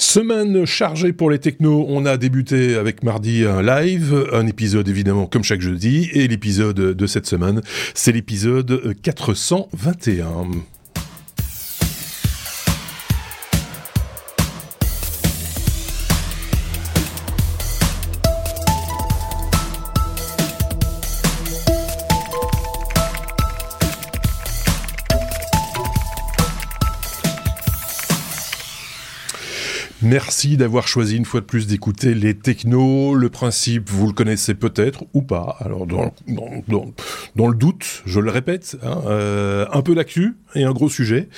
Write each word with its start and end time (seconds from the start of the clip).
Semaine 0.00 0.64
chargée 0.64 1.12
pour 1.12 1.28
les 1.28 1.40
technos. 1.40 1.84
On 1.88 2.06
a 2.06 2.16
débuté 2.16 2.76
avec 2.76 3.02
mardi 3.02 3.44
un 3.44 3.62
live, 3.62 4.28
un 4.32 4.46
épisode 4.46 4.88
évidemment 4.88 5.26
comme 5.26 5.42
chaque 5.42 5.60
jeudi, 5.60 6.08
et 6.12 6.28
l'épisode 6.28 6.76
de 6.76 7.06
cette 7.06 7.26
semaine, 7.26 7.62
c'est 7.94 8.12
l'épisode 8.12 8.94
421. 9.02 10.77
Merci 30.08 30.56
d'avoir 30.56 30.88
choisi 30.88 31.18
une 31.18 31.26
fois 31.26 31.40
de 31.40 31.44
plus 31.44 31.66
d'écouter 31.66 32.14
les 32.14 32.32
technos. 32.32 33.14
Le 33.14 33.28
principe, 33.28 33.90
vous 33.90 34.06
le 34.06 34.14
connaissez 34.14 34.54
peut-être 34.54 35.04
ou 35.12 35.20
pas. 35.20 35.56
Alors, 35.60 35.86
dans, 35.86 36.14
le 37.46 37.54
doute, 37.54 38.02
je 38.06 38.18
le 38.18 38.30
répète, 38.30 38.78
hein, 38.82 39.02
euh, 39.06 39.66
un 39.70 39.82
peu 39.82 39.94
d'actu 39.94 40.38
et 40.54 40.64
un 40.64 40.72
gros 40.72 40.88
sujet. 40.88 41.28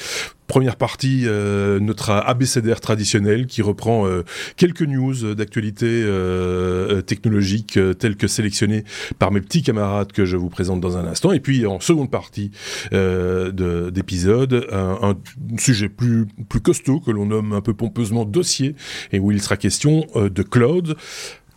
Première 0.51 0.75
partie, 0.75 1.27
euh, 1.27 1.79
notre 1.79 2.11
ABCDR 2.11 2.81
traditionnel 2.81 3.47
qui 3.47 3.63
reprend 3.63 4.09
euh, 4.09 4.25
quelques 4.57 4.83
news 4.83 5.37
d'actualité 5.37 5.87
euh, 5.87 7.03
technologique 7.03 7.79
telles 8.01 8.17
que 8.17 8.27
sélectionnées 8.27 8.83
par 9.21 9.31
mes 9.31 9.41
petits 9.43 9.63
camarades 9.63 10.11
que 10.11 10.25
je 10.25 10.37
vous 10.37 10.49
présente 10.49 10.81
dans 10.81 10.97
un 10.97 11.07
instant. 11.07 11.31
Et 11.31 11.39
puis 11.39 11.67
en 11.67 11.79
seconde 11.79 12.11
partie 12.11 12.51
d'épisode, 12.91 14.67
un, 14.73 14.99
un, 15.11 15.17
sujet 15.57 15.89
plus, 15.89 16.27
plus 16.49 16.61
costaud 16.61 16.99
que 16.99 17.13
l'on 17.13 17.27
nomme 17.27 17.53
un 17.53 17.61
peu 17.61 17.73
pompeusement 17.73 18.25
dossier 18.25 18.75
et 19.13 19.21
où 19.21 19.31
il 19.31 19.41
sera 19.41 19.57
question 19.57 20.05
de 20.17 20.43
cloud. 20.43 20.97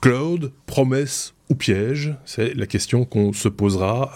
Cloud, 0.01 0.51
promesse 0.67 1.33
ou 1.49 1.55
piège 1.55 2.13
C'est 2.25 2.53
la 2.53 2.67
question 2.67 3.05
qu'on 3.05 3.33
se 3.33 3.49
posera 3.49 4.13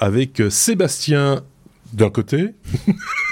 avec 0.00 0.42
Sébastien 0.50 1.44
d'un 1.92 2.10
côté. 2.10 2.54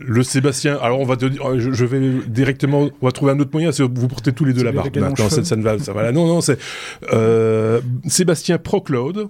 le 0.00 0.22
Sébastien, 0.22 0.78
alors 0.80 1.00
on 1.00 1.04
va 1.04 1.16
te 1.16 1.26
dire, 1.26 1.58
je, 1.58 1.84
vais 1.84 2.00
directement, 2.26 2.88
on 3.00 3.06
va 3.06 3.12
trouver 3.12 3.32
un 3.32 3.40
autre 3.40 3.50
moyen, 3.52 3.72
c'est 3.72 3.82
vous 3.82 4.08
portez 4.08 4.32
tous 4.32 4.44
les 4.44 4.52
deux 4.52 4.62
la 4.64 4.72
barbe. 4.72 4.96
Maintenant, 4.96 5.28
ça, 5.28 5.44
ça, 5.44 5.56
ne 5.56 5.62
va, 5.62 5.78
ça 5.78 5.92
va 5.92 6.12
Non, 6.12 6.26
non, 6.26 6.40
c'est 6.40 6.58
euh, 7.12 7.80
Sébastien 8.06 8.58
Procloud. 8.58 9.28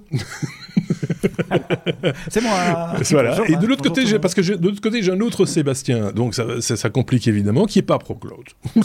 c'est 2.29 2.43
moi. 2.43 2.95
Voilà. 3.11 3.39
Et 3.49 3.57
de 3.57 3.67
l'autre 3.67 3.83
côté, 3.83 4.05
parce 4.19 4.35
que 4.35 4.41
de 4.41 4.67
l'autre 4.67 4.81
côté, 4.81 5.03
j'ai 5.03 5.13
un 5.13 5.21
autre 5.21 5.47
Sébastien, 5.47 6.13
donc 6.13 6.35
ça, 6.35 6.61
ça, 6.61 6.91
complique 6.91 7.27
évidemment, 7.29 7.67
qui 7.67 7.79
est 7.81 7.83
pas 7.83 7.99
Procloud. 7.99 8.45
Moi, 8.77 8.85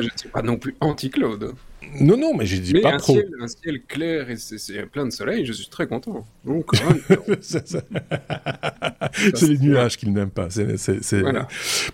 je 0.00 0.06
ne 0.06 0.10
suis 0.16 0.28
pas 0.28 0.42
non 0.42 0.56
plus 0.56 0.74
anti-Claude. 0.80 1.54
Non, 2.00 2.16
non, 2.16 2.34
mais 2.36 2.46
j'ai 2.46 2.58
dit 2.58 2.74
pas 2.80 2.94
un 2.94 2.98
pro. 2.98 3.14
Ciel, 3.14 3.30
un 3.40 3.48
ciel 3.48 3.82
clair 3.86 4.30
et 4.30 4.36
c'est 4.36 4.86
plein 4.86 5.06
de 5.06 5.10
soleil, 5.10 5.44
je 5.44 5.52
suis 5.52 5.68
très 5.68 5.86
content. 5.86 6.26
Donc, 6.44 6.70
c'est 7.40 9.48
les 9.48 9.58
nuages 9.58 9.96
qu'ils 9.96 10.12
n'aiment 10.12 10.30
pas. 10.30 10.48
C'est 10.50 11.22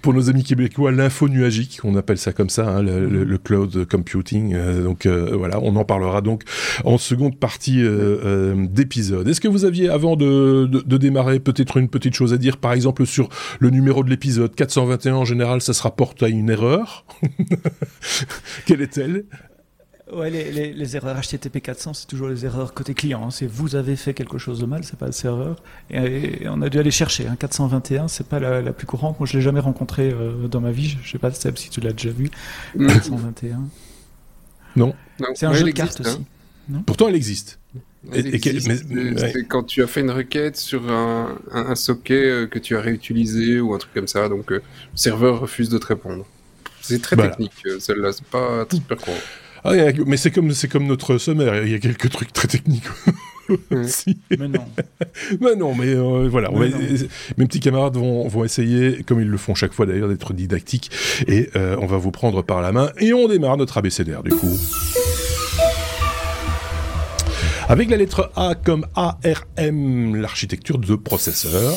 pour 0.03 0.15
nos 0.15 0.31
amis 0.31 0.45
québécois 0.45 0.93
l'info 0.93 1.29
nuagique, 1.29 1.81
on 1.85 1.97
appelle 1.97 2.19
ça 2.19 2.33
comme 2.33 2.51
ça, 2.51 2.69
hein, 2.69 2.83
le, 2.83 3.39
cloud 3.39 3.87
computing. 3.87 4.55
Euh, 4.55 4.85
donc 4.85 5.07
euh, 5.07 5.35
voilà, 5.37 5.59
on 5.61 5.77
en 5.77 5.85
parlera 5.85 6.21
donc 6.21 6.43
en 6.85 6.99
seconde 6.99 7.39
partie 7.39 7.83
euh, 7.83 8.55
d'épisode. 8.69 9.29
Est-ce 9.29 9.41
que 9.41 9.49
vous 9.49 9.65
aviez, 9.65 9.89
avant 9.89 10.17
de, 10.17 10.67
de 10.67 10.97
démarrer, 10.97 11.41
peut-être 11.41 11.77
une 11.77 11.89
petite 11.89 12.15
chose 12.15 12.33
à 12.33 12.39
dire, 12.39 12.59
par 12.59 12.73
exemple 12.73 13.07
sur 13.07 13.29
le 13.59 13.71
numéro 13.71 14.05
de 14.05 14.11
l'épisode 14.11 14.55
421 14.55 15.15
en 15.15 15.25
général, 15.25 15.61
ça 15.61 15.73
se 15.73 15.83
rapporte 15.83 16.23
à 16.23 16.29
une 16.29 16.51
erreur? 16.51 17.05
Quelle 18.67 18.83
est-elle? 18.83 19.25
Ouais, 20.15 20.31
les, 20.31 20.97
erreurs 20.97 21.21
HTTP 21.21 21.61
400, 21.61 21.95
c'est 21.95 22.07
toujours 22.07 22.29
les 22.29 22.45
erreurs 22.45 22.73
côté 22.75 22.95
client. 22.95 23.27
Hein. 23.27 23.31
C'est 23.31 23.47
vous 23.47 23.75
avez 23.75 23.97
fait 23.97 24.15
quelque 24.15 24.39
chose 24.39 24.61
de 24.61 24.67
mal, 24.67 24.85
c'est 24.85 24.99
pas 24.99 25.07
le 25.07 25.13
serveur. 25.13 25.63
Et, 25.91 26.47
on 26.47 26.63
a 26.63 26.69
dû 26.69 26.79
aller 26.79 26.91
chercher. 26.91 27.27
Hein. 27.27 27.37
421, 27.39 28.09
c'est 28.09 28.27
pas 28.27 28.39
la, 28.39 28.73
plus 28.73 28.87
courante. 28.87 29.19
Moi, 29.19 29.27
je 29.27 29.37
l'ai 29.37 29.43
jamais 29.43 29.61
rencontré 29.61 30.11
euh, 30.11 30.49
dans 30.49 30.61
ma 30.61 30.71
vie. 30.71 30.97
Je 31.03 31.11
sais 31.11 31.19
pas, 31.19 31.33
Seb, 31.33 31.57
si 31.57 31.71
tu 31.71 31.81
l'as 31.81 31.93
déjà 31.93 32.11
vu. 32.11 32.31
421. 32.79 33.59
Mm. 33.59 33.69
Non. 34.77 34.95
C'est 35.35 35.47
un 35.47 35.53
jeu 35.53 35.65
de 35.65 35.71
cartes 35.71 36.01
aussi. 36.01 36.19
Hein. 36.73 36.83
Pourtant, 36.87 37.09
elle 37.09 37.15
existe. 37.15 37.59
C'est 38.13 39.49
quand 39.49 39.65
tu 39.65 39.83
as 39.83 39.87
fait 39.87 40.01
une 40.01 40.11
requête 40.11 40.57
sur 40.57 40.91
un, 40.91 41.75
socket 41.75 42.17
euh, 42.17 42.47
que 42.47 42.59
tu 42.59 42.77
as 42.77 42.81
réutilisé 42.81 43.61
ou 43.61 43.75
un 43.75 43.79
truc 43.79 43.95
comme 43.95 44.09
ça, 44.09 44.29
donc 44.29 44.53
euh, 44.53 44.57
le 44.93 44.97
serveur 44.97 45.41
refuse 45.41 45.69
de 45.69 45.79
te 45.79 45.87
répondre. 45.87 46.27
C'est 46.83 47.01
très 47.01 47.17
technique, 47.17 47.53
celle-là, 47.79 48.13
c'est 48.13 48.27
pas 48.27 48.67
super 48.71 48.99
courant. 48.99 49.17
Ah, 49.65 49.73
mais 50.07 50.19
c'est 50.19 50.31
comme, 50.31 50.53
c'est 50.53 50.69
comme 50.69 50.87
notre 50.87 51.17
sommaire, 51.17 51.65
il 51.65 51.73
y 51.73 51.75
a 51.75 51.79
quelques 51.79 52.11
trucs 52.11 52.33
très 52.33 52.49
techniques. 52.49 52.85
Mais 54.31 54.49
non. 54.49 54.65
mais 55.41 55.57
non, 55.57 55.75
mais 55.75 55.89
euh, 55.89 56.29
voilà. 56.31 56.51
mes 56.51 57.47
petits 57.47 57.61
camarades 57.61 57.97
vont, 57.97 58.27
vont 58.27 58.45
essayer, 58.45 59.03
comme 59.03 59.21
ils 59.21 59.29
le 59.29 59.37
font 59.37 59.55
chaque 59.55 59.75
fois 59.75 59.85
d'ailleurs, 59.85 60.09
d'être 60.09 60.33
didactiques. 60.33 60.91
Et 61.27 61.51
euh, 61.57 61.77
on 61.81 61.87
va 61.87 61.99
vous 61.99 62.11
prendre 62.11 62.43
par 62.43 62.63
la 62.63 62.73
main. 62.73 62.91
Et 62.99 63.13
on 63.13 63.29
démarre 63.29 63.59
notre 63.59 63.77
abécédaire 63.77 64.23
du 64.23 64.31
coup. 64.31 64.59
Avec 67.69 67.91
la 67.91 67.97
lettre 67.97 68.31
A 68.37 68.55
comme 68.55 68.87
ARM, 68.95 70.17
l'architecture 70.17 70.79
de 70.79 70.95
processeur. 70.97 71.77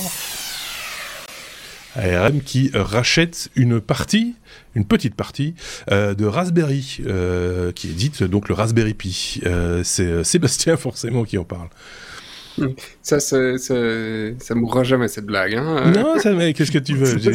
ARM 1.98 2.42
qui 2.42 2.72
rachète 2.74 3.50
une 3.56 3.82
partie 3.82 4.36
une 4.78 4.86
petite 4.86 5.16
partie 5.16 5.56
euh, 5.92 6.14
de 6.14 6.26
Raspberry, 6.26 7.00
euh, 7.08 7.72
qui 7.72 7.90
édite 7.90 8.24
donc 8.24 8.48
le 8.48 8.54
Raspberry 8.54 8.94
Pi. 8.94 9.42
Euh, 9.46 9.82
c'est 9.84 10.24
Sébastien 10.24 10.78
forcément 10.78 11.24
qui 11.24 11.38
en 11.38 11.44
parle. 11.44 11.70
Ça, 13.02 13.20
ça, 13.22 13.58
ça, 13.58 13.76
ça 14.40 14.56
mourra 14.56 14.84
jamais 14.84 15.08
cette 15.08 15.26
blague. 15.26 15.56
Hein 15.56 15.92
non, 15.96 16.20
ça, 16.20 16.34
mais 16.34 16.54
qu'est-ce 16.54 16.72
que 16.72 16.80
tu 16.80 16.94
veux? 16.94 17.08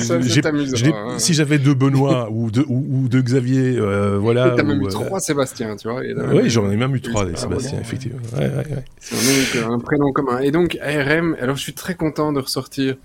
Hein. 0.52 1.18
Si 1.18 1.34
j'avais 1.34 1.58
deux 1.58 1.74
Benoît 1.74 2.28
ou 2.30 2.50
deux, 2.50 2.64
ou, 2.68 3.08
deux 3.08 3.22
Xavier, 3.22 3.76
euh, 3.78 4.18
voilà. 4.18 4.50
T'as 4.56 4.62
même 4.62 4.82
eu 4.82 4.88
trois 4.88 5.20
Sébastien, 5.20 5.76
tu 5.76 5.88
vois. 5.88 6.00
Oui, 6.00 6.50
j'en 6.50 6.70
ai 6.70 6.76
même 6.76 6.94
eu 6.94 7.00
trois 7.00 7.24
des 7.24 7.36
Sébastien, 7.36 7.78
effectivement. 7.80 8.18
Ouais, 8.36 8.50
ouais, 8.50 8.84
C'est 9.00 9.62
un, 9.62 9.78
prénom 9.78 10.12
commun. 10.12 10.40
Et 10.40 10.50
donc 10.50 10.78
ARM. 10.82 11.36
Alors, 11.40 11.56
je 11.56 11.62
suis 11.62 11.72
très 11.72 11.94
content 11.94 12.32
de 12.32 12.40
ressortir 12.40 12.96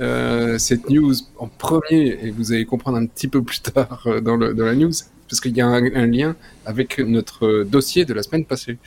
euh, 0.00 0.58
cette 0.58 0.90
news 0.90 1.14
en 1.38 1.48
premier, 1.48 2.18
et 2.22 2.30
vous 2.30 2.52
allez 2.52 2.64
comprendre 2.64 2.98
un 2.98 3.06
petit 3.06 3.28
peu 3.28 3.42
plus 3.42 3.60
tard 3.60 4.02
euh, 4.06 4.20
dans, 4.20 4.36
le, 4.36 4.54
dans 4.54 4.64
la 4.64 4.74
news, 4.74 4.92
parce 5.28 5.40
qu'il 5.40 5.56
y 5.56 5.60
a 5.60 5.66
un, 5.66 6.06
lien 6.06 6.36
avec 6.66 6.98
notre 6.98 7.64
dossier 7.64 8.04
de 8.04 8.14
la 8.14 8.22
semaine 8.22 8.44
passée. 8.44 8.78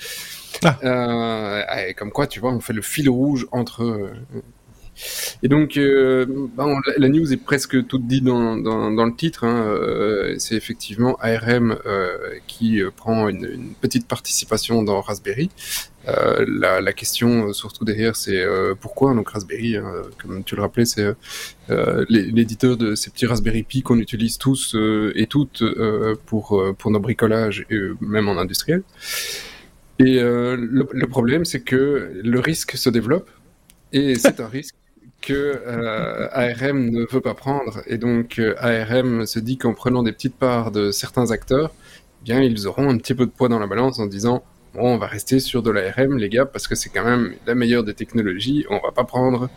Ah. 0.64 0.78
Euh, 0.84 1.94
comme 1.96 2.12
quoi, 2.12 2.28
tu 2.28 2.40
vois, 2.40 2.52
on 2.52 2.60
fait 2.60 2.74
le 2.74 2.82
fil 2.82 3.10
rouge 3.10 3.48
entre. 3.52 3.84
Euh, 3.84 4.14
et 5.42 5.48
donc, 5.48 5.78
euh, 5.78 6.26
la 6.98 7.10
news 7.10 7.34
est 7.34 7.44
presque 7.44 7.88
toute 7.88 8.06
dit 8.06 8.22
dans, 8.22 8.58
dans, 8.58 9.06
le 9.06 9.16
titre. 9.16 9.44
Hein, 9.44 10.36
c'est 10.38 10.56
effectivement 10.56 11.18
ARM 11.20 11.78
qui 12.46 12.80
prend 12.96 13.28
une, 13.28 13.74
petite 13.82 14.08
participation 14.08 14.84
dans 14.84 15.02
Raspberry. 15.02 15.50
La, 16.06 16.94
question 16.94 17.54
surtout 17.54 17.86
derrière, 17.86 18.16
c'est 18.16 18.46
pourquoi? 18.80 19.16
Donc 19.16 19.30
Raspberry, 19.30 19.78
hein, 19.78 19.92
comme 20.22 20.44
tu 20.44 20.56
le 20.56 20.62
rappelais, 20.62 20.86
c'est 20.86 21.16
l'éditeur 22.08 22.78
de 22.78 22.94
ces 22.94 23.10
petits 23.10 23.26
Raspberry 23.26 23.64
Pi 23.64 23.82
qu'on 23.82 23.98
utilise 23.98 24.38
tous 24.38 24.76
et 25.16 25.26
toutes 25.26 25.64
pour 26.28 26.64
pour 26.78 26.92
nos 26.92 27.00
bricolages 27.00 27.66
et 27.72 27.80
même 28.00 28.30
en 28.30 28.38
industriel. 28.38 28.84
Et 30.00 30.20
euh, 30.20 30.58
le, 30.58 31.08
problème, 31.08 31.46
c'est 31.46 31.62
que 31.62 32.12
le 32.24 32.40
risque 32.40 32.78
se 32.78 32.90
développe, 32.90 33.30
et 33.92 34.16
c'est 34.20 34.40
un 34.40 34.48
risque 34.48 34.76
que 35.22 35.34
euh, 35.34 36.28
ARM 36.32 36.90
ne 36.90 37.06
veut 37.10 37.22
pas 37.22 37.34
prendre. 37.34 37.82
Et 37.88 37.98
donc 37.98 38.40
euh, 38.40 38.56
ARM 38.58 39.26
se 39.26 39.40
dit 39.40 39.58
qu'en 39.58 39.74
prenant 39.74 40.04
des 40.04 40.12
petites 40.12 40.36
parts 40.36 40.72
de 40.72 40.92
certains 40.92 41.32
acteurs, 41.32 41.74
eh 42.22 42.24
bien 42.26 42.42
ils 42.42 42.68
auront 42.68 42.90
un 42.90 42.98
petit 42.98 43.14
peu 43.14 43.26
de 43.26 43.32
poids 43.32 43.50
dans 43.50 43.60
la 43.60 43.68
balance 43.68 44.00
en 44.00 44.06
disant 44.06 44.44
on 44.76 44.98
va 44.98 45.08
rester 45.08 45.40
sur 45.40 45.62
de 45.62 45.70
l'ARM, 45.70 46.18
les 46.18 46.30
gars, 46.30 46.46
parce 46.46 46.68
que 46.68 46.76
c'est 46.76 46.90
quand 46.90 47.04
même 47.04 47.36
la 47.46 47.54
meilleure 47.54 47.84
des 47.84 47.94
technologies. 47.94 48.66
On 48.70 48.80
va 48.80 48.92
pas 48.92 49.04
prendre 49.04 49.50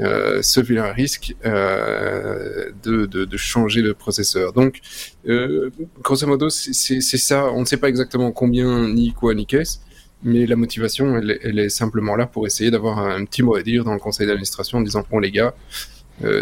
euh, 0.00 0.40
ce 0.42 0.60
vilain 0.60 0.92
risque 0.92 1.34
euh, 1.44 2.70
de, 2.82 3.06
de, 3.06 3.36
changer 3.36 3.82
de 3.82 3.92
processeur. 3.92 4.52
Donc, 4.52 4.80
euh, 5.26 5.70
grosso 6.00 6.26
modo, 6.26 6.48
c'est 6.48 7.00
ça. 7.00 7.50
On 7.52 7.60
ne 7.60 7.64
sait 7.64 7.76
pas 7.76 7.88
exactement 7.88 8.30
combien, 8.30 8.88
ni 8.88 9.12
quoi, 9.12 9.34
ni 9.34 9.46
qu'est-ce. 9.46 9.78
Mais 10.22 10.46
la 10.46 10.54
motivation, 10.54 11.16
elle, 11.16 11.38
elle, 11.42 11.58
est 11.58 11.68
simplement 11.68 12.14
là 12.14 12.26
pour 12.26 12.46
essayer 12.46 12.70
d'avoir 12.70 13.00
un 13.00 13.24
petit 13.24 13.42
mot 13.42 13.56
à 13.56 13.62
dire 13.62 13.82
dans 13.82 13.92
le 13.92 13.98
conseil 13.98 14.28
d'administration 14.28 14.78
en 14.78 14.82
disant 14.82 15.04
bon 15.10 15.18
les 15.18 15.32
gars, 15.32 15.54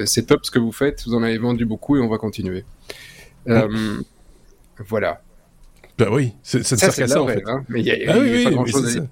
c'est 0.05 0.27
top 0.27 0.45
ce 0.45 0.51
que 0.51 0.59
vous 0.59 0.73
faites, 0.73 1.03
vous 1.07 1.15
en 1.15 1.23
avez 1.23 1.39
vendu 1.39 1.65
beaucoup 1.65 1.97
et 1.97 2.01
on 2.01 2.09
va 2.09 2.19
continuer. 2.19 2.67
Voilà. 4.87 5.23
Bah 6.01 6.09
oui, 6.11 6.33
ça 6.43 6.59
ne 6.59 6.63
sert 6.63 6.95
qu'à 6.95 7.07
ça 7.07 7.23
en 7.23 7.27
fait. 7.27 7.43
Hein, 7.47 7.63
mais 7.69 7.81
il 7.81 7.87
y 7.87 7.91
a, 7.91 8.15
ah, 8.15 8.19
oui, 8.19 8.45
pas 8.45 8.51
grand 8.51 8.67
chose 8.67 8.87
à 8.87 9.01
dire. 9.01 9.09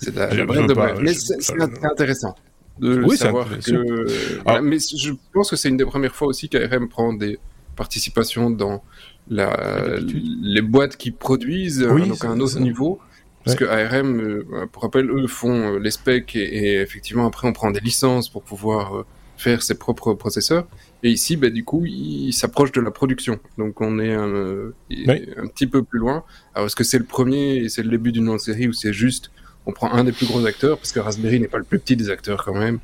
C'est 0.00 0.14
de 0.14 1.02
Mais 1.02 1.14
c'est 1.14 1.84
intéressant. 1.84 2.34
de 2.78 3.08
savoir 3.16 3.48
que. 3.58 4.60
mais 4.60 4.78
je 4.78 5.12
pense 5.32 5.50
que 5.50 5.56
c'est 5.56 5.68
une 5.68 5.76
des 5.76 5.84
premières 5.84 6.14
fois 6.14 6.28
aussi 6.28 6.48
qu'ARM 6.48 6.88
prend 6.88 7.12
des 7.12 7.38
participations 7.74 8.50
dans 8.50 8.84
la, 9.28 9.98
les 10.42 10.62
boîtes 10.62 10.96
qui 10.96 11.10
produisent, 11.10 11.80
donc 11.80 12.24
à 12.24 12.28
un 12.28 12.40
autre 12.40 12.60
niveau. 12.60 13.00
Parce 13.44 13.56
que 13.56 13.64
ARM, 13.64 14.20
euh, 14.20 14.66
pour 14.70 14.84
rappel, 14.84 15.10
eux 15.10 15.26
font 15.26 15.74
euh, 15.74 15.78
les 15.78 15.90
specs 15.90 16.36
et, 16.36 16.80
effectivement 16.80 17.26
après 17.26 17.48
on 17.48 17.52
prend 17.52 17.72
des 17.72 17.80
licences 17.80 18.28
pour 18.28 18.44
pouvoir 18.44 18.98
euh, 18.98 19.06
faire 19.36 19.62
ses 19.62 19.74
propres 19.74 20.14
processeurs. 20.14 20.66
Et 21.04 21.10
ici, 21.10 21.36
bah, 21.36 21.50
du 21.50 21.64
coup, 21.64 21.84
il 21.84 22.32
s'approche 22.32 22.72
de 22.72 22.80
la 22.80 22.90
production. 22.90 23.40
Donc 23.58 23.80
on 23.80 23.98
est 23.98 24.12
un, 24.12 24.28
un 24.28 25.46
petit 25.48 25.66
peu 25.66 25.82
plus 25.82 25.98
loin. 25.98 26.24
Alors 26.54 26.66
est-ce 26.66 26.76
que 26.76 26.84
c'est 26.84 26.98
le 26.98 27.04
premier 27.04 27.56
et 27.56 27.68
c'est 27.68 27.82
le 27.82 27.90
début 27.90 28.12
d'une 28.12 28.28
autre 28.28 28.44
série 28.44 28.68
ou 28.68 28.72
c'est 28.72 28.92
juste 28.92 29.30
on 29.66 29.72
prend 29.72 29.92
un 29.92 30.04
des 30.04 30.12
plus 30.12 30.26
gros 30.26 30.44
acteurs 30.44 30.78
parce 30.78 30.92
que 30.92 31.00
Raspberry 31.00 31.40
n'est 31.40 31.48
pas 31.48 31.58
le 31.58 31.64
plus 31.64 31.78
petit 31.78 31.96
des 31.96 32.10
acteurs 32.10 32.44
quand 32.44 32.54
même. 32.54 32.78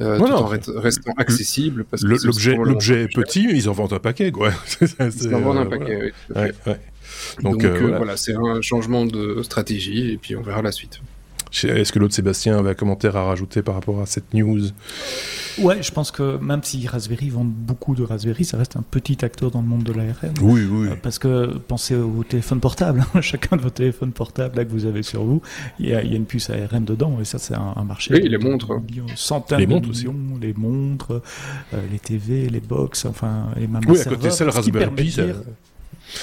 Euh, 0.00 0.18
tout 0.18 0.24
en 0.24 0.46
restant 0.46 1.12
accessible. 1.16 1.84
L'objet 2.02 3.02
est 3.02 3.14
petit, 3.14 3.46
mais 3.46 3.54
ils 3.54 3.68
en 3.68 3.72
vendent 3.72 3.92
un 3.92 3.98
paquet, 3.98 4.32
quoi. 4.32 4.50
ils 4.80 5.34
en 5.34 5.40
vendent 5.40 5.58
un 5.58 5.66
paquet, 5.66 6.12
oui. 6.34 6.42
Donc, 7.42 7.62
euh, 7.64 7.96
voilà, 7.96 8.16
c'est 8.16 8.34
un 8.34 8.62
changement 8.62 9.04
de 9.04 9.42
stratégie 9.42 10.12
et 10.12 10.16
puis 10.16 10.34
on 10.34 10.42
verra 10.42 10.62
la 10.62 10.72
suite. 10.72 11.00
Est-ce 11.52 11.92
que 11.92 11.98
l'autre 11.98 12.14
Sébastien 12.14 12.58
avait 12.58 12.70
un 12.70 12.74
commentaire 12.74 13.16
à 13.16 13.24
rajouter 13.24 13.62
par 13.62 13.74
rapport 13.74 14.00
à 14.00 14.06
cette 14.06 14.32
news? 14.32 14.62
Ouais, 15.58 15.82
je 15.82 15.92
pense 15.92 16.10
que 16.10 16.38
même 16.38 16.62
si 16.62 16.86
Raspberry 16.86 17.28
vend 17.28 17.44
beaucoup 17.44 17.94
de 17.94 18.02
Raspberry, 18.02 18.44
ça 18.44 18.56
reste 18.56 18.76
un 18.76 18.82
petit 18.82 19.22
acteur 19.22 19.50
dans 19.50 19.60
le 19.60 19.66
monde 19.66 19.82
de 19.82 19.92
l'ARM. 19.92 20.32
Oui, 20.40 20.66
oui. 20.70 20.88
Euh, 20.88 20.94
parce 21.00 21.18
que 21.18 21.58
pensez 21.68 21.94
au 21.94 22.24
téléphone 22.24 22.60
portable. 22.60 23.04
Hein. 23.14 23.20
Chacun 23.20 23.56
de 23.56 23.62
vos 23.62 23.70
téléphones 23.70 24.12
portables 24.12 24.56
là, 24.56 24.64
que 24.64 24.70
vous 24.70 24.86
avez 24.86 25.02
sur 25.02 25.24
vous, 25.24 25.42
il 25.78 25.88
y 25.88 25.94
a, 25.94 26.02
une 26.02 26.24
puce 26.24 26.48
ARM 26.48 26.84
dedans 26.84 27.18
et 27.20 27.24
ça, 27.24 27.38
c'est 27.38 27.54
un, 27.54 27.84
marché. 27.84 28.14
Oui, 28.14 28.26
les 28.26 28.38
montres. 28.38 28.80
Centaines 29.14 29.58
les 29.58 29.66
montres 29.66 29.88
de 29.88 29.94
millions, 29.94 30.14
aussi. 30.32 30.40
les 30.40 30.54
montres, 30.54 31.22
euh, 31.74 31.80
les 31.90 31.98
TV, 31.98 32.48
les 32.48 32.60
box, 32.60 33.04
enfin, 33.04 33.48
et 33.60 33.66
même 33.66 33.82
Oui, 33.86 34.00
à 34.00 34.04
côté 34.04 34.28
de 34.28 34.30
ça, 34.30 34.44
le 34.44 34.50
Raspberry 34.50 34.90
Pi, 34.94 35.20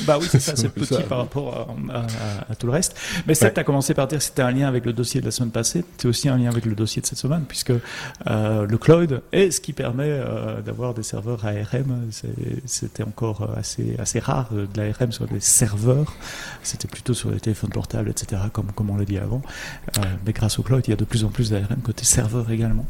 bah 0.03 0.18
oui, 0.19 0.27
c'est 0.30 0.39
ça, 0.39 0.56
c'est 0.56 0.69
petit 0.69 1.01
par 1.07 1.19
rapport 1.19 1.68
à, 2.50 2.56
tout 2.56 2.68
le 2.68 2.74
reste. 2.74 2.95
Mais 3.27 3.36
ça, 3.36 3.50
tu 3.50 3.59
as 3.59 3.63
commencé 3.63 3.94
par 3.94 4.07
dire 4.07 4.19
que 4.19 4.24
c'était 4.24 4.41
un 4.41 4.51
lien 4.51 4.68
avec 4.68 4.86
le 4.86 4.94
dossier 4.94 5.21
de 5.21 5.25
la 5.25 5.31
semaine 5.31 5.51
passée. 5.51 5.83
C'est 5.97 6.07
aussi 6.07 6.30
un 6.30 6.38
lien 6.38 6.50
avec 6.50 6.65
le 6.65 6.75
dossier 6.75 7.01
de 7.01 7.07
cette 7.07 7.18
semaine, 7.18 7.44
puisque 7.47 7.71
euh, 8.27 8.65
le 8.65 8.77
cloud 8.77 9.21
est 9.31 9.51
ce 9.51 9.62
qui 9.62 9.74
permet 9.74 10.09
euh, 10.09 10.62
d'avoir 10.62 10.94
des 10.94 11.03
serveurs 11.03 11.45
ARM. 11.45 12.09
C'était 12.65 13.03
encore 13.03 13.50
assez, 13.57 13.95
assez 14.00 14.19
rare 14.19 14.50
de 14.51 14.68
l'ARM 14.75 15.12
sur 15.12 15.27
des 15.27 15.39
serveurs. 15.39 16.13
C'était 16.63 16.88
plutôt 16.88 17.13
sur 17.13 17.31
les 17.31 17.39
téléphones 17.39 17.71
portables, 17.71 18.09
etc., 18.09 18.42
comme, 18.51 18.71
comme 18.74 18.89
on 18.89 18.97
l'a 18.97 19.06
dit 19.06 19.18
avant. 19.18 19.42
Euh, 19.97 20.01
mais 20.25 20.33
grâce 20.33 20.59
au 20.59 20.63
cloud, 20.63 20.83
il 20.88 20.92
y 20.92 20.94
a 20.94 20.97
de 20.97 21.06
plus 21.06 21.24
en 21.24 21.30
plus 21.30 21.50
d'ARM 21.50 21.81
côté 21.83 22.03
serveur 22.06 22.50
également. 22.51 22.85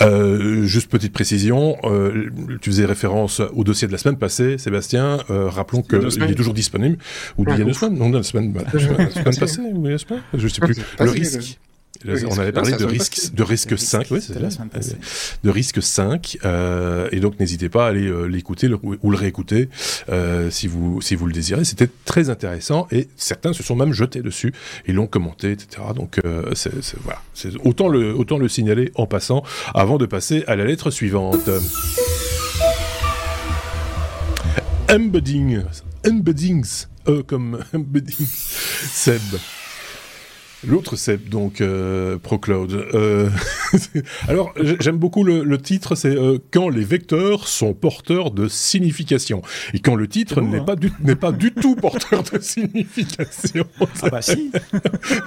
Euh, 0.00 0.64
juste 0.64 0.90
petite 0.90 1.12
précision, 1.12 1.76
euh, 1.84 2.30
tu 2.60 2.70
faisais 2.70 2.84
référence 2.84 3.40
au 3.40 3.64
dossier 3.64 3.86
de 3.86 3.92
la 3.92 3.98
semaine 3.98 4.18
passée, 4.18 4.58
Sébastien. 4.58 5.18
Euh, 5.30 5.48
rappelons 5.48 5.82
qu'il 5.82 5.98
est 5.98 6.34
toujours 6.34 6.54
disponible. 6.54 6.98
Ou 7.36 7.44
il 7.48 7.58
y 7.58 7.62
a 7.62 7.64
deux 7.64 7.72
semaines 7.72 7.98
Non, 7.98 8.10
la 8.10 8.22
semaine, 8.22 8.54
la 8.54 8.80
semaine 9.10 9.36
passée, 9.36 9.60
ou 9.60 9.86
la 9.86 9.98
semaine 9.98 10.22
Je 10.34 10.48
sais 10.48 10.60
plus. 10.60 10.76
Le 11.00 11.10
risque 11.10 11.58
on 12.06 12.38
avait 12.38 12.52
parlé 12.52 12.72
de 12.72 12.84
risque, 12.84 13.34
de 13.34 13.42
risque 13.42 13.78
5, 13.78 14.06
oui, 14.10 14.20
c'est 14.20 14.38
de 15.42 15.50
risque 15.50 15.82
5, 15.82 16.38
euh, 16.44 17.08
et 17.12 17.20
donc 17.20 17.38
n'hésitez 17.40 17.68
pas 17.68 17.86
à 17.86 17.88
aller 17.88 18.06
euh, 18.06 18.26
l'écouter 18.26 18.68
ou 18.68 19.10
le 19.10 19.16
réécouter 19.16 19.68
euh, 20.08 20.50
si 20.50 20.66
vous 20.66 21.00
si 21.00 21.14
vous 21.14 21.26
le 21.26 21.32
désirez. 21.32 21.64
C'était 21.64 21.88
très 22.04 22.30
intéressant 22.30 22.86
et 22.90 23.08
certains 23.16 23.52
se 23.52 23.62
sont 23.62 23.76
même 23.76 23.92
jetés 23.92 24.22
dessus 24.22 24.52
et 24.86 24.92
l'ont 24.92 25.06
commenté, 25.06 25.52
etc. 25.52 25.82
Donc 25.94 26.20
voilà, 26.22 27.22
autant 27.64 27.88
le 27.88 28.14
autant 28.14 28.38
le 28.38 28.48
signaler 28.48 28.92
en 28.94 29.06
passant 29.06 29.42
avant 29.74 29.98
de 29.98 30.06
passer 30.06 30.44
à 30.46 30.56
la 30.56 30.64
lettre 30.64 30.90
suivante. 30.90 31.48
Embedding, 34.90 35.62
embeddings, 36.06 36.86
comme 37.26 37.58
embedding, 37.74 38.26
Seb. 38.26 39.22
L'autre 40.66 40.96
c'est 40.96 41.28
donc 41.28 41.60
euh, 41.60 42.18
ProCloud. 42.18 42.72
Euh, 42.72 43.30
alors 44.28 44.52
j'aime 44.80 44.96
beaucoup 44.96 45.22
le, 45.22 45.58
titre, 45.58 45.94
c'est 45.94 46.16
euh, 46.16 46.38
quand 46.50 46.68
les 46.68 46.82
vecteurs 46.82 47.46
sont 47.46 47.74
porteurs 47.74 48.32
de 48.32 48.48
signification 48.48 49.42
et 49.72 49.78
quand 49.78 49.94
le 49.94 50.08
titre 50.08 50.40
n'est 50.40 50.58
hein. 50.58 50.64
pas 50.64 50.74
du 50.74 50.90
pas 50.90 51.30
du 51.30 51.52
tout 51.52 51.76
porteur 51.76 52.24
de 52.24 52.40
signification. 52.40 53.66
Ah 54.02 54.10
bah 54.10 54.22
si. 54.22 54.50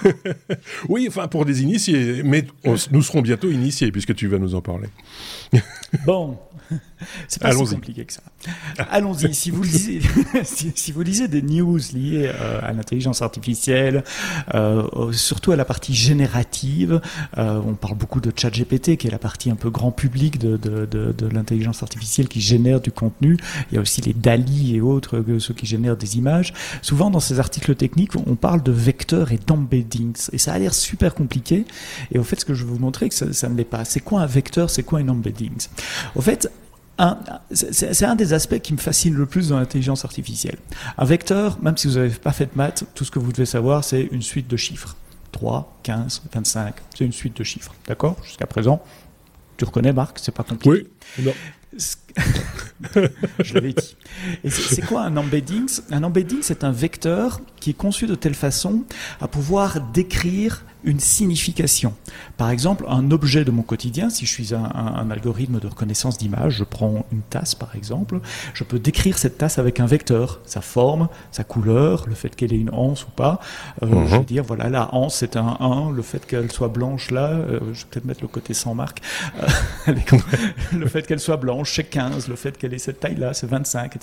oui, 0.90 1.06
enfin 1.08 1.28
pour 1.30 1.46
des 1.46 1.62
initiés, 1.62 2.24
mais 2.24 2.46
nous 2.92 3.02
serons 3.02 3.22
bientôt 3.22 3.50
initiés 3.50 3.92
puisque 3.92 4.14
tu 4.14 4.28
vas 4.28 4.38
nous 4.38 4.56
en 4.56 4.62
parler. 4.62 4.90
bon, 6.06 6.38
c'est 7.28 7.42
pas 7.42 7.54
si 7.54 7.76
compliqué 7.76 8.04
que 8.04 8.14
ça. 8.14 8.24
Allons-y. 8.92 9.34
Si 9.34 9.52
vous 9.52 9.64
lisez, 9.64 10.02
si, 10.44 10.92
vous 10.92 11.02
lisez 11.02 11.28
des 11.28 11.42
news 11.42 11.80
liées 11.94 12.32
euh, 12.34 12.60
à 12.62 12.74
l'intelligence 12.74 13.22
artificielle, 13.22 14.04
euh, 14.54 15.12
surtout 15.12 15.52
à 15.52 15.56
la 15.56 15.66
partie 15.66 15.94
générative, 15.94 17.02
euh, 17.38 17.62
on 17.66 17.74
parle 17.74 17.96
beaucoup 17.96 18.22
de 18.22 18.32
ChatGPT, 18.36 18.98
qui 18.98 19.08
est 19.08 19.12
la 19.12 19.20
partie 19.20 19.52
un 19.52 19.56
peu 19.56 19.70
grand 19.70 19.92
public 19.92 20.38
de, 20.38 20.60
l'intelligence 21.32 21.84
artificielle 21.84 22.28
qui 22.28 22.42
génère 22.42 22.82
du 22.82 22.92
contenu. 22.92 23.38
Il 23.72 23.76
y 23.76 23.78
a 23.78 23.82
aussi 23.82 24.02
les 24.02 24.14
DALI 24.14 24.76
et 24.76 24.82
autres, 24.82 25.24
ceux 25.40 25.54
qui 25.54 25.66
génèrent 25.66 25.98
des 25.98 26.18
images. 26.18 26.54
Souvent, 26.82 27.10
dans 27.10 27.20
ces 27.20 27.40
articles 27.40 27.76
techniques, 27.76 28.16
on 28.16 28.36
parle 28.36 28.64
de 28.64 28.72
vecteurs 28.72 29.32
et 29.32 29.40
d'embeddings, 29.46 30.30
et 30.32 30.38
ça 30.38 30.54
a 30.54 30.60
l'air 30.60 30.74
super 30.74 31.16
compliqué. 31.16 31.66
Et 32.12 32.20
au 32.20 32.24
fait, 32.24 32.40
ce 32.40 32.46
que 32.46 32.54
je 32.54 32.66
vais 32.66 32.72
vous 32.72 32.80
montrer, 32.80 33.10
que 33.10 33.16
ça, 33.16 33.32
ça 33.34 33.50
ne 33.50 33.56
l'est 33.56 33.64
pas. 33.64 33.86
C'est 33.86 34.00
quoi 34.00 34.22
un 34.22 34.26
vecteur? 34.26 34.70
C'est 34.70 34.84
quoi 34.84 35.00
un 35.00 35.08
embeddings 35.08 35.68
Au 36.16 36.22
fait, 36.22 36.50
c'est 37.52 38.04
un 38.06 38.16
des 38.16 38.34
aspects 38.34 38.60
qui 38.60 38.74
me 38.74 38.78
fascine 38.78 39.16
le 39.16 39.26
plus 39.26 39.50
dans 39.50 39.60
l'intelligence 39.60 40.06
artificielle. 40.06 40.58
Un 40.98 41.06
vecteur, 41.06 41.58
même 41.62 41.78
si 41.78 41.88
vous 41.88 41.96
n'avez 41.96 42.10
pas 42.10 42.32
fait 42.32 42.46
de 42.46 42.56
maths, 42.56 42.84
tout 42.96 43.06
ce 43.06 43.12
que 43.12 43.20
vous 43.20 43.32
devez 43.32 43.46
savoir, 43.46 43.84
c'est 43.84 44.04
une 44.12 44.22
suite 44.22 44.48
de 44.48 44.58
chiffres. 44.58 44.96
3, 45.32 45.80
15, 45.84 46.24
25, 46.34 46.76
c'est 46.96 47.06
une 47.06 47.14
suite 47.14 47.38
de 47.38 47.44
chiffres. 47.44 47.74
D'accord? 47.88 48.18
Jusqu'à 48.24 48.48
présent, 48.48 48.84
tu 49.58 49.66
reconnais, 49.66 49.94
Marc, 49.94 50.20
c'est 50.20 50.34
pas 50.34 50.44
compliqué. 50.44 50.88
Oui. 51.18 51.26
Non. 51.26 51.34
je 53.40 53.54
l'avais 53.54 53.74
dit. 53.74 53.96
Et 54.44 54.50
c'est 54.50 54.86
quoi 54.86 55.02
un 55.04 55.18
embedding? 55.18 55.68
Un 55.92 56.04
embedding, 56.04 56.40
c'est 56.42 56.64
un 56.64 56.72
vecteur 56.72 57.42
qui 57.60 57.72
est 57.72 57.78
conçu 57.78 58.08
de 58.08 58.16
telle 58.16 58.36
façon 58.36 58.84
à 59.20 59.28
pouvoir 59.28 59.82
décrire 59.94 60.64
une 60.84 61.00
signification. 61.00 61.94
Par 62.38 62.50
exemple, 62.50 62.86
un 62.88 63.12
objet 63.12 63.46
de 63.46 63.52
mon 63.52 63.62
quotidien, 63.62 64.10
si 64.10 64.26
je 64.26 64.32
suis 64.32 64.56
un, 64.56 65.12
algorithme 65.12 65.60
de 65.60 65.68
reconnaissance 65.68 66.18
d'image, 66.18 66.56
je 66.58 66.64
prends 66.64 67.06
une 67.12 67.22
tasse 67.22 67.56
par 67.56 67.76
exemple, 67.76 68.20
je 68.54 68.64
peux 68.64 68.80
décrire 68.80 69.18
cette 69.18 69.38
tasse 69.38 69.60
avec 69.60 69.80
un 69.80 69.86
vecteur, 69.86 70.40
sa 70.46 70.62
forme, 70.62 71.08
sa 71.32 71.44
couleur, 71.44 72.06
le 72.08 72.16
fait 72.16 72.36
qu'elle 72.36 72.54
ait 72.54 72.60
une 72.60 72.74
anse 72.74 73.06
ou 73.06 73.12
pas. 73.12 73.40
Euh, 73.84 73.88
mhm. 73.88 74.08
Je 74.08 74.16
vais 74.18 74.24
dire, 74.24 74.44
voilà, 74.44 74.70
la 74.70 74.94
anse 74.96 75.16
c'est 75.16 75.38
un 75.38 75.58
1, 75.60 75.92
le 75.92 76.02
fait 76.02 76.26
qu'elle 76.26 76.52
soit 76.52 76.70
blanche 76.70 77.12
là, 77.12 77.30
euh, 77.30 77.60
je 77.74 77.82
vais 77.82 77.88
peut-être 77.92 78.06
mettre 78.06 78.22
le 78.22 78.28
côté 78.28 78.54
sans 78.54 78.74
marque, 78.74 79.02
euh, 79.88 79.94
le 80.74 80.88
fait 80.88 81.06
qu'elle 81.06 81.20
soit 81.20 81.38
blanche 81.38 81.74
c'est 81.76 81.84
15, 81.84 82.28
le 82.28 82.36
fait 82.36 82.58
qu'elle 82.58 82.74
ait 82.74 82.80
cette 82.80 83.00
taille 83.00 83.18
là 83.18 83.34
c'est 83.34 83.48
25, 83.48 83.96
etc. 83.96 84.01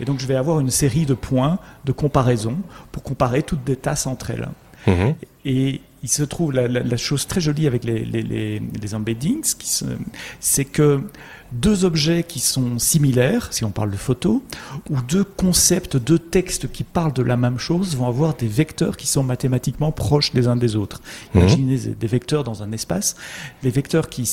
Et 0.00 0.04
donc 0.04 0.20
je 0.20 0.26
vais 0.26 0.36
avoir 0.36 0.60
une 0.60 0.70
série 0.70 1.06
de 1.06 1.14
points 1.14 1.58
de 1.84 1.92
comparaison 1.92 2.56
pour 2.92 3.02
comparer 3.02 3.42
toutes 3.42 3.64
des 3.64 3.76
tasses 3.76 4.06
entre 4.06 4.30
elles. 4.30 4.48
Mhm. 4.86 5.14
Et 5.44 5.80
il 6.02 6.08
se 6.08 6.22
trouve 6.22 6.52
la, 6.52 6.96
chose 6.96 7.26
très 7.26 7.40
jolie 7.40 7.66
avec 7.66 7.84
les, 7.84 8.04
les, 8.04 8.94
embeddings, 8.94 9.54
c'est 10.40 10.64
que 10.64 11.02
deux 11.52 11.84
objets 11.84 12.22
qui 12.22 12.40
sont 12.40 12.78
similaires, 12.78 13.52
si 13.52 13.64
on 13.64 13.70
parle 13.70 13.90
de 13.90 13.96
photos, 13.96 14.40
ou 14.88 15.02
deux 15.02 15.24
concepts, 15.24 15.96
deux 15.98 16.18
textes 16.18 16.72
qui 16.72 16.84
parlent 16.84 17.12
de 17.12 17.22
la 17.22 17.36
même 17.36 17.58
chose, 17.58 17.96
vont 17.96 18.06
avoir 18.06 18.34
des 18.34 18.48
vecteurs 18.48 18.96
qui 18.96 19.06
sont 19.06 19.22
mathématiquement 19.22 19.92
proches 19.92 20.32
les 20.32 20.48
uns 20.48 20.56
des 20.56 20.74
autres. 20.74 21.02
Mhm. 21.34 21.40
Imaginez 21.42 21.76
des 21.78 22.06
vecteurs 22.06 22.44
dans 22.44 22.62
un 22.62 22.72
espace, 22.72 23.16
les 23.62 23.70
vecteurs 23.70 24.08
qui 24.08 24.26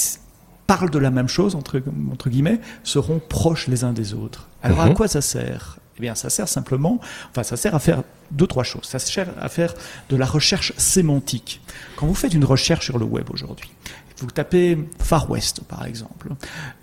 parlent 0.68 0.92
de 0.92 1.00
la 1.00 1.10
même 1.10 1.30
chose, 1.30 1.56
entre, 1.56 1.82
entre 2.12 2.30
guillemets, 2.30 2.60
seront 2.84 3.20
proches 3.20 3.68
les 3.68 3.84
uns 3.84 3.94
des 3.94 4.14
autres. 4.14 4.48
Alors 4.62 4.82
à 4.82 4.88
mhm. 4.88 4.94
quoi 4.94 5.08
ça 5.08 5.22
sert? 5.22 5.80
Eh 5.98 6.02
bien, 6.02 6.14
ça 6.14 6.30
sert 6.30 6.48
simplement, 6.48 7.00
enfin, 7.32 7.42
ça 7.42 7.58
sert 7.58 7.74
à 7.74 7.80
faire 7.80 8.04
deux, 8.30 8.46
trois 8.46 8.64
choses. 8.64 8.84
Ça 8.84 9.00
sert 9.00 9.30
à 9.42 9.50
faire 9.50 9.74
de 10.10 10.16
la 10.16 10.28
recherche 10.28 10.74
sémantique. 10.78 11.62
Quand 11.96 12.06
vous 12.06 12.14
faites 12.14 12.34
une 12.34 12.46
recherche 12.46 12.86
sur 12.86 13.00
le 13.00 13.06
web 13.06 13.30
aujourd'hui, 13.32 13.72
vous 14.20 14.32
tapez 14.32 14.78
Far 15.00 15.30
West, 15.30 15.62
par 15.68 15.86
exemple. 15.86 16.30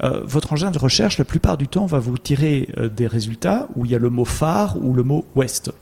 Euh, 0.03 0.23
votre 0.25 0.53
engin 0.53 0.71
de 0.71 0.79
recherche, 0.79 1.19
la 1.19 1.25
plupart 1.25 1.57
du 1.57 1.69
temps, 1.69 1.87
va 1.87 1.99
vous 1.99 2.17
tirer 2.17 2.69
euh, 2.77 2.89
des 2.89 3.07
résultats 3.07 3.69
où 3.75 3.85
il 3.85 3.91
y 3.91 3.95
a 3.95 3.99
le 3.99 4.11
mot 4.11 4.25
Far 4.25 4.77
ou 4.83 4.93
le 4.93 5.03
mot 5.03 5.27
West. 5.35 5.73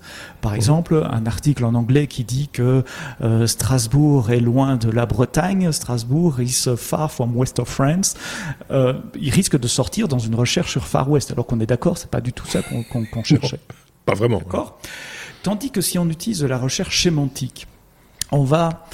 Par 0.40 0.54
exemple, 0.54 1.06
un 1.10 1.26
article 1.26 1.64
en 1.64 1.74
anglais 1.74 2.06
qui 2.06 2.24
dit 2.24 2.48
que 2.48 2.84
euh, 3.22 3.46
Strasbourg 3.46 4.30
est 4.30 4.40
loin 4.40 4.76
de 4.76 4.90
la 4.90 5.06
Bretagne, 5.06 5.70
Strasbourg 5.72 6.40
is 6.40 6.64
far 6.76 7.10
from 7.10 7.36
west 7.36 7.58
of 7.58 7.68
France. 7.68 8.16
il 8.70 9.30
risque 9.30 9.58
de 9.58 9.68
sortir 9.68 10.08
dans 10.08 10.18
une 10.18 10.34
recherche 10.34 10.70
sur 10.70 10.86
Far 10.86 11.10
West, 11.10 11.30
alors 11.30 11.46
qu'on 11.46 11.60
est 11.60 11.66
d'accord, 11.66 11.98
c'est 11.98 12.10
pas 12.10 12.20
du 12.20 12.32
tout 12.32 12.46
ça 12.46 12.60
qu'on 12.62 13.24
cherchait. 13.24 13.60
pas 14.06 14.14
vraiment. 14.14 14.38
D'accord? 14.38 14.78
Tandis 15.42 15.70
que 15.70 15.80
si 15.80 15.98
on 15.98 16.08
utilise 16.08 16.42
la 16.44 16.58
recherche 16.58 17.02
sémantique, 17.02 17.66
on 18.30 18.44
va 18.44 18.86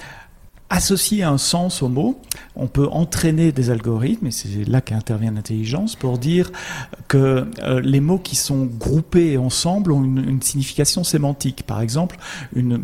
associer 0.71 1.23
un 1.23 1.39
sens 1.39 1.83
au 1.83 1.89
mot, 1.89 2.21
on 2.55 2.67
peut 2.67 2.89
entraîner 2.91 3.53
des 3.53 3.71
algorithmes, 3.71 4.27
et 4.27 4.31
c'est 4.31 4.69
là 4.69 4.81
qu'intervient 4.81 5.33
l'intelligence, 5.33 5.97
pour 5.97 6.19
dire 6.19 6.53
que 7.09 7.47
euh, 7.63 7.81
les 7.81 8.01
mots 8.01 8.19
qui 8.19 8.37
sont 8.37 8.65
groupés 8.67 9.39
ensemble 9.39 9.93
ont 9.93 10.05
une, 10.05 10.43
signification 10.43 11.05
sémantique. 11.05 11.65
Par 11.67 11.81
exemple, 11.81 12.19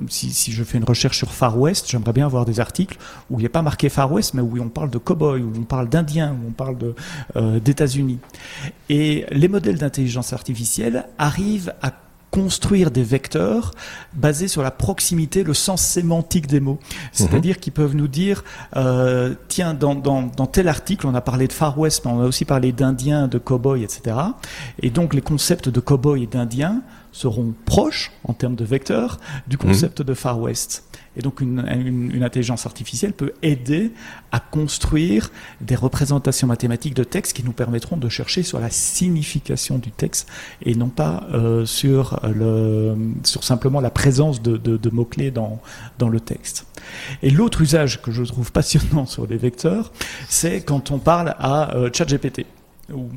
si, 0.08 0.52
je 0.52 0.64
fais 0.64 0.78
une 0.78 0.84
recherche 0.84 1.18
sur 1.18 1.32
Far 1.32 1.58
West, 1.58 1.90
j'aimerais 1.90 2.12
bien 2.12 2.26
avoir 2.26 2.44
des 2.44 2.58
articles 2.58 2.98
où 3.30 3.38
il 3.38 3.42
n'y 3.42 3.46
a 3.46 3.50
pas 3.50 3.62
marqué 3.62 3.88
Far 3.88 4.10
West, 4.10 4.34
mais 4.34 4.42
où 4.42 4.58
on 4.60 4.68
parle 4.68 4.90
de 4.90 4.98
cow-boy, 4.98 5.42
où 5.42 5.52
on 5.56 5.64
parle 5.64 5.88
d'Indiens, 5.88 6.32
où 6.32 6.48
on 6.48 6.52
parle 6.52 6.76
euh, 7.36 7.60
d'États-Unis. 7.60 8.18
Et 8.88 9.26
les 9.30 9.48
modèles 9.48 9.78
d'intelligence 9.78 10.32
artificielle 10.32 11.06
arrivent 11.18 11.74
à 11.82 11.90
construire 12.34 12.90
des 12.90 13.04
vecteurs 13.04 13.70
basés 14.12 14.48
sur 14.48 14.60
la 14.60 14.72
proximité, 14.72 15.44
le 15.44 15.54
sens 15.54 15.80
sémantique 15.80 16.48
des 16.48 16.58
mots. 16.58 16.80
C'est-à-dire 17.12 17.60
qu'ils 17.60 17.72
peuvent 17.72 17.94
nous 17.94 18.08
dire, 18.08 18.42
euh, 18.76 19.34
tiens, 19.46 19.72
dans, 19.72 19.94
dans, 19.94 20.46
tel 20.46 20.66
article, 20.66 21.06
on 21.06 21.14
a 21.14 21.20
parlé 21.20 21.46
de 21.46 21.52
Far 21.52 21.78
West, 21.78 22.04
mais 22.04 22.10
on 22.10 22.20
a 22.20 22.24
aussi 22.24 22.44
parlé 22.44 22.72
d'Indiens, 22.72 23.28
de 23.28 23.38
cow-boys, 23.38 23.78
etc. 23.78 24.16
Et 24.82 24.90
donc 24.90 25.14
les 25.14 25.20
concepts 25.20 25.68
de 25.68 25.78
cow-boy 25.78 26.24
et 26.24 26.26
d'Indiens 26.26 26.82
seront 27.14 27.54
proches 27.64 28.10
en 28.24 28.34
termes 28.34 28.56
de 28.56 28.64
vecteurs 28.64 29.20
du 29.46 29.56
concept 29.56 30.02
de 30.02 30.14
Far 30.14 30.40
West. 30.40 30.84
Et 31.16 31.22
donc 31.22 31.40
une, 31.40 31.64
une, 32.12 32.24
intelligence 32.24 32.66
artificielle 32.66 33.12
peut 33.12 33.34
aider 33.40 33.92
à 34.32 34.40
construire 34.40 35.30
des 35.60 35.76
représentations 35.76 36.48
mathématiques 36.48 36.94
de 36.94 37.04
texte 37.04 37.36
qui 37.36 37.44
nous 37.44 37.52
permettront 37.52 37.96
de 37.96 38.08
chercher 38.08 38.42
sur 38.42 38.58
la 38.58 38.68
signification 38.68 39.78
du 39.78 39.92
texte 39.92 40.28
et 40.62 40.74
non 40.74 40.88
pas 40.88 41.24
euh, 41.32 41.64
sur, 41.66 42.18
le, 42.24 42.96
sur 43.22 43.44
simplement 43.44 43.80
la 43.80 43.90
présence 43.90 44.42
de, 44.42 44.56
de, 44.56 44.76
de 44.76 44.90
mots-clés 44.90 45.30
dans, 45.30 45.60
dans 46.00 46.08
le 46.08 46.18
texte. 46.18 46.66
Et 47.22 47.30
l'autre 47.30 47.60
usage 47.60 48.02
que 48.02 48.10
je 48.10 48.24
trouve 48.24 48.50
passionnant 48.50 49.06
sur 49.14 49.28
les 49.28 49.36
vecteurs, 49.36 49.92
c'est 50.28 50.62
quand 50.62 50.90
on 50.90 50.98
parle 50.98 51.36
à 51.38 51.76
euh, 51.76 51.90
ChatGPT 51.92 52.44
ou 52.92 53.08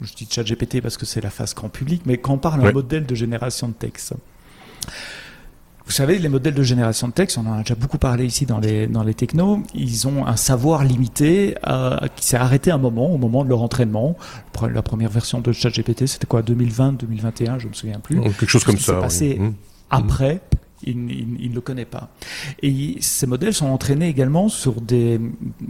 je 0.00 0.14
dis 0.14 0.28
ChatGPT 0.30 0.80
parce 0.80 0.96
que 0.96 1.06
c'est 1.06 1.20
la 1.20 1.30
phase 1.30 1.54
grand 1.54 1.68
public, 1.68 2.02
mais 2.06 2.18
quand 2.18 2.34
on 2.34 2.38
parle 2.38 2.62
d'un 2.62 2.72
modèle 2.72 3.06
de 3.06 3.14
génération 3.14 3.68
de 3.68 3.74
texte. 3.74 4.14
Vous 5.86 5.96
savez, 5.96 6.20
les 6.20 6.28
modèles 6.28 6.54
de 6.54 6.62
génération 6.62 7.08
de 7.08 7.12
texte, 7.12 7.36
on 7.36 7.46
en 7.46 7.54
a 7.54 7.58
déjà 7.62 7.74
beaucoup 7.74 7.98
parlé 7.98 8.24
ici 8.24 8.46
dans 8.46 8.60
les, 8.60 8.86
dans 8.86 9.02
les 9.02 9.14
technos, 9.14 9.60
ils 9.74 10.06
ont 10.06 10.24
un 10.24 10.36
savoir 10.36 10.84
limité 10.84 11.56
euh, 11.66 11.96
qui 12.14 12.24
s'est 12.24 12.36
arrêté 12.36 12.70
un 12.70 12.78
moment, 12.78 13.12
au 13.12 13.18
moment 13.18 13.42
de 13.42 13.48
leur 13.48 13.60
entraînement. 13.60 14.16
La 14.72 14.82
première 14.82 15.10
version 15.10 15.40
de 15.40 15.50
ChatGPT, 15.50 16.06
c'était 16.06 16.26
quoi 16.26 16.42
2020, 16.42 16.92
2021, 16.92 17.58
je 17.58 17.64
ne 17.64 17.70
me 17.70 17.74
souviens 17.74 17.98
plus. 17.98 18.20
Quelque 18.20 18.46
chose 18.46 18.62
comme 18.62 18.78
ça. 18.78 19.00
passé 19.00 19.38
mmh. 19.40 19.52
après 19.90 20.40
il, 20.82 21.50
ne 21.50 21.54
le 21.54 21.60
connaît 21.60 21.84
pas. 21.84 22.10
Et 22.62 22.96
ces 23.00 23.26
modèles 23.26 23.54
sont 23.54 23.66
entraînés 23.66 24.08
également 24.08 24.48
sur 24.48 24.80
des, 24.80 25.20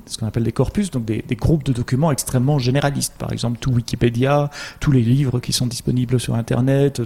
ce 0.06 0.18
qu'on 0.18 0.26
appelle 0.26 0.44
des 0.44 0.52
corpus, 0.52 0.90
donc 0.90 1.04
des, 1.04 1.22
groupes 1.36 1.64
de 1.64 1.72
documents 1.72 2.12
extrêmement 2.12 2.58
généralistes. 2.58 3.14
Par 3.18 3.32
exemple, 3.32 3.58
tout 3.58 3.72
Wikipédia, 3.72 4.50
tous 4.78 4.92
les 4.92 5.02
livres 5.02 5.40
qui 5.40 5.52
sont 5.52 5.66
disponibles 5.66 6.20
sur 6.20 6.34
Internet, 6.34 7.02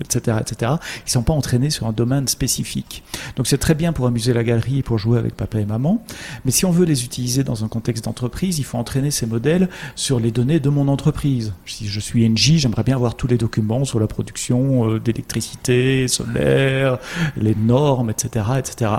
etc., 0.00 0.38
etc. 0.40 0.72
Ils 1.06 1.10
sont 1.10 1.22
pas 1.22 1.32
entraînés 1.32 1.70
sur 1.70 1.86
un 1.86 1.92
domaine 1.92 2.28
spécifique. 2.28 3.02
Donc 3.36 3.46
c'est 3.46 3.58
très 3.58 3.74
bien 3.74 3.92
pour 3.92 4.06
amuser 4.06 4.32
la 4.32 4.44
galerie 4.44 4.78
et 4.78 4.82
pour 4.82 4.98
jouer 4.98 5.18
avec 5.18 5.36
papa 5.36 5.58
et 5.60 5.66
maman. 5.66 6.04
Mais 6.44 6.50
si 6.50 6.64
on 6.64 6.70
veut 6.70 6.84
les 6.84 7.04
utiliser 7.04 7.44
dans 7.44 7.64
un 7.64 7.68
contexte 7.68 8.04
d'entreprise, 8.04 8.58
il 8.58 8.64
faut 8.64 8.78
entraîner 8.78 9.10
ces 9.10 9.26
modèles 9.26 9.68
sur 9.96 10.20
les 10.20 10.30
données 10.30 10.60
de 10.60 10.68
mon 10.68 10.88
entreprise. 10.88 11.52
Si 11.66 11.88
je 11.88 12.00
suis 12.00 12.28
NJ, 12.28 12.56
j'aimerais 12.58 12.84
bien 12.84 12.96
avoir 12.96 13.16
tous 13.16 13.26
les 13.26 13.38
documents 13.38 13.84
sur 13.84 14.00
la 14.00 14.06
production 14.06 14.90
euh, 14.90 15.00
d'électricité 15.00 16.08
solaire, 16.08 16.98
les 17.36 17.54
normes, 17.54 18.10
etc., 18.10 18.46
etc. 18.58 18.92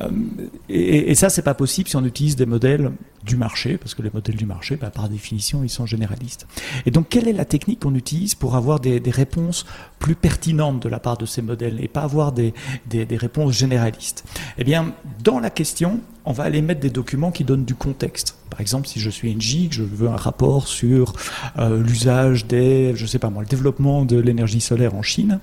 Euh, 0.00 0.08
et, 0.68 1.10
et, 1.10 1.14
ça, 1.14 1.28
c'est 1.28 1.42
pas 1.42 1.54
possible 1.54 1.88
si 1.88 1.96
on 1.96 2.04
utilise 2.04 2.36
des 2.36 2.46
modèles 2.46 2.92
du 3.28 3.36
marché, 3.36 3.76
parce 3.76 3.94
que 3.94 4.02
les 4.02 4.10
modèles 4.12 4.34
du 4.34 4.46
marché, 4.46 4.76
bah, 4.76 4.90
par 4.90 5.08
définition, 5.08 5.62
ils 5.62 5.70
sont 5.70 5.86
généralistes. 5.86 6.46
Et 6.86 6.90
donc, 6.90 7.08
quelle 7.08 7.28
est 7.28 7.32
la 7.32 7.44
technique 7.44 7.80
qu'on 7.80 7.94
utilise 7.94 8.34
pour 8.34 8.56
avoir 8.56 8.80
des, 8.80 9.00
réponses 9.08 9.64
plus 9.98 10.14
pertinentes 10.14 10.82
de 10.82 10.88
la 10.88 10.98
part 10.98 11.16
de 11.16 11.26
ces 11.26 11.42
modèles 11.42 11.82
et 11.82 11.88
pas 11.88 12.02
avoir 12.02 12.32
des, 12.32 12.52
réponses 12.90 13.54
généralistes? 13.54 14.24
Eh 14.56 14.64
bien, 14.64 14.92
dans 15.22 15.38
la 15.38 15.50
question, 15.50 16.00
on 16.24 16.32
va 16.32 16.44
aller 16.44 16.62
mettre 16.62 16.80
des 16.80 16.90
documents 16.90 17.30
qui 17.30 17.44
donnent 17.44 17.64
du 17.64 17.74
contexte. 17.74 18.36
Par 18.50 18.60
exemple, 18.60 18.86
si 18.86 19.00
je 19.00 19.10
suis 19.10 19.34
NG, 19.34 19.68
je 19.70 19.82
veux 19.82 20.08
un 20.08 20.16
rapport 20.16 20.68
sur 20.68 21.12
euh, 21.58 21.82
l'usage 21.82 22.46
des, 22.46 22.92
je 22.96 23.06
sais 23.06 23.18
pas 23.18 23.30
moi, 23.30 23.42
le 23.42 23.48
développement 23.48 24.04
de 24.04 24.18
l'énergie 24.18 24.60
solaire 24.60 24.94
en 24.94 25.02
Chine. 25.02 25.38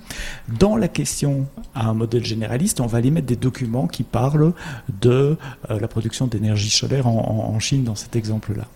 Dans 0.60 0.76
la 0.76 0.88
question 0.88 1.46
à 1.74 1.88
un 1.88 1.94
modèle 1.94 2.24
généraliste, 2.24 2.80
on 2.80 2.86
va 2.86 2.98
aller 2.98 3.10
mettre 3.10 3.26
des 3.26 3.36
documents 3.36 3.86
qui 3.86 4.02
parlent 4.02 4.52
de 5.00 5.36
euh, 5.70 5.80
la 5.80 5.88
production 5.88 6.26
d'énergie 6.26 6.70
solaire 6.70 7.06
en 7.06 7.58
Chine 7.58 7.75
dans 7.84 7.94
cet 7.94 8.16
exemple-là. 8.16 8.66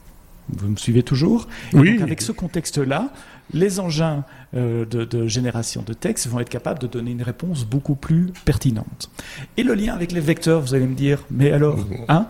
Vous 0.53 0.69
me 0.69 0.77
suivez 0.77 1.03
toujours 1.03 1.49
Oui. 1.73 2.03
avec 2.03 2.23
ce 2.23 2.33
contexte-là, 2.33 3.11
les 3.53 3.81
engins 3.81 4.25
euh, 4.55 4.85
de, 4.85 5.27
génération 5.27 5.83
de 5.83 5.93
texte 5.93 6.27
vont 6.27 6.41
être 6.41 6.49
capables 6.49 6.79
de 6.79 6.87
donner 6.87 7.13
une 7.13 7.23
réponse 7.23 7.65
beaucoup 7.65 7.95
plus 7.95 8.33
pertinente. 8.45 9.11
Et 9.57 9.63
le 9.63 9.75
lien 9.75 9.95
avec 9.95 10.13
les 10.13 10.21
vecteurs, 10.21 10.61
vous 10.61 10.75
allez 10.75 10.87
me 10.87 10.95
dire, 10.95 11.25
mais 11.31 11.51
alors, 11.53 11.79
hein? 12.09 12.27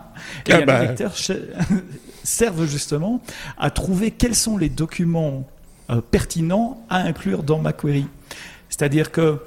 Et 0.47 0.53
ah 0.53 0.61
bah. 0.63 0.81
Les 0.81 0.89
vecteurs 0.89 1.15
servent 2.25 2.67
justement 2.67 3.23
à 3.59 3.71
trouver 3.71 4.11
quels 4.11 4.35
sont 4.35 4.57
les 4.57 4.69
documents 4.69 5.47
euh, 5.91 6.01
pertinents 6.01 6.85
à 6.89 6.99
inclure 6.99 7.43
dans 7.43 7.59
ma 7.59 7.73
query. 7.73 8.07
C'est-à-dire 8.69 9.11
que 9.11 9.39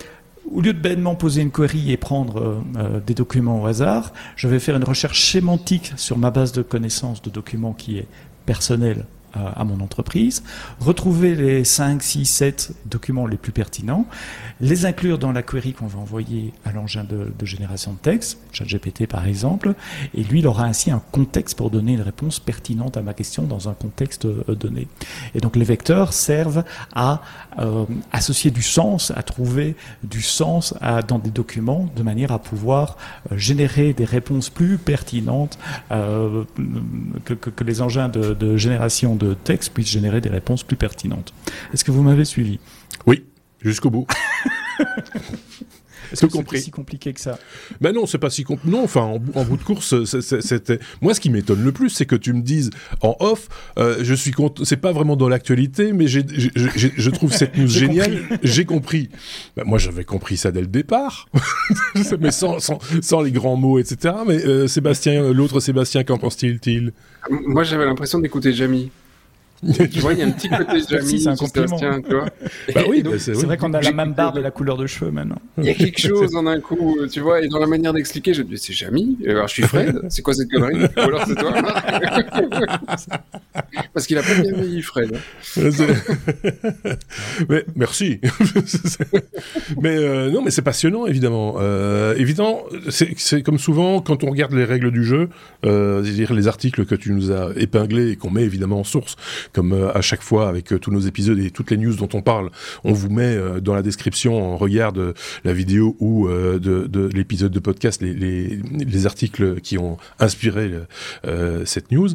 au 0.52 0.62
lieu 0.62 0.74
de 0.74 0.80
bêtement 0.80 1.16
poser 1.16 1.42
une 1.42 1.52
query 1.52 1.92
et 1.92 1.98
prendre 1.98 2.62
euh, 2.78 3.00
des 3.00 3.14
documents 3.14 3.62
au 3.62 3.66
hasard, 3.66 4.14
je 4.36 4.48
vais 4.48 4.60
faire 4.60 4.76
une 4.76 4.84
recherche 4.84 5.32
sémantique 5.32 5.94
sur 5.96 6.18
ma 6.18 6.32
base 6.32 6.52
de 6.52 6.62
connaissances 6.62 7.22
de 7.22 7.30
documents 7.30 7.74
qui 7.74 7.98
est 7.98 8.08
personnelle 8.46 9.06
à 9.34 9.64
mon 9.64 9.80
entreprise, 9.80 10.44
retrouver 10.80 11.36
les 11.36 11.64
5, 11.64 12.02
6, 12.02 12.26
7 12.26 12.72
documents 12.86 13.26
les 13.26 13.38
plus 13.38 13.52
pertinents, 13.52 14.06
les 14.62 14.86
inclure 14.86 15.18
dans 15.18 15.32
la 15.32 15.44
query 15.44 15.74
qu'on 15.74 15.88
va 15.88 16.00
envoyer 16.00 16.54
à 16.66 16.72
l'engin 16.72 17.04
de, 17.04 17.34
génération 17.46 17.94
de 17.94 17.98
texte, 17.98 18.40
ChatGPT 18.52 19.08
par 19.08 19.28
exemple, 19.28 19.74
et 20.14 20.24
lui, 20.24 20.40
il 20.40 20.48
aura 20.48 20.66
ainsi 20.66 20.92
un 20.92 21.02
contexte 21.12 21.58
pour 21.58 21.70
donner 21.70 21.94
une 21.94 22.02
réponse 22.02 22.40
pertinente 22.40 22.98
à 22.98 23.02
ma 23.02 23.14
question 23.14 23.44
dans 23.44 23.70
un 23.70 23.74
contexte 23.74 24.26
euh, 24.26 24.44
donné. 24.56 24.88
Et 25.36 25.40
donc 25.40 25.56
les 25.56 25.66
vecteurs 25.66 26.14
servent 26.14 26.64
à 26.94 27.22
euh, 27.60 27.86
associer 28.12 28.52
du 28.52 28.62
sens, 28.62 29.12
à 29.16 29.24
trouver 29.24 29.76
du 30.04 30.22
sens 30.22 30.74
dans 31.08 31.20
des 31.20 31.32
documents, 31.32 31.90
de 31.96 32.04
manière 32.04 32.32
à 32.32 32.40
pouvoir 32.40 32.98
euh, 33.32 33.38
générer 33.38 33.94
des 33.94 34.06
réponses 34.06 34.50
plus 34.50 34.78
pertinentes 34.78 35.58
que, 35.90 37.64
les 37.64 37.82
engins 37.82 38.10
de, 38.10 38.34
de 38.34 38.58
génération 38.58 39.16
de 39.16 39.23
de 39.24 39.34
texte 39.34 39.74
puisse 39.74 39.90
générer 39.90 40.22
des 40.22 40.30
réponses 40.30 40.64
plus 40.64 40.78
pertinentes. 40.78 41.34
Est-ce 41.74 41.84
que 41.84 41.92
vous 41.92 42.04
m'avez 42.04 42.26
suivi? 42.26 42.60
Oui, 43.06 43.26
jusqu'au 43.62 43.90
bout. 43.90 44.08
Est-ce 46.14 46.28
que 46.28 46.32
c'est 46.52 46.58
si 46.60 46.72
compliqué 46.72 47.12
que 47.12 47.20
ça? 47.20 47.40
Ben 47.82 47.94
non, 47.94 48.06
c'est 48.06 48.20
pas 48.20 48.30
si 48.30 48.44
compliqué. 48.44 48.70
Non, 48.70 48.84
enfin, 48.84 49.02
en, 49.02 49.44
bout 49.44 49.58
de 49.58 49.64
course, 49.64 50.04
c'était. 50.06 50.80
Moi, 51.02 51.14
ce 51.16 51.20
qui 51.20 51.30
m'étonne 51.32 51.64
le 51.64 51.72
plus, 51.72 51.90
c'est 51.90 52.06
que 52.06 52.16
tu 52.16 52.34
me 52.34 52.42
dises 52.42 52.70
en 53.02 53.16
off, 53.20 53.50
euh, 53.80 53.98
je 54.02 54.14
suis 54.14 54.32
content. 54.32 54.64
C'est 54.64 54.78
pas 54.78 54.92
vraiment 54.92 55.16
dans 55.16 55.28
l'actualité, 55.28 55.92
mais 55.92 56.08
je 56.08 57.10
trouve 57.10 57.34
cette 57.34 57.58
news 57.58 57.68
géniale. 57.68 58.20
J'ai 58.44 58.66
compris. 58.66 59.10
Ben, 59.58 59.64
moi, 59.66 59.80
j'avais 59.80 60.04
compris 60.04 60.38
ça 60.38 60.52
dès 60.52 60.62
le 60.62 60.68
départ, 60.68 61.28
mais 62.20 62.32
sans, 62.32 62.60
sans, 62.60 63.22
les 63.22 63.32
grands 63.32 63.58
mots, 63.58 63.80
etc. 63.80 64.14
Mais 64.28 64.46
euh, 64.46 64.68
Sébastien, 64.68 65.32
l'autre 65.34 65.60
Sébastien, 65.60 66.04
qu'en 66.04 66.20
pense-t-il 66.20 66.94
Moi, 67.30 67.64
j'avais 67.64 67.86
l'impression 67.86 68.20
d'écouter 68.20 68.54
Jamie 68.54 68.92
tu 69.92 70.00
vois, 70.00 70.14
il 70.14 70.20
y 70.20 70.22
a 70.22 70.26
un 70.26 70.32
petit 70.32 70.50
côté 70.50 70.82
Jamie, 70.90 71.20
c'est 71.20 71.30
un 71.30 71.36
compliment. 71.36 71.78
tu 71.78 72.16
vois. 72.16 72.26
Bah 72.74 72.82
oui, 72.88 73.04
c'est 73.20 73.34
vrai 73.34 73.58
qu'on 73.58 73.74
a 73.74 73.82
la 73.82 73.92
même 73.92 74.14
barre 74.14 74.34
de 74.34 74.42
la 74.42 74.52
couleur 74.52 74.78
de 74.78 74.88
cheveux 74.88 75.12
maintenant. 75.12 75.38
Il 75.58 75.66
y 75.66 75.70
a 75.70 75.74
quelque 75.74 76.00
chose 76.08 76.36
en 76.36 76.46
un 76.48 76.60
coup, 76.60 76.98
tu 77.12 77.20
vois, 77.20 77.42
et 77.42 77.48
dans 77.48 77.60
la 77.60 77.68
manière 77.68 77.94
d'expliquer, 77.94 78.34
je 78.34 78.42
dis 78.42 78.58
c'est 78.58 78.74
Jamie, 78.74 79.18
alors 79.28 79.48
je 79.48 79.54
suis 79.54 79.64
Fred, 79.64 80.02
c'est 80.10 80.22
quoi 80.22 80.34
cette 80.34 80.50
connerie? 80.52 80.84
Ou 80.84 81.00
alors 81.00 81.26
c'est 81.28 81.36
toi? 81.36 81.54
Parce 83.94 84.08
qu'il 84.08 84.18
a 84.18 84.24
pas 84.24 84.36
bien 84.36 84.54
vieilli 84.54 84.82
Fred. 84.82 85.18
mais 87.50 87.66
merci. 87.76 88.20
mais 89.82 89.98
euh, 89.98 90.30
non, 90.32 90.42
mais 90.42 90.52
c'est 90.52 90.62
passionnant 90.62 91.06
évidemment. 91.06 91.56
Euh, 91.60 92.16
évidemment, 92.16 92.64
c'est 92.90 93.42
comme 93.42 93.58
souvent 93.58 94.02
quand 94.02 94.24
on 94.24 94.30
regarde 94.30 94.54
les 94.54 94.66
règles 94.66 94.92
du 94.92 95.04
jeu, 95.04 95.30
euh, 95.66 96.02
dire 96.02 96.34
les 96.34 96.48
articles 96.48 96.86
que 96.86 96.96
tu 96.96 97.12
nous 97.12 97.32
as 97.32 97.52
épinglés 97.56 98.12
et 98.12 98.16
qu'on 98.16 98.30
met 98.30 98.44
évidemment 98.44 98.80
en 98.80 98.84
source 98.84 99.16
comme 99.54 99.74
à 99.74 100.02
chaque 100.02 100.22
fois 100.22 100.48
avec 100.50 100.74
tous 100.80 100.92
nos 100.92 101.00
épisodes 101.00 101.40
et 101.40 101.50
toutes 101.50 101.72
les 101.72 101.78
news 101.78 101.96
dont 101.96 102.10
on 102.14 102.22
parle, 102.22 102.52
on 102.84 102.94
vous 102.94 103.10
met 103.10 103.38
dans 103.62 103.74
la 103.74 103.82
description, 103.82 104.54
on 104.54 104.58
regarde 104.58 105.14
la 105.44 105.54
vidéo 105.54 105.96
ou 106.00 106.28
de, 106.30 106.58
de 106.60 107.10
l'épisode 107.14 107.52
de 107.52 107.60
podcast, 107.60 108.02
les, 108.02 108.62
articles 109.06 109.60
qui 109.60 109.78
ont 109.78 109.98
inspiré 110.20 110.72
cette 111.66 111.92
news. 111.92 112.10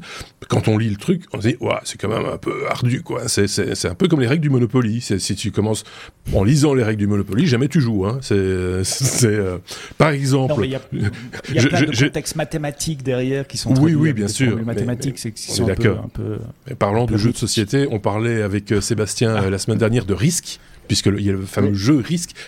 Quand 0.48 0.68
on 0.68 0.78
lit 0.78 0.88
le 0.88 0.96
truc, 0.96 1.24
on 1.32 1.40
se 1.40 1.47
dit 1.52 1.58
c'est 1.84 2.00
quand 2.00 2.08
même 2.08 2.26
un 2.26 2.38
peu 2.38 2.66
ardu, 2.68 3.02
quoi. 3.02 3.28
C'est 3.28 3.86
un 3.86 3.94
peu 3.94 4.08
comme 4.08 4.20
les 4.20 4.26
règles 4.26 4.42
du 4.42 4.50
Monopoly. 4.50 5.00
Si 5.00 5.36
tu 5.36 5.50
commences 5.50 5.84
en 6.34 6.44
lisant 6.44 6.74
les 6.74 6.82
règles 6.82 6.98
du 6.98 7.06
Monopoly, 7.06 7.46
jamais 7.46 7.68
tu 7.68 7.80
joues. 7.80 8.06
Hein. 8.06 8.18
C'est, 8.22 8.34
euh, 8.34 9.58
par 9.96 10.10
exemple. 10.10 10.64
Il 10.64 10.70
y 10.70 10.74
a, 10.74 10.80
y 11.54 11.58
a 11.58 11.68
plein 11.68 11.82
de 11.82 11.96
contextes 11.96 12.36
mathématiques 12.36 13.02
derrière 13.02 13.46
qui 13.46 13.58
sont. 13.58 13.74
Oui, 13.78 13.94
oui, 13.94 14.12
bien 14.12 14.28
sûr. 14.28 14.56
Les 14.56 14.64
mathématiques, 14.64 15.18
c'est 15.18 15.32
qui 15.32 15.52
sont 15.52 15.68
un 15.68 15.74
peu, 15.74 15.90
un 15.90 16.08
peu. 16.12 16.38
parlant 16.78 17.06
de 17.06 17.16
jeux 17.16 17.32
de 17.32 17.36
société, 17.36 17.86
on 17.90 17.98
parlait 17.98 18.42
avec 18.42 18.72
euh, 18.72 18.80
Sébastien 18.80 19.34
ah. 19.36 19.50
la 19.50 19.58
semaine 19.58 19.78
dernière 19.78 20.04
de 20.04 20.14
risque 20.14 20.60
puisqu'il 20.88 21.20
y 21.20 21.28
a 21.28 21.32
le 21.32 21.42
fameux 21.42 21.74
jeu 21.74 21.96
mhm. 21.96 22.04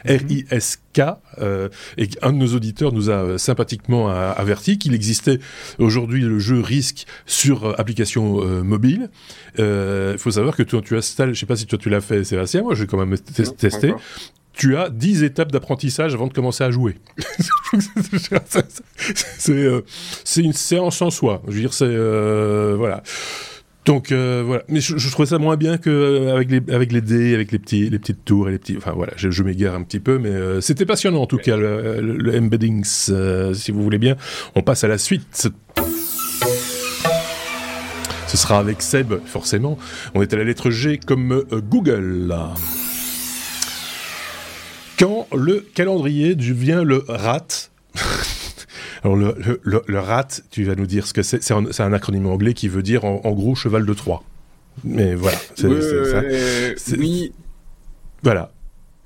R-I-S-K, 0.06 1.00
euh, 1.38 1.68
et 1.96 2.08
un 2.22 2.32
de 2.32 2.38
nos 2.38 2.54
auditeurs 2.54 2.92
nous 2.92 3.10
a 3.10 3.12
euh, 3.12 3.38
sympathiquement 3.38 4.08
averti 4.08 4.78
qu'il 4.78 4.94
existait 4.94 5.38
aujourd'hui 5.78 6.22
le 6.22 6.38
jeu 6.38 6.60
Risque 6.60 7.06
sur 7.26 7.64
euh, 7.64 7.74
application 7.78 8.44
mobile. 8.64 9.10
Il 9.58 10.18
faut 10.18 10.32
savoir 10.32 10.56
que 10.56 10.62
toi, 10.62 10.80
tu 10.82 10.96
installes, 10.96 11.28
je 11.28 11.32
ne 11.32 11.36
sais 11.36 11.46
pas 11.46 11.56
si 11.56 11.66
toi 11.66 11.78
tu 11.78 11.90
l'as 11.90 12.00
fait, 12.00 12.24
Sébastien, 12.24 12.62
moi 12.62 12.74
j'ai 12.74 12.86
quand 12.86 13.04
même 13.04 13.18
testé. 13.18 13.94
Tu 14.52 14.76
as 14.76 14.90
10 14.90 15.22
étapes 15.22 15.52
d'apprentissage 15.52 16.12
avant 16.12 16.26
de 16.26 16.32
commencer 16.32 16.64
à 16.64 16.70
jouer. 16.70 16.96
c'est 19.38 20.42
une 20.42 20.52
séance 20.52 21.00
en 21.02 21.10
soi. 21.10 21.42
Je 21.46 21.52
veux 21.52 21.60
dire, 21.60 21.72
c'est 21.72 21.96
voilà. 22.76 23.02
Donc 23.86 24.12
euh, 24.12 24.42
voilà, 24.46 24.62
mais 24.68 24.80
je, 24.80 24.98
je, 24.98 25.10
trouvais 25.10 25.28
ça 25.28 25.38
moins 25.38 25.56
bien 25.56 25.78
que 25.78 25.88
euh, 25.88 26.34
avec 26.34 26.50
les 26.50 26.60
avec 26.72 26.92
les 26.92 27.00
dés, 27.00 27.34
avec 27.34 27.50
les 27.50 27.58
petits 27.58 27.88
les 27.88 27.98
petites 27.98 28.24
tours 28.24 28.48
et 28.48 28.52
les 28.52 28.58
petits. 28.58 28.76
Enfin 28.76 28.92
voilà, 28.92 29.12
je, 29.16 29.30
je 29.30 29.42
m'égare 29.42 29.74
un 29.74 29.82
petit 29.82 30.00
peu, 30.00 30.18
mais 30.18 30.28
euh, 30.28 30.60
c'était 30.60 30.84
passionnant 30.84 31.22
en 31.22 31.26
tout 31.26 31.38
cas 31.38 31.56
le, 31.56 32.00
le, 32.00 32.38
embeddings, 32.38 32.84
si 32.84 33.72
vous 33.72 33.82
voulez 33.82 33.98
bien. 33.98 34.16
On 34.54 34.62
passe 34.62 34.84
à 34.84 34.88
la 34.88 34.98
suite. 34.98 35.48
Ce 38.26 38.36
sera 38.36 38.58
avec 38.58 38.82
Seb, 38.82 39.14
forcément. 39.24 39.78
On 40.14 40.22
est 40.22 40.32
à 40.32 40.36
la 40.36 40.44
lettre 40.44 40.70
G 40.70 41.00
comme 41.04 41.42
Google. 41.50 42.32
Quand 44.98 45.26
le 45.34 45.66
calendrier 45.74 46.34
devient 46.34 46.82
le 46.84 47.02
rat, 47.08 47.70
alors 49.02 49.16
le, 49.16 49.34
le, 49.62 49.82
le, 49.86 49.98
RAT, 49.98 50.28
tu 50.50 50.64
vas 50.64 50.74
nous 50.74 50.86
dire 50.86 51.06
ce 51.06 51.12
que 51.12 51.22
c'est. 51.22 51.42
C'est 51.42 51.54
un, 51.54 51.64
un, 51.78 51.92
acronyme 51.92 52.26
anglais 52.26 52.54
qui 52.54 52.68
veut 52.68 52.82
dire 52.82 53.04
en, 53.04 53.32
gros 53.32 53.54
cheval 53.54 53.86
de 53.86 53.94
Troie. 53.94 54.22
Mais 54.84 55.14
voilà. 55.14 55.38
C'est, 55.54 55.66
euh, 55.66 56.74
oui. 56.98 57.32
Voilà. 58.22 58.52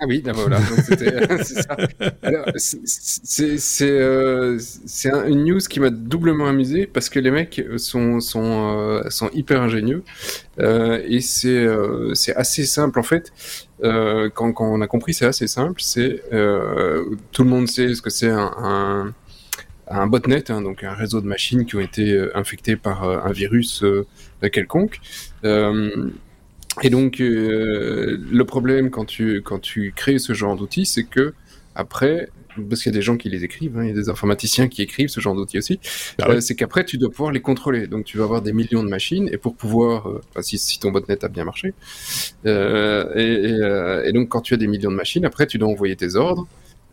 Ah 0.01 0.07
oui, 0.07 0.23
voilà. 0.35 0.59
c'est 2.57 3.59
c'est 3.59 3.91
euh, 3.91 4.59
une 5.29 5.45
news 5.45 5.61
qui 5.61 5.79
m'a 5.79 5.91
doublement 5.91 6.47
amusé 6.47 6.87
parce 6.87 7.09
que 7.09 7.21
les 7.21 7.31
mecs 7.31 7.65
sont, 7.77 8.19
sont, 8.21 8.77
euh, 8.77 9.09
sont 9.11 9.31
hyper 9.33 9.63
ingénieux 9.63 10.03
euh, 10.59 11.01
et 11.07 11.21
c'est 11.21 11.67
c'est 12.13 12.35
assez 12.35 12.65
simple 12.65 12.99
en 12.99 13.05
fait. 13.05 13.33
quand, 13.83 14.53
quand 14.53 14.67
on 14.67 14.81
a 14.81 14.87
compris, 14.89 15.15
c'est 15.15 15.27
assez 15.27 15.47
simple. 15.47 15.81
C'est 15.81 16.23
tout 17.33 17.45
le 17.45 17.49
monde 17.49 17.69
sait 17.69 17.95
ce 17.95 18.03
que 18.03 18.11
c'est 18.11 18.31
un, 18.31 18.53
un 18.59 19.15
un 19.88 20.07
botnet, 20.07 20.50
hein, 20.50 20.62
donc 20.62 20.85
un 20.85 20.95
réseau 20.95 21.21
de 21.21 21.26
machines 21.26 21.64
qui 21.67 21.76
ont 21.76 21.81
été 21.81 22.12
euh, 22.12 22.37
infectées 22.37 22.76
par 22.76 23.05
euh, 23.05 23.19
un 23.23 23.33
virus 23.33 23.83
euh, 23.83 24.07
quelconque. 24.53 25.00
et 26.83 26.91
donc, 26.91 27.17
le 27.19 28.43
problème 28.43 28.91
quand 28.91 29.05
tu, 29.05 29.43
quand 29.43 29.59
tu 29.59 29.93
crées 29.97 30.19
ce 30.19 30.33
genre 30.35 30.57
d'outils, 30.57 30.87
c'est 30.87 31.05
que 31.05 31.33
après, 31.75 32.29
parce 32.69 32.83
qu'il 32.83 32.93
y 32.93 32.95
a 32.95 32.99
des 32.99 33.03
gens 33.03 33.17
qui 33.17 33.31
les 33.31 33.43
écrivent, 33.43 33.79
hein, 33.79 33.85
il 33.85 33.88
y 33.88 33.93
a 33.93 33.95
des 33.95 34.11
informaticiens 34.11 34.69
qui 34.69 34.83
écrivent 34.83 35.09
ce 35.09 35.21
genre 35.21 35.35
d'outils 35.35 35.59
aussi, 35.59 35.81
ah 36.21 36.41
c'est 36.41 36.55
qu'après 36.55 36.85
tu 36.85 36.99
dois 36.99 37.11
pouvoir 37.11 37.33
les 37.33 37.41
contrôler. 37.41 37.87
Donc 37.87 38.05
tu 38.05 38.19
vas 38.19 38.25
avoir 38.25 38.43
des 38.43 38.53
millions 38.53 38.83
de 38.85 38.88
machines 38.88 39.29
et 39.33 39.38
pour 39.38 39.57
pouvoir, 39.57 40.09
si, 40.41 40.59
si, 40.59 40.79
ton 40.79 40.91
botnet 40.91 41.25
a 41.25 41.29
bien 41.29 41.45
marché, 41.45 41.73
euh, 42.45 43.07
et, 44.05 44.09
et, 44.09 44.12
donc 44.12 44.29
quand 44.29 44.43
tu 44.43 44.53
as 44.53 44.59
des 44.59 44.67
millions 44.67 44.91
de 44.91 44.97
machines, 44.97 45.25
après 45.25 45.47
tu 45.47 45.57
dois 45.59 45.69
envoyer 45.69 45.97
tes 45.97 46.17
ordres 46.17 46.47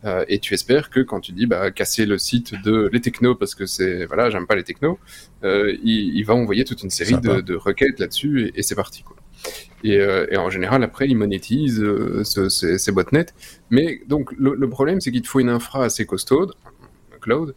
euh, 0.04 0.24
et 0.28 0.38
tu 0.38 0.54
espères 0.54 0.90
que 0.90 1.00
quand 1.00 1.20
tu 1.20 1.32
dis 1.32 1.46
bah, 1.46 1.70
casser 1.70 2.06
le 2.06 2.18
site 2.18 2.54
de 2.62 2.88
les 2.92 3.00
technos 3.00 3.34
parce 3.36 3.54
que 3.54 3.66
c'est 3.66 4.04
voilà 4.06 4.30
j'aime 4.30 4.46
pas 4.46 4.56
les 4.56 4.64
technos, 4.64 4.98
euh, 5.44 5.76
il, 5.84 6.16
il, 6.16 6.24
va 6.24 6.34
envoyer 6.34 6.64
toute 6.64 6.82
une 6.82 6.90
série 6.90 7.20
de, 7.20 7.40
de, 7.40 7.54
requêtes 7.54 8.00
là-dessus 8.00 8.46
et, 8.46 8.58
et 8.58 8.62
c'est 8.62 8.74
parti 8.74 9.02
quoi. 9.02 9.16
Et, 9.84 9.98
euh, 9.98 10.26
et, 10.30 10.36
en 10.36 10.50
général 10.50 10.82
après 10.82 11.08
il 11.08 11.16
monétise 11.16 11.80
euh, 11.80 12.24
ce, 12.24 12.48
ces, 12.48 12.78
ces 12.78 12.92
botnets. 12.92 13.26
Mais 13.70 14.02
donc 14.08 14.32
le, 14.36 14.54
le 14.54 14.68
problème 14.68 15.00
c'est 15.00 15.12
qu'il 15.12 15.22
te 15.22 15.28
faut 15.28 15.40
une 15.40 15.48
infra 15.50 15.84
assez 15.84 16.04
costaude 16.06 16.54
cloud 17.20 17.54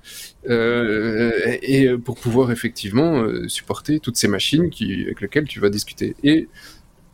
et 0.48 1.90
pour 2.06 2.20
pouvoir 2.20 2.52
effectivement 2.52 3.26
supporter 3.48 4.00
toutes 4.00 4.16
ces 4.16 4.28
machines 4.28 4.70
qui, 4.70 5.06
avec 5.06 5.22
lesquelles 5.22 5.48
tu 5.48 5.60
vas 5.60 5.72
discuter. 5.72 6.16
Et 6.24 6.48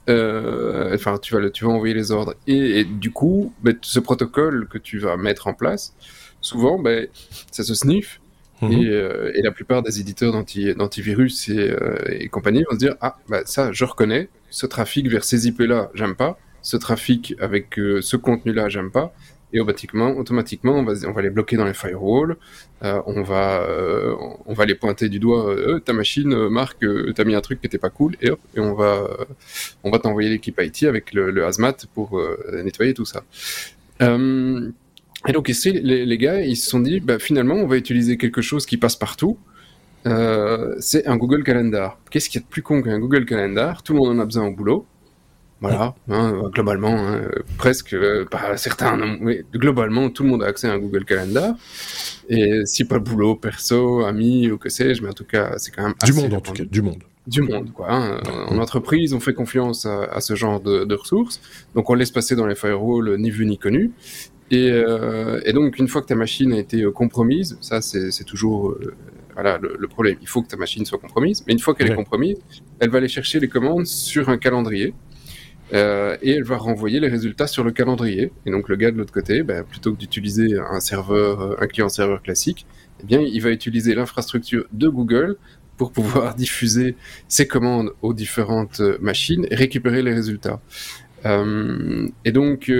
enfin, 0.08 1.18
tu 1.22 1.36
vas, 1.36 1.50
tu 1.50 1.66
vas 1.66 1.72
envoyer 1.72 1.94
les 1.94 2.12
ordres. 2.12 2.36
Et, 2.48 2.84
du 2.84 3.12
coup, 3.12 3.54
bah, 3.62 3.72
ce 3.82 4.00
protocole 4.00 4.68
que 4.68 4.78
tu 4.78 5.00
vas 5.00 5.18
mettre 5.18 5.48
en 5.48 5.54
place, 5.54 5.94
souvent, 6.42 6.80
bah, 6.80 7.02
ça 7.52 7.64
se 7.64 7.74
sniffe. 7.74 8.20
Mhm. 8.62 8.86
Euh, 8.86 9.32
et, 9.34 9.42
la 9.42 9.52
plupart 9.52 9.82
des 9.82 10.00
éditeurs 10.00 10.32
d'antivirus 10.34 11.50
et, 11.50 11.58
euh, 11.58 11.98
et, 12.10 12.28
compagnie 12.30 12.64
vont 12.70 12.76
se 12.76 12.80
dire 12.80 12.96
Ah, 13.02 13.18
bah, 13.28 13.42
ça, 13.46 13.72
je 13.72 13.86
reconnais. 13.86 14.30
Ce 14.50 14.66
trafic 14.66 15.08
vers 15.08 15.24
ces 15.24 15.48
IP-là, 15.48 15.90
j'aime 15.94 16.16
pas. 16.16 16.38
Ce 16.62 16.78
trafic 16.78 17.36
avec 17.40 17.74
ce 17.76 18.16
contenu-là, 18.18 18.70
j'aime 18.70 18.92
pas 18.92 19.16
et 19.54 19.60
automatiquement, 19.60 20.18
automatiquement 20.18 20.74
on, 20.74 20.84
va, 20.84 21.22
les 21.22 21.30
bloquer 21.30 21.58
dans 21.58 21.66
les 21.66 21.74
firewalls, 21.74 22.38
euh, 22.84 23.02
on, 23.06 23.22
va, 23.22 23.62
euh, 23.62 24.16
on 24.46 24.54
va 24.54 24.66
les 24.66 24.76
pointer 24.76 25.10
du 25.10 25.20
doigt, 25.20 25.50
euh, 25.50 25.80
ta 25.80 25.94
machine, 25.94 26.48
Marc, 26.50 26.84
t'as 27.16 27.24
mis 27.24 27.36
un 27.36 27.42
truc 27.42 27.62
qui 27.62 27.68
était 27.68 27.78
pas 27.78 27.90
cool, 27.90 28.16
et 28.22 28.32
on 28.58 28.74
va, 28.74 29.08
on 29.84 29.92
va 29.92 30.00
t'envoyer 30.00 30.30
l'équipe 30.30 30.60
IT 30.62 30.84
avec 30.84 31.14
le, 31.14 31.46
hazmat 31.46 31.86
pour 31.94 32.22
nettoyer 32.64 32.94
tout 32.94 33.06
ça. 33.06 33.24
et 34.00 35.32
donc 35.34 35.50
ici, 35.50 35.72
les, 35.72 36.06
les, 36.06 36.18
gars, 36.18 36.42
ils 36.42 36.58
se 36.58 36.70
sont 36.70 36.80
dit, 36.80 37.00
bah, 37.00 37.20
finalement, 37.20 37.56
on 37.56 37.68
va 37.68 37.78
utiliser 37.78 38.18
quelque 38.18 38.42
chose 38.42 38.66
qui 38.66 38.78
passe 38.78 38.96
partout, 38.96 39.38
c'est 40.06 41.06
un 41.08 41.18
Google 41.18 41.44
Calendar. 41.44 42.00
Qu'est-ce 42.10 42.30
qu'il 42.30 42.40
y 42.40 42.44
a 42.44 42.46
de 42.46 42.50
plus 42.50 42.62
con 42.62 42.82
qu'un 42.82 43.00
Google 43.00 43.26
Calendar? 43.26 43.84
Tout 43.84 43.94
le 43.94 44.00
monde 44.00 44.18
en 44.18 44.20
a 44.20 44.26
besoin 44.26 44.48
au 44.48 44.52
boulot. 44.52 44.86
Voilà, 45.62 45.93
hein, 46.10 46.50
globalement, 46.52 46.97
hein, 46.97 47.21
presque, 47.60 47.93
euh, 47.93 48.26
pas 48.26 48.58
certains, 48.58 48.97
mais 49.19 49.45
globalement, 49.54 50.10
tout 50.10 50.24
le 50.24 50.30
monde 50.30 50.43
a 50.43 50.47
accès 50.47 50.67
à 50.67 50.74
un 50.74 50.80
Google 50.80 51.06
Calendar. 51.06 51.54
Et 52.30 52.65
si 52.65 52.84
pas 52.84 52.95
le 52.95 53.02
boulot, 53.02 53.36
perso, 53.36 54.04
ami 54.04 54.50
ou 54.50 54.58
que 54.58 54.69
sais-je, 54.69 55.04
mais 55.04 55.10
en 55.10 55.13
tout 55.13 55.26
cas, 55.26 55.54
c'est 55.58 55.69
quand 55.69 55.84
même 55.84 55.93
du 56.04 56.13
monde 56.13 56.34
en 56.34 56.41
tout 56.41 56.54
cas, 56.54 56.63
du 56.63 56.82
monde. 56.82 57.04
Du 57.28 57.43
monde, 57.43 57.71
quoi. 57.71 57.93
Hein. 57.93 58.19
En 58.47 58.58
entreprise, 58.58 59.13
on 59.13 59.19
fait 59.19 59.36
confiance 59.36 59.86
à, 59.86 60.06
à 60.06 60.19
ce 60.21 60.34
genre 60.34 60.60
de, 60.60 60.84
de, 60.84 60.95
ressources, 60.95 61.39
donc 61.76 61.88
on 61.91 61.93
laisse 61.93 62.10
passer 62.10 62.36
dans 62.36 62.47
les 62.47 62.56
firewalls 62.56 63.17
ni 63.19 63.30
vu 63.30 63.45
ni 63.45 63.60
connu. 63.60 63.91
Et, 64.50 64.69
euh, 64.69 65.39
et 65.45 65.54
donc, 65.54 65.78
une 65.78 65.88
fois 65.88 66.02
que 66.02 66.08
ta 66.08 66.15
machine 66.15 66.52
a 66.54 66.58
été 66.58 66.82
euh, 66.82 66.91
compromise, 66.91 67.58
ça 67.62 67.82
c'est 67.82 68.26
toujours 68.26 68.71
euh, 68.71 68.95
voilà 69.34 69.58
le, 69.60 69.78
le, 69.80 69.88
problème. 69.88 70.17
Il 70.21 70.28
faut 70.28 70.41
que 70.41 70.50
ta 70.50 70.58
machine 70.58 70.84
soit 70.86 70.97
compromise, 70.97 71.43
mais 71.47 71.54
une 71.54 71.60
fois 71.60 71.74
qu'elle 71.74 71.88
ouais. 71.88 71.93
est 71.93 71.95
compromise, 71.95 72.38
elle 72.80 72.89
va 72.89 72.97
aller 72.97 73.08
chercher 73.08 73.39
les 73.39 73.47
commandes 73.47 73.86
sur 73.86 74.28
un 74.28 74.38
calendrier. 74.38 74.93
Euh, 75.73 76.17
et 76.21 76.31
elle 76.31 76.43
va 76.43 76.57
renvoyer 76.57 76.99
les 76.99 77.07
résultats 77.07 77.47
sur 77.47 77.63
le 77.63 77.71
calendrier. 77.71 78.31
Et 78.45 78.51
donc 78.51 78.67
le 78.69 78.75
gars 78.75 78.91
de 78.91 78.97
l'autre 78.97 79.13
côté, 79.13 79.43
bah, 79.43 79.63
plutôt 79.63 79.93
que 79.93 79.97
d'utiliser 79.97 80.57
un 80.57 80.79
serveur, 80.79 81.41
euh, 81.41 82.17
classique, 82.17 82.65
eh 83.01 83.05
bien 83.05 83.21
il 83.21 83.41
va 83.41 83.51
utiliser 83.51 83.95
l'infrastructure 83.95 84.65
de 84.71 84.89
Google 84.89 85.38
pour 85.77 85.91
pouvoir 85.91 86.36
diffuser 86.43 86.95
ses 87.27 87.47
commandes 87.47 87.91
aux 88.01 88.13
différentes 88.13 88.81
euh, 88.81 88.97
machines 89.01 89.47
et 89.49 89.55
récupérer 89.55 90.01
les 90.01 90.13
résultats. 90.13 90.60
Et 91.23 92.31
donc, 92.31 92.71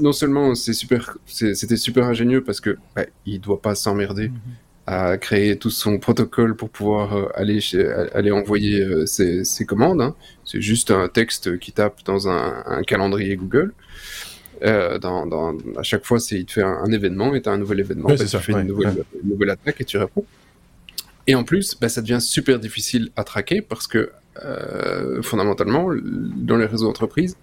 non 0.00 0.12
seulement 0.12 0.54
c'était 0.54 1.76
super 1.76 2.06
ingénieux 2.06 2.42
parce 2.42 2.62
que 2.62 2.78
bah, 2.96 3.04
il 3.26 3.42
doit 3.42 3.60
pas 3.60 3.74
s'emmerder 3.74 4.28
mm 4.30 4.32
-hmm 4.32 4.71
à 4.86 5.16
créer 5.16 5.56
tout 5.56 5.70
son 5.70 5.98
protocole 5.98 6.56
pour 6.56 6.68
pouvoir 6.68 7.16
euh, 7.16 7.28
aller, 7.34 7.60
chez, 7.60 7.86
aller 8.14 8.32
envoyer 8.32 8.80
euh, 8.80 9.06
ses, 9.06 9.44
ses, 9.44 9.64
commandes. 9.64 10.00
Hein. 10.00 10.14
C'est 10.44 10.60
juste 10.60 10.90
un 10.90 11.08
texte 11.08 11.58
qui 11.58 11.72
tape 11.72 12.02
dans 12.04 12.28
un, 12.28 12.64
un 12.66 12.82
calendrier 12.82 13.36
Google. 13.36 13.72
Euh, 14.64 14.98
dans, 14.98 15.26
dans, 15.26 15.56
à 15.76 15.82
chaque 15.82 16.04
fois, 16.04 16.18
il 16.30 16.46
te 16.46 16.52
fait 16.52 16.62
un, 16.62 16.78
un 16.84 16.92
événement 16.92 17.34
et 17.34 17.42
tu 17.42 17.48
as 17.48 17.52
un 17.52 17.58
nouvel 17.58 17.80
événement. 17.80 18.08
Ouais, 18.08 18.16
tu 18.16 18.26
ça, 18.26 18.40
fais 18.40 18.54
ouais, 18.54 18.62
une, 18.62 18.68
nouvelle, 18.68 18.94
ouais. 18.94 19.04
une 19.22 19.30
nouvelle 19.30 19.50
attaque 19.50 19.80
et 19.80 19.84
tu 19.84 19.98
réponds. 19.98 20.24
Et 21.26 21.34
en 21.34 21.44
plus, 21.44 21.76
bah, 21.80 21.88
ça 21.88 22.00
devient 22.00 22.20
super 22.20 22.58
difficile 22.58 23.10
à 23.16 23.24
traquer 23.24 23.60
parce 23.60 23.86
que 23.86 24.10
euh, 24.44 25.22
fondamentalement, 25.22 25.90
dans 26.02 26.56
les 26.56 26.66
réseaux 26.66 26.86
d'entreprise, 26.86 27.36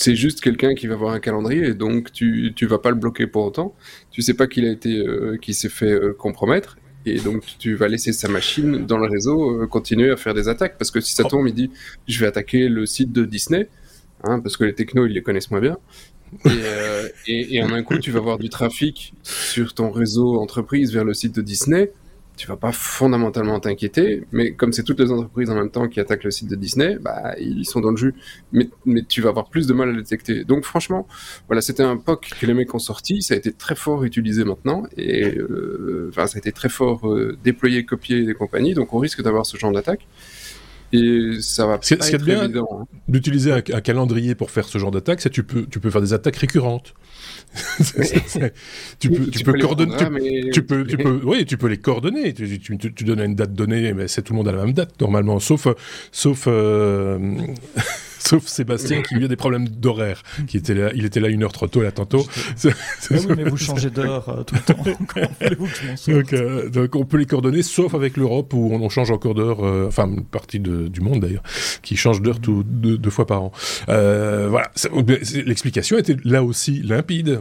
c'est 0.00 0.16
juste 0.16 0.40
quelqu'un 0.40 0.74
qui 0.74 0.86
va 0.86 0.96
voir 0.96 1.12
un 1.12 1.20
calendrier 1.20 1.66
et 1.68 1.74
donc 1.74 2.10
tu 2.10 2.54
tu 2.56 2.64
vas 2.64 2.78
pas 2.78 2.88
le 2.88 2.96
bloquer 2.96 3.26
pour 3.26 3.44
autant. 3.44 3.74
Tu 4.10 4.22
sais 4.22 4.32
pas 4.32 4.46
qu'il 4.46 4.64
a 4.64 4.70
été 4.70 4.96
euh, 4.96 5.36
s'est 5.50 5.68
fait 5.68 5.92
euh, 5.92 6.14
compromettre 6.14 6.78
et 7.04 7.18
donc 7.18 7.44
tu 7.58 7.74
vas 7.74 7.86
laisser 7.86 8.14
sa 8.14 8.28
machine 8.28 8.86
dans 8.86 8.96
le 8.96 9.06
réseau 9.06 9.62
euh, 9.62 9.66
continuer 9.66 10.10
à 10.10 10.16
faire 10.16 10.32
des 10.32 10.48
attaques 10.48 10.78
parce 10.78 10.90
que 10.90 11.00
si 11.00 11.12
ça 11.12 11.24
tombe, 11.24 11.46
il 11.48 11.54
dit 11.54 11.70
je 12.08 12.18
vais 12.18 12.26
attaquer 12.26 12.70
le 12.70 12.86
site 12.86 13.12
de 13.12 13.26
Disney 13.26 13.68
hein, 14.24 14.40
parce 14.40 14.56
que 14.56 14.64
les 14.64 14.74
technos 14.74 15.04
ils 15.04 15.12
les 15.12 15.22
connaissent 15.22 15.50
moins 15.50 15.60
bien. 15.60 15.76
Et, 16.46 16.50
et, 17.26 17.56
et 17.56 17.62
en 17.64 17.72
un 17.72 17.82
coup, 17.82 17.98
tu 17.98 18.12
vas 18.12 18.20
avoir 18.20 18.38
du 18.38 18.48
trafic 18.48 19.14
sur 19.24 19.74
ton 19.74 19.90
réseau 19.90 20.38
entreprise 20.38 20.94
vers 20.94 21.04
le 21.04 21.12
site 21.12 21.34
de 21.34 21.42
Disney 21.42 21.90
tu 22.40 22.46
vas 22.46 22.56
pas 22.56 22.72
fondamentalement 22.72 23.60
t'inquiéter, 23.60 24.24
mais 24.32 24.52
comme 24.52 24.72
c'est 24.72 24.82
toutes 24.82 24.98
les 24.98 25.10
entreprises 25.10 25.50
en 25.50 25.54
même 25.54 25.68
temps 25.68 25.88
qui 25.88 26.00
attaquent 26.00 26.24
le 26.24 26.30
site 26.30 26.48
de 26.48 26.56
Disney, 26.56 26.96
bah 26.98 27.34
ils 27.38 27.66
sont 27.66 27.80
dans 27.80 27.90
le 27.90 27.98
jus, 27.98 28.14
mais, 28.50 28.66
tu 29.10 29.20
vas 29.20 29.28
avoir 29.28 29.50
plus 29.50 29.66
de 29.66 29.74
mal 29.74 29.90
à 29.90 29.92
le 29.92 30.00
détecter. 30.00 30.44
Donc 30.44 30.64
franchement, 30.64 31.06
voilà, 31.48 31.60
c'était 31.60 31.82
un 31.82 31.98
POC 31.98 32.30
que 32.40 32.46
les 32.46 32.54
mecs 32.54 32.74
ont 32.74 32.78
sorti, 32.78 33.20
ça 33.20 33.34
a 33.34 33.36
été 33.36 33.52
très 33.52 33.74
fort 33.74 34.04
utilisé 34.04 34.44
maintenant, 34.44 34.84
et 34.96 35.36
euh, 35.36 36.10
ça 36.14 36.22
a 36.22 36.38
été 36.38 36.50
très 36.50 36.70
fort 36.70 37.06
euh, 37.06 37.36
déployé, 37.44 37.84
copié 37.84 38.24
des 38.24 38.32
compagnies, 38.32 38.72
donc 38.72 38.94
on 38.94 38.98
risque 38.98 39.20
d'avoir 39.20 39.44
ce 39.44 39.58
genre 39.58 39.72
d'attaque. 39.72 40.06
Et 40.92 41.36
ça 41.40 41.66
va 41.66 41.78
pas 41.78 41.86
être 41.90 42.24
bien 42.24 42.44
évident. 42.44 42.68
Hein. 42.80 42.86
D'utiliser 43.08 43.52
un, 43.52 43.60
calendrier 43.60 44.34
pour 44.34 44.50
faire 44.50 44.66
ce 44.66 44.78
genre 44.78 44.90
d'attaque, 44.90 45.20
c'est 45.20 45.30
tu 45.30 45.44
peux, 45.44 45.66
tu 45.66 45.78
peux 45.78 45.90
faire 45.90 46.00
des 46.00 46.12
attaques 46.12 46.36
récurrentes. 46.36 46.94
tu 49.00 49.10
peux, 49.10 49.26
tu, 49.30 49.44
peux, 49.44 49.52
coordonner, 49.58 50.50
tu, 50.52 50.62
peux, 50.62 50.86
tu 50.86 50.96
peux, 50.96 51.20
oui, 51.24 51.44
tu 51.46 51.56
peux 51.56 51.68
les 51.68 51.78
coordonner. 51.78 52.32
Tu, 52.32 52.58
tu, 52.60 53.04
donnes 53.04 53.20
une 53.20 53.34
date 53.34 53.52
donnée, 53.52 53.92
mais 53.92 54.08
c'est 54.08 54.22
tout 54.22 54.32
le 54.32 54.38
monde 54.38 54.48
à 54.48 54.52
la 54.52 54.64
même 54.64 54.72
date 54.72 55.00
normalement, 55.00 55.38
sauf, 55.38 55.68
sauf. 56.12 56.44
Euh, 56.46 57.18
sauf 58.30 58.46
Sébastien 58.46 59.02
qui 59.02 59.14
lui 59.14 59.24
a 59.24 59.28
des 59.28 59.36
problèmes 59.36 59.68
d'horaire, 59.68 60.22
qui 60.46 60.58
était 60.58 60.74
là, 60.74 60.90
il 60.94 61.04
était 61.04 61.20
là 61.20 61.28
une 61.28 61.42
heure 61.42 61.52
trop 61.52 61.66
tôt 61.66 61.82
là 61.82 61.90
tantôt. 61.90 62.26
Ah 63.12 63.16
oui, 63.28 63.34
mais 63.36 63.44
vous 63.44 63.56
changez 63.56 63.90
d'heure 63.90 64.28
euh, 64.28 64.42
tout 64.42 64.54
le 64.54 64.60
temps. 64.60 64.84
donc, 66.12 66.32
euh, 66.32 66.68
donc, 66.68 66.94
on 66.94 67.04
peut 67.04 67.16
les 67.16 67.26
coordonner, 67.26 67.62
sauf 67.62 67.94
avec 67.94 68.16
l'Europe 68.16 68.52
où 68.52 68.72
on, 68.72 68.88
change 68.88 69.10
encore 69.10 69.34
d'heure, 69.34 69.64
euh, 69.64 69.86
enfin 69.88 70.06
une 70.06 70.24
partie 70.24 70.60
de, 70.60 70.88
du 70.88 71.00
monde 71.00 71.20
d'ailleurs, 71.20 71.42
qui 71.82 71.96
change 71.96 72.22
d'heure 72.22 72.40
tout 72.40 72.62
deux, 72.64 72.98
deux, 72.98 73.10
fois 73.10 73.26
par 73.26 73.42
an. 73.42 73.52
voilà, 73.86 74.70
l'explication 75.44 75.98
était 75.98 76.16
là 76.24 76.44
aussi 76.44 76.82
limpide. 76.82 77.40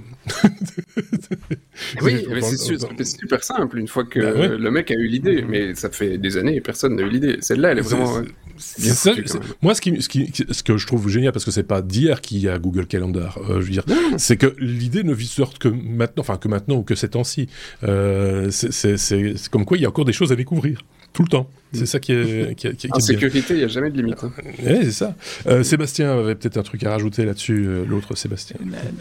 oui, 2.01 2.25
mais 2.29 2.41
c'est 2.41 3.05
super 3.05 3.43
simple 3.43 3.77
une 3.77 3.87
fois 3.87 4.05
que 4.05 4.19
bah 4.19 4.47
le 4.47 4.71
mec 4.71 4.91
a 4.91 4.95
eu 4.95 5.07
l'idée, 5.07 5.45
mais 5.47 5.75
ça 5.75 5.89
fait 5.89 6.17
des 6.17 6.37
années 6.37 6.55
et 6.55 6.61
personne 6.61 6.95
n'a 6.95 7.03
eu 7.03 7.09
l'idée. 7.09 7.37
Celle-là, 7.41 7.71
elle 7.71 7.79
est 7.79 7.81
vraiment. 7.81 8.21
Ça, 8.59 9.13
moi, 9.61 9.73
ce, 9.73 9.81
qui, 9.81 10.01
ce, 10.01 10.09
qui, 10.09 10.31
ce, 10.49 10.63
que 10.63 10.77
je 10.77 10.85
trouve 10.85 11.07
génial, 11.09 11.31
parce 11.31 11.45
que 11.45 11.51
c'est 11.51 11.63
pas 11.63 11.81
d'hier 11.81 12.21
qu'il 12.21 12.39
y 12.39 12.49
a 12.49 12.59
Google 12.59 12.87
Calendar, 12.87 13.37
euh, 13.37 13.61
je 13.61 13.65
veux 13.65 13.71
dire, 13.71 13.85
c'est 14.17 14.37
que 14.37 14.53
l'idée 14.59 15.03
ne 15.03 15.13
vit 15.13 15.27
sorte 15.27 15.57
que 15.57 15.69
maintenant, 15.69 16.21
enfin 16.21 16.37
que 16.37 16.47
maintenant 16.47 16.75
ou 16.75 16.83
que 16.83 16.95
ces 16.95 17.09
temps-ci. 17.09 17.47
Euh, 17.83 18.49
c'est 18.51 19.49
comme 19.49 19.65
quoi 19.65 19.77
il 19.77 19.81
y 19.81 19.85
a 19.85 19.89
encore 19.89 20.05
des 20.05 20.13
choses 20.13 20.31
à 20.31 20.35
découvrir 20.35 20.81
tout 21.19 21.23
le 21.23 21.27
temps. 21.27 21.49
C'est 21.73 21.85
ça 21.85 21.99
qui 21.99 22.13
est. 22.13 22.55
Qui, 22.55 22.73
qui, 22.75 22.87
en 22.89 22.99
sécurité, 23.01 23.53
il 23.53 23.57
n'y 23.57 23.63
a 23.63 23.67
jamais 23.67 23.91
de 23.91 23.97
limite. 23.97 24.23
Hein. 24.23 24.31
Oui, 24.65 24.77
c'est 24.83 24.91
ça. 24.91 25.15
Euh, 25.47 25.63
Sébastien 25.63 26.17
avait 26.17 26.35
peut-être 26.35 26.57
un 26.57 26.63
truc 26.63 26.81
à 26.85 26.91
rajouter 26.91 27.25
là-dessus, 27.25 27.65
euh, 27.67 27.85
l'autre 27.85 28.15
Sébastien. 28.15 28.55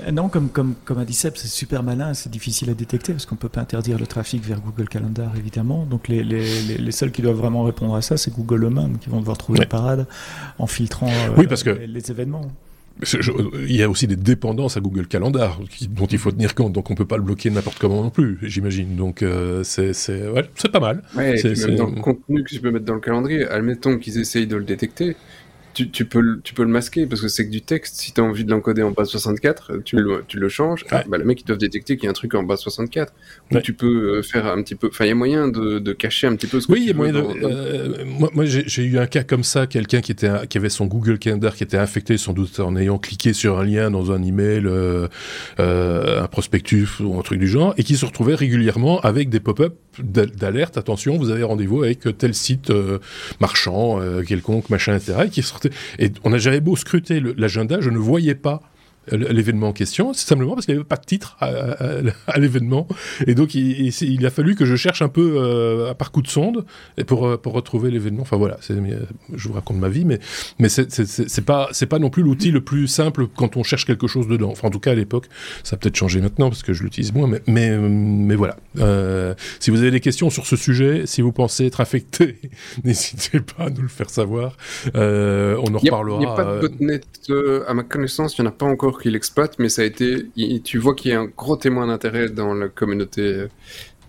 Euh, 0.06 0.10
non, 0.10 0.28
comme, 0.28 0.48
comme, 0.48 0.74
comme 0.84 0.98
a 0.98 1.04
dit 1.04 1.14
Seb, 1.14 1.34
c'est 1.36 1.46
super 1.46 1.84
malin, 1.84 2.14
c'est 2.14 2.28
difficile 2.28 2.70
à 2.70 2.74
détecter 2.74 3.12
parce 3.12 3.24
qu'on 3.24 3.36
ne 3.36 3.40
peut 3.40 3.48
pas 3.48 3.60
interdire 3.60 3.98
le 3.98 4.06
trafic 4.06 4.44
vers 4.44 4.60
Google 4.60 4.88
Calendar, 4.88 5.32
évidemment. 5.36 5.86
Donc 5.86 6.08
les, 6.08 6.24
les, 6.24 6.76
les, 6.76 6.92
seuls 6.92 7.12
qui 7.12 7.22
doivent 7.22 7.36
vraiment 7.36 7.62
répondre 7.62 7.94
à 7.94 8.02
ça, 8.02 8.16
c'est 8.16 8.34
Google 8.34 8.64
eux-mêmes 8.64 8.98
qui 8.98 9.10
vont 9.10 9.20
devoir 9.20 9.38
trouver 9.38 9.60
la 9.60 9.66
parade 9.66 10.06
en 10.58 10.66
filtrant 10.66 11.12
oui, 11.36 11.46
parce 11.46 11.62
que 11.62 11.70
les 11.70 12.10
événements 12.10 12.50
il 13.02 13.76
y 13.76 13.82
a 13.82 13.88
aussi 13.88 14.06
des 14.06 14.16
dépendances 14.16 14.76
à 14.76 14.80
Google 14.80 15.06
Calendar 15.06 15.60
dont 15.90 16.06
il 16.06 16.18
faut 16.18 16.32
tenir 16.32 16.54
compte, 16.54 16.72
donc 16.72 16.90
on 16.90 16.94
peut 16.94 17.06
pas 17.06 17.16
le 17.16 17.22
bloquer 17.22 17.50
n'importe 17.50 17.78
comment 17.78 18.02
non 18.02 18.10
plus, 18.10 18.38
j'imagine. 18.42 18.96
Donc 18.96 19.22
euh, 19.22 19.62
c'est 19.62 19.92
c'est 19.92 20.28
ouais, 20.28 20.44
pas 20.72 20.80
mal. 20.80 21.02
Ouais, 21.16 21.40
même 21.42 21.76
dans 21.76 21.86
le 21.86 22.00
contenu 22.00 22.42
que 22.42 22.48
tu 22.50 22.60
peux 22.60 22.70
mettre 22.70 22.84
dans 22.84 22.94
le 22.94 23.00
calendrier, 23.00 23.46
admettons 23.46 23.98
qu'ils 23.98 24.18
essayent 24.18 24.46
de 24.46 24.56
le 24.56 24.64
détecter, 24.64 25.16
tu, 25.86 26.04
peux, 26.04 26.20
le, 26.20 26.40
tu 26.40 26.54
peux 26.54 26.62
le 26.62 26.68
masquer 26.68 27.06
parce 27.06 27.20
que 27.20 27.28
c'est 27.28 27.46
que 27.46 27.50
du 27.50 27.62
texte. 27.62 27.96
Si 27.96 28.12
tu 28.12 28.20
as 28.20 28.24
envie 28.24 28.44
de 28.44 28.50
l'encoder 28.50 28.82
en 28.82 28.90
base 28.90 29.08
64, 29.08 29.78
tu 29.84 29.96
le, 29.96 30.24
tu 30.26 30.38
le 30.38 30.48
changes. 30.48 30.84
Ah, 30.90 31.04
bah, 31.08 31.18
les 31.18 31.24
mecs, 31.24 31.40
ils 31.40 31.44
doivent 31.44 31.58
détecter 31.58 31.96
qu'il 31.96 32.04
y 32.04 32.06
a 32.08 32.10
un 32.10 32.14
truc 32.14 32.34
en 32.34 32.42
base 32.42 32.60
64. 32.60 33.12
Donc 33.50 33.62
tu 33.62 33.72
peux 33.72 34.18
euh, 34.18 34.22
faire 34.22 34.46
un 34.46 34.62
petit 34.62 34.74
peu. 34.74 34.88
Enfin, 34.88 35.04
il 35.04 35.08
y 35.08 35.12
a 35.12 35.14
moyen 35.14 35.48
de, 35.48 35.78
de, 35.78 35.92
cacher 35.92 36.26
un 36.26 36.36
petit 36.36 36.46
peu 36.46 36.60
ce 36.60 36.66
que 36.66 36.72
oui, 36.72 36.80
il 36.82 36.88
y 36.88 36.90
a 36.90 36.94
moyen 36.94 37.12
de. 37.12 37.18
Euh, 37.18 38.04
moi, 38.04 38.30
moi 38.32 38.44
j'ai 38.46 38.82
eu 38.82 38.98
un 38.98 39.06
cas 39.06 39.24
comme 39.24 39.44
ça, 39.44 39.66
quelqu'un 39.66 40.00
qui, 40.00 40.12
était, 40.12 40.30
qui 40.48 40.58
avait 40.58 40.68
son 40.68 40.86
Google 40.86 41.18
Calendar 41.18 41.54
qui 41.54 41.64
était 41.64 41.76
infecté 41.76 42.16
sans 42.18 42.32
doute 42.32 42.60
en 42.60 42.76
ayant 42.76 42.98
cliqué 42.98 43.32
sur 43.32 43.58
un 43.58 43.64
lien 43.64 43.90
dans 43.90 44.12
un 44.12 44.22
email, 44.22 44.66
euh, 44.66 45.08
euh, 45.60 46.22
un 46.22 46.26
prospectus 46.26 47.00
ou 47.00 47.18
un 47.18 47.22
truc 47.22 47.40
du 47.40 47.48
genre, 47.48 47.74
et 47.76 47.84
qui 47.84 47.96
se 47.96 48.06
retrouvait 48.06 48.34
régulièrement 48.34 49.00
avec 49.00 49.28
des 49.28 49.40
pop-up 49.40 49.74
d'alerte. 49.98 50.76
Attention, 50.76 51.16
vous 51.16 51.30
avez 51.30 51.42
rendez-vous 51.42 51.82
avec 51.82 52.00
tel 52.18 52.34
site 52.34 52.72
marchand, 53.40 54.00
quelconque, 54.26 54.70
machin, 54.70 54.96
etc. 54.96 55.24
Et 55.26 55.28
qui 55.28 55.42
sortait 55.42 55.67
et 55.98 56.12
on 56.24 56.32
a 56.32 56.38
j'avais 56.38 56.60
beau 56.60 56.76
scruter 56.76 57.20
l'agenda, 57.20 57.80
je 57.80 57.90
ne 57.90 57.98
voyais 57.98 58.34
pas 58.34 58.62
l'événement 59.12 59.68
en 59.68 59.72
question, 59.72 60.12
c'est 60.12 60.26
simplement 60.26 60.54
parce 60.54 60.66
qu'il 60.66 60.74
n'y 60.74 60.80
avait 60.80 60.88
pas 60.88 60.96
de 60.96 61.04
titre 61.04 61.36
à, 61.40 62.38
l'événement. 62.38 62.86
Et 63.26 63.34
donc, 63.34 63.54
il, 63.54 64.26
a 64.26 64.30
fallu 64.30 64.54
que 64.54 64.64
je 64.64 64.76
cherche 64.76 65.02
un 65.02 65.08
peu 65.08 65.36
euh, 65.36 65.94
par 65.94 66.12
coup 66.12 66.22
de 66.22 66.28
sonde 66.28 66.64
pour, 67.06 67.26
euh, 67.26 67.36
pour 67.36 67.52
retrouver 67.52 67.90
l'événement. 67.90 68.22
Enfin 68.22 68.36
voilà, 68.36 68.58
je 68.68 69.48
vous 69.48 69.54
raconte 69.54 69.78
ma 69.78 69.88
vie, 69.88 70.04
mais, 70.04 70.18
mais 70.58 70.68
c'est 70.68 71.44
pas, 71.44 71.70
pas 71.88 71.98
non 71.98 72.10
plus 72.10 72.22
l'outil 72.22 72.50
le 72.50 72.60
plus 72.60 72.86
simple 72.86 73.26
quand 73.26 73.56
on 73.56 73.62
cherche 73.62 73.84
quelque 73.84 74.06
chose 74.06 74.28
dedans. 74.28 74.50
Enfin, 74.50 74.68
en 74.68 74.70
tout 74.70 74.80
cas, 74.80 74.92
à 74.92 74.94
l'époque, 74.94 75.26
ça 75.62 75.76
a 75.76 75.78
peut-être 75.78 75.96
changé 75.96 76.20
maintenant 76.20 76.48
parce 76.48 76.62
que 76.62 76.72
je 76.72 76.82
l'utilise 76.82 77.12
moins, 77.12 77.28
mais, 77.28 77.42
mais, 77.46 77.76
mais 77.78 78.34
voilà. 78.34 78.56
Euh, 78.78 79.34
si 79.60 79.70
vous 79.70 79.80
avez 79.80 79.90
des 79.90 80.00
questions 80.00 80.30
sur 80.30 80.46
ce 80.46 80.56
sujet, 80.56 81.06
si 81.06 81.22
vous 81.22 81.32
pensez 81.32 81.66
être 81.66 81.80
affecté, 81.80 82.38
n'hésitez 82.84 83.40
pas 83.40 83.64
à 83.64 83.70
nous 83.70 83.82
le 83.82 83.88
faire 83.88 84.10
savoir. 84.10 84.56
on 84.94 85.74
en 85.74 85.78
reparlera. 85.78 86.18
Il 86.20 86.26
n'y 86.26 86.26
a 86.26 86.34
pas 86.34 86.54
de 86.54 86.60
botnet, 86.60 87.00
à 87.66 87.74
ma 87.74 87.82
connaissance, 87.82 88.36
il 88.36 88.42
n'y 88.42 88.48
en 88.48 88.50
a 88.50 88.54
pas 88.54 88.66
encore 88.66 88.97
qu'il 88.98 89.16
exploite, 89.16 89.58
mais 89.58 89.68
ça 89.68 89.82
a 89.82 89.84
été, 89.84 90.26
tu 90.64 90.78
vois 90.78 90.94
qu'il 90.94 91.10
y 91.12 91.14
a 91.14 91.20
un 91.20 91.26
gros 91.26 91.56
témoin 91.56 91.86
d'intérêt 91.86 92.28
dans 92.28 92.54
la 92.54 92.68
communauté 92.68 93.22
euh, 93.22 93.48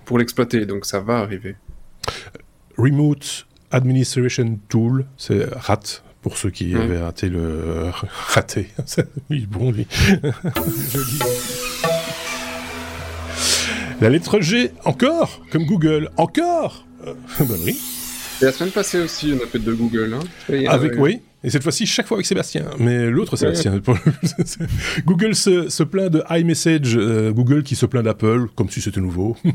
pour 0.06 0.17
l'exploiter, 0.19 0.65
donc 0.65 0.86
ça 0.86 0.99
va 0.99 1.19
arriver. 1.19 1.56
Remote 2.78 3.45
Administration 3.71 4.60
Tool, 4.67 5.06
c'est 5.17 5.45
RAT 5.45 6.02
pour 6.21 6.38
ceux 6.38 6.49
qui 6.49 6.75
avaient 6.75 6.99
raté 6.99 7.30
le 7.30 7.91
raté. 8.28 8.69
oui, 9.30 9.47
bon 9.49 9.71
lui. 9.71 9.88
La 14.02 14.10
lettre 14.10 14.39
G, 14.39 14.71
encore, 14.86 15.41
comme 15.52 15.65
Google, 15.65 16.10
encore. 16.15 16.86
Euh, 17.06 17.13
ben 17.39 17.58
oui. 17.65 17.78
Et 18.41 18.45
la 18.45 18.54
semaine 18.54 18.71
passée 18.71 19.02
aussi, 19.02 19.34
on 19.38 19.43
a 19.43 19.47
fait 19.47 19.60
de 19.60 19.73
Google. 19.73 20.13
Hein. 20.13 20.21
Avec, 20.69 20.93
oui, 20.97 21.21
et 21.43 21.49
cette 21.49 21.63
fois-ci, 21.63 21.86
chaque 21.86 22.08
fois 22.08 22.17
avec 22.17 22.25
Sébastien. 22.25 22.65
Mais 22.80 23.10
l'autre 23.10 23.38
Sébastien. 23.38 23.80
Google 25.06 25.36
se, 25.36 25.69
se, 25.69 25.84
plaint 25.84 26.12
de 26.12 26.21
iMessage, 26.30 26.97
euh, 26.97 27.32
Google 27.32 27.63
qui 27.63 27.75
se 27.75 27.86
plaint 27.86 28.04
d'Apple, 28.04 28.47
comme 28.56 28.69
si 28.69 28.82
c'était 28.82 28.99
nouveau. 28.99 29.38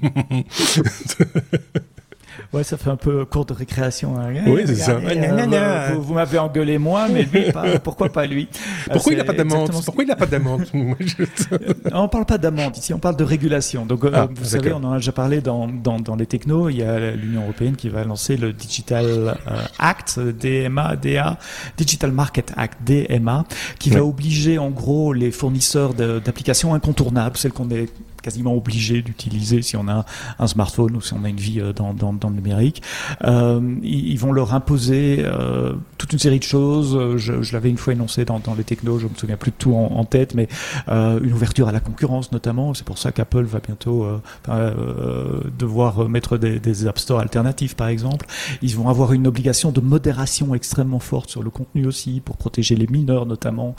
Ouais, 2.53 2.64
ça 2.64 2.77
fait 2.77 2.90
un 2.90 2.97
peu 2.97 3.25
cours 3.25 3.44
de 3.44 3.53
récréation. 3.53 4.18
Hein. 4.18 4.33
Oui, 4.47 4.62
c'est 4.66 4.75
ça. 4.75 4.92
Euh, 4.92 5.94
vous, 5.99 6.14
m'avez 6.14 6.38
engueulé 6.38 6.79
moi, 6.79 7.07
mais 7.12 7.23
lui, 7.23 7.47
pourquoi 7.85 8.09
pas 8.09 8.27
lui? 8.27 8.49
Pourquoi 8.90 9.12
il 9.12 9.18
n'a 9.18 9.25
pas 9.25 9.33
d'amende 9.33 9.70
Pourquoi 9.85 10.05
il 10.05 10.07
n'a 10.09 10.16
pas 10.16 10.27
d'amende 10.27 10.64
On 11.92 12.09
parle 12.09 12.27
pas 12.27 12.38
d'amende 12.38 12.77
ici, 12.77 12.92
on 12.94 12.99
parle 12.99 13.16
de 13.16 13.25
régulation. 13.25 13.87
Donc, 13.87 14.05
euh, 14.05 14.11
ah, 14.14 14.29
vous 14.33 14.44
savez, 14.44 14.73
on 14.73 14.83
en 14.85 14.92
a 14.92 14.97
déjà 14.97 15.12
parlé 15.12 15.40
dans, 15.40 15.68
dans, 15.68 15.99
dans 15.99 16.16
les 16.16 16.27
technos. 16.27 16.68
Il 16.68 16.77
y 16.79 16.83
a 16.83 17.11
l'Union 17.11 17.42
européenne 17.42 17.77
qui 17.77 17.88
va 17.88 18.05
lancer 18.05 18.37
le 18.37 18.53
Digital 18.53 19.07
euh, 19.07 19.35
Act, 19.79 20.18
DMA, 20.18 20.97
DA, 20.97 21.38
Digital 21.77 22.12
Market 22.12 22.53
Act, 22.57 22.79
DMA, 22.85 23.44
qui 23.79 23.90
va 23.90 24.05
obliger 24.05 24.59
en 24.59 24.70
gros 24.70 25.12
les 25.12 25.31
fournisseurs 25.31 25.94
d'applications 25.94 26.75
incontournables, 26.75 27.37
celles 27.37 27.53
qu'on 27.53 27.70
est 27.70 27.88
quasiment 28.24 28.54
obligé 28.54 29.02
d'utiliser 29.02 29.62
si 29.62 29.76
on 29.76 29.87
a 29.88 30.06
un 30.38 30.46
smartphone 30.46 30.96
ou 30.96 31.00
si 31.00 31.12
on 31.12 31.24
a 31.24 31.28
une 31.28 31.37
vie 31.37 31.60
euh, 31.60 31.72
dans, 31.72 31.92
dans, 31.92 32.12
dans 32.12 32.30
le 32.30 32.37
numérique. 32.37 32.82
Euh, 33.24 33.60
ils, 33.82 34.18
vont 34.18 34.32
leur 34.32 34.54
imposer 34.54 35.18
euh, 35.20 35.74
toute 35.98 36.12
une 36.12 36.18
série 36.18 36.38
de 36.38 36.44
choses. 36.44 37.16
Je, 37.16 37.42
je 37.42 37.52
l'avais 37.52 37.68
une 37.68 37.76
fois 37.76 37.92
énoncé 37.92 38.24
dans, 38.24 38.38
dans 38.38 38.54
les 38.54 38.64
technos, 38.64 38.98
je 38.98 39.06
me 39.06 39.14
souviens 39.14 39.37
plus 39.37 39.50
de 39.50 39.56
tout 39.56 39.74
en, 39.74 40.04
tête, 40.04 40.34
mais 40.34 40.48
euh, 40.88 41.20
une 41.22 41.32
ouverture 41.32 41.68
à 41.68 41.72
la 41.72 41.80
concurrence 41.80 42.32
notamment. 42.32 42.74
C'est 42.74 42.84
pour 42.84 42.98
ça 42.98 43.12
qu'Apple 43.12 43.44
va 43.44 43.60
bientôt 43.60 44.04
euh, 44.04 44.18
euh, 44.48 45.40
devoir 45.58 46.08
mettre 46.08 46.38
des, 46.38 46.58
des 46.60 46.87
App 46.87 46.98
Store 46.98 47.20
alternatifs, 47.20 47.74
par 47.74 47.88
exemple. 47.88 48.26
Ils 48.62 48.74
vont 48.74 48.88
avoir 48.88 49.12
une 49.12 49.26
obligation 49.26 49.70
de 49.70 49.80
modération 49.80 50.54
extrêmement 50.54 50.98
forte 50.98 51.30
sur 51.30 51.42
le 51.42 51.50
contenu 51.50 51.87
aussi, 51.87 52.20
pour 52.24 52.37
protéger 52.37 52.76
les 52.76 52.87
mineurs 52.87 53.26
notamment, 53.26 53.74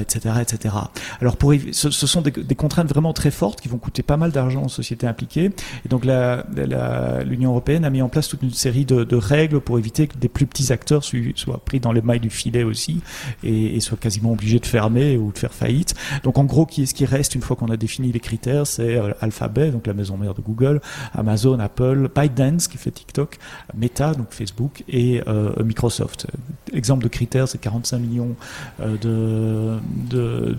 etc., 0.00 0.34
etc. 0.40 0.74
Alors 1.20 1.36
pour 1.36 1.52
ce, 1.72 1.90
ce 1.90 2.06
sont 2.06 2.20
des, 2.22 2.30
des 2.30 2.54
contraintes 2.54 2.88
vraiment 2.88 3.12
très 3.12 3.30
fortes 3.30 3.60
qui 3.60 3.68
vont 3.70 3.78
coûter 3.78 4.02
pas 4.02 4.16
mal 4.16 4.32
d'argent 4.32 4.64
aux 4.64 4.68
sociétés 4.68 5.06
impliquées. 5.06 5.50
Et 5.84 5.88
donc 5.88 6.04
l'Union 6.04 7.50
européenne 7.50 7.84
a 7.84 7.90
mis 7.90 8.02
en 8.02 8.08
place 8.08 8.28
toute 8.28 8.42
une 8.42 8.52
série 8.52 8.84
de, 8.84 9.16
règles 9.16 9.60
pour 9.60 9.78
éviter 9.78 10.06
que 10.06 10.16
des 10.16 10.28
plus 10.28 10.46
petits 10.46 10.72
acteurs 10.72 11.04
soient 11.04 11.62
pris 11.64 11.80
dans 11.80 11.92
les 11.92 12.00
mailles 12.00 12.20
du 12.20 12.30
filet 12.30 12.62
aussi 12.62 13.00
et, 13.44 13.78
soient 13.80 13.98
quasiment 13.98 14.32
obligés 14.32 14.58
de 14.58 14.66
fermer 14.66 15.16
ou 15.16 15.32
de 15.32 15.38
faire 15.38 15.54
faillite. 15.54 15.94
Donc 16.22 16.38
en 16.38 16.44
gros, 16.44 16.66
qui 16.66 16.82
est 16.82 16.86
ce 16.86 16.94
qui 16.94 17.04
reste 17.04 17.34
une 17.34 17.40
fois 17.42 17.56
qu'on 17.56 17.70
a 17.70 17.76
défini 17.76 18.12
les 18.12 18.20
critères, 18.20 18.66
c'est 18.66 18.96
euh, 18.96 19.12
Alphabet, 19.20 19.70
donc 19.70 19.86
la 19.86 19.94
maison 19.94 20.16
mère 20.16 20.34
de 20.34 20.42
Google, 20.42 20.80
Amazon, 21.14 21.58
Apple, 21.58 22.10
ByteDance 22.14 22.68
qui 22.68 22.76
fait 22.78 22.90
TikTok, 22.90 23.38
Meta, 23.74 24.12
donc 24.14 24.28
Facebook, 24.30 24.84
et 24.88 25.22
euh, 25.28 25.52
Microsoft. 25.64 26.26
l'exemple 26.72 27.02
de 27.02 27.08
critères, 27.08 27.48
c'est 27.48 27.58
45 27.58 27.98
millions 27.98 28.36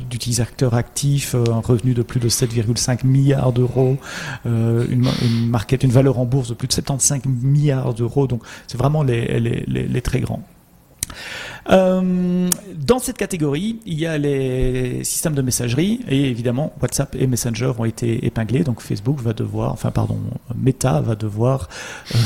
d'utilisateurs 0.09 0.73
actifs, 0.73 1.35
un 1.35 1.59
revenu 1.59 1.93
de 1.93 2.01
plus 2.01 2.19
de 2.19 2.29
7,5 2.29 3.00
milliards 3.03 3.53
d'euros, 3.53 3.97
une, 4.45 5.07
une, 5.21 5.49
market, 5.49 5.83
une 5.83 5.91
valeur 5.91 6.19
en 6.19 6.25
bourse 6.25 6.49
de 6.49 6.53
plus 6.53 6.67
de 6.67 6.73
75 6.73 7.21
milliards 7.25 7.93
d'euros. 7.93 8.27
Donc 8.27 8.43
c'est 8.67 8.77
vraiment 8.77 9.03
les 9.03 10.01
très 10.01 10.19
grands. 10.19 10.43
Euh, 11.69 12.49
dans 12.75 12.99
cette 12.99 13.17
catégorie, 13.17 13.79
il 13.85 13.99
y 13.99 14.05
a 14.05 14.17
les 14.17 15.03
systèmes 15.03 15.35
de 15.35 15.41
messagerie 15.41 15.99
et 16.07 16.29
évidemment 16.29 16.73
WhatsApp 16.81 17.15
et 17.15 17.27
Messenger 17.27 17.71
ont 17.77 17.85
été 17.85 18.25
épinglés. 18.25 18.63
Donc 18.63 18.81
Facebook 18.81 19.21
va 19.21 19.33
devoir, 19.33 19.71
enfin 19.71 19.91
pardon, 19.91 20.19
Meta 20.55 21.01
va 21.01 21.15
devoir 21.15 21.69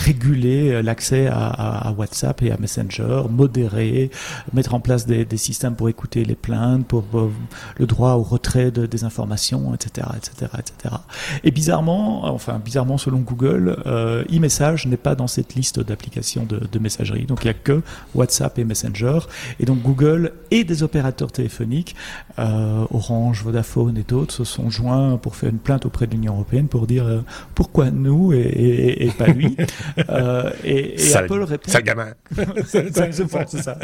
réguler 0.06 0.82
l'accès 0.82 1.28
à, 1.28 1.94
WhatsApp 1.98 2.42
et 2.44 2.52
à 2.52 2.58
Messenger, 2.58 3.24
modérer, 3.30 4.10
mettre 4.54 4.74
en 4.74 4.80
place 4.80 5.06
des, 5.06 5.26
systèmes 5.36 5.76
pour 5.76 5.90
écouter 5.90 6.24
les 6.24 6.36
plaintes, 6.36 6.88
pour 6.88 7.04
euh, 7.14 7.30
le 7.78 7.86
droit 7.86 8.14
au 8.14 8.24
retrait 8.24 8.72
de, 8.72 8.86
des 8.86 9.04
informations, 9.04 9.74
etc., 9.74 10.08
etc., 10.16 10.52
etc. 10.58 10.96
Et 11.44 11.52
bizarrement, 11.52 12.26
enfin 12.26 12.60
bizarrement 12.64 12.98
selon 12.98 13.20
Google, 13.20 13.78
euh, 13.86 14.24
e-message 14.34 14.88
n'est 14.88 14.98
pas 14.98 15.16
dans 15.16 15.28
cette 15.28 15.56
liste 15.56 15.82
d'applications 15.82 16.46
de, 16.46 16.62
de 16.72 16.80
messagerie. 16.80 17.26
Donc 17.26 17.44
il 17.44 17.48
n'y 17.48 17.52
a 17.52 17.54
que 17.54 17.82
WhatsApp 18.14 18.58
et 18.60 18.64
Messenger. 18.64 19.20
Et 19.60 19.66
donc 19.66 19.82
Google 19.82 20.34
et 20.52 20.64
des 20.64 20.84
opérateurs 20.84 21.32
téléphoniques, 21.32 21.96
euh, 22.40 22.86
Orange, 22.92 23.44
Vodafone 23.44 23.98
et 23.98 24.04
d'autres, 24.04 24.34
se 24.34 24.44
sont 24.44 24.70
joints 24.70 25.18
pour 25.18 25.36
faire 25.36 25.50
une 25.50 25.60
plainte 25.60 25.86
auprès 25.86 26.08
de 26.08 26.12
l'Union 26.12 26.34
européenne 26.34 26.68
pour 26.68 26.88
dire 26.88 27.06
euh, 27.06 27.22
pourquoi 27.54 27.92
nous 27.92 28.34
et, 28.34 29.12
pas 29.18 29.28
lui. 29.28 29.56
euh, 30.10 30.52
et, 30.64 31.02
et 31.02 31.16
Apple 31.16 31.44
répond. 31.44 31.72
Ça 31.72 31.82
gamin. 31.82 32.08
c'est 32.66 33.62
ça. 33.62 33.78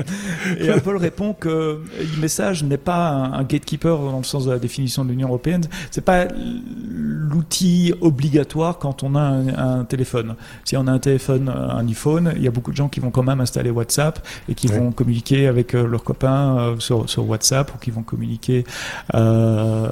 Et 0.59 0.69
Apple 0.69 0.97
répond 0.97 1.33
que 1.33 1.81
e-message 2.17 2.63
n'est 2.63 2.77
pas 2.77 3.09
un, 3.09 3.43
gatekeeper 3.43 3.97
dans 3.97 4.17
le 4.17 4.23
sens 4.23 4.45
de 4.45 4.51
la 4.51 4.59
définition 4.59 5.03
de 5.05 5.09
l'Union 5.09 5.27
européenne. 5.27 5.63
C'est 5.89 6.03
pas 6.03 6.27
l'outil 6.31 7.93
obligatoire 8.01 8.77
quand 8.77 9.03
on 9.03 9.15
a 9.15 9.21
un, 9.21 9.85
téléphone. 9.85 10.35
Si 10.63 10.77
on 10.77 10.87
a 10.87 10.91
un 10.91 10.99
téléphone, 10.99 11.49
un 11.49 11.87
iPhone, 11.87 12.33
il 12.35 12.43
y 12.43 12.47
a 12.47 12.51
beaucoup 12.51 12.71
de 12.71 12.77
gens 12.77 12.89
qui 12.89 12.99
vont 12.99 13.11
quand 13.11 13.23
même 13.23 13.41
installer 13.41 13.69
WhatsApp 13.69 14.25
et 14.49 14.55
qui 14.55 14.67
vont 14.67 14.91
communiquer 14.91 15.30
avec 15.39 15.75
euh, 15.75 15.87
leurs 15.87 16.03
copains 16.03 16.57
euh, 16.57 16.79
sur, 16.79 17.27
WhatsApp 17.27 17.71
ou 17.73 17.77
qui 17.77 17.91
vont 17.91 18.03
communiquer 18.03 18.63
euh, 19.13 19.89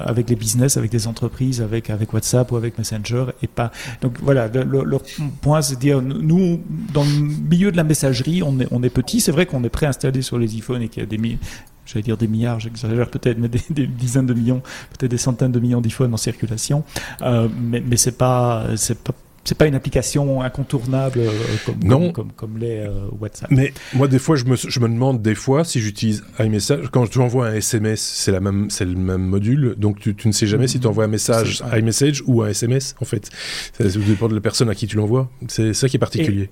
avec 0.00 0.28
les 0.28 0.36
business, 0.36 0.76
avec 0.76 0.90
des 0.90 1.06
entreprises, 1.06 1.62
avec, 1.62 1.90
avec 1.90 2.12
WhatsApp 2.12 2.50
ou 2.52 2.56
avec 2.56 2.78
Messenger 2.78 3.26
et 3.42 3.46
pas. 3.46 3.70
Donc 4.00 4.16
voilà, 4.22 4.48
leur 4.48 5.02
point 5.40 5.62
c'est 5.62 5.76
de 5.76 5.80
dire, 5.80 6.02
nous, 6.02 6.60
dans 6.92 7.04
le 7.04 7.10
milieu 7.10 7.70
de 7.70 7.76
la 7.76 7.84
messagerie, 7.84 8.42
on 8.42 8.58
est, 8.58 8.90
petit. 8.90 9.20
C'est 9.20 9.32
vrai 9.32 9.46
qu'on 9.46 9.62
est 9.62 9.70
pré-installé 9.70 10.22
sur 10.22 10.38
les 10.38 10.56
iPhones 10.56 10.82
et 10.82 10.88
qu'il 10.88 11.02
y 11.02 11.06
a 11.06 11.06
des 11.06 11.38
j'allais 11.86 12.02
dire 12.02 12.16
des 12.16 12.28
milliards, 12.28 12.60
j'exagère 12.60 13.10
peut-être, 13.10 13.38
mais 13.38 13.48
des, 13.48 13.86
dizaines 13.86 14.26
de 14.26 14.34
millions, 14.34 14.62
peut-être 14.90 15.10
des 15.10 15.18
centaines 15.18 15.52
de 15.52 15.60
millions 15.60 15.80
d'iPhones 15.80 16.14
en 16.14 16.16
circulation. 16.16 16.84
Mais 17.20 17.82
mais 17.84 17.96
c'est 17.96 18.16
pas, 18.16 18.66
c'est 18.76 18.98
pas 18.98 19.14
c'est 19.44 19.56
pas 19.56 19.66
une 19.66 19.74
application 19.74 20.42
incontournable 20.42 21.20
euh, 21.20 21.30
comme, 21.64 21.82
non. 21.82 22.12
comme, 22.12 22.32
comme, 22.32 22.58
les 22.58 22.80
euh, 22.80 23.06
WhatsApp. 23.18 23.50
Mais 23.50 23.72
moi, 23.94 24.06
des 24.06 24.18
fois, 24.18 24.36
je 24.36 24.44
me, 24.44 24.54
je 24.56 24.80
me 24.80 24.88
demande 24.88 25.22
des 25.22 25.34
fois 25.34 25.64
si 25.64 25.80
j'utilise 25.80 26.24
iMessage. 26.38 26.88
Quand 26.92 27.08
tu 27.08 27.18
envoies 27.18 27.48
un 27.48 27.54
SMS, 27.54 28.00
c'est 28.00 28.32
la 28.32 28.40
même, 28.40 28.68
c'est 28.70 28.84
le 28.84 28.94
même 28.94 29.22
module. 29.22 29.74
Donc, 29.78 29.98
tu, 29.98 30.14
tu 30.14 30.28
ne 30.28 30.32
sais 30.32 30.46
jamais 30.46 30.68
si 30.68 30.78
tu 30.78 30.86
envoies 30.86 31.04
un 31.04 31.08
message 31.08 31.62
iMessage 31.72 32.22
ou 32.26 32.42
un 32.42 32.48
SMS, 32.48 32.94
en 33.00 33.04
fait. 33.04 33.30
Ça 33.76 33.84
dépend 33.84 34.28
de 34.28 34.34
la 34.34 34.40
personne 34.40 34.68
à 34.68 34.74
qui 34.74 34.86
tu 34.86 34.96
l'envoies. 34.96 35.30
C'est 35.48 35.72
ça 35.72 35.88
qui 35.88 35.96
est 35.96 36.00
particulier. 36.00 36.42
Et 36.44 36.50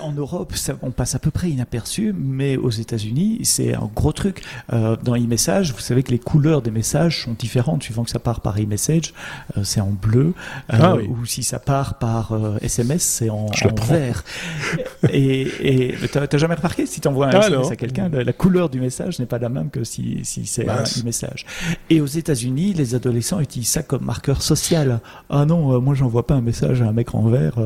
en 0.00 0.12
Europe, 0.12 0.54
ça, 0.54 0.74
on 0.82 0.90
passe 0.90 1.14
à 1.14 1.18
peu 1.18 1.30
près 1.30 1.50
inaperçu, 1.50 2.14
mais 2.16 2.56
aux 2.56 2.70
États-Unis, 2.70 3.40
c'est 3.44 3.74
un 3.74 3.90
gros 3.94 4.12
truc. 4.12 4.42
Euh, 4.72 4.96
dans 5.02 5.16
e-message, 5.16 5.72
vous 5.72 5.80
savez 5.80 6.02
que 6.02 6.10
les 6.10 6.18
couleurs 6.18 6.62
des 6.62 6.70
messages 6.70 7.24
sont 7.24 7.32
différentes 7.32 7.82
suivant 7.82 8.04
que 8.04 8.10
ça 8.10 8.18
part 8.18 8.40
par 8.40 8.58
e-message, 8.58 9.14
euh, 9.56 9.64
c'est 9.64 9.80
en 9.80 9.90
bleu, 9.90 10.34
euh, 10.72 10.78
ah 10.80 10.96
ou 10.96 11.24
si 11.26 11.42
ça 11.42 11.58
part 11.58 11.98
par 11.98 12.32
SMS, 12.60 13.02
euh, 13.22 13.26
c'est 13.26 13.30
en, 13.30 13.46
en 13.46 13.84
vert. 13.84 14.24
et 15.10 15.92
et 15.92 16.08
t'as 16.08 16.38
jamais 16.38 16.54
remarqué 16.54 16.86
si 16.86 17.00
tu 17.00 17.08
envoies 17.08 17.26
un 17.26 17.30
ah, 17.30 17.46
SMS 17.46 17.70
à 17.70 17.76
quelqu'un, 17.76 18.08
la, 18.08 18.32
couleur 18.32 18.68
du 18.68 18.80
message 18.80 19.18
n'est 19.18 19.26
pas 19.26 19.38
la 19.38 19.48
même 19.48 19.70
que 19.70 19.84
si, 19.84 20.20
si 20.24 20.46
c'est 20.46 20.68
un 20.68 20.82
e-message. 20.82 21.46
Et 21.90 22.00
aux 22.00 22.06
États-Unis, 22.06 22.72
les 22.74 22.94
adolescents 22.94 23.40
utilisent 23.40 23.68
ça 23.70 23.82
comme 23.82 24.04
marqueur 24.04 24.42
social. 24.42 25.00
Ah 25.30 25.44
non, 25.44 25.80
moi 25.80 25.94
j'envoie 25.94 26.26
pas 26.26 26.34
un 26.34 26.40
message 26.40 26.82
à 26.82 26.86
un 26.86 26.92
mec 26.92 27.14
en 27.14 27.22
vert, 27.28 27.56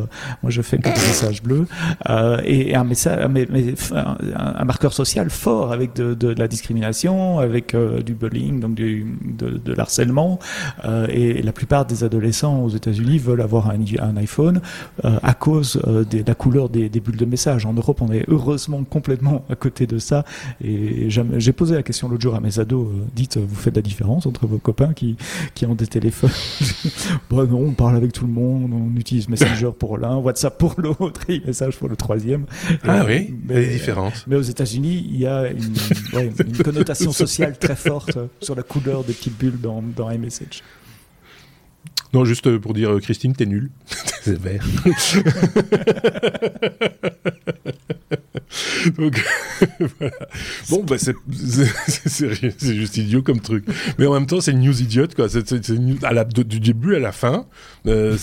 moi 0.43 0.51
je 0.51 0.63
fais 0.63 0.79
que 0.79 0.89
des 0.89 0.91
messages 0.91 1.43
bleus. 1.43 1.67
Euh, 2.09 2.41
et, 2.45 2.75
un 2.75 2.85
message, 2.85 3.29
mais, 3.31 3.47
un, 3.95 4.65
marqueur 4.65 4.93
social 4.93 5.29
fort 5.29 5.73
avec 5.73 5.95
de, 5.95 6.15
de, 6.15 6.35
de 6.35 6.39
la 6.39 6.47
discrimination, 6.47 7.39
avec 7.41 7.75
euh, 7.75 8.01
du 8.01 8.15
bullying, 8.15 8.61
donc 8.61 8.75
du, 8.75 9.19
de, 9.25 9.59
de 9.59 9.73
l'harcèlement. 9.73 10.39
Euh, 10.85 11.07
et 11.11 11.43
la 11.43 11.53
plupart 11.53 11.85
des 11.85 12.05
adolescents 12.05 12.63
aux 12.63 12.69
États-Unis 12.69 13.19
veulent 13.19 13.41
avoir 13.41 13.71
un, 13.71 13.79
un 14.01 14.17
iPhone 14.19 14.61
à 15.03 15.35
cause 15.35 15.81
de 15.85 16.25
la 16.27 16.35
couleur 16.35 16.69
des, 16.69 16.89
des, 16.89 17.01
bulles 17.01 17.17
de 17.17 17.25
message. 17.25 17.67
En 17.67 17.73
Europe, 17.73 18.01
on 18.01 18.13
est 18.13 18.25
heureusement 18.29 18.85
complètement 18.85 19.45
à 19.51 19.57
côté 19.57 19.87
de 19.87 19.99
ça. 19.99 20.25
Et 20.63 21.09
j'ai 21.11 21.53
posé 21.53 21.75
la 21.75 21.83
question 21.83 22.09
l'autre 22.09 22.23
jour 22.23 22.35
à 22.35 22.41
mes 22.41 22.59
ados. 22.59 22.89
dites, 23.15 23.37
vous 23.37 23.55
faites 23.55 23.77
la 23.77 23.83
différence 23.83 24.27
entre 24.27 24.47
vos 24.47 24.59
copains 24.59 24.93
qui, 24.93 25.17
qui 25.55 25.67
ont 25.67 25.75
des 25.75 25.87
téléphones 25.87 26.31
Bon, 27.31 27.47
non, 27.47 27.67
on 27.69 27.73
parle 27.73 27.97
avec 27.97 28.13
tout 28.13 28.27
le 28.27 28.33
monde, 28.33 28.71
on 28.73 28.97
utilise 28.99 29.29
Messenger 29.29 29.71
pour 29.77 29.99
l'un, 29.99 30.17
WhatsApp 30.17 30.57
pour 30.59 30.75
l'autre, 30.79 31.21
et 31.29 31.41
message 31.45 31.77
pour 31.77 31.86
le 31.89 31.97
troisième. 31.97 32.47
Ah 32.85 33.05
oui, 33.07 33.35
mais, 33.47 33.61
les 33.61 33.67
différences. 33.69 34.25
Mais 34.27 34.37
aux 34.37 34.43
États-Unis, 34.43 35.07
il 35.11 35.19
y 35.19 35.27
a 35.27 35.49
une, 35.49 35.75
une, 36.15 36.57
connotation 36.65 37.13
sociale 37.13 37.59
très 37.59 37.77
forte 37.77 38.19
sur 38.41 38.55
la 38.55 38.63
couleur 38.63 39.05
des 39.05 39.13
petites 39.13 39.39
bulles 39.39 39.61
dans, 39.61 39.83
dans 39.83 40.11
iMessage. 40.11 40.63
Non, 42.17 42.25
juste 42.25 42.57
pour 42.57 42.73
dire, 42.73 42.99
Christine, 43.03 43.35
t'es 43.35 43.45
nulle. 43.45 43.69
c'est 44.23 44.39
vert. 49.99 50.11
Bon, 50.71 50.83
bah, 50.85 50.97
c'est 50.99 51.15
juste 52.75 52.97
idiot 52.97 53.23
comme 53.23 53.41
truc. 53.41 53.65
Mais 53.99 54.07
en 54.07 54.15
même 54.15 54.27
temps, 54.27 54.41
c'est 54.41 54.53
une 54.53 54.61
news 54.61 54.81
idiote, 54.81 55.15
quoi. 55.15 55.29
C'est 55.29 55.53
à 56.03 56.13
la, 56.13 56.25
du 56.25 56.61
début 56.61 56.95
à 56.95 56.99
la 56.99 57.13
fin. 57.13 57.47
Euh, 57.87 58.17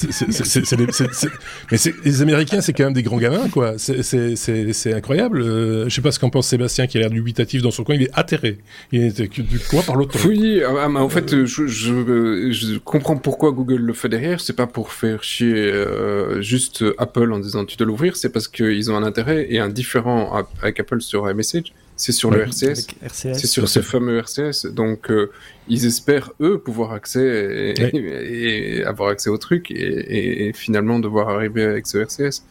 mais 1.71 1.77
les 2.03 2.21
Américains, 2.21 2.61
c'est 2.61 2.73
quand 2.73 2.85
même 2.85 2.93
des 2.93 3.03
grands 3.03 3.17
gamins, 3.17 3.49
quoi. 3.49 3.75
C'est 3.77 4.93
incroyable. 4.93 5.41
Euh, 5.41 5.85
je 5.89 5.95
sais 5.95 6.01
pas 6.01 6.11
ce 6.11 6.19
qu'en 6.19 6.29
pense 6.29 6.47
Sébastien, 6.47 6.87
qui 6.87 6.97
a 6.97 7.01
l'air 7.01 7.09
dubitatif 7.09 7.61
dans 7.61 7.71
son 7.71 7.83
coin. 7.83 7.95
Il 7.95 8.03
est 8.03 8.11
atterré. 8.13 8.59
Il 8.91 9.03
est 9.03 9.39
du 9.39 9.59
coin 9.59 9.81
par 9.81 9.95
l'autre. 9.95 10.17
Oui, 10.27 10.61
ah, 10.63 10.89
en 10.89 11.09
fait, 11.09 11.45
je, 11.45 12.77
comprends 12.79 13.17
pourquoi 13.17 13.51
Google 13.51 13.81
le 13.83 13.93
fait 13.93 14.09
derrière. 14.09 14.41
C'est 14.41 14.55
pas 14.55 14.67
pour 14.67 14.91
faire 14.91 15.23
chier 15.23 15.53
euh, 15.53 16.41
juste 16.41 16.83
Apple 16.97 17.31
en 17.31 17.39
disant 17.39 17.65
tu 17.65 17.77
dois 17.77 17.87
l'ouvrir. 17.87 18.15
C'est 18.15 18.29
parce 18.29 18.47
qu'ils 18.47 18.91
ont 18.91 18.95
un 18.95 19.03
intérêt 19.03 19.47
et 19.49 19.59
un 19.59 19.69
différent 19.69 20.45
avec 20.61 20.79
Apple 20.79 21.01
sur 21.01 21.29
iMessage, 21.29 21.73
c'est 21.95 22.11
sur 22.11 22.31
le 22.31 22.41
RCS. 22.41 22.87
C'est 23.07 23.45
sur 23.45 23.69
ce 23.69 23.81
fameux 23.81 24.17
RCS. 24.17 24.67
Donc, 24.71 25.11
euh, 25.11 25.31
ils 25.67 25.85
espèrent, 25.85 26.31
eux, 26.41 26.57
pouvoir 26.57 26.91
accès 26.91 27.73
et, 27.77 28.83
avoir 28.85 29.09
accès 29.09 29.29
au 29.29 29.37
truc 29.37 29.71
et, 29.71 30.51
finalement 30.53 30.99
devoir 30.99 31.29
arriver 31.29 31.63
avec 31.63 31.87
ce 31.87 31.99
RCS. 31.99 32.43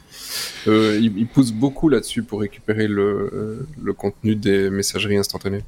Euh, 0.68 0.98
ils, 1.00 1.26
poussent 1.26 1.52
beaucoup 1.52 1.88
là-dessus 1.88 2.22
pour 2.22 2.40
récupérer 2.40 2.86
le, 2.86 3.66
le 3.82 3.92
contenu 3.92 4.36
des 4.36 4.70
messageries 4.70 5.16
instantanées. 5.16 5.62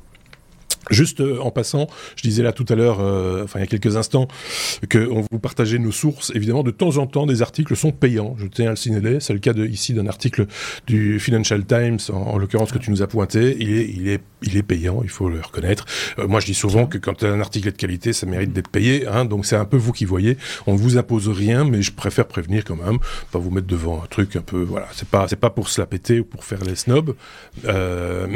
Juste 0.91 1.21
euh, 1.21 1.39
en 1.41 1.51
passant, 1.51 1.87
je 2.17 2.23
disais 2.23 2.43
là 2.43 2.53
tout 2.53 2.67
à 2.69 2.75
l'heure, 2.75 2.99
euh, 3.01 3.45
enfin 3.45 3.59
il 3.59 3.63
y 3.63 3.65
a 3.65 3.67
quelques 3.67 3.97
instants, 3.97 4.29
qu'on 4.91 5.25
vous 5.31 5.39
partageait 5.39 5.79
nos 5.79 5.93
sources. 5.93 6.33
Évidemment, 6.35 6.63
de 6.63 6.71
temps 6.71 6.97
en 6.99 7.07
temps, 7.07 7.27
des 7.27 7.43
articles 7.43 7.75
sont 7.77 7.93
payants. 7.93 8.35
Je 8.39 8.47
tiens 8.47 8.67
à 8.67 8.71
le 8.71 8.77
signaler. 8.77 9.19
C'est 9.21 9.33
le 9.33 9.39
cas 9.39 9.53
de, 9.53 9.67
ici 9.67 9.95
d'un 9.95 10.07
article 10.07 10.47
du 10.87 11.19
Financial 11.21 11.65
Times, 11.65 11.99
en, 12.13 12.39
l'occurrence 12.39 12.73
que 12.73 12.79
tu 12.79 12.91
nous 12.91 13.03
as 13.03 13.07
pointé. 13.07 13.57
Il 13.59 13.73
est, 13.73 13.89
il 13.89 14.09
est, 14.09 14.21
il 14.43 14.57
est 14.57 14.63
payant. 14.63 15.01
Il 15.03 15.11
faut 15.11 15.29
le 15.29 15.41
reconnaître. 15.41 15.87
Euh, 16.19 16.27
moi, 16.27 16.41
je 16.41 16.47
dis 16.47 16.55
souvent 16.55 16.87
que 16.87 16.99
quand 16.99 17.25
un 17.25 17.41
article 17.41 17.69
est 17.69 17.73
de 17.73 17.77
qualité, 17.77 18.13
ça 18.13 18.27
mérite 18.27 18.53
d'être 18.53 18.69
payé. 18.69 19.07
Hein, 19.07 19.25
donc 19.25 19.47
c'est 19.47 19.57
un 19.57 19.65
peu 19.65 19.77
vous 19.77 19.93
qui 19.93 20.05
voyez. 20.05 20.37
On 20.67 20.75
ne 20.75 20.79
vous 20.79 20.99
impose 20.99 21.29
rien, 21.29 21.65
mais 21.65 21.83
je 21.83 21.93
préfère 21.93 22.27
prévenir 22.27 22.65
quand 22.65 22.77
même, 22.77 22.99
pas 23.33 23.39
vous 23.39 23.51
mettre 23.51 23.67
devant 23.67 24.03
un 24.03 24.07
truc 24.07 24.37
un 24.37 24.43
peu. 24.43 24.63
Voilà, 24.63 24.89
c'est 24.93 25.09
pas, 25.09 25.27
c'est 25.29 25.37
pas 25.37 25.51
pour 25.51 25.69
se 25.69 25.81
la 25.81 25.87
péter 25.87 26.21
ou 26.21 26.25
pour 26.25 26.45
faire 26.45 26.63
les 26.65 26.75
snobs. 26.75 27.15
Euh... 27.65 28.27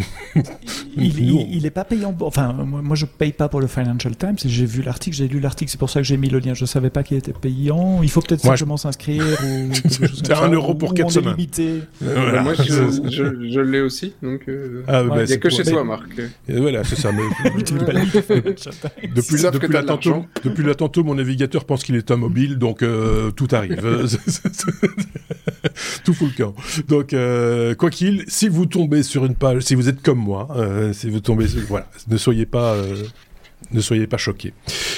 il, 0.96 1.18
il, 1.18 1.46
il, 1.56 1.66
est 1.66 1.70
pas 1.70 1.84
payant. 1.84 2.16
Enfin, 2.20 2.37
Enfin, 2.38 2.52
moi, 2.52 2.94
je 2.94 3.04
paye 3.04 3.32
pas 3.32 3.48
pour 3.48 3.60
le 3.60 3.66
Financial 3.66 4.14
Times. 4.16 4.36
J'ai 4.44 4.64
vu 4.64 4.82
l'article, 4.82 5.16
j'ai 5.16 5.26
lu 5.26 5.40
l'article, 5.40 5.70
c'est 5.70 5.78
pour 5.78 5.90
ça 5.90 6.00
que 6.00 6.06
j'ai 6.06 6.16
mis 6.16 6.28
le 6.28 6.38
lien. 6.38 6.54
Je 6.54 6.64
savais 6.66 6.90
pas 6.90 7.02
qu'il 7.02 7.16
était 7.16 7.32
payant. 7.32 8.00
Il 8.02 8.10
faut 8.10 8.20
peut-être 8.20 8.42
simplement 8.42 8.76
s'inscrire 8.76 9.24
ou 9.44 9.70
C'est 9.90 10.30
un 10.32 10.50
euro 10.50 10.74
pour 10.76 10.94
quatre 10.94 11.10
semaines. 11.10 11.34
Voilà. 12.00 12.42
Moi, 12.42 12.54
je, 12.54 12.62
je, 13.10 13.50
je 13.50 13.60
l'ai 13.60 13.80
aussi, 13.80 14.14
donc 14.22 14.42
euh, 14.48 14.84
ah, 14.86 15.02
bah, 15.02 15.24
il 15.24 15.26
n'y 15.26 15.32
a 15.32 15.38
que 15.38 15.50
chez 15.50 15.64
toi, 15.64 15.82
Marc. 15.82 16.08
Et 16.48 16.60
voilà, 16.60 16.84
c'est 16.84 16.96
ça. 16.96 17.10
Mais... 17.10 17.22
depuis, 17.50 19.42
là, 19.42 19.50
depuis, 19.50 19.68
tantôt, 19.84 20.26
depuis 20.44 20.76
tantôt, 20.76 21.02
mon 21.02 21.16
navigateur 21.16 21.64
pense 21.64 21.82
qu'il 21.82 21.96
est 21.96 22.10
un 22.12 22.16
mobile, 22.16 22.56
donc 22.56 22.82
euh, 22.82 23.32
tout 23.32 23.48
arrive. 23.50 23.80
tout 26.04 26.14
fout 26.14 26.30
le 26.36 26.44
camp. 26.44 26.54
Donc, 26.88 27.12
euh, 27.12 27.74
quoi 27.74 27.90
qu'il, 27.90 28.24
si 28.28 28.48
vous 28.48 28.66
tombez 28.66 29.02
sur 29.02 29.24
une 29.24 29.34
page, 29.34 29.62
si 29.62 29.74
vous 29.74 29.88
êtes 29.88 30.02
comme 30.02 30.18
moi, 30.18 30.48
euh, 30.56 30.92
si 30.92 31.10
vous 31.10 31.20
tombez, 31.20 31.48
sur, 31.48 31.60
voilà, 31.68 31.88
ne 32.08 32.16
soyez 32.28 32.44
pas, 32.44 32.74
euh, 32.74 33.04
ne 33.70 33.80
soyez 33.80 34.06
pas 34.06 34.18
choqués. 34.18 34.52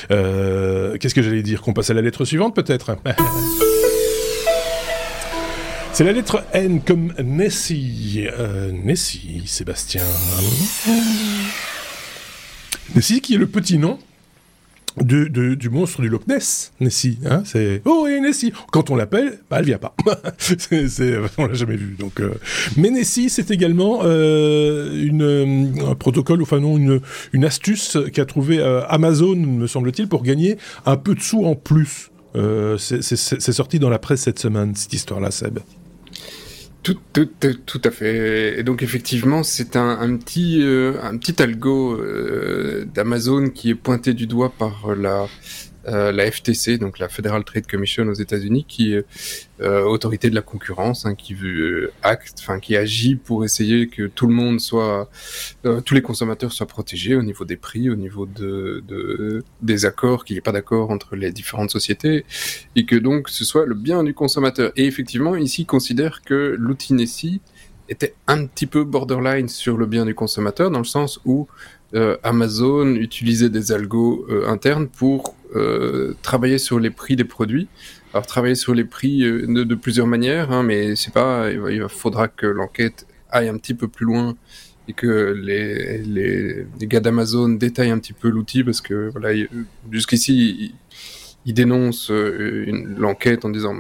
Qu'est-ce 0.09 1.15
que 1.15 1.23
j'allais 1.23 1.43
dire? 1.43 1.63
Qu'on 1.63 1.73
passe 1.73 1.91
à 1.91 1.95
la 1.95 2.03
lettre 2.03 2.25
suivante, 2.25 2.57
peut-être? 2.57 2.97
C'est 5.93 6.03
la 6.03 6.11
lettre 6.13 6.43
N 6.53 6.81
comme 6.81 7.15
Nessie. 7.23 8.27
Nessie, 8.73 9.45
Sébastien. 9.47 10.03
Nessie 12.97 13.21
qui 13.21 13.35
est 13.35 13.39
le 13.39 13.47
petit 13.47 13.79
nom 13.79 14.01
du, 14.99 15.57
du, 15.57 15.71
monstre 15.71 16.01
du 16.01 16.09
Loch 16.09 16.27
Ness, 16.27 16.73
Nessie. 16.81 17.19
Hein, 17.29 17.43
c'est 17.45 17.83
oh 17.85 18.07
et 18.07 18.21
Nessie. 18.21 18.53
Quand 18.73 18.91
on 18.91 18.97
l'appelle, 18.97 19.39
bah, 19.51 19.59
elle 19.61 19.67
vient 19.67 19.79
pas. 19.79 19.95
c'est, 20.39 21.17
on 21.39 21.47
l'a 21.47 21.55
jamais 21.55 21.77
vu. 21.77 21.97
Donc, 21.99 22.21
euh. 22.21 22.35
mais 22.77 22.91
Nessie, 22.91 23.31
c'est 23.31 23.51
également 23.51 24.01
euh, 24.03 24.93
une, 24.93 25.23
euh, 25.23 25.91
un 25.91 25.95
protocole, 25.95 26.43
enfin 26.43 26.61
non, 26.61 26.77
une, 26.77 27.01
une 27.33 27.45
astuce 27.45 27.99
qu'a 28.13 28.25
trouvé 28.25 28.63
Amazon, 28.89 29.37
me 29.37 29.67
semble-t-il, 29.67 30.09
pour 30.09 30.23
gagner 30.23 30.57
un 30.87 30.97
peu 30.97 31.15
de 31.15 31.21
sous 31.21 31.45
en 31.45 31.55
plus. 31.55 32.11
c'est, 32.79 33.03
c'est 33.03 33.53
sorti 33.53 33.79
dans 33.79 33.91
la 33.91 33.99
presse 33.99 34.23
cette 34.23 34.39
semaine, 34.39 34.75
cette 34.75 34.93
histoire-là, 34.93 35.31
Seb. 35.31 35.61
Tout, 36.83 36.97
tout, 37.13 37.29
tout, 37.67 37.83
à 37.85 37.91
fait. 37.91 38.59
Et 38.59 38.63
donc 38.63 38.83
effectivement, 38.83 39.43
c'est 39.43 39.77
un, 39.77 40.01
un, 40.01 40.17
petit, 40.17 40.63
euh, 40.63 40.95
un 41.03 41.19
petit 41.19 41.43
algo 41.43 41.93
euh, 41.93 42.87
d'Amazon 42.95 43.51
qui 43.51 43.71
est 43.71 43.75
pointé 43.75 44.15
du 44.15 44.27
doigt 44.27 44.51
par 44.51 44.95
la, 44.95 45.29
euh, 45.91 46.13
la 46.13 46.31
FTC, 46.31 46.79
donc 46.79 46.99
la 46.99 47.09
Federal 47.09 47.43
Trade 47.45 47.67
Commission 47.67 48.07
aux 48.07 48.15
États-Unis, 48.15 48.65
qui 48.69 48.95
est 48.95 49.05
euh, 49.61 49.83
autorité 49.83 50.31
de 50.31 50.35
la 50.35 50.43
concurrence, 50.43 51.05
hein, 51.05 51.15
qui 51.15 51.35
veut 51.35 51.93
acte, 52.03 52.37
enfin 52.39 52.61
qui 52.61 52.77
agit 52.77 53.17
pour 53.17 53.45
essayer 53.45 53.89
que 53.89 54.07
tout 54.07 54.27
le 54.27 54.35
monde 54.35 54.61
soit, 54.61 55.11
euh, 55.67 55.81
tous 55.81 55.95
les 55.95 56.03
consommateurs 56.03 56.53
soient 56.53 56.67
protégés 56.67 57.17
au 57.17 57.23
niveau 57.23 57.45
des 57.45 57.57
prix, 57.57 57.91
au 57.91 57.97
niveau 57.97 58.27
de 58.27 59.43
des 59.63 59.85
accords, 59.85 60.25
qu'il 60.25 60.35
n'y 60.35 60.39
ait 60.39 60.43
pas 60.43 60.53
d'accord 60.53 60.91
entre 60.91 61.17
les 61.17 61.33
différentes 61.33 61.71
sociétés, 61.71 62.25
et 62.77 62.87
que 62.87 62.97
donc 62.97 63.29
ce 63.29 63.45
soit 63.45 63.67
le 63.67 63.75
bien 63.75 64.05
du 64.05 64.15
consommateur. 64.15 64.73
Et 64.77 64.87
effectivement, 64.87 65.35
ici, 65.37 65.67
considère 65.67 66.23
que 66.23 66.55
l'outil 66.59 66.95
Nessie 66.95 67.41
était 67.89 68.15
un 68.29 68.47
petit 68.47 68.67
peu 68.67 68.85
borderline 68.85 69.49
sur 69.49 69.77
le 69.77 69.87
bien 69.87 70.07
du 70.07 70.15
consommateur, 70.15 70.71
dans 70.71 70.79
le 70.79 70.85
sens 70.85 71.21
où 71.25 71.49
euh, 71.95 72.17
Amazon 72.23 72.95
utilisait 72.95 73.51
des 73.51 73.73
algos 73.73 74.25
euh, 74.31 74.47
internes 74.49 74.89
pour 74.89 75.35
euh, 75.57 76.15
travailler 76.23 76.59
sur 76.59 76.79
les 76.79 76.91
prix 76.91 77.17
des 77.17 77.25
produits. 77.25 77.69
Alors 78.13 78.27
travailler 78.27 78.55
sur 78.55 78.75
les 78.75 78.85
prix 78.85 79.25
euh, 79.25 79.47
de, 79.47 79.65
de, 79.65 79.75
plusieurs 79.75 80.07
manières, 80.07 80.53
hein, 80.53 80.63
mais 80.63 80.95
c'est 80.97 81.13
pas. 81.13 81.51
Il 81.51 81.85
faudra 81.89 82.29
que 82.29 82.47
l'enquête 82.47 83.07
aille 83.31 83.49
un 83.49 83.57
petit 83.57 83.75
peu 83.75 83.89
plus 83.89 84.07
loin 84.07 84.37
et 84.89 84.93
que 84.93 85.33
les, 85.33 85.99
les, 85.99 86.67
les 86.81 86.87
gars 86.87 87.01
d'Amazon 87.01 87.49
détaillent 87.49 87.91
un 87.91 87.99
petit 87.99 88.13
peu 88.13 88.29
l'outil 88.29 88.65
parce 88.65 88.81
que 88.81 89.11
voilà, 89.11 89.31
jusqu'ici 89.91 90.75
ils, 91.45 91.55
dénoncent 91.55 92.11
l'enquête 92.11 93.45
en 93.45 93.51
disant 93.51 93.75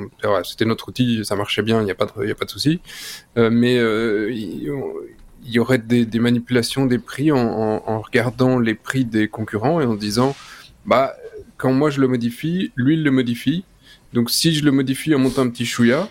c'était 0.45 0.65
notre 0.65 0.89
outil, 0.89 1.25
ça 1.25 1.37
marchait 1.37 1.63
bien, 1.63 1.81
il 1.81 1.85
n'y 1.85 1.91
a 1.91 1.95
pas 1.95 2.07
de, 2.07 2.27
y 2.27 2.31
a 2.31 2.35
pas 2.35 2.45
de 2.45 2.51
souci, 2.51 2.81
mais 3.37 3.77
ils, 3.77 4.63
il 4.63 4.71
y 5.47 5.59
aurait 5.59 5.79
des, 5.79 6.07
des, 6.07 6.19
manipulations 6.19 6.87
des 6.87 6.99
prix 6.99 7.33
en, 7.33 7.39
en, 7.39 7.83
en, 7.87 8.01
regardant 8.01 8.59
les 8.59 8.75
prix 8.75 9.05
des 9.05 9.29
concurrents 9.29 9.81
et 9.81 9.85
en 9.85 9.95
disant 9.95 10.37
bah 10.87 11.15
quand 11.57 11.73
moi 11.73 11.91
je 11.91 12.01
le 12.01 12.09
modifie, 12.09 12.73
lui 12.77 12.95
il 12.95 13.03
le 13.03 13.11
modifie. 13.11 13.65
Donc 14.13 14.31
si 14.31 14.55
je 14.55 14.65
le 14.65 14.73
modifie 14.73 15.15
en 15.15 15.19
montant 15.19 15.43
un 15.43 15.51
petit 15.51 15.67
chouïa, 15.67 16.09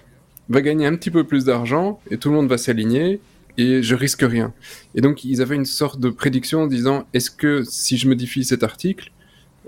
va 0.49 0.61
gagner 0.61 0.85
un 0.85 0.95
petit 0.95 1.11
peu 1.11 1.23
plus 1.23 1.45
d'argent 1.45 1.99
et 2.09 2.17
tout 2.17 2.29
le 2.29 2.35
monde 2.35 2.47
va 2.47 2.57
s'aligner 2.57 3.19
et 3.57 3.83
je 3.83 3.95
risque 3.95 4.21
rien. 4.21 4.53
Et 4.95 5.01
donc 5.01 5.23
ils 5.23 5.41
avaient 5.41 5.55
une 5.55 5.65
sorte 5.65 5.99
de 5.99 6.09
prédiction 6.09 6.63
en 6.63 6.67
disant 6.67 7.07
est-ce 7.13 7.29
que 7.31 7.63
si 7.63 7.97
je 7.97 8.07
modifie 8.07 8.43
cet 8.43 8.63
article, 8.63 9.11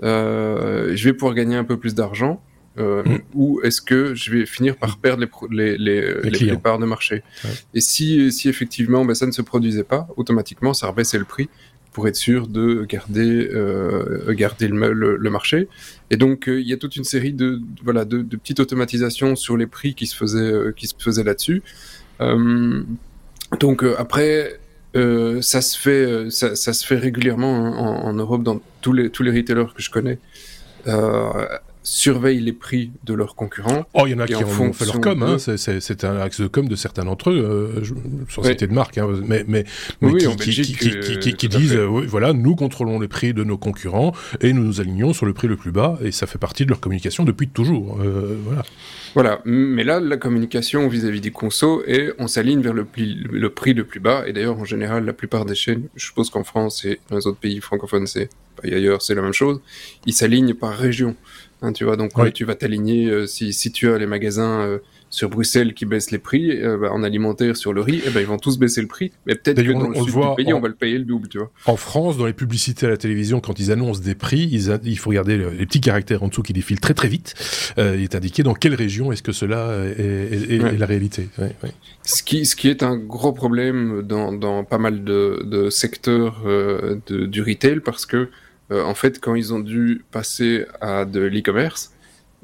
euh, 0.02 0.92
je 0.94 1.04
vais 1.04 1.12
pouvoir 1.12 1.34
gagner 1.34 1.56
un 1.56 1.64
peu 1.64 1.76
plus 1.76 1.94
d'argent 1.94 2.40
euh, 2.78 3.02
mm. 3.04 3.18
ou 3.34 3.60
est-ce 3.62 3.82
que 3.82 4.14
je 4.14 4.30
vais 4.30 4.46
finir 4.46 4.76
par 4.76 4.98
perdre 4.98 5.26
les, 5.50 5.76
les, 5.76 6.14
les, 6.22 6.30
les 6.30 6.56
parts 6.56 6.78
de 6.78 6.86
marché 6.86 7.22
ouais. 7.44 7.50
Et 7.74 7.80
si, 7.80 8.32
si 8.32 8.48
effectivement 8.48 9.04
ben, 9.04 9.14
ça 9.14 9.26
ne 9.26 9.32
se 9.32 9.42
produisait 9.42 9.84
pas, 9.84 10.08
automatiquement 10.16 10.72
ça 10.72 10.86
rebaissait 10.86 11.18
le 11.18 11.24
prix 11.24 11.48
pour 11.92 12.08
être 12.08 12.16
sûr 12.16 12.46
de 12.48 12.84
garder, 12.88 13.48
euh, 13.52 14.32
garder 14.34 14.68
le, 14.68 14.92
le, 14.92 15.16
le, 15.16 15.30
marché. 15.30 15.68
Et 16.10 16.16
donc 16.16 16.48
euh, 16.48 16.60
il 16.60 16.66
y 16.66 16.72
a 16.72 16.76
toute 16.76 16.96
une 16.96 17.04
série 17.04 17.32
de, 17.32 17.60
voilà, 17.84 18.04
de, 18.04 18.22
de, 18.22 18.36
petites 18.36 18.60
automatisations 18.60 19.36
sur 19.36 19.56
les 19.56 19.66
prix 19.66 19.94
qui 19.94 20.06
se 20.06 20.16
faisaient, 20.16 20.38
euh, 20.38 20.72
qui 20.74 20.86
se 20.86 20.94
faisaient 20.98 21.24
là-dessus. 21.24 21.62
Euh, 22.20 22.82
donc 23.60 23.84
après, 23.98 24.58
ça, 24.94 25.60
se 25.60 25.78
fait, 25.78 26.30
ça, 26.30 26.56
ça, 26.56 26.72
se 26.72 26.86
fait 26.86 26.96
régulièrement 26.96 28.04
en, 28.04 28.08
en, 28.08 28.12
Europe 28.14 28.42
dans 28.42 28.60
tous 28.80 28.92
les, 28.92 29.10
tous 29.10 29.22
les 29.22 29.30
retailers 29.30 29.72
que 29.74 29.82
je 29.82 29.90
connais. 29.90 30.18
Euh, 31.92 32.12
surveillent 32.12 32.40
les 32.40 32.52
prix 32.52 32.90
de 33.04 33.14
leurs 33.14 33.34
concurrents. 33.34 33.84
Oh, 33.94 34.06
il 34.06 34.10
y 34.10 34.14
en 34.14 34.18
a 34.18 34.26
qui 34.26 34.34
en 34.34 34.48
ont 34.48 34.72
fait 34.72 34.86
leur 34.86 35.00
com, 35.00 35.22
hein. 35.22 35.36
c'est 35.38 36.04
un 36.04 36.16
axe 36.16 36.40
de 36.40 36.46
com 36.46 36.68
de 36.68 36.76
certains 36.76 37.04
d'entre 37.04 37.30
eux, 37.30 37.38
euh, 37.38 37.84
je, 37.84 37.94
sans 38.28 38.42
citer 38.42 38.66
de 38.66 38.72
marque, 38.72 38.98
hein, 38.98 39.08
mais, 39.26 39.44
mais, 39.46 39.64
mais 40.00 40.10
oui, 40.12 40.20
qui, 40.20 40.36
Belgique, 40.36 40.78
qui, 40.78 41.00
qui, 41.00 41.18
qui, 41.18 41.34
qui 41.34 41.48
disent, 41.48 41.76
euh, 41.76 41.86
oui, 41.86 42.06
voilà, 42.06 42.32
nous 42.32 42.56
contrôlons 42.56 42.98
les 42.98 43.08
prix 43.08 43.34
de 43.34 43.44
nos 43.44 43.56
concurrents 43.56 44.12
et 44.40 44.52
nous 44.52 44.64
nous 44.64 44.80
alignons 44.80 45.12
sur 45.12 45.26
le 45.26 45.32
prix 45.32 45.48
le 45.48 45.56
plus 45.56 45.72
bas, 45.72 45.98
et 46.02 46.12
ça 46.12 46.26
fait 46.26 46.38
partie 46.38 46.64
de 46.64 46.70
leur 46.70 46.80
communication 46.80 47.24
depuis 47.24 47.48
toujours. 47.48 48.00
Euh, 48.00 48.36
voilà. 48.44 48.62
Voilà, 49.14 49.42
mais 49.44 49.84
là, 49.84 50.00
la 50.00 50.16
communication 50.16 50.88
vis-à-vis 50.88 51.18
-vis 51.18 51.22
des 51.22 51.30
consos, 51.30 51.82
et 51.86 52.12
on 52.18 52.28
s'aligne 52.28 52.62
vers 52.62 52.72
le, 52.72 52.86
le, 53.30 53.50
prix 53.50 53.74
le 53.74 53.84
plus 53.84 54.00
bas, 54.00 54.24
et 54.26 54.32
d'ailleurs, 54.32 54.58
en 54.58 54.64
général, 54.64 55.04
la 55.04 55.12
plupart 55.12 55.44
des 55.44 55.54
chaînes, 55.54 55.88
je 55.96 56.06
suppose 56.06 56.30
qu'en 56.30 56.44
France 56.44 56.84
et 56.84 57.00
dans 57.08 57.16
les 57.16 57.26
autres 57.26 57.38
pays 57.38 57.60
francophones, 57.60 58.06
c'est, 58.06 58.30
ailleurs, 58.64 59.02
c'est 59.02 59.14
la 59.14 59.22
même 59.22 59.32
chose, 59.32 59.60
ils 60.06 60.14
s'alignent 60.14 60.54
par 60.54 60.74
région. 60.76 61.14
Hein, 61.62 61.72
tu 61.72 61.84
vois, 61.84 61.96
donc 61.96 62.10
oui. 62.16 62.32
tu 62.32 62.44
vas 62.44 62.56
t'aligner 62.56 63.08
euh, 63.08 63.26
si, 63.26 63.52
si 63.52 63.70
tu 63.70 63.88
as 63.90 63.96
les 63.96 64.06
magasins 64.06 64.62
euh, 64.62 64.78
sur 65.10 65.30
Bruxelles 65.30 65.74
qui 65.74 65.86
baissent 65.86 66.10
les 66.10 66.18
prix 66.18 66.50
euh, 66.50 66.76
bah, 66.76 66.90
en 66.90 67.04
alimentaire 67.04 67.56
sur 67.56 67.72
le 67.72 67.80
riz, 67.80 68.02
eh 68.04 68.10
ben 68.10 68.20
ils 68.20 68.26
vont 68.26 68.38
tous 68.38 68.58
baisser 68.58 68.80
le 68.80 68.88
prix. 68.88 69.12
Mais 69.26 69.36
peut-être 69.36 69.62
que 69.62 69.72
dans 69.72 69.86
on, 69.86 69.90
le 69.90 69.94
sud 69.94 70.08
voit, 70.08 70.30
du 70.30 70.42
pays, 70.42 70.52
en, 70.52 70.58
on 70.58 70.60
va 70.60 70.68
le 70.68 70.74
payer 70.74 70.98
le 70.98 71.04
double, 71.04 71.28
tu 71.28 71.38
vois. 71.38 71.52
En 71.66 71.76
France, 71.76 72.18
dans 72.18 72.26
les 72.26 72.32
publicités 72.32 72.86
à 72.86 72.88
la 72.88 72.96
télévision, 72.96 73.40
quand 73.40 73.60
ils 73.60 73.70
annoncent 73.70 74.00
des 74.00 74.16
prix, 74.16 74.48
ils 74.50 74.76
il 74.84 74.98
faut 74.98 75.10
regarder 75.10 75.36
le, 75.36 75.50
les 75.50 75.66
petits 75.66 75.80
caractères 75.80 76.24
en 76.24 76.28
dessous 76.28 76.42
qui 76.42 76.52
défilent 76.52 76.80
très 76.80 76.94
très 76.94 77.08
vite. 77.08 77.34
Euh, 77.78 77.94
il 77.96 78.02
est 78.02 78.14
indiqué 78.16 78.42
dans 78.42 78.54
quelle 78.54 78.74
région 78.74 79.12
est-ce 79.12 79.22
que 79.22 79.32
cela 79.32 79.84
est, 79.86 80.00
est, 80.00 80.52
est, 80.54 80.62
ouais. 80.62 80.74
est 80.74 80.78
la 80.78 80.86
réalité. 80.86 81.28
Ouais, 81.38 81.54
ouais. 81.62 81.70
Ce 82.04 82.24
qui, 82.24 82.44
ce 82.44 82.56
qui 82.56 82.68
est 82.68 82.82
un 82.82 82.96
gros 82.96 83.32
problème 83.32 84.02
dans, 84.02 84.32
dans 84.32 84.64
pas 84.64 84.78
mal 84.78 85.04
de, 85.04 85.42
de 85.44 85.70
secteurs 85.70 86.42
euh, 86.44 86.96
de, 87.06 87.26
du 87.26 87.42
retail 87.42 87.80
parce 87.80 88.06
que 88.06 88.30
euh, 88.72 88.84
en 88.84 88.94
fait, 88.94 89.20
quand 89.20 89.34
ils 89.34 89.52
ont 89.52 89.60
dû 89.60 90.04
passer 90.10 90.66
à 90.80 91.04
de 91.04 91.20
l'e-commerce, 91.20 91.92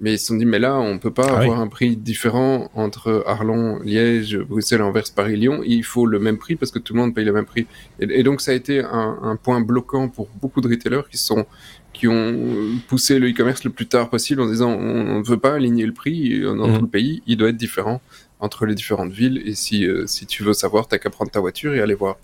mais 0.00 0.14
ils 0.14 0.18
se 0.18 0.26
sont 0.26 0.36
dit, 0.36 0.44
mais 0.44 0.60
là, 0.60 0.78
on 0.78 0.98
peut 0.98 1.10
pas 1.10 1.26
ah 1.28 1.38
avoir 1.38 1.58
oui. 1.58 1.64
un 1.64 1.66
prix 1.66 1.96
différent 1.96 2.70
entre 2.74 3.24
Arlon, 3.26 3.80
Liège, 3.80 4.38
Bruxelles, 4.38 4.82
Anvers, 4.82 5.12
Paris, 5.14 5.36
Lyon. 5.36 5.62
Il 5.64 5.82
faut 5.82 6.06
le 6.06 6.20
même 6.20 6.38
prix 6.38 6.54
parce 6.54 6.70
que 6.70 6.78
tout 6.78 6.94
le 6.94 7.00
monde 7.00 7.14
paye 7.14 7.24
le 7.24 7.32
même 7.32 7.46
prix. 7.46 7.66
Et, 7.98 8.20
et 8.20 8.22
donc, 8.22 8.40
ça 8.40 8.52
a 8.52 8.54
été 8.54 8.80
un, 8.80 9.18
un, 9.22 9.34
point 9.34 9.60
bloquant 9.60 10.08
pour 10.08 10.28
beaucoup 10.40 10.60
de 10.60 10.68
retailers 10.68 11.08
qui 11.10 11.18
sont 11.18 11.46
qui 11.92 12.06
ont 12.06 12.78
poussé 12.86 13.18
le 13.18 13.28
e-commerce 13.28 13.64
le 13.64 13.70
plus 13.70 13.88
tard 13.88 14.08
possible 14.08 14.40
en 14.40 14.46
disant 14.46 14.70
on 14.70 15.18
ne 15.18 15.24
veut 15.24 15.38
pas 15.38 15.54
aligner 15.54 15.84
le 15.84 15.92
prix 15.92 16.40
dans 16.42 16.68
mmh. 16.68 16.74
tout 16.76 16.82
le 16.82 16.88
pays, 16.88 17.22
il 17.26 17.36
doit 17.36 17.48
être 17.48 17.56
différent 17.56 18.00
entre 18.40 18.66
les 18.66 18.74
différentes 18.74 19.10
villes 19.10 19.42
et 19.44 19.54
si, 19.54 19.84
euh, 19.84 20.06
si 20.06 20.26
tu 20.26 20.44
veux 20.44 20.52
savoir, 20.52 20.86
t'as 20.86 20.98
qu'à 20.98 21.10
prendre 21.10 21.30
ta 21.30 21.40
voiture 21.40 21.74
et 21.74 21.80
aller 21.80 21.94
voir. 21.94 22.18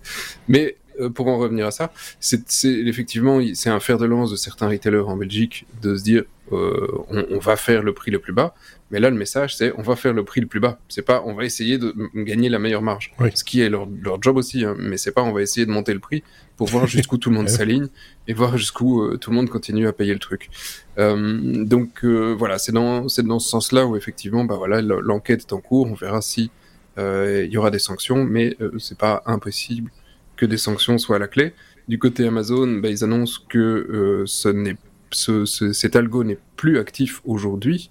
Mais 0.48 0.76
pour 1.14 1.28
en 1.28 1.38
revenir 1.38 1.66
à 1.66 1.70
ça, 1.70 1.92
c'est 2.20 2.44
effectivement 2.64 3.40
c'est 3.54 3.70
un 3.70 3.80
fer 3.80 3.98
de 3.98 4.06
lance 4.06 4.30
de 4.30 4.36
certains 4.36 4.68
retailers 4.68 5.08
en 5.08 5.16
Belgique 5.16 5.66
de 5.82 5.96
se 5.96 6.02
dire 6.02 6.24
euh, 6.52 6.86
on, 7.08 7.24
on, 7.30 7.38
va 7.38 7.56
faire 7.56 7.82
le 7.82 7.94
prix 7.94 8.10
le 8.10 8.18
plus 8.18 8.34
bas, 8.34 8.54
mais 8.90 9.00
là 9.00 9.08
le 9.08 9.16
message 9.16 9.56
c'est 9.56 9.72
on 9.78 9.82
va 9.82 9.96
faire 9.96 10.12
le 10.12 10.24
prix 10.24 10.42
le 10.42 10.46
plus 10.46 10.60
bas. 10.60 10.78
C'est 10.88 11.02
pas 11.02 11.22
on 11.24 11.32
va 11.32 11.44
essayer 11.44 11.78
de 11.78 11.94
gagner 12.14 12.50
la 12.50 12.58
meilleure 12.58 12.82
marge, 12.82 13.14
oui. 13.18 13.30
ce 13.34 13.44
qui 13.44 13.62
est 13.62 13.70
leur, 13.70 13.88
leur 14.02 14.22
job 14.22 14.36
aussi, 14.36 14.62
hein, 14.62 14.74
mais 14.78 14.98
c'est 14.98 15.12
pas 15.12 15.22
on 15.22 15.32
va 15.32 15.40
essayer 15.40 15.64
de 15.64 15.70
monter 15.70 15.94
le 15.94 16.00
prix 16.00 16.22
pour 16.58 16.68
voir 16.68 16.86
jusqu'où 16.86 17.16
tout 17.16 17.30
le 17.30 17.36
monde 17.36 17.48
s'aligne 17.58 17.88
et 18.28 18.34
voir 18.34 18.58
jusqu'où 18.58 19.02
euh, 19.02 19.16
tout 19.16 19.30
le 19.30 19.36
monde 19.36 19.48
continue 19.48 19.88
à 19.88 19.94
payer 19.94 20.12
le 20.12 20.18
truc. 20.18 20.50
Euh, 20.98 21.64
donc 21.64 22.04
euh, 22.04 22.34
voilà, 22.38 22.58
c'est 22.58 22.72
dans 22.72 23.08
c'est 23.08 23.24
dans 23.24 23.38
ce 23.38 23.48
sens-là 23.48 23.86
où 23.86 23.96
effectivement 23.96 24.44
bah 24.44 24.56
voilà 24.56 24.82
l'enquête 24.82 25.40
est 25.40 25.52
en 25.54 25.60
cours, 25.60 25.90
on 25.90 25.94
verra 25.94 26.20
si 26.20 26.50
euh, 26.98 27.44
il 27.46 27.52
y 27.52 27.56
aura 27.56 27.70
des 27.70 27.78
sanctions, 27.78 28.22
mais 28.24 28.56
c'est 28.78 28.98
pas 28.98 29.22
impossible 29.24 29.90
que 30.36 30.46
des 30.46 30.56
sanctions 30.56 30.98
soient 30.98 31.16
à 31.16 31.18
la 31.18 31.28
clé. 31.28 31.54
Du 31.88 31.98
côté 31.98 32.26
Amazon, 32.26 32.66
bah, 32.80 32.88
ils 32.88 33.04
annoncent 33.04 33.40
que 33.48 33.58
euh, 33.58 34.22
ce 34.26 34.48
n'est, 34.48 34.76
ce, 35.14 35.44
ce, 35.44 35.72
cet 35.72 35.96
algo 35.96 36.24
n'est 36.24 36.38
plus 36.56 36.78
actif 36.78 37.20
aujourd'hui, 37.24 37.90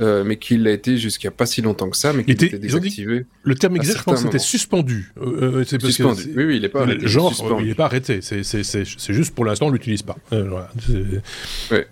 euh, 0.00 0.24
mais 0.24 0.36
qu'il 0.36 0.62
l'a 0.62 0.72
été 0.72 0.96
jusqu'à 0.96 1.30
pas 1.30 1.46
si 1.46 1.62
longtemps 1.62 1.90
que 1.90 1.96
ça, 1.96 2.12
mais 2.12 2.24
qu'il 2.24 2.32
était, 2.32 2.58
désactivé. 2.58 3.26
le 3.42 3.54
terme 3.54 3.76
exact, 3.76 4.16
c'était 4.16 4.38
suspendu. 4.38 5.12
Euh, 5.20 5.62
c'est 5.66 5.80
suspendu. 5.80 6.32
oui, 6.36 6.44
oui, 6.44 6.56
il 6.56 6.62
n'est 6.62 6.68
pas 6.68 6.82
arrêté. 6.82 7.06
Genre, 7.06 7.60
il 7.60 7.66
n'est 7.66 7.74
pas 7.74 7.84
arrêté. 7.84 8.20
C'est 8.22 9.12
juste 9.12 9.34
pour 9.34 9.44
l'instant, 9.44 9.66
on 9.66 9.70
l'utilise 9.70 10.02
pas. 10.02 10.16
Voilà. 10.30 10.70
Ouais. 11.70 11.86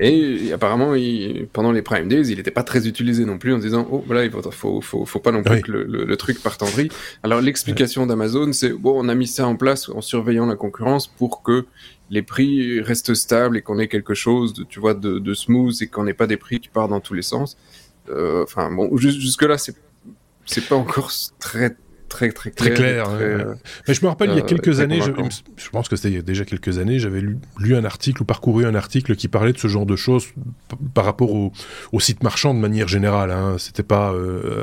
Et, 0.00 0.52
apparemment, 0.52 0.94
il, 0.94 1.46
pendant 1.52 1.72
les 1.72 1.82
Prime 1.82 2.08
Days, 2.08 2.30
il 2.30 2.36
n'était 2.36 2.50
pas 2.50 2.64
très 2.64 2.86
utilisé 2.86 3.24
non 3.24 3.38
plus 3.38 3.54
en 3.54 3.58
disant, 3.58 3.88
oh, 3.90 4.04
voilà, 4.06 4.24
il 4.24 4.30
faut, 4.30 4.80
faut, 4.80 5.04
faut, 5.04 5.20
pas 5.20 5.32
non 5.32 5.42
plus 5.42 5.62
que 5.62 5.72
le, 5.72 5.84
le, 5.84 6.16
truc 6.16 6.42
parte 6.42 6.62
en 6.62 6.66
vrille. 6.66 6.90
Alors, 7.22 7.40
l'explication 7.40 8.06
d'Amazon, 8.06 8.52
c'est, 8.52 8.70
bon, 8.70 8.94
on 8.96 9.08
a 9.08 9.14
mis 9.14 9.26
ça 9.26 9.46
en 9.46 9.56
place 9.56 9.88
en 9.88 10.00
surveillant 10.00 10.46
la 10.46 10.56
concurrence 10.56 11.06
pour 11.06 11.42
que 11.42 11.64
les 12.10 12.22
prix 12.22 12.80
restent 12.80 13.14
stables 13.14 13.56
et 13.56 13.62
qu'on 13.62 13.78
ait 13.78 13.88
quelque 13.88 14.14
chose 14.14 14.52
de, 14.52 14.64
tu 14.64 14.80
vois, 14.80 14.94
de, 14.94 15.34
smooth 15.34 15.74
et 15.80 15.86
qu'on 15.86 16.04
n'ait 16.04 16.14
pas 16.14 16.26
des 16.26 16.36
prix 16.36 16.60
qui 16.60 16.68
partent 16.68 16.90
dans 16.90 17.00
tous 17.00 17.14
les 17.14 17.22
sens. 17.22 17.56
Euh, 18.10 18.42
enfin, 18.42 18.70
bon, 18.70 18.96
jusque 18.96 19.42
là, 19.42 19.58
c'est 19.58 19.74
c'est 20.44 20.66
pas 20.66 20.74
encore 20.74 21.12
très 21.38 21.76
très 22.08 22.32
très 22.32 22.50
clair. 22.50 22.74
Très 22.74 22.74
clair. 22.74 23.06
Euh, 23.10 23.54
Mais 23.88 23.94
je 23.94 24.02
me 24.02 24.08
rappelle 24.08 24.30
il 24.30 24.36
y 24.36 24.40
a 24.40 24.42
euh, 24.42 24.46
quelques 24.46 24.80
années, 24.80 25.00
je, 25.00 25.70
pense 25.70 25.88
que 25.88 25.96
c'était 25.96 26.08
il 26.08 26.14
y 26.16 26.18
a 26.18 26.22
déjà 26.22 26.44
quelques 26.44 26.76
années, 26.78 26.98
j'avais 26.98 27.22
lu, 27.22 27.76
un 27.76 27.84
article 27.84 28.22
ou 28.22 28.24
parcouru 28.26 28.66
un 28.66 28.74
article 28.74 29.16
qui 29.16 29.28
parlait 29.28 29.52
de 29.52 29.58
ce 29.58 29.68
genre 29.68 29.86
de 29.86 29.96
choses 29.96 30.26
par 30.92 31.04
rapport 31.04 31.32
au, 31.32 31.52
au 31.92 32.00
site 32.00 32.22
marchand 32.22 32.52
de 32.52 32.58
manière 32.58 32.88
générale. 32.88 33.30
Hein. 33.30 33.56
C'était 33.58 33.84
pas 33.84 34.12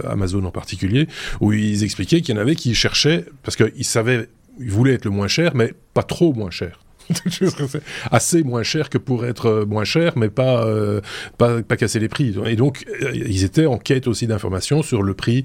Amazon 0.07 0.43
en 0.43 0.51
particulier, 0.51 1.07
où 1.39 1.53
ils 1.53 1.83
expliquaient 1.83 2.21
qu'il 2.21 2.35
y 2.35 2.37
en 2.37 2.41
avait 2.41 2.55
qui 2.55 2.75
cherchaient 2.75 3.25
parce 3.41 3.55
qu'ils 3.55 3.85
savaient, 3.85 4.29
ils 4.59 4.69
voulaient 4.69 4.93
être 4.93 5.05
le 5.05 5.11
moins 5.11 5.29
cher, 5.29 5.55
mais 5.55 5.73
pas 5.95 6.03
trop 6.03 6.33
moins 6.33 6.51
cher. 6.51 6.81
assez 8.11 8.43
moins 8.43 8.63
cher 8.63 8.89
que 8.89 8.97
pour 8.97 9.25
être 9.25 9.45
euh, 9.47 9.65
moins 9.65 9.83
cher, 9.83 10.13
mais 10.15 10.29
pas, 10.29 10.65
euh, 10.65 11.01
pas, 11.37 11.61
pas 11.61 11.77
casser 11.77 11.99
les 11.99 12.09
prix. 12.09 12.35
Et 12.45 12.55
donc, 12.55 12.85
euh, 13.01 13.11
ils 13.13 13.43
étaient 13.43 13.65
en 13.65 13.77
quête 13.77 14.07
aussi 14.07 14.27
d'informations 14.27 14.83
sur 14.83 15.03
le 15.03 15.13
prix 15.13 15.43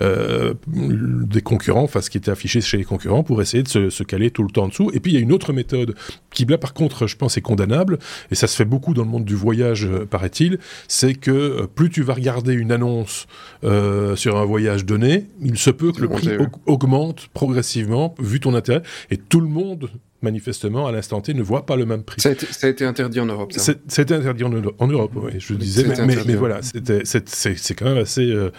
des 0.00 1.40
concurrents, 1.42 1.82
enfin 1.82 2.00
ce 2.00 2.10
qui 2.10 2.18
était 2.18 2.30
affiché 2.30 2.60
chez 2.60 2.76
les 2.76 2.84
concurrents, 2.84 3.22
pour 3.22 3.40
essayer 3.42 3.62
de 3.62 3.68
se, 3.68 3.90
se, 3.90 4.02
caler 4.02 4.30
tout 4.30 4.42
le 4.42 4.50
temps 4.50 4.64
en 4.64 4.68
dessous. 4.68 4.90
Et 4.94 5.00
puis, 5.00 5.12
il 5.12 5.14
y 5.14 5.18
a 5.18 5.20
une 5.20 5.32
autre 5.32 5.52
méthode 5.52 5.94
qui, 6.30 6.44
là, 6.44 6.58
par 6.58 6.74
contre, 6.74 7.06
je 7.06 7.16
pense, 7.16 7.36
est 7.36 7.42
condamnable, 7.42 7.98
et 8.30 8.34
ça 8.34 8.46
se 8.46 8.56
fait 8.56 8.64
beaucoup 8.64 8.94
dans 8.94 9.02
le 9.02 9.08
monde 9.08 9.24
du 9.24 9.34
voyage, 9.34 9.88
paraît-il, 10.10 10.58
c'est 10.88 11.14
que 11.14 11.66
plus 11.66 11.90
tu 11.90 12.02
vas 12.02 12.14
regarder 12.14 12.52
une 12.52 12.72
annonce 12.72 13.26
sur 13.62 14.36
un 14.36 14.44
voyage 14.44 14.84
donné, 14.84 15.26
il 15.40 15.58
se 15.58 15.70
peut 15.70 15.92
que 15.92 16.00
le 16.00 16.08
prix 16.08 16.30
augmente 16.66 17.28
progressivement, 17.32 18.14
vu 18.18 18.40
ton 18.40 18.54
intérêt, 18.54 18.82
et 19.10 19.16
tout 19.16 19.40
le 19.40 19.48
monde 19.48 19.90
manifestement, 20.22 20.86
à 20.86 20.92
l'instant 20.92 21.20
T, 21.20 21.34
ne 21.34 21.42
voit 21.42 21.66
pas 21.66 21.76
le 21.76 21.86
même 21.86 22.02
prix. 22.02 22.20
Ça 22.20 22.30
a 22.30 22.68
été, 22.68 22.84
interdit 22.84 23.20
en 23.20 23.26
Europe, 23.26 23.52
ça 23.52 23.74
C'était 23.88 24.14
interdit 24.14 24.44
en, 24.44 24.50
Europe, 24.50 25.12
oui, 25.16 25.32
je 25.38 25.54
disais, 25.54 25.84
mais, 26.06 26.34
voilà, 26.34 26.60
c'est 26.62 27.74
quand 27.74 27.86
même 27.86 27.98
assez, 27.98 28.30
euh, 28.30 28.50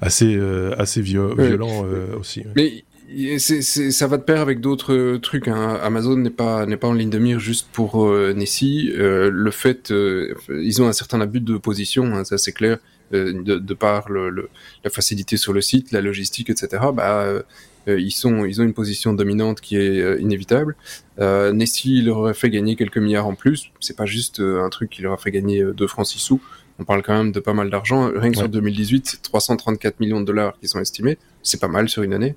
assez, 0.00 0.34
euh, 0.36 0.74
assez 0.78 1.00
violent 1.00 1.84
euh, 1.84 2.16
aussi. 2.18 2.44
Mais 2.56 2.84
ça 3.38 4.06
va 4.06 4.18
de 4.18 4.22
pair 4.22 4.40
avec 4.40 4.60
d'autres 4.60 5.16
trucs. 5.16 5.48
Hein. 5.48 5.78
Amazon 5.82 6.16
n'est 6.16 6.28
pas 6.28 6.66
n'est 6.66 6.76
pas 6.76 6.88
en 6.88 6.92
ligne 6.92 7.08
de 7.08 7.18
mire 7.18 7.40
juste 7.40 7.68
pour 7.72 8.06
Nessie. 8.34 8.90
le 8.94 9.50
fait, 9.50 9.92
ils 10.48 10.82
ont 10.82 10.88
un 10.88 10.92
certain 10.92 11.20
abus 11.20 11.40
de 11.40 11.56
position, 11.56 12.14
hein, 12.14 12.24
ça 12.24 12.36
c'est 12.36 12.52
clair, 12.52 12.78
de, 13.12 13.74
par 13.74 14.10
le, 14.10 14.48
la 14.84 14.90
facilité 14.90 15.36
sur 15.36 15.52
le 15.52 15.60
site, 15.60 15.92
la 15.92 16.00
logistique, 16.00 16.50
etc. 16.50 16.82
Bah, 16.94 17.22
euh, 17.22 17.42
ils, 17.96 18.10
sont, 18.10 18.44
ils 18.44 18.60
ont 18.60 18.64
une 18.64 18.74
position 18.74 19.12
dominante 19.12 19.60
qui 19.60 19.76
est 19.76 20.00
euh, 20.00 20.20
inévitable. 20.20 20.76
Euh, 21.18 21.52
Nessie 21.52 22.02
leur 22.02 22.18
aurait 22.18 22.34
fait 22.34 22.50
gagner 22.50 22.76
quelques 22.76 22.98
milliards 22.98 23.26
en 23.26 23.34
plus. 23.34 23.70
C'est 23.80 23.96
pas 23.96 24.06
juste 24.06 24.40
un 24.40 24.68
truc 24.68 24.90
qui 24.90 25.02
leur 25.02 25.12
a 25.12 25.16
fait 25.16 25.30
gagner 25.30 25.62
2 25.62 25.86
francs 25.86 26.06
6 26.06 26.18
sous. 26.18 26.40
On 26.80 26.84
parle 26.84 27.02
quand 27.02 27.16
même 27.16 27.32
de 27.32 27.40
pas 27.40 27.54
mal 27.54 27.70
d'argent. 27.70 28.10
Rien 28.14 28.30
que 28.30 28.36
sur 28.36 28.48
2018, 28.48 29.06
c'est 29.06 29.22
334 29.22 29.98
millions 29.98 30.20
de 30.20 30.26
dollars 30.26 30.58
qui 30.60 30.68
sont 30.68 30.80
estimés. 30.80 31.18
C'est 31.42 31.60
pas 31.60 31.66
mal 31.66 31.88
sur 31.88 32.04
une 32.04 32.14
année. 32.14 32.36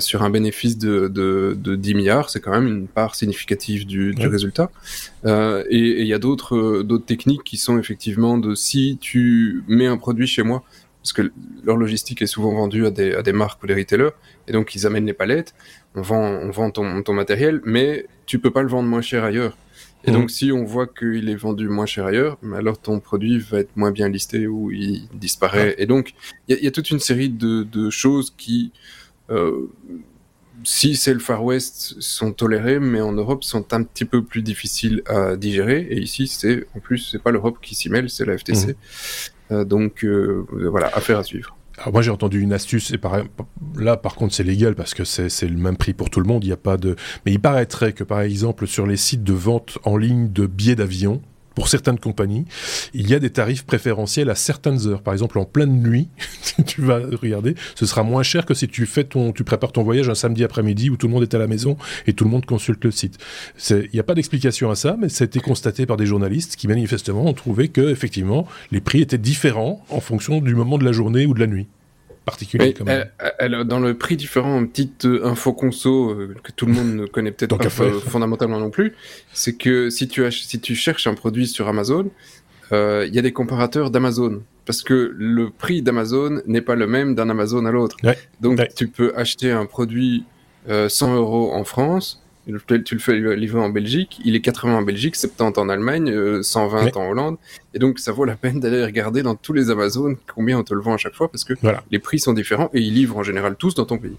sur 0.00 0.22
un 0.22 0.30
bénéfice 0.30 0.78
de, 0.78 1.08
de, 1.08 1.54
de 1.58 1.76
10 1.76 1.94
milliards, 1.94 2.30
c'est 2.30 2.40
quand 2.40 2.50
même 2.50 2.66
une 2.66 2.88
part 2.88 3.14
significative 3.14 3.86
du, 3.86 4.14
du 4.14 4.26
résultat. 4.26 4.70
Euh, 5.26 5.64
et 5.68 6.00
il 6.00 6.06
y 6.06 6.14
a 6.14 6.18
d'autres 6.18 6.82
d'autres 6.82 7.04
techniques 7.04 7.44
qui 7.44 7.56
sont 7.56 7.78
effectivement 7.78 8.38
de 8.38 8.54
si 8.54 8.98
tu 9.00 9.64
mets 9.68 9.86
un 9.86 9.98
produit 9.98 10.26
chez 10.26 10.42
moi, 10.42 10.62
parce 11.08 11.26
que 11.26 11.32
leur 11.64 11.76
logistique 11.76 12.20
est 12.20 12.26
souvent 12.26 12.52
vendue 12.52 12.84
à 12.86 12.90
des, 12.90 13.14
à 13.14 13.22
des 13.22 13.32
marques 13.32 13.62
ou 13.62 13.66
des 13.66 13.74
retailers, 13.74 14.10
et 14.46 14.52
donc 14.52 14.74
ils 14.74 14.86
amènent 14.86 15.06
les 15.06 15.14
palettes, 15.14 15.54
on 15.94 16.02
vend, 16.02 16.22
on 16.22 16.50
vend 16.50 16.70
ton, 16.70 17.02
ton 17.02 17.14
matériel, 17.14 17.60
mais 17.64 18.06
tu 18.26 18.38
peux 18.38 18.50
pas 18.50 18.62
le 18.62 18.68
vendre 18.68 18.88
moins 18.88 19.00
cher 19.00 19.24
ailleurs. 19.24 19.56
Et 20.04 20.12
donc, 20.12 20.30
si 20.30 20.52
on 20.52 20.64
voit 20.64 20.86
qu'il 20.86 21.28
est 21.28 21.34
vendu 21.34 21.68
moins 21.68 21.84
cher 21.84 22.06
ailleurs, 22.06 22.38
alors 22.54 22.80
ton 22.80 23.00
produit 23.00 23.38
va 23.38 23.58
être 23.58 23.76
moins 23.76 23.90
bien 23.90 24.08
listé 24.08 24.46
ou 24.46 24.70
il 24.70 25.08
disparaît. 25.12 25.74
Et 25.78 25.86
donc, 25.86 26.14
il 26.46 26.56
y, 26.56 26.64
y, 26.64 26.66
a 26.68 26.70
toute 26.70 26.90
une 26.90 27.00
série 27.00 27.28
de, 27.28 27.64
de 27.64 27.90
choses 27.90 28.32
qui, 28.38 28.72
euh, 29.28 29.66
si 30.62 30.94
c'est 30.94 31.12
le 31.12 31.18
Far 31.18 31.44
West, 31.44 32.00
sont 32.00 32.32
tolérées, 32.32 32.78
mais 32.78 33.00
en 33.00 33.12
Europe 33.12 33.42
sont 33.42 33.72
un 33.74 33.82
petit 33.82 34.04
peu 34.04 34.22
plus 34.22 34.42
difficiles 34.42 35.02
à 35.06 35.36
digérer. 35.36 35.86
Et 35.90 36.00
ici, 36.00 36.28
c'est 36.28 36.64
en 36.76 36.78
plus, 36.78 36.98
c'est 36.98 37.22
pas 37.22 37.32
l'Europe 37.32 37.58
qui 37.60 37.74
s'y 37.74 37.90
mêle, 37.90 38.08
c'est 38.08 38.24
la 38.24 38.38
FTC. 38.38 38.68
Mmh. 38.68 38.74
Euh, 39.50 39.64
donc, 39.64 40.04
euh, 40.04 40.46
voilà, 40.70 40.88
affaire 40.88 41.18
à 41.18 41.24
suivre. 41.24 41.56
Alors 41.78 41.92
moi 41.92 42.02
j'ai 42.02 42.10
entendu 42.10 42.40
une 42.40 42.52
astuce, 42.52 42.90
et 42.90 42.98
là 43.76 43.96
par 43.96 44.16
contre 44.16 44.34
c'est 44.34 44.42
légal 44.42 44.74
parce 44.74 44.94
que 44.94 45.04
c'est 45.04 45.48
le 45.48 45.56
même 45.56 45.76
prix 45.76 45.92
pour 45.92 46.10
tout 46.10 46.18
le 46.18 46.26
monde, 46.26 46.42
il 46.42 46.48
n'y 46.48 46.52
a 46.52 46.56
pas 46.56 46.76
de... 46.76 46.96
Mais 47.24 47.30
il 47.30 47.38
paraîtrait 47.38 47.92
que 47.92 48.02
par 48.02 48.20
exemple 48.20 48.66
sur 48.66 48.84
les 48.84 48.96
sites 48.96 49.22
de 49.22 49.32
vente 49.32 49.78
en 49.84 49.96
ligne 49.96 50.32
de 50.32 50.46
billets 50.46 50.74
d'avion, 50.74 51.22
pour 51.58 51.66
certaines 51.66 51.98
compagnies, 51.98 52.44
il 52.94 53.10
y 53.10 53.14
a 53.14 53.18
des 53.18 53.30
tarifs 53.30 53.66
préférentiels 53.66 54.30
à 54.30 54.36
certaines 54.36 54.86
heures. 54.86 55.02
Par 55.02 55.12
exemple, 55.12 55.40
en 55.40 55.44
pleine 55.44 55.82
nuit, 55.82 56.08
tu 56.66 56.82
vas 56.82 57.00
regarder, 57.20 57.56
ce 57.74 57.84
sera 57.84 58.04
moins 58.04 58.22
cher 58.22 58.46
que 58.46 58.54
si 58.54 58.68
tu 58.68 58.86
fais 58.86 59.02
ton, 59.02 59.32
tu 59.32 59.42
prépares 59.42 59.72
ton 59.72 59.82
voyage 59.82 60.08
un 60.08 60.14
samedi 60.14 60.44
après-midi 60.44 60.88
où 60.88 60.96
tout 60.96 61.08
le 61.08 61.14
monde 61.14 61.24
est 61.24 61.34
à 61.34 61.38
la 61.38 61.48
maison 61.48 61.76
et 62.06 62.12
tout 62.12 62.22
le 62.22 62.30
monde 62.30 62.46
consulte 62.46 62.84
le 62.84 62.92
site. 62.92 63.18
Il 63.70 63.90
n'y 63.92 63.98
a 63.98 64.04
pas 64.04 64.14
d'explication 64.14 64.70
à 64.70 64.76
ça, 64.76 64.96
mais 65.00 65.08
ça 65.08 65.24
a 65.24 65.26
été 65.26 65.40
constaté 65.40 65.84
par 65.84 65.96
des 65.96 66.06
journalistes 66.06 66.54
qui 66.54 66.68
manifestement 66.68 67.24
ont 67.26 67.34
trouvé 67.34 67.70
que 67.70 67.90
effectivement 67.90 68.46
les 68.70 68.80
prix 68.80 69.00
étaient 69.00 69.18
différents 69.18 69.84
en 69.90 69.98
fonction 69.98 70.40
du 70.40 70.54
moment 70.54 70.78
de 70.78 70.84
la 70.84 70.92
journée 70.92 71.26
ou 71.26 71.34
de 71.34 71.40
la 71.40 71.48
nuit 71.48 71.66
particulier. 72.30 72.74
Dans 73.66 73.80
le 73.80 73.94
prix 73.94 74.16
différent, 74.16 74.58
une 74.58 74.68
petite 74.68 75.04
euh, 75.04 75.26
info 75.26 75.52
conso 75.52 76.10
euh, 76.10 76.34
que 76.42 76.52
tout 76.52 76.66
le 76.66 76.72
monde 76.72 76.94
ne 76.94 77.06
connaît 77.06 77.32
peut-être 77.32 77.56
pas 77.58 77.68
fondamentalement 77.68 78.58
non 78.58 78.70
plus, 78.70 78.94
c'est 79.32 79.54
que 79.54 79.90
si 79.90 80.08
tu, 80.08 80.30
si 80.30 80.60
tu 80.60 80.74
cherches 80.74 81.06
un 81.06 81.14
produit 81.14 81.46
sur 81.46 81.68
Amazon, 81.68 82.10
euh, 82.72 83.06
il 83.08 83.14
y 83.14 83.18
a 83.18 83.22
des 83.22 83.32
comparateurs 83.32 83.90
d'Amazon. 83.90 84.42
Parce 84.66 84.82
que 84.82 85.14
le 85.16 85.48
prix 85.48 85.80
d'Amazon 85.80 86.42
n'est 86.46 86.60
pas 86.60 86.74
le 86.74 86.86
même 86.86 87.14
d'un 87.14 87.30
Amazon 87.30 87.64
à 87.64 87.70
l'autre. 87.70 87.96
Donc 88.40 88.60
tu 88.76 88.88
peux 88.88 89.14
acheter 89.16 89.50
un 89.50 89.64
produit 89.64 90.24
100 90.68 91.16
euros 91.16 91.54
en 91.54 91.64
France, 91.64 92.22
tu 92.84 92.94
le 92.94 93.00
fais 93.00 93.36
livrer 93.36 93.60
en 93.60 93.68
Belgique, 93.68 94.20
il 94.24 94.34
est 94.34 94.40
80 94.40 94.78
en 94.78 94.82
Belgique, 94.82 95.16
70 95.16 95.58
en 95.58 95.68
Allemagne, 95.68 96.42
120 96.42 96.86
euh, 96.86 96.90
en 96.98 97.10
Hollande. 97.10 97.36
Et 97.74 97.78
donc, 97.78 97.98
ça 97.98 98.12
vaut 98.12 98.24
la 98.24 98.36
peine 98.36 98.60
d'aller 98.60 98.84
regarder 98.84 99.22
dans 99.22 99.34
tous 99.34 99.52
les 99.52 99.70
Amazones 99.70 100.16
combien 100.34 100.58
on 100.58 100.64
te 100.64 100.74
le 100.74 100.80
vend 100.80 100.94
à 100.94 100.96
chaque 100.96 101.14
fois 101.14 101.30
parce 101.30 101.44
que 101.44 101.54
les 101.90 101.98
prix 101.98 102.18
sont 102.18 102.32
différents 102.32 102.70
et 102.72 102.80
ils 102.80 102.94
livrent 102.94 103.18
en 103.18 103.22
général 103.22 103.56
tous 103.56 103.74
dans 103.74 103.84
ton 103.84 103.98
pays. 103.98 104.16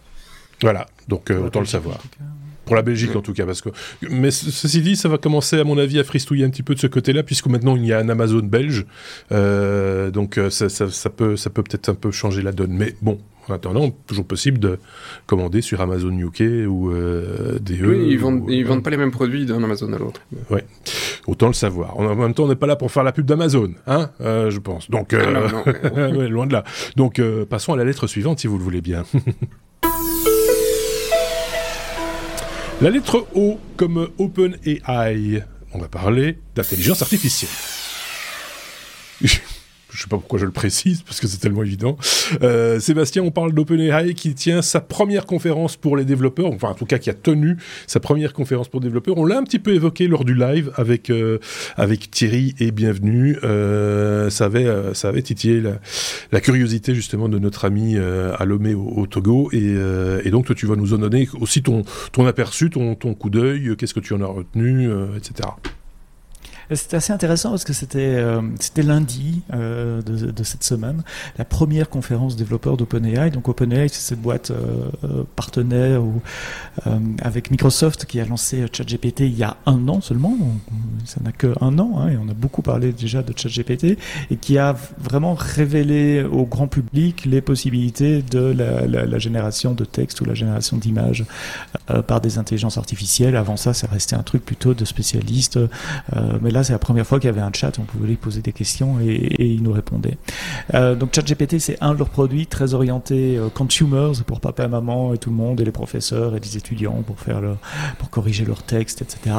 Voilà, 0.61 0.87
donc 1.07 1.31
euh, 1.31 1.45
autant 1.45 1.61
le 1.61 1.65
savoir. 1.65 1.99
Pour 2.69 2.75
la 2.75 2.81
Belgique 2.81 3.15
en 3.15 3.21
tout 3.21 3.33
cas, 3.33 3.45
parce 3.45 3.61
que. 3.61 3.69
Mais 4.09 4.31
ceci 4.31 4.81
dit, 4.81 4.95
ça 4.95 5.09
va 5.09 5.17
commencer 5.17 5.59
à 5.59 5.63
mon 5.63 5.77
avis 5.77 5.99
à 5.99 6.03
fristouiller 6.03 6.45
un 6.45 6.49
petit 6.49 6.63
peu 6.63 6.75
de 6.75 6.79
ce 6.79 6.87
côté-là, 6.87 7.23
puisque 7.23 7.47
maintenant 7.47 7.75
il 7.75 7.85
y 7.85 7.93
a 7.93 7.99
un 7.99 8.09
Amazon 8.09 8.39
belge, 8.39 8.85
euh, 9.31 10.11
donc 10.11 10.39
ça, 10.49 10.69
ça, 10.69 10.89
ça, 10.89 11.09
peut, 11.09 11.35
ça 11.35 11.49
peut 11.49 11.63
peut-être 11.63 11.89
un 11.89 11.95
peu 11.95 12.11
changer 12.11 12.41
la 12.41 12.51
donne. 12.51 12.71
Mais 12.71 12.95
bon, 13.01 13.19
en 13.49 13.55
attendant, 13.55 13.89
toujours 14.07 14.25
possible 14.25 14.59
de 14.59 14.79
commander 15.25 15.61
sur 15.61 15.81
Amazon 15.81 16.11
UK 16.11 16.67
ou 16.67 16.91
euh, 16.91 17.59
DE. 17.59 17.85
Oui, 17.85 18.07
ils 18.09 18.19
vendent, 18.19 18.45
ils 18.49 18.65
vendent 18.65 18.83
pas 18.83 18.89
les 18.89 18.97
mêmes 18.97 19.11
produits 19.11 19.45
d'un 19.45 19.63
Amazon 19.63 19.91
à 19.93 19.97
l'autre. 19.97 20.21
Oui, 20.49 20.61
autant 21.27 21.47
le 21.47 21.53
savoir. 21.53 21.97
En 21.97 22.15
même 22.15 22.33
temps, 22.33 22.43
on 22.43 22.47
n'est 22.47 22.55
pas 22.55 22.67
là 22.67 22.75
pour 22.75 22.91
faire 22.91 23.03
la 23.03 23.11
pub 23.11 23.25
d'Amazon, 23.25 23.73
hein, 23.87 24.11
euh, 24.21 24.49
je 24.49 24.59
pense. 24.59 24.89
Donc, 24.89 25.13
euh, 25.13 25.49
ah, 25.95 26.07
loin 26.27 26.47
de 26.47 26.53
là. 26.53 26.63
Donc, 26.95 27.21
passons 27.49 27.73
à 27.73 27.77
la 27.77 27.83
lettre 27.83 28.07
suivante, 28.07 28.39
si 28.39 28.47
vous 28.47 28.57
le 28.57 28.63
voulez 28.63 28.81
bien. 28.81 29.03
la 32.81 32.89
lettre 32.89 33.27
O 33.35 33.59
comme 33.75 34.09
Open 34.17 34.57
AI. 34.65 35.43
On 35.73 35.79
va 35.79 35.87
parler 35.87 36.37
d'intelligence 36.55 37.01
artificielle 37.01 37.49
je 39.99 40.05
sais 40.05 40.09
pas 40.09 40.15
pourquoi 40.15 40.39
je 40.39 40.45
le 40.45 40.51
précise, 40.51 41.01
parce 41.01 41.19
que 41.19 41.27
c'est 41.27 41.39
tellement 41.39 41.61
évident. 41.61 41.97
Euh, 42.41 42.79
Sébastien, 42.79 43.21
on 43.21 43.31
parle 43.31 43.51
d'OpenAI 43.53 44.13
qui 44.13 44.33
tient 44.33 44.61
sa 44.61 44.79
première 44.79 45.25
conférence 45.25 45.75
pour 45.75 45.97
les 45.97 46.05
développeurs, 46.05 46.53
enfin 46.53 46.69
en 46.69 46.73
tout 46.73 46.85
cas 46.85 46.99
qui 46.99 47.09
a 47.09 47.13
tenu 47.13 47.57
sa 47.85 47.99
première 47.99 48.31
conférence 48.31 48.69
pour 48.69 48.79
développeurs. 48.79 49.17
On 49.17 49.25
l'a 49.25 49.37
un 49.37 49.43
petit 49.43 49.59
peu 49.59 49.73
évoqué 49.73 50.07
lors 50.07 50.23
du 50.23 50.35
live 50.35 50.71
avec 50.77 51.09
euh, 51.09 51.39
avec 51.75 52.09
Thierry 52.11 52.55
et 52.61 52.71
Bienvenue. 52.71 53.37
Euh, 53.43 54.29
ça 54.29 54.45
avait 54.45 54.67
euh, 54.67 54.93
ça 54.93 55.09
avait 55.09 55.21
titillé 55.21 55.59
la, 55.59 55.81
la, 56.31 56.39
curiosité 56.39 56.95
justement 56.95 57.27
de 57.27 57.37
notre 57.37 57.65
ami 57.65 57.97
euh, 57.97 58.33
Alomé 58.39 58.73
au, 58.75 58.87
au, 58.95 59.05
Togo 59.05 59.49
et, 59.51 59.59
euh, 59.63 60.21
et, 60.23 60.31
donc 60.31 60.55
tu 60.55 60.65
vas 60.65 60.77
nous 60.77 60.93
en 60.93 60.99
donner 60.99 61.27
aussi 61.41 61.61
ton 61.61 61.83
ton 62.13 62.25
aperçu, 62.25 62.69
ton 62.69 62.95
ton 62.95 63.15
coup 63.15 63.29
d'œil, 63.29 63.75
qu'est-ce 63.77 63.93
que 63.93 63.99
tu 63.99 64.13
en 64.13 64.21
as 64.21 64.27
retenu, 64.27 64.89
etc. 65.17 65.49
C'était 66.71 66.97
assez 66.97 67.11
intéressant 67.11 67.49
parce 67.49 67.63
que 67.63 67.73
c'était 67.73 67.99
euh, 67.99 68.41
lundi 68.77 69.41
euh, 69.53 70.01
de, 70.03 70.43
cette 70.43 70.63
semaine, 70.63 71.03
la 71.37 71.45
première 71.45 71.89
conférence 71.89 72.35
développeurs 72.35 72.77
d'OpenAI. 72.77 73.31
Donc 73.31 73.49
OpenAI, 73.49 73.89
c'est 73.89 74.01
cette 74.01 74.21
boîte 74.21 74.51
euh, 74.51 75.23
partenaire 75.35 76.01
avec 77.21 77.51
Microsoft 77.51 78.05
qui 78.05 78.19
a 78.19 78.25
lancé 78.25 78.65
ChatGPT 78.71 79.21
il 79.21 79.37
y 79.37 79.43
a 79.43 79.57
un 79.65 79.87
an 79.87 79.99
seulement. 80.01 80.37
ça 81.05 81.19
n'a 81.23 81.31
que 81.31 81.53
un 81.59 81.77
an 81.79 81.97
hein, 81.97 82.09
et 82.09 82.17
on 82.17 82.29
a 82.29 82.33
beaucoup 82.33 82.61
parlé 82.61 82.93
déjà 82.93 83.23
de 83.23 83.33
ChatGPT 83.35 83.97
et 84.29 84.35
qui 84.37 84.57
a 84.57 84.75
vraiment 84.97 85.33
révélé 85.33 86.23
au 86.23 86.45
grand 86.45 86.67
public 86.67 87.25
les 87.25 87.41
possibilités 87.41 88.21
de 88.21 88.39
la, 88.39 88.85
la, 88.85 89.05
la 89.05 89.19
génération 89.19 89.73
de 89.73 89.85
texte 89.85 90.21
ou 90.21 90.25
la 90.25 90.35
génération 90.35 90.77
d'images 90.77 91.25
par 92.07 92.21
des 92.21 92.37
intelligences 92.37 92.77
artificielles. 92.77 93.35
Avant 93.35 93.57
ça, 93.57 93.73
ça 93.73 93.87
restait 93.87 94.15
un 94.15 94.23
truc 94.23 94.45
plutôt 94.45 94.73
de 94.73 94.85
spécialistes. 94.85 95.59
mais 96.41 96.51
là, 96.51 96.58
c'est 96.63 96.73
la 96.73 96.79
première 96.79 97.05
fois 97.05 97.19
qu'il 97.19 97.27
y 97.27 97.31
avait 97.31 97.41
un 97.41 97.51
chat, 97.53 97.77
on 97.79 97.83
pouvait 97.83 98.07
lui 98.07 98.15
poser 98.15 98.41
des 98.41 98.53
questions 98.53 98.99
et, 98.99 99.07
et 99.07 99.45
il 99.45 99.63
nous 99.63 99.71
répondait. 99.71 100.17
Euh, 100.73 100.95
donc 100.95 101.13
ChatGPT, 101.13 101.59
c'est 101.59 101.77
un 101.81 101.93
de 101.93 101.99
leurs 101.99 102.09
produits 102.09 102.47
très 102.47 102.73
orientés 102.73 103.37
euh, 103.37 103.49
consumers 103.49 104.23
pour 104.25 104.39
papa, 104.39 104.67
maman 104.67 105.13
et 105.13 105.17
tout 105.17 105.29
le 105.29 105.35
monde 105.35 105.61
et 105.61 105.65
les 105.65 105.71
professeurs 105.71 106.35
et 106.35 106.39
les 106.39 106.57
étudiants 106.57 107.01
pour 107.05 107.19
faire 107.19 107.41
le, 107.41 107.55
pour 107.97 108.09
corriger 108.09 108.45
leurs 108.45 108.63
textes, 108.63 109.01
etc. 109.01 109.35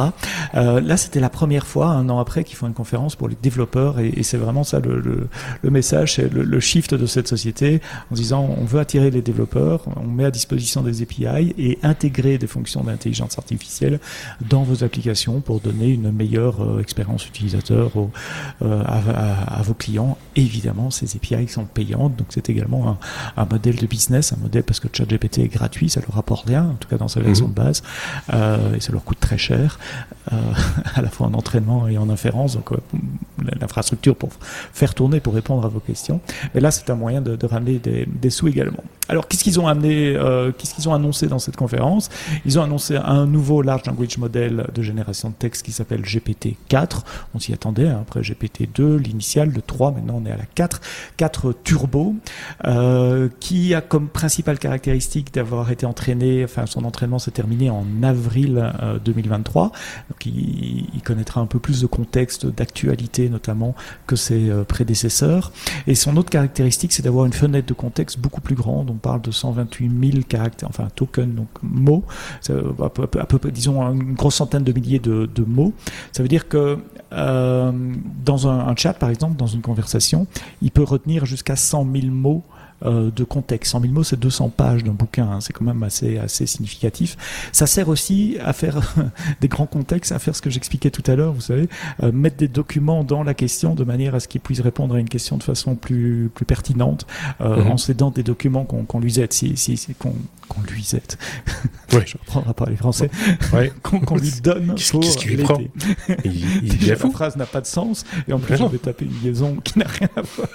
Euh, 0.55 0.81
là, 0.81 0.97
c'était 0.97 1.21
la 1.21 1.31
première 1.31 1.67
fois, 1.67 1.89
un 1.89 2.09
an 2.09 2.19
après, 2.19 2.45
qu'ils 2.45 2.57
font 2.57 2.67
une 2.67 2.75
conférence 2.75 3.17
pour 3.17 3.29
les 3.29 3.37
développeurs 3.41 4.01
et, 4.01 4.09
et 4.09 4.23
c'est 4.23 4.39
vraiment 4.39 4.65
ça 4.65 4.81
le, 4.81 5.29
message, 5.71 6.19
le, 6.19 6.43
le, 6.43 6.61
shift 6.61 6.95
de 6.95 7.07
cette 7.07 7.29
société 7.29 7.81
en 8.11 8.15
disant 8.15 8.49
on 8.59 8.65
veut 8.65 8.81
attirer 8.81 9.11
les 9.11 9.23
développeurs, 9.23 9.85
on 9.97 10.07
met 10.07 10.25
à 10.25 10.31
disposition 10.31 10.83
des 10.83 11.03
API 11.03 11.55
et 11.59 11.79
intégrer 11.83 12.39
des 12.39 12.47
fonctions 12.47 12.83
d'intelligence 12.83 13.39
artificielle 13.39 14.01
dans 14.49 14.63
vos 14.63 14.85
applications 14.85 15.41
pour 15.41 15.61
donner 15.61 15.89
une 15.89 16.11
meilleure 16.11 16.63
euh, 16.63 16.81
expérience 17.15 17.27
utilisateur 17.27 17.97
au, 17.97 18.11
euh, 18.63 18.83
à, 18.85 18.99
à, 18.99 19.59
à, 19.59 19.63
vos 19.63 19.75
clients. 19.75 20.17
évidemment, 20.37 20.91
ces 20.91 21.17
API 21.17 21.49
sont 21.49 21.65
payantes, 21.65 22.17
donc 22.17 22.29
c'est 22.31 22.49
également 22.49 22.89
un, 22.91 23.43
un, 23.43 23.47
modèle 23.47 23.77
de 23.77 23.87
business, 23.87 24.33
un 24.33 24.41
modèle 24.41 24.63
parce 24.63 24.81
que 24.81 24.89
ChatGPT 24.93 25.39
est 25.39 25.49
gratuit, 25.49 25.89
ça 25.91 26.01
leur 26.01 26.15
rapporte 26.15 26.47
rien, 26.47 26.65
en 26.65 26.75
tout 26.75 26.89
cas 26.89 26.97
dans 26.97 27.09
sa 27.09 27.21
version 27.21 27.47
mmh. 27.47 27.51
de 27.51 27.55
base, 27.55 27.83
euh, 28.33 28.75
et 28.75 28.81
ça 28.81 28.93
leur 28.93 29.05
coûte 29.05 29.21
très 29.21 29.39
cher, 29.39 29.79
euh, 30.33 30.37
à 30.95 31.03
la 31.03 31.09
fois 31.09 31.27
en 31.27 31.35
entraînement 31.35 31.89
et 31.89 31.99
en 31.99 32.09
inférence, 32.09 32.55
donc 32.55 32.71
l'infrastructure 33.61 34.17
pour 34.17 34.31
faire 34.73 34.95
tourner, 34.95 35.21
pour 35.21 35.35
répondre 35.35 35.65
à 35.65 35.69
vos 35.69 35.81
questions. 35.81 36.21
Mais 36.55 36.61
là, 36.61 36.71
c'est 36.71 36.91
un 36.91 36.95
moyen 36.95 37.21
de, 37.21 37.37
de 37.37 37.47
ramener 37.47 37.79
des, 37.79 38.07
des, 38.07 38.31
sous 38.31 38.49
également. 38.49 38.85
Alors, 39.09 39.27
qu'est-ce 39.27 39.43
qu'ils 39.43 39.59
ont 39.59 39.67
amené, 39.67 40.17
qu'est-ce 40.57 40.75
qu'ils 40.75 40.89
ont 40.89 40.95
annoncé 40.95 41.27
dans 41.27 41.41
cette 41.41 41.57
conférence? 41.57 42.11
Ils 42.45 42.59
ont 42.59 42.63
annoncé 42.63 42.97
un 42.97 43.27
nouveau 43.27 43.63
large 43.63 43.85
language 43.87 44.19
model 44.19 44.67
de 44.73 44.83
génération 44.83 45.31
de 45.31 45.35
texte 45.35 45.65
qui 45.65 45.73
s'appelle 45.73 46.03
GPT-4. 46.03 47.00
On 47.35 47.39
s'y 47.39 47.53
attendait, 47.53 47.89
hein, 47.89 47.99
après 48.03 48.21
GPT-2, 48.21 48.97
l'initial, 48.97 49.51
le 49.51 49.63
3, 49.63 49.93
maintenant 49.93 50.21
on 50.23 50.27
est 50.27 50.33
à 50.33 50.37
la 50.37 50.47
4. 50.47 50.81
4 51.17 51.55
turbo, 51.65 52.15
euh, 52.67 53.29
qui 53.41 53.75
a 53.75 53.81
comme 53.81 54.09
principale 54.09 54.59
caractéristique 54.59 55.33
d'avoir 55.35 55.71
été 55.71 55.87
entraîné, 55.87 56.45
enfin 56.45 56.67
son 56.67 56.85
entraînement 56.85 57.19
s'est 57.19 57.31
terminé 57.31 57.71
en 57.71 57.85
avril 58.03 58.73
euh, 58.83 58.99
2023. 58.99 59.73
Donc 60.11 60.27
il, 60.27 61.01
connaîtra 61.05 61.41
un 61.41 61.47
peu 61.47 61.59
plus 61.59 61.81
de 61.81 61.87
contexte, 61.87 62.47
d'actualité 62.47 63.29
notamment 63.29 63.75
que 64.07 64.15
ses 64.17 64.51
euh, 64.51 64.65
prédécesseurs. 64.65 65.51
Et 65.87 65.95
son 65.95 66.17
autre 66.17 66.31
caractéristique, 66.31 66.93
c'est 66.93 67.03
d'avoir 67.03 67.27
une 67.27 67.33
fenêtre 67.33 67.67
de 67.67 67.75
contexte 67.75 68.19
beaucoup 68.19 68.41
plus 68.41 68.55
grande. 68.55 68.91
On 68.91 68.95
parle 68.95 69.23
de 69.23 69.31
128 69.31 70.13
000 70.13 70.23
caractères, 70.29 70.69
enfin 70.69 70.89
tokens, 70.95 71.35
donc 71.35 71.49
mots, 71.63 72.05
à 72.49 72.89
peu, 72.91 73.09
à 73.19 73.51
disons 73.51 73.83
une 73.83 74.15
grosse 74.15 74.37
centaine 74.37 74.63
de 74.63 74.73
milliers 74.73 74.99
de, 74.99 75.27
de 75.27 75.43
mots. 75.43 75.73
Ça 76.13 76.23
veut 76.23 76.29
dire 76.29 76.49
que 76.49 76.79
euh, 77.13 77.73
dans 78.25 78.49
un, 78.49 78.69
un, 78.69 78.77
chat, 78.77 78.95
par 78.95 79.11
exemple, 79.11 79.37
dans 79.37 79.47
une 79.47 79.63
conversation, 79.63 80.27
il 80.63 80.71
peut 80.71 80.83
retenir 80.83 81.27
jusqu'à 81.27 81.57
100 81.57 81.87
000 81.93 82.07
mots 82.07 82.43
euh, 82.85 83.11
de 83.15 83.25
contexte. 83.25 83.73
100 83.73 83.81
000 83.83 83.93
mots, 83.93 84.03
c'est 84.03 84.19
200 84.19 84.49
pages 84.57 84.85
d'un 84.85 84.93
bouquin, 84.93 85.29
hein, 85.31 85.41
c'est 85.41 85.53
quand 85.53 85.65
même 85.65 85.83
assez, 85.83 86.19
assez 86.19 86.47
significatif. 86.47 87.17
Ça 87.53 87.67
sert 87.67 87.89
aussi 87.89 88.39
à 88.43 88.53
faire 88.53 88.95
des 89.41 89.49
grands 89.49 89.67
contextes, 89.67 90.13
à 90.13 90.19
faire 90.19 90.35
ce 90.35 90.43
que 90.43 90.51
j'expliquais 90.51 90.91
tout 90.91 91.03
à 91.11 91.15
l'heure, 91.15 91.33
vous 91.33 91.41
savez, 91.41 91.69
euh, 92.03 92.11
mettre 92.11 92.37
des 92.37 92.49
documents 92.49 93.05
dans 93.05 93.23
la 93.23 93.35
question 93.35 93.75
de 93.75 93.85
manière 93.85 94.15
à 94.15 94.21
ce 94.21 94.29
qu'ils 94.29 94.41
puissent 94.41 94.61
répondre 94.61 94.95
à 94.95 95.01
une 95.01 95.09
question 95.09 95.37
de 95.37 95.43
façon 95.43 95.75
plus, 95.75 96.31
plus 96.35 96.47
pertinente, 96.47 97.07
euh, 97.41 97.57
-hmm. 97.57 97.73
en 97.73 97.77
s'aidant 97.77 98.11
des 98.11 98.23
documents 98.23 98.65
qu'on 98.65 98.85
qu 98.85 98.99
lui 98.99 99.21
aide, 99.21 99.33
si, 99.33 99.57
si, 99.57 99.77
si 99.77 99.95
qu'on 99.95 100.15
qu 100.49 100.73
lui 100.73 100.89
aide. 100.95 101.15
Ouais. 101.93 102.05
Je 102.07 102.17
reprends 102.19 102.45
à 102.49 102.55
parler 102.55 102.77
français. 102.77 103.11
Ouais. 103.53 103.73
qu'on 103.83 104.01
qu 104.01 104.15
lui 104.15 104.33
donne 104.43 104.75
Qu'est-ce 104.75 105.19
qu 105.19 105.37
qu 105.37 105.43
prend? 105.43 105.61
Il, 106.25 106.65
il 106.65 106.89
La 106.89 106.97
phrase 106.97 107.37
n'a 107.37 107.47
pas 107.47 107.61
de 107.61 107.67
sens, 107.67 108.05
et 108.27 108.33
en 108.33 108.39
plus, 108.39 108.57
je 108.57 108.65
vais 108.65 108.79
taper 108.79 109.05
une 109.05 109.21
liaison 109.23 109.57
qui 109.57 109.79
n'a 109.79 109.87
rien 109.87 110.09
à 110.17 110.23
voir. 110.23 110.49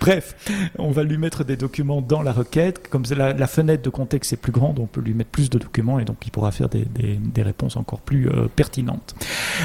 Bref, 0.00 0.33
on 0.78 0.90
va 0.90 1.02
lui 1.02 1.18
mettre 1.18 1.44
des 1.44 1.56
documents 1.56 2.00
dans 2.00 2.22
la 2.22 2.32
requête. 2.32 2.88
Comme 2.88 3.04
la, 3.16 3.46
fenêtre 3.46 3.82
de 3.82 3.90
contexte 3.90 4.32
est 4.32 4.36
plus 4.36 4.52
grande, 4.52 4.78
on 4.78 4.86
peut 4.86 5.00
lui 5.00 5.14
mettre 5.14 5.30
plus 5.30 5.50
de 5.50 5.58
documents 5.58 5.98
et 5.98 6.04
donc 6.04 6.18
il 6.26 6.30
pourra 6.30 6.50
faire 6.50 6.68
des, 6.68 7.42
réponses 7.42 7.76
encore 7.76 8.00
plus 8.00 8.28
euh, 8.28 8.48
pertinentes. 8.54 9.14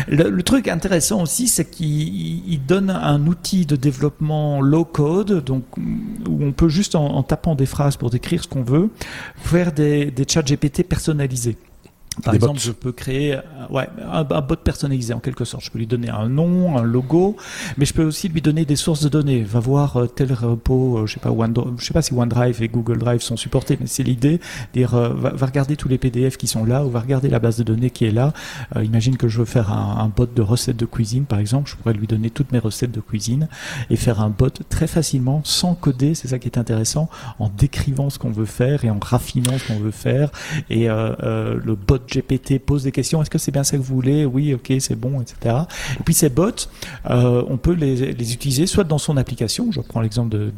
Le, 0.07 0.41
truc 0.43 0.67
intéressant 0.67 1.21
aussi, 1.21 1.47
c'est 1.47 1.69
qu'il 1.69 2.65
donne 2.65 2.89
un 2.89 3.25
outil 3.27 3.65
de 3.65 3.75
développement 3.75 4.61
low 4.61 4.85
code, 4.85 5.43
donc 5.43 5.63
où 5.77 6.43
on 6.43 6.51
peut 6.51 6.69
juste 6.69 6.95
en, 6.95 7.15
en 7.15 7.23
tapant 7.23 7.55
des 7.55 7.65
phrases 7.65 7.95
pour 7.95 8.09
décrire 8.09 8.43
ce 8.43 8.47
qu'on 8.47 8.63
veut, 8.63 8.89
faire 9.37 9.71
des, 9.71 10.11
des 10.11 10.25
chats 10.27 10.41
GPT 10.41 10.83
personnalisés. 10.83 11.57
Par 12.23 12.33
des 12.33 12.37
exemple, 12.37 12.55
bots. 12.55 12.63
je 12.63 12.71
peux 12.71 12.91
créer 12.91 13.37
ouais, 13.69 13.87
un, 14.11 14.25
un, 14.29 14.41
bot 14.41 14.55
personnalisé 14.55 15.13
en 15.13 15.19
quelque 15.19 15.45
sorte. 15.45 15.63
Je 15.63 15.71
peux 15.71 15.79
lui 15.79 15.87
donner 15.87 16.09
un 16.09 16.27
nom, 16.27 16.77
un 16.77 16.83
logo, 16.83 17.35
mais 17.77 17.85
je 17.85 17.93
peux 17.93 18.03
aussi 18.03 18.29
lui 18.29 18.41
donner 18.41 18.65
des 18.65 18.75
sources 18.75 19.01
de 19.01 19.09
données. 19.09 19.43
Va 19.43 19.59
voir 19.59 19.97
euh, 19.97 20.07
tel 20.07 20.33
repos, 20.33 20.99
euh, 20.99 21.05
je 21.05 21.13
sais 21.13 21.19
pas, 21.19 21.31
OneDrive, 21.31 21.73
je 21.77 21.85
sais 21.85 21.93
pas 21.93 22.01
si 22.01 22.13
OneDrive 22.13 22.61
et 22.61 22.67
Google 22.67 22.97
Drive 22.97 23.21
sont 23.21 23.37
supportés, 23.37 23.77
mais 23.79 23.87
c'est 23.87 24.03
l'idée. 24.03 24.39
Dire, 24.73 24.95
euh, 24.95 25.09
va, 25.13 25.29
va, 25.31 25.45
regarder 25.45 25.75
tous 25.75 25.87
les 25.87 25.97
PDF 25.97 26.37
qui 26.37 26.47
sont 26.47 26.65
là 26.65 26.85
ou 26.85 26.89
va 26.89 26.99
regarder 26.99 27.29
la 27.29 27.39
base 27.39 27.57
de 27.57 27.63
données 27.63 27.89
qui 27.89 28.05
est 28.05 28.11
là. 28.11 28.33
Euh, 28.75 28.83
imagine 28.83 29.17
que 29.17 29.27
je 29.27 29.39
veux 29.39 29.45
faire 29.45 29.71
un, 29.71 29.97
un, 30.03 30.07
bot 30.07 30.27
de 30.33 30.41
recettes 30.41 30.77
de 30.77 30.85
cuisine, 30.85 31.25
par 31.25 31.39
exemple. 31.39 31.69
Je 31.69 31.75
pourrais 31.75 31.93
lui 31.93 32.07
donner 32.07 32.29
toutes 32.29 32.51
mes 32.51 32.59
recettes 32.59 32.91
de 32.91 33.01
cuisine 33.01 33.47
et 33.89 33.95
faire 33.95 34.21
un 34.21 34.29
bot 34.29 34.51
très 34.69 34.87
facilement, 34.87 35.41
sans 35.43 35.75
coder. 35.75 36.15
C'est 36.15 36.29
ça 36.29 36.39
qui 36.39 36.47
est 36.47 36.57
intéressant, 36.57 37.09
en 37.39 37.49
décrivant 37.49 38.09
ce 38.09 38.19
qu'on 38.19 38.31
veut 38.31 38.45
faire 38.45 38.85
et 38.85 38.89
en 38.89 38.99
raffinant 38.99 39.57
ce 39.57 39.67
qu'on 39.67 39.79
veut 39.79 39.91
faire. 39.91 40.31
Et 40.69 40.89
euh, 40.89 41.59
le 41.63 41.75
bot 41.75 41.99
GPT 42.09 42.59
pose 42.59 42.83
des 42.83 42.91
questions. 42.91 43.21
Est-ce 43.21 43.29
que 43.29 43.37
c'est 43.37 43.51
bien 43.51 43.63
ça 43.63 43.77
que 43.77 43.81
vous 43.81 43.95
voulez? 43.95 44.25
Oui, 44.25 44.53
ok, 44.53 44.73
c'est 44.79 44.95
bon, 44.99 45.21
etc. 45.21 45.55
Et 45.99 46.03
puis 46.03 46.13
ces 46.13 46.29
bots, 46.29 46.49
euh, 47.09 47.43
on 47.47 47.57
peut 47.57 47.73
les, 47.73 48.13
les, 48.13 48.33
utiliser 48.33 48.67
soit 48.67 48.83
dans 48.83 48.97
son 48.97 49.17
application. 49.17 49.71
Je 49.71 49.81
prends 49.81 50.01
l'exemple 50.01 50.29
de, 50.29 50.51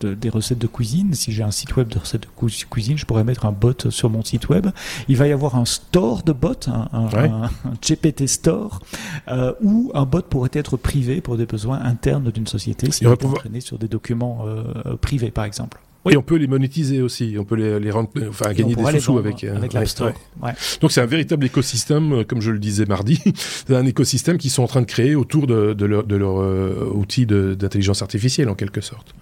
de, 0.00 0.14
des 0.14 0.28
recettes 0.28 0.58
de 0.58 0.66
cuisine. 0.66 1.14
Si 1.14 1.32
j'ai 1.32 1.42
un 1.42 1.50
site 1.50 1.76
web 1.76 1.88
de 1.88 1.98
recettes 1.98 2.22
de 2.22 2.64
cuisine, 2.70 2.98
je 2.98 3.06
pourrais 3.06 3.24
mettre 3.24 3.46
un 3.46 3.52
bot 3.52 3.90
sur 3.90 4.10
mon 4.10 4.24
site 4.24 4.48
web. 4.48 4.68
Il 5.08 5.16
va 5.16 5.26
y 5.28 5.32
avoir 5.32 5.56
un 5.56 5.64
store 5.64 6.22
de 6.22 6.32
bots, 6.32 6.54
un, 6.66 6.88
un, 6.92 7.08
ouais. 7.08 7.28
un, 7.28 7.44
un 7.44 7.74
GPT 7.82 8.26
store, 8.26 8.80
euh, 9.28 9.52
où 9.62 9.90
un 9.94 10.04
bot 10.04 10.22
pourrait 10.22 10.50
être 10.52 10.76
privé 10.76 11.20
pour 11.20 11.36
des 11.36 11.46
besoins 11.46 11.80
internes 11.82 12.30
d'une 12.30 12.46
société. 12.46 12.90
S'il 12.90 13.06
est 13.06 13.16
pouvoir... 13.16 13.38
entraîné 13.38 13.60
sur 13.60 13.78
des 13.78 13.88
documents 13.88 14.44
euh, 14.46 14.96
privés, 15.00 15.30
par 15.30 15.44
exemple. 15.44 15.80
Oui. 16.04 16.14
Et 16.14 16.16
on 16.16 16.22
peut 16.22 16.36
les 16.36 16.46
monétiser 16.46 17.02
aussi, 17.02 17.36
on 17.38 17.44
peut 17.44 17.56
les, 17.56 17.78
les 17.78 17.90
rendre, 17.90 18.08
enfin 18.28 18.52
gagner 18.54 18.74
des 18.74 19.00
sous 19.00 19.18
avec, 19.18 19.44
euh, 19.44 19.54
avec 19.54 19.74
l'App 19.74 19.86
Store. 19.86 20.08
Ouais. 20.08 20.48
Ouais. 20.48 20.52
Donc 20.80 20.92
c'est 20.92 21.02
un 21.02 21.06
véritable 21.06 21.44
écosystème, 21.44 22.12
euh, 22.12 22.24
comme 22.24 22.40
je 22.40 22.50
le 22.50 22.58
disais 22.58 22.86
mardi, 22.86 23.20
c'est 23.36 23.76
un 23.76 23.84
écosystème 23.84 24.38
qu'ils 24.38 24.50
sont 24.50 24.62
en 24.62 24.66
train 24.66 24.80
de 24.80 24.86
créer 24.86 25.14
autour 25.14 25.46
de, 25.46 25.74
de 25.74 25.84
leur, 25.84 26.04
de 26.04 26.16
leur 26.16 26.40
euh, 26.40 26.90
outil 26.94 27.26
d'intelligence 27.26 28.00
artificielle 28.00 28.48
en 28.48 28.54
quelque 28.54 28.80
sorte. 28.80 29.14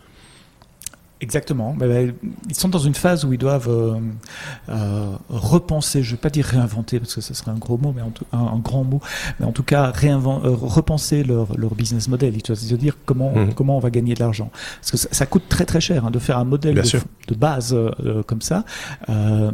Exactement. 1.20 1.76
Ils 2.48 2.54
sont 2.54 2.68
dans 2.68 2.78
une 2.78 2.94
phase 2.94 3.24
où 3.24 3.32
ils 3.32 3.38
doivent 3.38 3.68
euh, 3.68 3.98
euh, 4.68 5.10
repenser, 5.28 6.04
je 6.04 6.12
ne 6.12 6.16
vais 6.16 6.20
pas 6.20 6.30
dire 6.30 6.44
réinventer 6.44 7.00
parce 7.00 7.14
que 7.16 7.20
ce 7.20 7.34
serait 7.34 7.50
un 7.50 7.58
gros 7.58 7.76
mot, 7.76 7.92
mais 7.94 8.02
en 8.02 8.10
tout, 8.10 8.24
un, 8.32 8.38
un, 8.38 8.58
grand 8.58 8.84
mot, 8.84 9.00
mais 9.40 9.46
en 9.46 9.50
tout 9.50 9.64
cas 9.64 9.90
réinvent, 9.90 10.28
euh, 10.44 10.54
repenser 10.54 11.24
leur, 11.24 11.56
leur, 11.56 11.74
business 11.74 12.08
model. 12.08 12.34
Ils 12.36 12.42
doivent 12.42 12.58
se 12.58 12.74
dire 12.76 12.96
comment, 13.04 13.32
mmh. 13.32 13.54
comment 13.54 13.76
on 13.76 13.80
va 13.80 13.90
gagner 13.90 14.14
de 14.14 14.20
l'argent. 14.20 14.50
Parce 14.80 14.92
que 14.92 14.96
ça, 14.96 15.08
ça, 15.10 15.26
coûte 15.26 15.42
très 15.48 15.64
très 15.64 15.80
cher 15.80 16.06
hein, 16.06 16.12
de 16.12 16.20
faire 16.20 16.38
un 16.38 16.44
modèle 16.44 16.76
de, 16.76 16.82
de, 17.28 17.34
base 17.34 17.74
euh, 17.74 18.22
comme 18.22 18.42
ça. 18.42 18.64
Euh, 19.08 19.50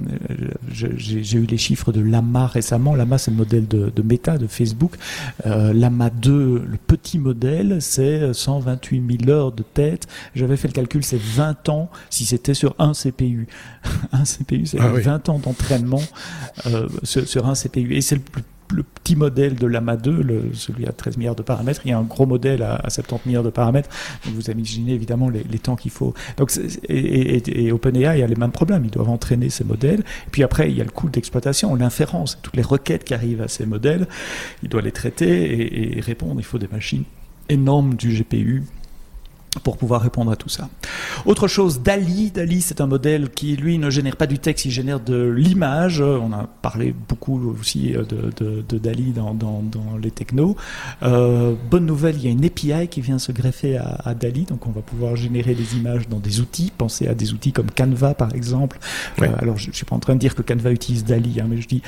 j'ai 0.70 1.38
eu 1.38 1.46
les 1.46 1.58
chiffres 1.58 1.92
de 1.92 2.00
Lama 2.00 2.46
récemment. 2.46 2.94
Lama, 2.94 3.16
c'est 3.16 3.30
le 3.30 3.38
modèle 3.38 3.66
de, 3.66 3.90
de 3.94 4.02
Meta, 4.02 4.36
de 4.36 4.46
Facebook. 4.46 4.96
Lama 5.44 6.10
2, 6.10 6.64
le 6.66 6.76
petit 6.86 7.18
modèle, 7.18 7.78
c'est 7.80 8.34
128 8.34 9.18
000 9.26 9.30
heures 9.30 9.52
de 9.52 9.62
tête. 9.62 10.06
J'avais 10.34 10.56
fait 10.56 10.68
le 10.68 10.74
calcul, 10.74 11.02
c'est 11.02 11.20
20 11.20 11.53
20 11.54 11.68
ans 11.68 11.90
si 12.10 12.26
c'était 12.26 12.54
sur 12.54 12.74
un 12.78 12.92
CPU. 12.92 13.46
un 14.12 14.24
CPU, 14.24 14.66
c'est 14.66 14.80
ah 14.80 14.88
20 14.88 14.94
oui. 14.94 15.34
ans 15.34 15.38
d'entraînement 15.38 16.02
euh, 16.66 16.88
sur, 17.02 17.26
sur, 17.26 17.46
un 17.46 17.54
CPU. 17.54 17.94
Et 17.94 18.00
c'est 18.00 18.20
le 18.70 18.82
petit 18.82 19.16
modèle 19.16 19.54
de 19.54 19.66
l'AMA 19.66 19.96
2, 19.96 20.22
le, 20.22 20.54
celui 20.54 20.86
à 20.86 20.92
13 20.92 21.16
milliards 21.16 21.34
de 21.34 21.42
paramètres, 21.42 21.82
il 21.84 21.90
y 21.90 21.92
a 21.92 21.98
un 21.98 22.02
gros 22.02 22.26
modèle 22.26 22.62
à, 22.62 22.88
70 22.88 23.26
milliards 23.26 23.44
de 23.44 23.50
paramètres. 23.50 23.88
Donc 24.24 24.34
vous 24.34 24.50
imaginez 24.50 24.92
évidemment 24.92 25.28
les, 25.28 25.58
temps 25.58 25.76
qu'il 25.76 25.90
faut. 25.90 26.14
Donc, 26.36 26.52
et, 26.88 27.66
et, 27.66 27.72
OpenAI 27.72 28.22
a 28.22 28.26
les 28.26 28.34
mêmes 28.34 28.52
problèmes. 28.52 28.84
Ils 28.84 28.90
doivent 28.90 29.10
entraîner 29.10 29.50
ces 29.50 29.64
modèles. 29.64 30.00
Et 30.00 30.30
puis 30.30 30.42
après, 30.42 30.70
il 30.70 30.76
y 30.76 30.80
a 30.80 30.84
le 30.84 30.90
coût 30.90 31.08
d'exploitation, 31.08 31.74
l'inférence, 31.74 32.38
toutes 32.42 32.56
les 32.56 32.62
requêtes 32.62 33.04
qui 33.04 33.14
arrivent 33.14 33.42
à 33.42 33.48
ces 33.48 33.66
modèles. 33.66 34.06
Il 34.62 34.68
doit 34.68 34.82
les 34.82 34.92
traiter 34.92 35.96
et 35.96 36.00
répondre. 36.00 36.36
Il 36.38 36.44
faut 36.44 36.58
des 36.58 36.68
machines 36.68 37.04
énormes 37.48 37.94
du 37.94 38.10
GPU 38.10 38.62
pour 39.62 39.76
pouvoir 39.76 40.02
répondre 40.02 40.30
à 40.30 40.36
tout 40.36 40.48
ça. 40.48 40.68
Autre 41.26 41.48
chose, 41.48 41.80
Dali. 41.80 42.30
Dali, 42.30 42.60
c'est 42.60 42.80
un 42.80 42.86
modèle 42.86 43.30
qui, 43.30 43.56
lui, 43.56 43.78
ne 43.78 43.90
génère 43.90 44.16
pas 44.16 44.26
du 44.26 44.38
texte, 44.38 44.64
il 44.64 44.70
génère 44.70 45.00
de 45.00 45.28
l'image. 45.28 46.00
On 46.00 46.32
a 46.32 46.48
parlé 46.62 46.94
beaucoup 47.08 47.54
aussi 47.60 47.92
de, 47.92 48.62
de, 48.62 48.78
Dali 48.78 49.12
dans, 49.12 49.34
dans, 49.34 49.62
dans, 49.62 49.96
les 49.96 50.10
technos. 50.10 50.56
Euh, 51.02 51.54
bonne 51.70 51.86
nouvelle, 51.86 52.16
il 52.16 52.24
y 52.24 52.28
a 52.28 52.30
une 52.30 52.44
API 52.44 52.88
qui 52.88 53.00
vient 53.00 53.18
se 53.18 53.32
greffer 53.32 53.76
à, 53.76 54.00
à, 54.04 54.14
Dali, 54.14 54.44
donc 54.44 54.66
on 54.66 54.70
va 54.70 54.82
pouvoir 54.82 55.16
générer 55.16 55.54
des 55.54 55.76
images 55.76 56.08
dans 56.08 56.18
des 56.18 56.40
outils. 56.40 56.72
Pensez 56.76 57.06
à 57.08 57.14
des 57.14 57.32
outils 57.32 57.52
comme 57.52 57.70
Canva, 57.70 58.14
par 58.14 58.34
exemple. 58.34 58.78
Euh, 59.22 59.28
alors, 59.38 59.58
je 59.58 59.68
ne 59.68 59.74
suis 59.74 59.84
pas 59.84 59.96
en 59.96 60.00
train 60.00 60.14
de 60.14 60.20
dire 60.20 60.34
que 60.34 60.42
Canva 60.42 60.70
utilise 60.70 61.04
Dali, 61.04 61.40
hein, 61.40 61.46
mais 61.48 61.60
je 61.60 61.68
dis, 61.68 61.82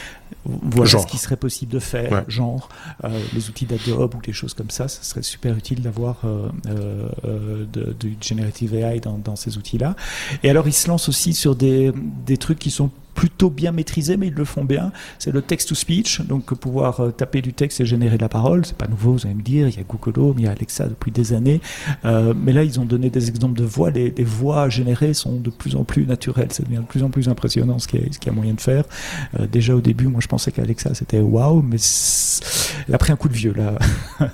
voilà 0.45 0.91
ce 0.91 1.07
qui 1.07 1.19
serait 1.19 1.37
possible 1.37 1.73
de 1.73 1.79
faire, 1.79 2.25
genre 2.29 2.69
euh, 3.05 3.09
les 3.35 3.49
outils 3.49 3.67
d'Adobe 3.67 4.15
ou 4.15 4.23
des 4.23 4.33
choses 4.33 4.55
comme 4.55 4.71
ça, 4.71 4.89
ça 4.89 5.03
serait 5.03 5.23
super 5.23 5.57
utile 5.57 5.83
d'avoir 5.83 6.23
de, 7.65 7.95
generative 8.21 8.75
AI 8.75 9.01
dans, 9.01 9.19
dans 9.19 9.37
ces 9.37 9.59
outils-là. 9.59 9.97
Et 10.43 10.51
alors, 10.51 10.69
ils 10.69 10.73
se 10.73 10.89
lancent 10.89 11.09
aussi 11.09 11.35
sur 11.35 11.57
des, 11.57 11.93
des 12.27 12.37
trucs 12.37 12.59
qui 12.59 12.71
sont 12.71 12.91
plutôt 13.17 13.51
bien 13.51 13.73
maîtrisé, 13.73 14.17
mais 14.17 14.29
ils 14.29 14.35
le 14.35 14.45
font 14.45 14.65
bien. 14.65 14.93
C'est 15.19 15.33
le 15.33 15.43
text-to-speech, 15.43 16.21
donc 16.21 16.55
pouvoir 16.55 17.01
euh, 17.01 17.11
taper 17.11 17.41
du 17.41 17.55
texte 17.55 17.81
et 17.81 17.87
générer 17.87 18.19
de 18.19 18.23
la 18.23 18.29
parole. 18.29 18.65
C'est 18.65 18.77
pas 18.77 18.87
nouveau, 18.87 19.15
vous 19.15 19.27
allez 19.27 19.35
me 19.35 19.43
dire. 19.43 19.69
Il 19.69 19.77
y 19.77 19.81
a 19.81 19.83
Google 19.83 20.21
Home, 20.21 20.35
il 20.39 20.45
y 20.45 20.47
a 20.47 20.51
Alexa 20.51 20.87
depuis 20.87 21.11
des 21.11 21.33
années. 21.33 21.61
Euh, 22.05 22.35
mais 22.37 22.53
là, 22.53 22.63
ils 22.63 22.79
ont 22.79 22.85
donné 22.85 23.09
des 23.09 23.29
exemples 23.29 23.59
de 23.59 23.65
voix. 23.65 23.91
Les, 23.91 24.13
voix 24.23 24.69
générées 24.69 25.15
sont 25.15 25.41
de 25.41 25.51
plus 25.51 25.77
en 25.77 25.85
plus 25.85 26.07
naturelles. 26.07 26.53
Ça 26.53 26.63
devient 26.63 26.77
de 26.77 26.83
plus 26.83 27.03
en 27.03 27.09
plus 27.09 27.29
impressionnant 27.29 27.79
ce 27.79 27.89
qu'il 27.89 28.01
y, 28.01 28.29
a 28.29 28.33
moyen 28.33 28.53
de 28.53 28.61
faire. 28.61 28.85
Euh, 29.41 29.47
déjà 29.47 29.75
au 29.75 29.81
début, 29.81 30.09
moi, 30.09 30.21
je 30.21 30.29
pensais 30.29 30.53
qu'Alexa 30.53 30.95
c'était 30.95 31.21
waouh, 31.21 31.63
mais 31.63 31.79
elle 32.87 32.95
a 32.95 32.99
pris 32.99 33.13
un 33.13 33.17
coup 33.17 33.29
de 33.29 33.35
vieux 33.35 33.55
là. 33.55 33.79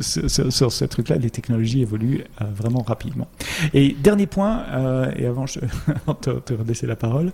sur, 0.00 0.72
ce 0.72 0.84
truc-là, 0.84 1.16
les 1.16 1.30
technologies 1.30 1.82
évoluent 1.82 2.24
vraiment 2.40 2.82
rapidement. 2.82 3.28
Et 3.72 3.96
dernier 4.02 4.26
point, 4.26 4.64
et 5.16 5.26
avant 5.26 5.46
je 5.46 5.60
te, 6.20 6.30
te 6.30 6.86
la 6.86 6.96
parole, 6.96 7.30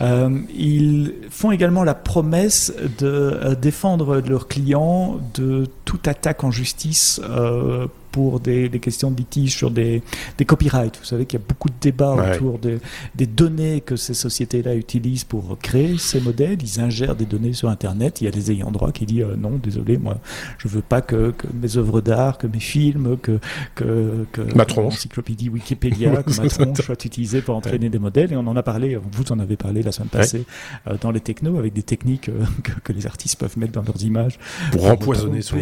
euh, 0.00 0.38
ils 0.54 1.14
font 1.30 1.50
également 1.50 1.84
la 1.84 1.94
promesse 1.94 2.72
de 2.98 3.06
euh, 3.06 3.54
défendre 3.54 4.20
leurs 4.20 4.48
clients 4.48 5.20
de 5.34 5.66
toute 5.84 6.08
attaque 6.08 6.44
en 6.44 6.50
justice 6.50 7.20
euh, 7.24 7.86
pour 8.12 8.38
des, 8.40 8.68
questions 8.80 9.10
de 9.10 9.16
litige 9.16 9.56
sur 9.56 9.70
des, 9.70 10.02
des 10.38 10.44
copyrights. 10.44 10.98
Vous 10.98 11.06
savez 11.06 11.26
qu'il 11.26 11.40
y 11.40 11.42
a 11.42 11.46
beaucoup 11.46 11.68
de 11.68 11.74
débats 11.80 12.34
autour 12.34 12.58
des 12.58 13.26
données 13.26 13.80
que 13.80 13.96
ces 13.96 14.14
sociétés-là 14.14 14.74
utilisent 14.76 15.24
pour 15.24 15.58
créer 15.58 15.98
ces 15.98 16.20
modèles. 16.20 16.58
Ils 16.62 16.80
ingèrent 16.80 17.16
des 17.16 17.24
données 17.24 17.52
sur 17.52 17.68
Internet. 17.68 18.20
Il 18.20 18.24
y 18.24 18.28
a 18.28 18.30
des 18.30 18.50
ayants 18.52 18.70
droit 18.70 18.92
qui 18.92 19.06
disent 19.06 19.22
euh, 19.22 19.36
non, 19.36 19.58
désolé, 19.62 19.98
moi, 19.98 20.18
je 20.58 20.68
veux 20.68 20.82
pas 20.82 21.00
que, 21.00 21.32
mes 21.54 21.76
œuvres 21.76 22.00
d'art, 22.00 22.38
que 22.38 22.46
mes 22.46 22.60
films, 22.60 23.16
que, 23.20 23.38
que, 23.74 24.26
que 24.32 24.42
ma 24.54 24.64
tronche. 24.64 24.94
encyclopédie 24.94 25.48
Wikipédia, 25.48 26.22
que 26.22 26.40
ma 26.40 26.48
tronche 26.48 26.80
soit 26.82 27.04
utilisée 27.04 27.40
pour 27.40 27.56
entraîner 27.56 27.88
des 27.88 27.98
modèles. 27.98 28.32
Et 28.32 28.36
on 28.36 28.46
en 28.46 28.56
a 28.56 28.62
parlé, 28.62 28.96
vous 28.96 29.32
en 29.32 29.38
avez 29.38 29.56
parlé 29.56 29.82
la 29.82 29.92
semaine 29.92 30.08
passée 30.08 30.44
euh, 30.86 30.96
dans 31.00 31.10
les 31.10 31.20
technos 31.20 31.58
avec 31.58 31.72
des 31.72 31.82
techniques 31.82 32.28
euh, 32.28 32.44
que, 32.84 32.92
les 32.92 33.06
artistes 33.06 33.38
peuvent 33.38 33.56
mettre 33.58 33.72
dans 33.72 33.82
leurs 33.82 34.02
images 34.04 34.38
pour, 34.70 34.84
empoisonner 34.84 35.40
son 35.40 35.56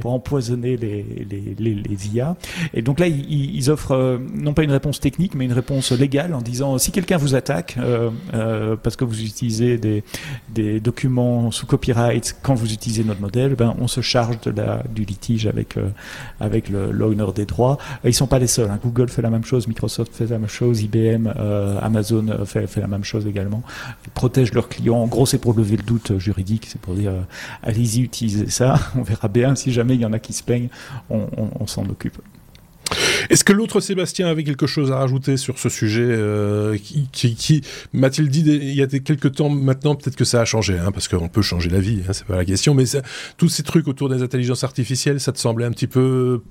pour 0.00 0.12
empoisonner 0.12 0.76
les, 0.76 1.02
les, 1.30 1.54
les 1.58 1.77
les 1.86 2.08
IA. 2.08 2.36
Et 2.74 2.82
donc 2.82 3.00
là, 3.00 3.06
ils, 3.06 3.70
offrent 3.70 3.92
euh, 3.92 4.18
non 4.34 4.54
pas 4.54 4.62
une 4.62 4.70
réponse 4.70 5.00
technique, 5.00 5.34
mais 5.34 5.44
une 5.44 5.52
réponse 5.52 5.92
légale 5.92 6.34
en 6.34 6.40
disant 6.40 6.78
si 6.78 6.92
quelqu'un 6.92 7.16
vous 7.16 7.34
attaque 7.34 7.76
euh, 7.78 8.10
euh, 8.34 8.76
parce 8.82 8.96
que 8.96 9.04
vous 9.04 9.22
utilisez 9.22 9.78
des, 9.78 10.02
documents 10.80 11.50
sous 11.50 11.66
copyright 11.66 12.36
quand 12.42 12.54
vous 12.54 12.72
utilisez 12.72 13.04
notre 13.04 13.20
modèle, 13.20 13.54
ben 13.54 13.74
on 13.80 13.88
se 13.88 14.00
charge 14.00 14.40
de 14.42 14.50
la, 14.50 14.82
du 14.94 15.04
litige 15.04 15.46
avec 15.46 15.76
avec 16.40 16.68
l'owner 16.68 17.26
des 17.34 17.46
droits. 17.46 17.78
Ils 18.04 18.14
sont 18.14 18.26
pas 18.26 18.38
les 18.38 18.46
seuls. 18.46 18.70
Hein. 18.70 18.78
Google 18.82 19.08
fait 19.08 19.22
la 19.22 19.30
même 19.30 19.44
chose, 19.44 19.66
Microsoft 19.66 20.14
fait 20.14 20.26
la 20.26 20.38
même 20.38 20.48
chose, 20.48 20.82
IBM, 20.82 21.28
Amazon 21.80 22.44
fait, 22.44 22.76
la 22.76 22.86
même 22.86 23.04
chose 23.04 23.26
également. 23.26 23.62
Ils 24.06 24.10
protègent 24.10 24.52
leurs 24.52 24.68
clients. 24.68 24.98
En 24.98 25.06
gros, 25.06 25.26
c'est 25.26 25.38
pour 25.38 25.54
lever 25.54 25.76
le 25.76 25.82
doute 25.82 26.18
juridique, 26.18 26.66
c'est 26.68 26.80
pour 26.80 26.94
dire 26.94 27.12
allez-y, 27.62 28.02
utilisez 28.02 28.50
ça. 28.50 28.78
On 28.96 29.02
verra 29.02 29.28
bien 29.28 29.54
si 29.54 29.72
jamais 29.72 29.94
il 29.94 30.00
y 30.00 30.06
en 30.06 30.12
a 30.12 30.18
qui 30.18 30.32
se 30.32 30.42
plaignent, 30.42 30.68
on 31.10 31.66
s'en 31.68 31.88
occupe. 31.88 32.18
Est-ce 33.30 33.44
que 33.44 33.52
l'autre 33.52 33.80
Sébastien 33.80 34.28
avait 34.28 34.44
quelque 34.44 34.66
chose 34.66 34.90
à 34.90 34.96
rajouter 34.96 35.36
sur 35.36 35.58
ce 35.58 35.68
sujet 35.68 36.06
euh, 36.06 36.76
qui, 37.12 37.62
m'a-t-il 37.92 38.28
dit 38.28 38.40
il 38.40 38.74
y 38.74 38.82
a 38.82 38.86
quelques 38.86 39.34
temps 39.34 39.50
maintenant 39.50 39.94
peut-être 39.94 40.16
que 40.16 40.24
ça 40.24 40.40
a 40.40 40.44
changé 40.44 40.78
hein, 40.78 40.90
parce 40.92 41.08
qu'on 41.08 41.28
peut 41.28 41.42
changer 41.42 41.68
la 41.68 41.80
vie 41.80 42.00
hein, 42.08 42.12
c'est 42.12 42.26
pas 42.26 42.36
la 42.36 42.44
question 42.44 42.74
mais 42.74 42.84
tous 43.36 43.48
ces 43.48 43.62
trucs 43.62 43.88
autour 43.88 44.08
des 44.08 44.22
intelligences 44.22 44.64
artificielles 44.64 45.20
ça 45.20 45.32
te 45.32 45.38
semblait 45.38 45.66
un 45.66 45.70
petit 45.70 45.86
peu 45.86 46.42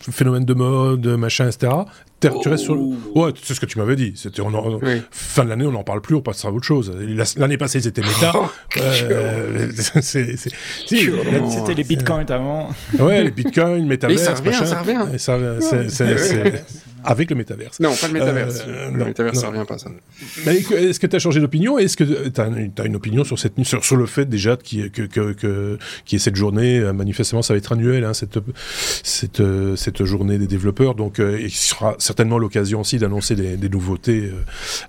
phénomène 0.00 0.44
de 0.44 0.54
mode 0.54 1.06
machin 1.06 1.46
etc 1.46 1.72
tu 2.20 2.48
restes 2.48 2.64
sur 2.64 2.76
Ouais, 3.14 3.32
c'est 3.42 3.54
ce 3.54 3.60
que 3.60 3.66
tu 3.66 3.78
m'avais 3.78 3.96
dit. 3.96 4.12
C'était 4.16 4.42
fin 5.10 5.44
de 5.44 5.48
l'année, 5.48 5.66
on 5.66 5.72
n'en 5.72 5.84
parle 5.84 6.00
plus, 6.00 6.14
on 6.14 6.20
passera 6.20 6.48
à 6.48 6.52
autre 6.52 6.66
chose. 6.66 6.92
L'année 7.36 7.58
passée, 7.58 7.80
c'était 7.80 8.02
méta. 8.02 8.32
euh, 8.80 9.70
c'était 10.00 11.74
les 11.74 11.84
bitcoins 11.84 12.30
avant. 12.30 12.70
Ouais, 12.98 13.24
les 13.24 13.30
bitcoins, 13.30 13.86
métaverse, 13.86 14.22
ça 14.22 14.34
revient, 14.34 14.66
ça 14.66 14.80
revient. 14.80 15.18
Ça, 15.18 15.38
c'est 15.88 16.64
avec 17.04 17.30
le 17.30 17.36
métaverse. 17.36 17.80
Non, 17.80 17.94
pas 17.94 18.08
le 18.08 18.12
métaverse. 18.12 18.64
Euh, 18.66 18.90
le 18.90 19.04
métaverse, 19.04 19.38
ça 19.38 19.48
revient 19.48 19.64
pas, 19.66 19.78
ça. 19.78 19.90
Mais 20.46 20.56
est-ce 20.56 21.00
que 21.00 21.06
tu 21.06 21.16
as 21.16 21.18
changé 21.18 21.40
d'opinion? 21.40 21.78
Est-ce 21.78 21.96
que 21.96 22.28
tu 22.28 22.40
as, 22.40 22.86
une 22.86 22.96
opinion 22.96 23.24
sur, 23.24 23.38
cette, 23.38 23.62
sur, 23.64 23.84
sur 23.84 23.96
le 23.96 24.06
fait 24.06 24.26
déjà 24.26 24.56
qu'il 24.56 24.90
que, 24.90 25.02
que, 25.02 25.32
que, 25.32 25.78
y 26.10 26.16
ait 26.16 26.18
cette 26.18 26.36
journée 26.36 26.78
euh, 26.78 26.92
Manifestement, 26.92 27.42
ça 27.42 27.54
va 27.54 27.58
être 27.58 27.72
annuel, 27.72 28.04
hein, 28.04 28.14
cette, 28.14 28.38
cette, 29.02 29.40
euh, 29.40 29.76
cette 29.76 30.04
journée 30.04 30.38
des 30.38 30.46
développeurs. 30.46 30.94
Donc, 30.94 31.18
il 31.18 31.50
sera 31.50 31.94
certainement 31.98 32.38
l'occasion 32.38 32.80
aussi 32.80 32.98
d'annoncer 32.98 33.34
des, 33.34 33.56
des, 33.56 33.68
nouveautés 33.68 34.30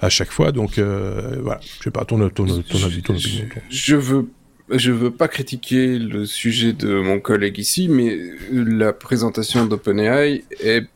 à 0.02 0.10
chaque 0.10 0.32
fois. 0.32 0.52
Donc, 0.52 0.80
voilà, 0.80 1.60
je 1.80 1.84
sais 1.84 1.92
pas, 1.92 2.06
ton, 2.06 2.18
ton, 2.30 2.46
ton 2.46 2.84
avis, 2.84 3.02
ton 3.02 3.16
opinion. 3.16 3.46
Je 3.70 3.96
veux 3.96 4.30
je 4.72 4.92
veux 4.92 5.12
pas 5.12 5.28
critiquer 5.28 5.98
le 5.98 6.26
sujet 6.26 6.74
de 6.74 7.00
mon 7.00 7.20
collègue 7.20 7.58
ici, 7.58 7.88
mais 7.90 8.18
la 8.52 8.94
présentation 8.94 9.66
d'OpenAI 9.66 10.44
est 10.60 10.88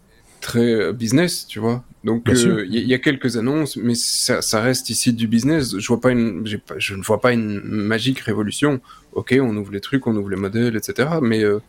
très 0.44 0.74
euh, 0.74 0.92
business, 0.92 1.48
tu 1.48 1.60
vois. 1.60 1.84
Donc 2.04 2.26
il 2.28 2.48
euh, 2.48 2.66
y, 2.68 2.94
a 2.94 3.00
quelques 3.00 3.38
annonces, 3.38 3.78
mais 3.78 3.96
ça, 3.96 4.42
ça, 4.42 4.62
reste 4.62 4.90
ici 4.90 5.14
du 5.14 5.26
business. 5.26 5.78
Je 5.78 5.88
vois 5.88 6.02
pas 6.02 6.12
une, 6.12 6.44
pas, 6.60 6.76
je 6.78 6.96
ne 6.96 7.02
vois 7.02 7.22
pas 7.22 7.32
une 7.32 7.62
magique 7.64 8.20
révolution. 8.20 8.82
Ok, 9.14 9.34
on 9.40 9.56
ouvre 9.56 9.72
les 9.72 9.80
trucs, 9.80 10.06
on 10.06 10.16
ouvre 10.16 10.30
les 10.30 10.36
modèles, 10.36 10.76
etc. 10.76 11.08
Mais 11.22 11.44
euh, 11.44 11.60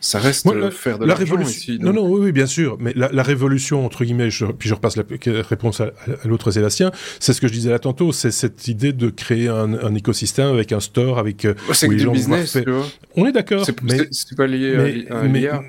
ça 0.00 0.18
reste 0.18 0.48
faire 0.70 0.98
de 0.98 1.04
la 1.04 1.14
révolution. 1.14 1.74
Ici, 1.74 1.78
Non, 1.78 1.92
non, 1.92 2.08
oui, 2.08 2.20
oui, 2.22 2.32
bien 2.32 2.46
sûr. 2.46 2.78
Mais 2.80 2.94
la, 2.96 3.10
la 3.12 3.22
révolution 3.22 3.84
entre 3.84 4.02
guillemets, 4.06 4.30
je, 4.30 4.46
puis 4.46 4.66
je 4.66 4.74
repasse 4.74 4.96
la 4.96 5.04
réponse 5.42 5.82
à, 5.82 5.92
l'autre 6.24 6.50
Sébastien. 6.50 6.90
C'est 7.20 7.34
ce 7.34 7.42
que 7.42 7.46
je 7.46 7.52
disais 7.52 7.70
là 7.70 7.78
tantôt. 7.78 8.12
C'est 8.12 8.30
cette 8.30 8.66
idée 8.68 8.94
de 8.94 9.10
créer 9.10 9.48
un, 9.48 9.74
un, 9.74 9.94
écosystème 9.94 10.48
avec 10.48 10.72
un 10.72 10.80
store, 10.80 11.18
avec. 11.18 11.46
c'est 11.74 11.88
du 11.88 12.08
business, 12.08 12.52
tu 12.64 12.70
vois. 12.70 12.86
On 13.14 13.26
est 13.26 13.32
d'accord. 13.32 13.66
C'est 13.66 14.36
pas 14.36 14.46
lié 14.46 15.06
à, 15.10 15.18
à 15.18 15.26
l'IA. 15.26 15.62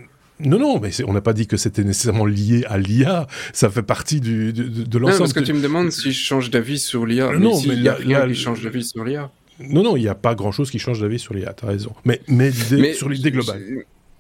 Non, 0.45 0.59
non, 0.59 0.79
mais 0.79 0.91
on 1.05 1.13
n'a 1.13 1.21
pas 1.21 1.33
dit 1.33 1.47
que 1.47 1.57
c'était 1.57 1.83
nécessairement 1.83 2.25
lié 2.25 2.65
à 2.67 2.77
l'IA. 2.77 3.27
Ça 3.53 3.69
fait 3.69 3.83
partie 3.83 4.21
du, 4.21 4.53
de, 4.53 4.63
de 4.63 4.97
l'ensemble. 4.97 5.13
Non, 5.13 5.19
parce 5.19 5.33
que 5.33 5.39
tu 5.39 5.53
me 5.53 5.61
demandes 5.61 5.91
si 5.91 6.11
je 6.11 6.19
change 6.19 6.49
d'avis 6.49 6.79
sur 6.79 7.05
l'IA. 7.05 7.27
Euh, 7.27 7.39
non, 7.39 7.59
mais 7.67 7.75
il 7.75 7.83
y 7.83 7.89
a 7.89 7.95
rien 7.95 8.27
qui 8.27 8.35
change 8.35 8.61
d'avis 8.61 8.83
sur 8.83 9.03
l'IA. 9.03 9.31
Non, 9.59 9.83
non, 9.83 9.95
il 9.95 10.01
n'y 10.01 10.07
a 10.07 10.15
pas 10.15 10.35
grand-chose 10.35 10.71
qui 10.71 10.79
change 10.79 10.99
d'avis 11.01 11.19
sur 11.19 11.33
l'IA. 11.33 11.53
T'as 11.53 11.67
raison. 11.67 11.93
Mais, 12.05 12.21
mais, 12.27 12.51
sur 12.93 13.09
l'idée 13.09 13.31
globale. 13.31 13.61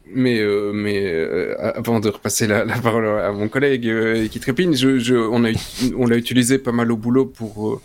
Mais, 0.05 0.39
euh, 0.39 0.71
mais 0.73 1.01
euh, 1.05 1.55
avant 1.75 1.99
de 1.99 2.09
repasser 2.09 2.45
la, 2.45 2.65
la, 2.65 2.77
parole 2.77 3.07
à 3.07 3.31
mon 3.31 3.47
collègue 3.47 3.87
euh, 3.87 4.27
qui 4.27 4.39
trépine, 4.39 4.75
je, 4.75 4.99
je, 4.99 5.15
on 5.15 5.45
a 5.45 5.49
on 5.97 6.05
l'a 6.05 6.17
utilisé 6.17 6.57
pas 6.57 6.73
mal 6.73 6.91
au 6.91 6.97
boulot 6.97 7.25
pour 7.25 7.81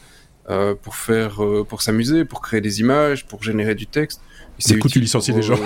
pour 0.83 0.97
faire 0.97 1.43
pour 1.69 1.83
s'amuser, 1.83 2.25
pour 2.25 2.41
créer 2.41 2.63
des 2.63 2.81
images, 2.81 3.27
pour 3.27 3.43
générer 3.43 3.75
du 3.75 3.87
texte. 3.87 4.23
Du 4.67 4.79
coup, 4.79 4.89
tu 4.89 5.01
licencies 5.01 5.33
des 5.33 5.43
gens. 5.43 5.59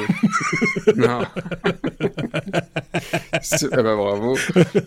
Euh, 0.88 0.92
non. 0.96 1.20
ah 3.72 3.82
bah, 3.82 3.96
bravo. 3.96 4.36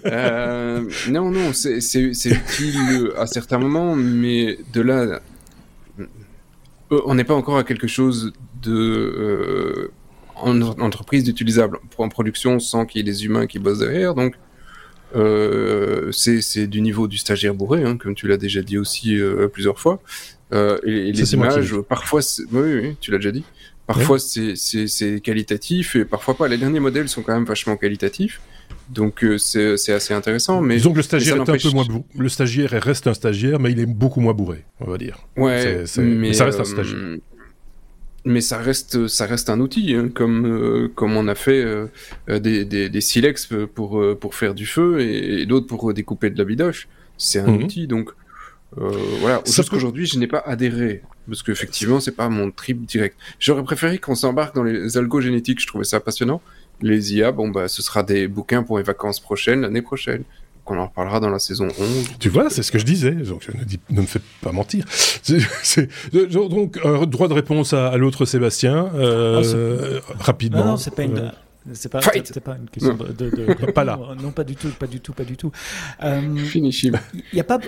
Euh, 0.05 0.83
non, 1.09 1.31
non, 1.31 1.53
c'est 1.53 1.79
utile 1.95 3.11
à 3.17 3.25
certains 3.27 3.57
moments, 3.57 3.95
mais 3.95 4.59
de 4.73 4.81
là, 4.81 5.21
euh, 5.99 6.05
on 7.05 7.15
n'est 7.15 7.23
pas 7.23 7.35
encore 7.35 7.57
à 7.57 7.63
quelque 7.63 7.87
chose 7.87 8.33
de 8.61 9.91
en 10.35 10.61
entreprise 10.61 11.23
d'utilisable 11.23 11.79
pour 11.91 12.03
en 12.03 12.09
production 12.09 12.59
sans 12.59 12.85
qu'il 12.85 12.99
y 12.99 13.01
ait 13.01 13.11
des 13.11 13.23
humains 13.25 13.47
qui 13.47 13.57
bossent 13.57 13.79
derrière. 13.79 14.13
Donc, 14.13 14.35
Euh, 15.15 16.11
c'est 16.11 16.67
du 16.67 16.81
niveau 16.81 17.07
du 17.07 17.17
stagiaire 17.17 17.53
bourré, 17.53 17.83
hein, 17.83 17.97
comme 17.97 18.15
tu 18.15 18.27
l'as 18.27 18.37
déjà 18.37 18.61
dit 18.61 18.77
aussi 18.77 19.17
euh, 19.17 19.47
plusieurs 19.47 19.79
fois. 19.79 20.01
Euh, 20.53 20.77
et, 20.83 21.11
les 21.11 21.33
images, 21.33 21.75
parfois, 21.87 22.21
oui, 22.51 22.73
oui, 22.73 22.95
tu 22.99 23.11
l'as 23.11 23.17
déjà 23.17 23.31
dit. 23.31 23.43
Parfois 23.87 24.17
c'est 24.19 25.21
qualitatif 25.21 25.95
et 25.95 26.05
parfois 26.05 26.35
pas. 26.35 26.47
Les 26.47 26.57
derniers 26.57 26.79
modèles 26.79 27.09
sont 27.09 27.21
quand 27.21 27.33
même 27.33 27.45
vachement 27.45 27.77
qualitatifs. 27.77 28.41
Donc 28.89 29.23
euh, 29.23 29.37
c'est 29.37 29.93
assez 29.93 30.13
intéressant. 30.13 30.61
Mais 30.61 30.77
disons 30.77 30.91
que 30.91 30.97
le 30.97 31.03
stagiaire 31.03 31.37
est 31.37 31.41
un 31.41 31.45
peu 31.45 31.69
moins 31.71 31.85
Le 32.17 32.29
stagiaire 32.29 32.71
reste 32.71 33.07
un 33.07 33.13
stagiaire, 33.13 33.59
mais 33.59 33.71
il 33.71 33.79
est 33.79 33.85
beaucoup 33.85 34.21
moins 34.21 34.33
bourré, 34.33 34.63
on 34.79 34.89
va 34.89 34.97
dire. 34.97 35.17
Ouais, 35.37 35.83
mais, 35.97 36.33
ça 36.33 36.45
reste 36.45 36.59
un 36.59 36.65
stagiaire. 36.65 37.17
Mais 38.27 38.41
ça 38.41 38.57
reste, 38.57 39.07
ça 39.07 39.27
reste 39.27 39.51
un 39.51 39.59
outil, 39.59 39.93
hein, 39.93 40.09
comme, 40.11 40.89
comme 40.95 41.15
on 41.15 41.27
a 41.27 41.35
fait 41.35 41.63
des, 42.27 42.65
des, 42.65 42.89
des, 42.89 43.01
silex 43.01 43.49
pour, 43.75 44.03
pour 44.19 44.33
faire 44.33 44.55
du 44.55 44.65
feu 44.65 44.99
et, 45.01 45.45
d'autres 45.45 45.67
pour 45.67 45.93
découper 45.93 46.31
de 46.31 46.37
la 46.39 46.43
bidoche. 46.43 46.87
C'est 47.17 47.39
un 47.39 47.47
mhm. 47.47 47.63
outil, 47.63 47.87
donc 47.87 48.09
euh, 48.77 48.91
voilà. 49.19 49.41
Sauf 49.45 49.69
qu'aujourd'hui, 49.69 50.05
je 50.05 50.19
n'ai 50.19 50.27
pas 50.27 50.43
adhéré 50.45 51.01
parce 51.27 51.43
qu'effectivement, 51.43 51.99
c'est 51.99 52.15
pas 52.15 52.29
mon 52.29 52.51
trip 52.51 52.85
direct. 52.85 53.17
J'aurais 53.39 53.63
préféré 53.63 53.97
qu'on 53.97 54.15
s'embarque 54.15 54.55
dans 54.55 54.63
les 54.63 54.97
algogénétiques. 54.97 55.61
Je 55.61 55.67
trouvais 55.67 55.83
ça 55.83 55.99
passionnant. 55.99 56.41
Les 56.81 57.15
IA, 57.15 57.31
bon 57.31 57.49
bah, 57.49 57.67
ce 57.67 57.81
sera 57.81 58.03
des 58.03 58.27
bouquins 58.27 58.63
pour 58.63 58.77
les 58.77 58.83
vacances 58.83 59.19
prochaines, 59.19 59.61
l'année 59.61 59.81
prochaine. 59.81 60.23
qu'on 60.65 60.79
en 60.79 60.87
reparlera 60.87 61.19
dans 61.19 61.29
la 61.29 61.39
saison 61.39 61.67
11. 61.67 62.17
Tu 62.19 62.29
vois, 62.29 62.49
c'est 62.49 62.63
ce 62.63 62.71
que 62.71 62.79
je 62.79 62.85
disais. 62.85 63.11
Donc, 63.11 63.47
ne, 63.91 64.01
me 64.01 64.07
fais 64.07 64.21
pas 64.41 64.51
mentir. 64.51 64.85
C'est, 64.89 65.89
donc, 66.11 66.79
un 66.83 67.05
droit 67.05 67.27
de 67.27 67.33
réponse 67.33 67.73
à, 67.73 67.95
l'autre 67.97 68.25
Sébastien, 68.25 68.89
euh, 68.95 69.99
ah, 70.09 70.13
rapidement. 70.19 70.59
Non, 70.59 70.71
non 70.71 70.77
c'est 70.77 70.95
pas 70.95 71.03
une. 71.03 71.31
C'est 71.73 71.89
pas, 71.89 71.99
pas 71.99 72.11
une 72.57 72.69
question 72.69 72.93
de, 72.93 73.11
de, 73.11 73.71
pas 73.71 73.83
là. 73.83 73.99
Non, 74.21 74.31
pas 74.31 74.43
du 74.43 74.55
tout, 74.55 74.69
pas 74.69 74.85
du 74.85 74.99
tout, 74.99 75.13
pas 75.13 75.23
du 75.23 75.35
tout. 75.35 75.51
Euh, 76.03 76.21
Il 76.53 77.01
y 77.33 77.39
a 77.39 77.43
pas, 77.43 77.59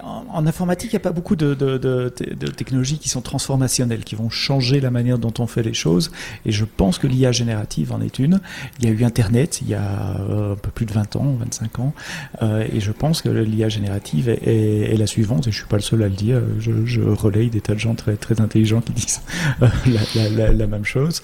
en, 0.00 0.46
informatique, 0.46 0.92
il 0.92 0.94
n'y 0.94 1.00
a 1.00 1.00
pas 1.00 1.10
beaucoup 1.10 1.34
de, 1.34 2.08
technologies 2.56 2.98
qui 2.98 3.08
sont 3.08 3.20
transformationnelles, 3.20 4.04
qui 4.04 4.14
vont 4.14 4.30
changer 4.30 4.80
la 4.80 4.92
manière 4.92 5.18
dont 5.18 5.34
on 5.40 5.48
fait 5.48 5.64
les 5.64 5.74
choses. 5.74 6.12
Et 6.46 6.52
je 6.52 6.64
pense 6.64 6.98
que 6.98 7.08
l'IA 7.08 7.32
générative 7.32 7.92
en 7.92 8.00
est 8.00 8.20
une. 8.20 8.40
Il 8.78 8.84
y 8.84 8.88
a 8.88 8.92
eu 8.92 9.02
Internet 9.04 9.60
il 9.62 9.68
y 9.68 9.74
a 9.74 10.20
euh, 10.20 10.52
un 10.52 10.56
peu 10.56 10.70
plus 10.70 10.86
de 10.86 10.92
20 10.92 11.16
ans, 11.16 11.36
25 11.40 11.78
ans, 11.80 11.94
euh, 12.42 12.66
et 12.72 12.78
je 12.78 12.92
pense 12.92 13.20
que 13.20 13.28
l'IA 13.28 13.68
générative 13.68 14.28
est, 14.28 14.96
la 14.96 15.06
suivante. 15.08 15.48
Et 15.48 15.50
je 15.50 15.56
suis 15.56 15.66
pas 15.66 15.76
le 15.76 15.82
seul 15.82 16.04
à 16.04 16.08
le 16.08 16.14
dire. 16.14 16.40
Je, 16.60 16.86
je 16.86 17.00
relaye 17.00 17.50
des 17.50 17.60
tas 17.60 17.74
de 17.74 17.80
gens 17.80 17.96
très 17.96 18.14
très 18.14 18.40
intelligents 18.40 18.80
qui 18.80 18.92
disent 18.92 19.22
la, 19.60 20.28
la, 20.30 20.52
la, 20.52 20.66
même 20.68 20.84
chose. 20.84 21.20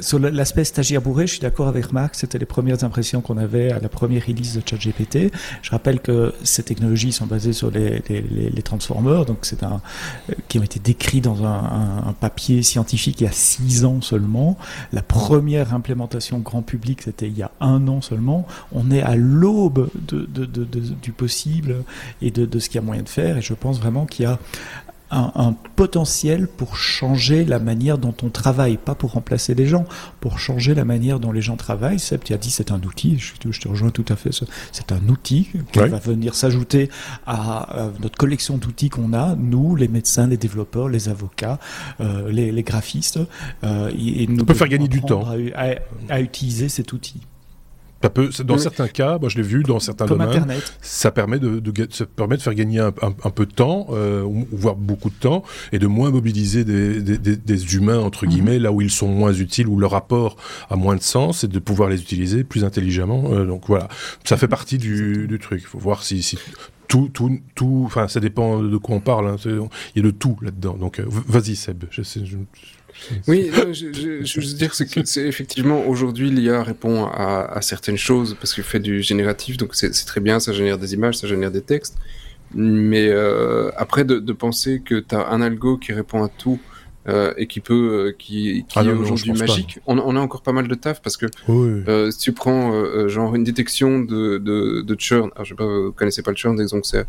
sur 0.00 0.18
l'aspect 0.18 0.63
stagiaire 0.64 1.02
bourré, 1.02 1.26
je 1.26 1.32
suis 1.32 1.40
d'accord 1.40 1.68
avec 1.68 1.92
Marc, 1.92 2.14
c'était 2.14 2.38
les 2.38 2.46
premières 2.46 2.84
impressions 2.84 3.20
qu'on 3.20 3.36
avait 3.36 3.72
à 3.72 3.78
la 3.78 3.88
première 3.88 4.26
release 4.26 4.56
de 4.56 4.62
ChatGPT. 4.64 5.32
Je 5.62 5.70
rappelle 5.70 6.00
que 6.00 6.34
ces 6.42 6.62
technologies 6.62 7.12
sont 7.12 7.26
basées 7.26 7.52
sur 7.52 7.70
les, 7.70 8.02
les, 8.08 8.62
transformers, 8.62 9.26
donc 9.26 9.38
c'est 9.42 9.62
un 9.62 9.80
qui 10.48 10.58
ont 10.58 10.62
été 10.62 10.80
décrits 10.80 11.20
dans 11.20 11.44
un, 11.44 12.14
papier 12.20 12.62
scientifique 12.62 13.20
il 13.20 13.24
y 13.24 13.26
a 13.26 13.32
six 13.32 13.84
ans 13.84 14.00
seulement. 14.00 14.56
La 14.92 15.02
première 15.02 15.74
implémentation 15.74 16.38
grand 16.38 16.62
public, 16.62 17.02
c'était 17.02 17.26
il 17.26 17.36
y 17.36 17.42
a 17.42 17.50
un 17.60 17.88
an 17.88 18.00
seulement. 18.00 18.46
On 18.72 18.90
est 18.90 19.02
à 19.02 19.16
l'aube 19.16 19.90
du 21.02 21.12
possible 21.12 21.84
et 22.22 22.30
de 22.30 22.58
ce 22.58 22.68
qu'il 22.68 22.76
y 22.76 22.78
a 22.78 22.86
moyen 22.86 23.02
de 23.02 23.08
faire, 23.08 23.36
et 23.36 23.42
je 23.42 23.54
pense 23.54 23.78
vraiment 23.80 24.06
qu'il 24.06 24.24
y 24.24 24.26
a 24.26 24.38
un, 25.14 25.54
potentiel 25.76 26.46
pour 26.46 26.76
changer 26.76 27.44
la 27.44 27.58
manière 27.58 27.98
dont 27.98 28.14
on 28.22 28.28
travaille, 28.28 28.76
pas 28.76 28.94
pour 28.94 29.12
remplacer 29.12 29.54
les 29.54 29.66
gens, 29.66 29.84
pour 30.20 30.38
changer 30.38 30.74
la 30.74 30.84
manière 30.84 31.20
dont 31.20 31.32
les 31.32 31.42
gens 31.42 31.56
travaillent. 31.56 31.98
Seb, 31.98 32.22
tu 32.22 32.32
as 32.32 32.36
dit 32.36 32.50
c'est 32.50 32.70
un 32.70 32.80
outil, 32.82 33.18
je, 33.18 33.58
te 33.58 33.68
rejoins 33.68 33.90
tout 33.90 34.04
à 34.08 34.16
fait, 34.16 34.30
c'est 34.72 34.92
un 34.92 35.08
outil 35.08 35.48
qui 35.72 35.78
va 35.78 35.98
venir 35.98 36.34
s'ajouter 36.34 36.90
à, 37.26 37.90
notre 38.00 38.16
collection 38.16 38.56
d'outils 38.56 38.90
qu'on 38.90 39.12
a, 39.12 39.34
nous, 39.36 39.76
les 39.76 39.88
médecins, 39.88 40.26
les 40.26 40.36
développeurs, 40.36 40.88
les 40.88 41.08
avocats, 41.08 41.58
euh, 42.00 42.30
les, 42.30 42.62
graphistes. 42.62 43.18
Euh, 43.64 43.90
et, 43.98 44.26
nous 44.26 44.42
on 44.42 44.46
peut 44.46 44.54
faire 44.54 44.68
gagner 44.68 44.88
du 44.88 45.02
temps. 45.02 45.26
à 46.08 46.20
utiliser 46.20 46.68
cet 46.68 46.92
outil 46.92 47.20
peut, 48.10 48.30
dans 48.44 48.58
certains 48.58 48.88
cas, 48.88 49.18
moi 49.18 49.28
je 49.28 49.36
l'ai 49.36 49.42
vu 49.42 49.62
dans 49.62 49.80
certains 49.80 50.06
domaines, 50.06 50.46
ça 50.80 51.10
permet 51.10 51.38
de, 51.38 51.60
de, 51.60 52.04
permet 52.16 52.36
de 52.36 52.42
faire 52.42 52.54
gagner 52.54 52.80
un, 52.80 52.90
peu 52.90 53.46
de 53.46 53.52
temps, 53.52 53.88
euh, 53.90 54.24
voire 54.52 54.76
beaucoup 54.76 55.10
de 55.10 55.14
temps, 55.14 55.42
et 55.72 55.78
de 55.78 55.86
moins 55.86 56.10
mobiliser 56.10 56.64
des, 56.64 57.00
des, 57.00 57.74
humains 57.74 57.98
entre 57.98 58.24
mhm. 58.24 58.30
guillemets 58.30 58.58
là 58.58 58.72
où 58.72 58.80
ils 58.80 58.90
sont 58.90 59.08
moins 59.08 59.32
utiles, 59.32 59.68
où 59.68 59.78
leur 59.78 59.92
rapport 59.92 60.36
a 60.70 60.76
moins 60.76 60.96
de 60.96 61.02
sens, 61.02 61.44
et 61.44 61.48
de 61.48 61.58
pouvoir 61.58 61.88
les 61.88 62.00
utiliser 62.00 62.44
plus 62.44 62.64
intelligemment. 62.64 63.24
Euh, 63.32 63.44
donc 63.44 63.64
voilà, 63.66 63.88
ça 64.24 64.36
fait 64.36 64.48
partie 64.48 64.78
du, 64.78 65.26
du 65.26 65.38
truc. 65.38 65.60
Il 65.62 65.66
faut 65.66 65.78
voir 65.78 66.02
si, 66.02 66.22
si 66.22 66.38
tout, 66.88 67.10
tout, 67.12 67.40
tout, 67.54 67.82
enfin, 67.86 68.08
ça 68.08 68.20
dépend 68.20 68.62
de 68.62 68.76
quoi 68.76 68.96
on 68.96 69.00
parle. 69.00 69.28
Hein. 69.28 69.36
Il 69.44 69.58
y 69.96 70.00
a 70.00 70.02
de 70.02 70.10
tout 70.10 70.36
là-dedans. 70.42 70.74
Donc, 70.74 71.00
euh, 71.00 71.04
vas-y, 71.08 71.56
Seb. 71.56 71.84
Je 71.90 72.02
sais, 72.02 72.24
je... 72.24 72.36
Oui, 73.28 73.50
je, 73.72 73.92
je, 73.92 74.24
je, 74.24 74.40
veux 74.40 74.54
dire, 74.54 74.70
que 74.70 75.04
c'est 75.04 75.26
effectivement 75.26 75.86
aujourd'hui 75.86 76.30
l'IA 76.30 76.62
répond 76.62 77.04
à, 77.06 77.44
à, 77.52 77.60
certaines 77.60 77.96
choses 77.96 78.36
parce 78.38 78.54
qu'il 78.54 78.64
fait 78.64 78.80
du 78.80 79.02
génératif, 79.02 79.56
donc 79.56 79.74
c'est 79.74 79.90
très 80.06 80.20
bien, 80.20 80.40
ça 80.40 80.52
génère 80.52 80.78
des 80.78 80.94
images, 80.94 81.16
ça 81.16 81.26
génère 81.26 81.50
des 81.50 81.62
textes. 81.62 81.96
Mais 82.54 83.08
euh, 83.08 83.70
après, 83.76 84.04
de, 84.04 84.18
de, 84.18 84.32
penser 84.32 84.80
que 84.84 85.00
tu 85.00 85.14
as 85.14 85.28
un 85.28 85.40
algo 85.40 85.76
qui 85.76 85.92
répond 85.92 86.22
à 86.22 86.28
tout 86.28 86.60
euh, 87.08 87.34
et 87.36 87.46
qui 87.46 87.60
peut, 87.60 87.74
euh, 87.74 88.12
qui, 88.16 88.64
qui 88.68 88.78
ah 88.78 88.84
est 88.84 88.92
aujourd'hui 88.92 89.32
magique, 89.32 89.80
on, 89.86 89.98
on, 89.98 90.16
a 90.16 90.20
encore 90.20 90.42
pas 90.42 90.52
mal 90.52 90.68
de 90.68 90.74
taf 90.74 91.02
parce 91.02 91.16
que 91.16 91.26
si 92.10 92.18
tu 92.18 92.32
prends 92.32 93.08
genre 93.08 93.34
une 93.34 93.44
détection 93.44 94.00
de, 94.00 94.38
de, 94.38 94.82
de 94.82 95.00
churn, 95.00 95.30
alors 95.34 95.44
je 95.44 95.50
sais 95.50 95.56
pas, 95.56 95.66
vous 95.66 95.92
connaissez 95.92 96.22
pas 96.22 96.30
le 96.30 96.36
churn, 96.36 96.60
exemple, 96.60 96.84
c'est 96.84 97.04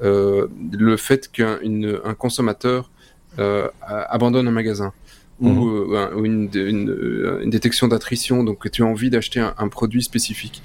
le 0.00 0.96
fait 0.98 1.30
qu'un 1.32 1.58
un 2.04 2.14
consommateur 2.14 2.90
abandonne 3.38 4.46
un 4.46 4.52
magasin 4.52 4.92
ou, 5.40 5.48
mhm. 5.48 5.94
euh, 5.94 6.22
une, 6.24 6.50
une, 6.54 6.90
euh, 6.90 7.40
une, 7.42 7.50
détection 7.50 7.88
d'attrition, 7.88 8.44
donc 8.44 8.58
que 8.58 8.68
tu 8.68 8.82
as 8.82 8.86
envie 8.86 9.10
d'acheter 9.10 9.40
un, 9.40 9.54
un, 9.58 9.68
produit 9.68 10.02
spécifique. 10.02 10.62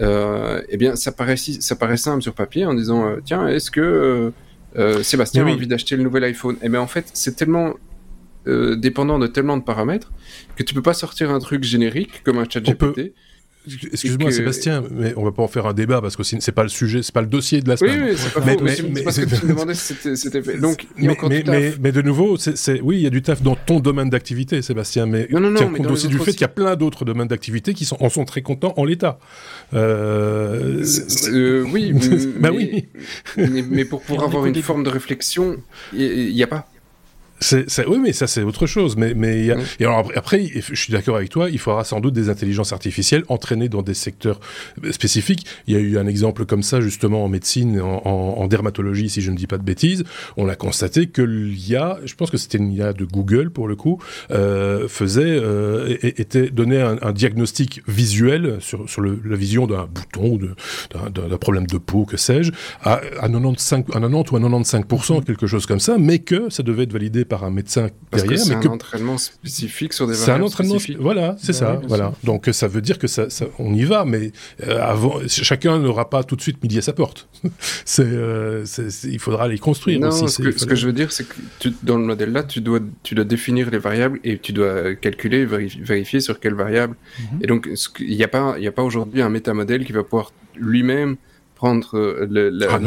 Euh, 0.00 0.62
eh 0.68 0.76
bien, 0.76 0.96
ça 0.96 1.12
paraît, 1.12 1.36
ça 1.36 1.76
paraît 1.76 1.96
simple 1.96 2.22
sur 2.22 2.34
papier 2.34 2.66
en 2.66 2.74
disant 2.74 3.06
euh, 3.06 3.16
tiens, 3.24 3.46
est-ce 3.46 3.70
que 3.70 4.32
Sébastien 5.02 5.46
a 5.46 5.50
envie 5.50 5.66
d'acheter 5.66 5.96
le 5.96 6.02
nouvel 6.02 6.24
iPhone? 6.24 6.56
Eh 6.62 6.68
bien, 6.68 6.80
en 6.80 6.86
fait, 6.86 7.10
c'est 7.12 7.36
tellement 7.36 7.74
dépendant 8.46 9.18
de 9.18 9.26
tellement 9.26 9.56
de 9.56 9.62
paramètres 9.62 10.12
que 10.54 10.62
tu 10.62 10.74
peux 10.74 10.82
pas 10.82 10.92
sortir 10.92 11.30
un 11.30 11.38
truc 11.38 11.64
générique 11.64 12.22
comme 12.24 12.38
un 12.38 12.44
chat 12.48 12.60
GPT. 12.60 13.14
Excuse-moi, 13.66 14.30
Sébastien, 14.30 14.84
mais 14.90 15.14
on 15.16 15.24
va 15.24 15.32
pas 15.32 15.42
en 15.42 15.48
faire 15.48 15.66
un 15.66 15.72
débat 15.72 16.02
parce 16.02 16.16
que 16.16 16.22
c'est 16.22 16.52
pas 16.52 16.62
le 16.62 16.68
sujet, 16.68 17.02
c'est 17.02 17.14
pas 17.14 17.22
le 17.22 17.26
dossier 17.26 17.62
de 17.62 17.68
la 17.68 17.78
semaine. 17.78 18.02
Oui, 18.02 18.10
oui 18.10 18.16
c'est 18.16 18.32
pas 18.34 18.40
mais, 18.44 18.56
mais, 18.60 18.76
mais, 18.92 19.02
parce 19.02 19.18
que 19.18 19.24
tu 19.24 19.46
me 19.46 19.50
demandais 19.50 19.74
si 19.74 19.94
c'était 20.16 20.42
fait. 20.42 20.58
Donc, 20.58 20.86
il 20.98 21.04
y 21.04 21.08
a 21.08 21.12
encore 21.12 21.30
mais, 21.30 21.72
mais, 21.80 21.92
de 21.92 22.02
nouveau, 22.02 22.36
c'est 22.36 22.80
oui, 22.82 22.96
il 22.96 23.02
y 23.02 23.06
a 23.06 23.10
du 23.10 23.22
taf 23.22 23.42
dans 23.42 23.56
ton 23.56 23.80
domaine 23.80 24.10
d'activité, 24.10 24.60
Sébastien, 24.60 25.06
mais 25.06 25.28
non, 25.30 25.40
non, 25.40 25.50
non, 25.50 25.58
tiens 25.58 25.72
compte 25.72 25.90
aussi 25.90 26.08
du 26.08 26.18
fait 26.18 26.32
qu'il 26.32 26.42
y 26.42 26.44
a 26.44 26.48
plein 26.48 26.76
d'autres 26.76 27.06
domaines 27.06 27.28
d'activité 27.28 27.72
qui 27.72 27.86
sont, 27.86 27.96
en 28.00 28.10
sont 28.10 28.26
très 28.26 28.42
contents 28.42 28.74
en 28.76 28.84
l'état. 28.84 29.18
Euh... 29.72 30.84
Euh, 31.28 31.64
oui, 31.72 31.92
bah 32.40 32.50
oui. 32.52 32.86
mais, 33.36 33.84
pour, 33.84 34.02
pour 34.02 34.22
avoir 34.22 34.44
une 34.46 34.54
forme 34.62 34.84
de 34.84 34.90
réflexion, 34.90 35.56
il 35.94 36.34
n'y 36.34 36.42
a 36.42 36.46
pas 36.46 36.66
oui, 37.52 37.98
mais 38.00 38.12
ça 38.12 38.26
c'est 38.26 38.42
autre 38.42 38.66
chose. 38.66 38.96
Mais, 38.96 39.14
mais 39.14 39.46
et 39.78 39.84
alors 39.84 40.10
après, 40.14 40.46
je 40.54 40.74
suis 40.74 40.92
d'accord 40.92 41.16
avec 41.16 41.30
toi, 41.30 41.50
il 41.50 41.58
faudra 41.58 41.84
sans 41.84 42.00
doute 42.00 42.14
des 42.14 42.28
intelligences 42.28 42.72
artificielles 42.72 43.24
entraînées 43.28 43.68
dans 43.68 43.82
des 43.82 43.94
secteurs 43.94 44.40
spécifiques. 44.90 45.46
Il 45.66 45.74
y 45.74 45.76
a 45.76 45.80
eu 45.80 45.98
un 45.98 46.06
exemple 46.06 46.44
comme 46.46 46.62
ça 46.62 46.80
justement 46.80 47.24
en 47.24 47.28
médecine, 47.28 47.80
en, 47.80 48.46
dermatologie, 48.46 49.08
si 49.08 49.20
je 49.20 49.30
ne 49.30 49.36
dis 49.36 49.46
pas 49.46 49.58
de 49.58 49.62
bêtises. 49.62 50.04
On 50.36 50.48
a 50.48 50.56
constaté 50.56 51.06
que 51.06 51.22
l'IA, 51.22 51.98
je 52.04 52.14
pense 52.14 52.30
que 52.30 52.36
c'était 52.36 52.58
une 52.58 52.72
IA 52.72 52.92
de 52.92 53.04
Google 53.04 53.50
pour 53.50 53.68
le 53.68 53.76
coup, 53.76 54.00
euh, 54.30 54.88
faisait, 54.88 55.22
euh, 55.24 55.96
était 56.02 56.50
donnait 56.50 56.80
un, 56.80 57.12
diagnostic 57.12 57.82
visuel 57.88 58.56
sur, 58.60 58.88
sur 58.88 59.00
le, 59.00 59.20
la 59.24 59.36
vision 59.36 59.66
d'un 59.66 59.86
bouton 59.86 60.34
ou 60.34 60.38
d'un 60.38 61.38
problème 61.38 61.66
de 61.66 61.78
peau, 61.78 62.04
que 62.04 62.16
sais-je, 62.16 62.52
à, 62.82 63.00
à 63.20 63.28
95, 63.28 63.84
à 63.92 64.00
90 64.00 64.30
ou 64.30 64.36
à 64.36 64.40
95 64.40 64.84
quelque 65.24 65.46
chose 65.46 65.66
comme 65.66 65.80
ça, 65.80 65.96
mais 65.98 66.18
que 66.18 66.50
ça 66.50 66.62
devait 66.62 66.84
être 66.84 66.92
validé 66.92 67.24
par 67.24 67.33
par 67.34 67.42
un 67.42 67.50
médecin 67.50 67.88
derrière. 68.12 68.38
C'est 68.38 68.54
un 68.54 68.60
que... 68.60 68.68
entraînement 68.68 69.18
spécifique 69.18 69.92
sur 69.92 70.06
des 70.06 70.14
variables. 70.14 70.48
C'est 70.48 70.62
un 70.62 70.68
entraînement. 70.68 71.02
Voilà, 71.02 71.36
c'est 71.40 71.52
ça. 71.52 71.80
voilà. 71.88 72.12
Donc 72.22 72.48
ça 72.52 72.68
veut 72.68 72.80
dire 72.80 72.98
que 72.98 73.08
ça, 73.08 73.26
on 73.58 73.74
y 73.74 73.84
va, 73.84 74.04
mais 74.04 74.30
euh, 74.62 74.80
avant, 74.80 75.18
chacun 75.26 75.78
n'aura 75.78 76.08
pas 76.10 76.22
tout 76.22 76.36
de 76.36 76.40
suite 76.40 76.62
midi 76.62 76.78
à 76.78 76.82
sa 76.82 76.92
porte. 76.92 77.28
Euh, 78.00 78.64
il 79.04 79.18
faudra 79.18 79.46
les 79.46 79.58
construire 79.58 80.00
non, 80.00 80.08
aussi. 80.08 80.28
Ce 80.28 80.42
que, 80.42 80.58
ce 80.58 80.66
que, 80.66 80.74
je 80.74 80.86
veux 80.86 80.92
dire, 80.92 81.12
c'est 81.12 81.26
que 81.28 81.34
tu, 81.58 81.72
dans 81.82 81.96
le 81.96 82.04
modèle 82.04 82.32
là, 82.32 82.42
tu 82.42 82.60
dois, 82.60 82.80
tu 83.02 83.14
dois 83.14 83.24
définir 83.24 83.70
les 83.70 83.78
variables 83.78 84.18
et 84.24 84.38
tu 84.38 84.52
dois 84.52 84.94
calculer, 84.96 85.46
vérifier, 85.46 86.20
sur 86.20 86.40
quelles 86.40 86.54
variables. 86.54 86.96
Mhm. 87.18 87.38
Et 87.42 87.46
donc, 87.46 87.68
il 88.00 88.16
n'y 88.16 88.24
a 88.24 88.28
pas, 88.28 88.56
il 88.58 88.66
a 88.66 88.72
pas 88.72 88.82
aujourd'hui 88.82 89.22
un 89.22 89.30
métamodèle 89.30 89.84
qui 89.84 89.92
va 89.92 90.02
pouvoir 90.02 90.32
lui-même 90.56 91.16
prendre 91.64 91.96
euh, 91.96 92.26
le, 92.30 92.58
ah 92.68 92.78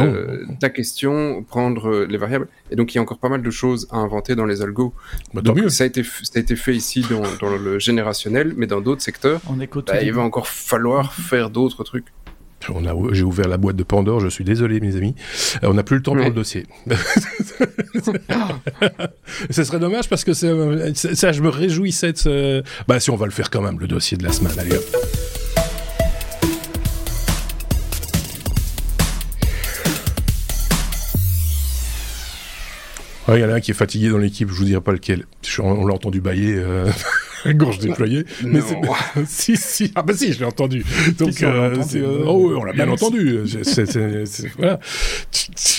ta 0.60 0.70
question, 0.70 1.44
prendre 1.44 1.90
euh, 1.90 2.06
les 2.08 2.20
variables. 2.20 2.48
Et 2.70 2.76
donc, 2.76 2.94
il 2.94 2.98
y 2.98 3.00
a 3.00 3.02
encore 3.02 3.18
pas 3.18 3.30
mal 3.30 3.42
de 3.42 3.50
choses 3.50 3.88
à 3.90 3.98
inventer 3.98 4.36
dans 4.36 4.46
les 4.46 4.62
algos. 4.62 4.94
Bah, 5.34 5.42
ça, 5.70 5.84
a 5.84 5.88
été, 5.88 6.04
ça 6.04 6.34
a 6.36 6.40
été 6.40 6.56
fait 6.56 6.76
ici 6.76 7.04
dans, 7.10 7.24
dans 7.42 7.58
le 7.58 7.80
générationnel, 7.80 8.54
mais 8.56 8.68
dans 8.68 8.80
d'autres 8.80 9.02
secteurs, 9.02 9.42
bah, 9.48 10.04
il 10.04 10.14
va 10.14 10.22
encore 10.22 10.48
falloir 10.48 11.12
faire 11.12 11.50
d'autres 11.50 11.84
trucs. 11.84 12.06
j'ai 13.14 13.24
ouvert 13.24 13.48
la 13.48 13.58
boîte 13.58 13.78
de 13.78 13.84
Pandore, 13.84 14.20
je 14.20 14.28
suis 14.28 14.44
désolé 14.44 14.80
mes 14.80 14.96
amis. 14.96 15.16
on 15.64 15.74
n'a 15.74 15.82
plus 15.82 15.96
le 15.96 16.04
temps 16.04 16.14
pour 16.14 16.26
le 16.26 16.30
dossier. 16.30 16.68
Ce 19.50 19.64
serait 19.64 19.80
dommage 19.80 20.08
parce 20.08 20.24
que 20.24 20.34
ça, 20.34 21.32
je 21.32 21.42
me 21.42 21.50
réjouissais 21.50 22.14
de 22.14 22.18
ce... 22.18 22.64
Bah 22.88 23.00
si 23.00 23.10
on 23.10 23.16
va 23.16 23.26
le 23.26 23.32
faire 23.32 23.50
quand 23.50 23.64
même, 23.64 23.80
le 23.80 23.88
dossier 23.88 24.18
de 24.18 24.24
la 24.24 24.32
semaine, 24.32 24.54
allez 24.60 24.78
hop. 24.78 25.27
Il 33.30 33.40
y 33.40 33.44
en 33.44 33.50
a 33.50 33.56
un 33.56 33.60
qui 33.60 33.72
est 33.72 33.74
fatigué 33.74 34.10
dans 34.10 34.18
l'équipe, 34.18 34.50
je 34.50 34.54
vous 34.54 34.64
dirai 34.64 34.82
pas 34.82 34.94
lequel. 34.94 35.26
On 35.60 35.86
l'a 35.86 35.94
entendu 35.94 36.22
bailler. 36.22 36.56
Euh... 36.56 36.90
gorge 37.56 37.80
déployée. 37.80 38.26
Mais 38.44 38.60
si, 39.26 39.58
si. 39.58 39.92
Ah 39.96 40.02
bah 40.02 40.14
si, 40.16 40.34
je 40.34 40.40
l'ai 40.40 40.46
entendu. 40.46 40.86
Donc, 41.18 41.42
euh, 41.44 41.76
euh, 41.96 42.24
oh, 42.26 42.54
on 42.58 42.64
l'a 42.64 42.74
bien 42.74 42.90
entendu. 42.90 43.40
voilà. 44.58 44.80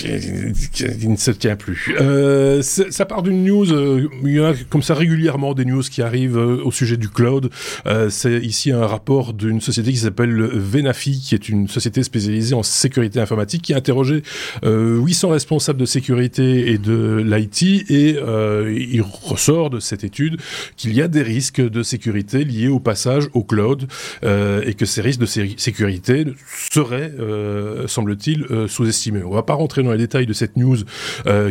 Il 0.03 1.11
ne 1.11 1.15
se 1.15 1.31
tient 1.31 1.55
plus. 1.55 1.93
Euh, 1.99 2.61
ça 2.61 3.05
part 3.05 3.23
d'une 3.23 3.43
news. 3.43 3.65
il 4.23 4.31
y 4.31 4.39
en 4.39 4.45
a 4.45 4.53
comme 4.69 4.81
ça 4.81 4.93
régulièrement 4.93 5.53
des 5.53 5.65
news 5.65 5.81
qui 5.81 6.01
arrivent 6.01 6.37
au 6.37 6.71
sujet 6.71 6.97
du 6.97 7.09
cloud. 7.09 7.49
c'est 8.09 8.39
ici 8.39 8.71
un 8.71 8.85
rapport 8.85 9.33
d'une 9.33 9.61
société 9.61 9.91
qui 9.91 9.97
s'appelle 9.97 10.31
Venafi, 10.33 11.19
qui 11.19 11.35
est 11.35 11.49
une 11.49 11.67
société 11.67 12.03
spécialisée 12.03 12.55
en 12.55 12.63
sécurité 12.63 13.19
informatique, 13.19 13.63
qui 13.63 13.73
a 13.73 13.77
interrogé 13.77 14.23
800 14.63 15.29
responsables 15.29 15.79
de 15.79 15.85
sécurité 15.85 16.71
et 16.71 16.77
de 16.77 17.23
l'IT, 17.25 17.89
et 17.91 18.17
il 18.19 19.01
ressort 19.01 19.69
de 19.69 19.79
cette 19.79 20.03
étude 20.03 20.39
qu'il 20.77 20.93
y 20.93 21.01
a 21.01 21.07
des 21.07 21.21
risques 21.21 21.48
de 21.57 21.83
sécurité 21.83 22.43
liés 22.43 22.67
au 22.67 22.79
passage 22.79 23.27
au 23.33 23.43
cloud 23.43 23.87
euh, 24.23 24.61
et 24.65 24.73
que 24.73 24.85
ces 24.85 25.01
risques 25.01 25.19
de 25.19 25.25
sécurité 25.25 26.25
seraient, 26.71 27.11
euh, 27.19 27.87
semble-t-il, 27.87 28.45
euh, 28.51 28.67
sous-estimés. 28.67 29.23
On 29.23 29.31
va 29.31 29.43
pas 29.43 29.53
rentrer 29.53 29.83
dans 29.83 29.91
les 29.91 29.97
détails 29.97 30.25
de 30.25 30.33
cette 30.33 30.57
news 30.57 30.77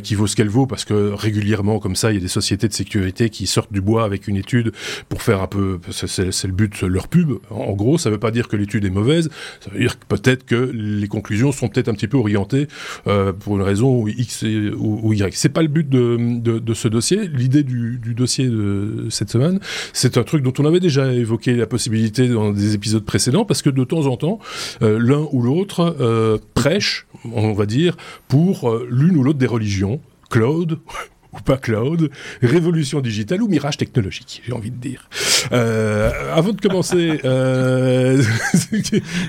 qui 0.02 0.14
vaut 0.14 0.26
ce 0.26 0.36
qu'elle 0.36 0.48
vaut 0.48 0.66
parce 0.66 0.84
que 0.84 1.12
régulièrement, 1.12 1.78
comme 1.78 1.96
ça, 1.96 2.10
il 2.10 2.14
y 2.14 2.18
a 2.18 2.20
des 2.20 2.28
sociétés 2.28 2.68
de 2.68 2.72
sécurité 2.72 3.30
qui 3.30 3.46
sortent 3.46 3.72
du 3.72 3.80
bois 3.80 4.04
avec 4.04 4.28
une 4.28 4.36
étude 4.36 4.72
pour 5.08 5.22
faire 5.22 5.42
un 5.42 5.46
peu, 5.46 5.78
c'est 5.90 6.46
le 6.46 6.52
but, 6.52 6.82
leur 6.82 7.08
pub. 7.08 7.32
En 7.50 7.72
gros, 7.72 7.98
ça 7.98 8.10
veut 8.10 8.18
pas 8.18 8.30
dire 8.30 8.48
que 8.48 8.56
l'étude 8.56 8.84
est 8.84 8.90
mauvaise, 8.90 9.30
ça 9.60 9.70
veut 9.70 9.78
dire 9.78 9.96
peut-être 9.96 10.44
que 10.44 10.70
les 10.74 11.08
conclusions 11.08 11.52
sont 11.52 11.68
peut-être 11.68 11.88
un 11.88 11.94
petit 11.94 12.08
peu 12.08 12.16
orientées 12.16 12.68
pour 13.04 13.56
une 13.56 13.62
raison 13.62 14.06
X 14.06 14.44
ou, 14.76 15.12
Y. 15.12 15.34
C'est 15.34 15.48
pas 15.48 15.62
le 15.62 15.68
but 15.68 15.88
de, 15.88 16.38
de, 16.40 16.74
ce 16.74 16.88
dossier. 16.88 17.28
L'idée 17.28 17.62
du, 17.62 17.98
du 17.98 18.14
dossier 18.14 18.46
de 18.48 19.06
cette 19.10 19.30
semaine, 19.30 19.60
c'est 19.92 20.18
un 20.18 20.22
truc 20.22 20.42
dont 20.42 20.52
on 20.58 20.64
avait 20.64 20.80
déjà 20.80 21.12
évoqué 21.12 21.54
la 21.54 21.66
possibilité 21.66 22.28
dans 22.28 22.50
des 22.50 22.74
épisodes 22.74 23.04
précédents, 23.04 23.44
parce 23.44 23.62
que 23.62 23.70
de 23.70 23.84
temps 23.84 24.06
en 24.06 24.16
temps, 24.16 24.38
euh, 24.82 24.98
l'un 25.00 25.26
ou 25.32 25.42
l'autre 25.42 25.96
euh, 26.00 26.38
prêche, 26.54 27.06
on 27.24 27.52
va 27.52 27.66
dire, 27.66 27.96
pour 28.28 28.70
euh, 28.70 28.86
l'une 28.90 29.16
ou 29.16 29.22
l'autre 29.22 29.38
des 29.38 29.46
religions, 29.46 30.00
Claude 30.30 30.78
ou 31.34 31.40
pas 31.40 31.58
cloud, 31.58 32.10
révolution 32.40 33.00
digitale 33.00 33.42
ou 33.42 33.48
mirage 33.48 33.76
technologique, 33.76 34.42
j'ai 34.46 34.54
envie 34.54 34.70
de 34.70 34.76
dire. 34.76 35.10
avant 35.50 36.52
de 36.52 36.60
commencer, 36.60 37.20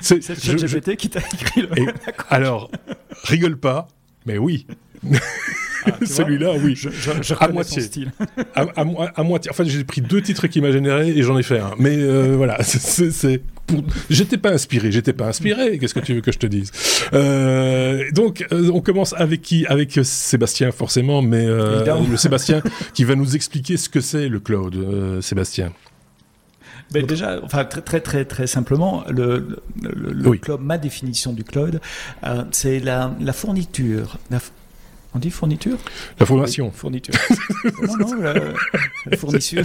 c'est 0.00 0.22
ChatGPT 0.22 0.96
qui 0.96 1.10
t'a 1.10 1.20
écrit 1.20 1.62
le. 1.62 1.68
alors, 2.30 2.70
rigole 3.24 3.58
pas, 3.58 3.88
mais 4.24 4.38
oui. 4.38 4.66
Ah, 5.86 5.92
Celui-là, 6.04 6.52
oui. 6.62 6.74
Je, 6.74 7.34
à 7.38 7.48
moitié. 7.48 7.82
style. 7.82 8.12
à, 8.54 9.22
moitié. 9.22 9.50
Enfin, 9.50 9.64
j'ai 9.64 9.84
pris 9.84 10.00
deux 10.00 10.22
titres 10.22 10.46
qui 10.46 10.60
m'a 10.60 10.72
généré 10.72 11.08
et 11.08 11.22
j'en 11.22 11.38
ai 11.38 11.42
fait 11.42 11.58
un. 11.58 11.72
Mais 11.78 11.96
euh, 11.96 12.34
voilà, 12.36 12.58
c'est. 12.62 13.42
Pour... 13.66 13.82
J'étais 14.08 14.36
pas 14.36 14.50
inspiré, 14.50 14.90
j'étais 14.92 15.12
pas 15.12 15.26
inspiré. 15.26 15.78
Qu'est-ce 15.78 15.94
que 15.94 16.00
tu 16.00 16.14
veux 16.14 16.20
que 16.20 16.32
je 16.32 16.38
te 16.38 16.46
dise? 16.46 16.72
Euh, 17.12 18.04
Donc, 18.12 18.46
euh, 18.52 18.70
on 18.72 18.80
commence 18.80 19.14
avec 19.14 19.42
qui? 19.42 19.66
Avec 19.66 19.98
Sébastien, 20.02 20.72
forcément, 20.72 21.22
mais 21.22 21.46
le 21.46 22.16
Sébastien 22.16 22.62
qui 22.94 23.04
va 23.04 23.14
nous 23.14 23.36
expliquer 23.36 23.76
ce 23.76 23.88
que 23.88 24.00
c'est 24.00 24.28
le 24.28 24.40
cloud. 24.40 25.20
Sébastien. 25.20 25.72
Ben 26.92 27.06
déjà, 27.06 27.38
enfin 27.44 27.64
très 27.64 27.82
très 27.82 28.00
très 28.00 28.24
très 28.24 28.48
simplement, 28.48 29.04
le, 29.08 29.60
le, 29.80 30.32
cloud, 30.32 30.60
ma 30.60 30.76
définition 30.76 31.32
du 31.32 31.44
cloud, 31.44 31.80
c'est 32.50 32.80
la, 32.80 33.14
la, 33.20 33.32
fourniture, 33.32 34.18
la, 34.28 34.40
on 35.14 35.18
dit 35.18 35.30
fourniture 35.30 35.78
La 36.18 36.26
formation. 36.26 36.70
fourniture. 36.70 37.14
non, 37.82 37.96
non, 37.96 38.14
la, 38.14 39.16
fourniture. 39.16 39.64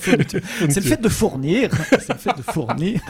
C'est 0.00 0.76
le 0.76 0.82
fait 0.82 1.00
de 1.00 1.08
fournir, 1.08 1.70
c'est 1.90 2.12
le 2.12 2.18
fait 2.18 2.36
de 2.36 2.42
fournir 2.42 3.00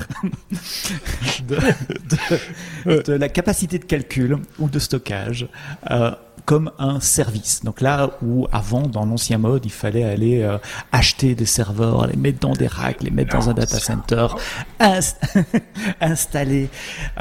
de, 1.48 3.12
la 3.12 3.28
capacité 3.28 3.78
de 3.78 3.84
calcul 3.84 4.38
ou 4.58 4.68
de 4.68 4.78
stockage 4.78 5.48
euh, 5.90 6.10
comme 6.48 6.70
un 6.78 6.98
service. 6.98 7.62
Donc 7.62 7.82
là 7.82 8.12
où 8.22 8.46
avant, 8.52 8.86
dans 8.86 9.04
l'ancien 9.04 9.36
mode, 9.36 9.66
il 9.66 9.70
fallait 9.70 10.02
aller 10.02 10.40
euh, 10.40 10.56
acheter 10.92 11.34
des 11.34 11.44
serveurs, 11.44 12.06
les 12.06 12.16
mettre 12.16 12.38
dans 12.38 12.54
des 12.54 12.66
racks, 12.66 13.02
les 13.02 13.10
mettre 13.10 13.36
dans 13.36 13.50
un 13.50 13.52
data 13.52 13.78
center, 13.78 14.28
installer 16.00 16.70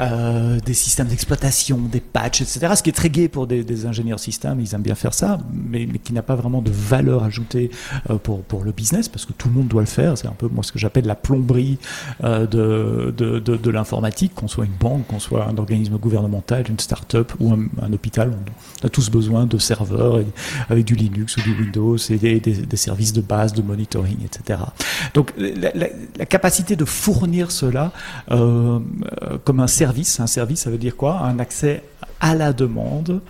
euh, 0.00 0.58
des 0.60 0.72
systèmes 0.72 1.08
d'exploitation, 1.08 1.76
des 1.76 2.00
patchs, 2.00 2.40
etc. 2.40 2.72
Ce 2.74 2.82
qui 2.82 2.88
est 2.88 2.94
très 2.94 3.10
gai 3.10 3.28
pour 3.28 3.46
des, 3.46 3.84
ingénieurs 3.84 4.18
système, 4.18 4.60
ils 4.60 4.74
aiment 4.74 4.80
bien 4.80 4.94
faire 4.94 5.12
ça, 5.12 5.36
mais, 5.52 5.86
qui 5.86 6.14
n'a 6.14 6.22
pas 6.22 6.34
vraiment 6.34 6.62
de 6.62 6.70
valeur 6.70 7.22
ajoutée 7.22 7.70
euh, 8.08 8.16
pour, 8.16 8.64
le 8.64 8.72
business, 8.72 9.10
parce 9.10 9.26
que 9.26 9.34
tout 9.34 9.48
le 9.48 9.54
monde 9.54 9.68
doit 9.68 9.82
le 9.82 9.86
faire. 9.86 10.16
C'est 10.16 10.26
un 10.26 10.30
peu 10.38 10.48
moi 10.48 10.64
ce 10.64 10.72
que 10.72 10.78
j'appelle 10.78 11.04
la 11.04 11.14
plomberie 11.14 11.76
de, 12.22 13.70
l'informatique, 13.70 14.34
qu'on 14.34 14.48
soit 14.48 14.64
une 14.64 14.78
banque, 14.80 15.06
qu'on 15.06 15.20
soit 15.20 15.46
un 15.46 15.58
organisme 15.58 15.98
gouvernemental, 15.98 16.64
une 16.70 16.78
start-up 16.78 17.34
ou 17.40 17.52
un, 17.52 17.92
hôpital. 17.92 18.32
On 18.82 18.86
a 18.86 18.88
tous 18.88 19.10
besoin 19.10 19.17
besoin 19.18 19.46
de 19.46 19.58
serveurs 19.58 20.20
avec 20.70 20.84
du 20.84 20.94
Linux 20.94 21.36
ou 21.36 21.40
du 21.40 21.52
Windows 21.60 21.96
et 21.96 22.40
des, 22.40 22.76
services 22.88 23.12
de 23.12 23.20
base 23.20 23.52
de 23.52 23.62
monitoring, 23.62 24.18
etc. 24.24 24.60
Donc 25.14 25.32
la, 25.36 26.26
capacité 26.26 26.76
de 26.76 26.84
fournir 26.84 27.50
cela 27.50 27.92
euh, 28.30 28.78
comme 29.44 29.60
un 29.60 29.66
service, 29.66 30.20
un 30.20 30.26
service 30.38 30.60
ça 30.64 30.70
veut 30.70 30.78
dire 30.78 30.96
quoi? 30.96 31.12
Un 31.20 31.38
accès 31.38 31.82
à 32.20 32.34
la 32.34 32.52
demande 32.52 33.20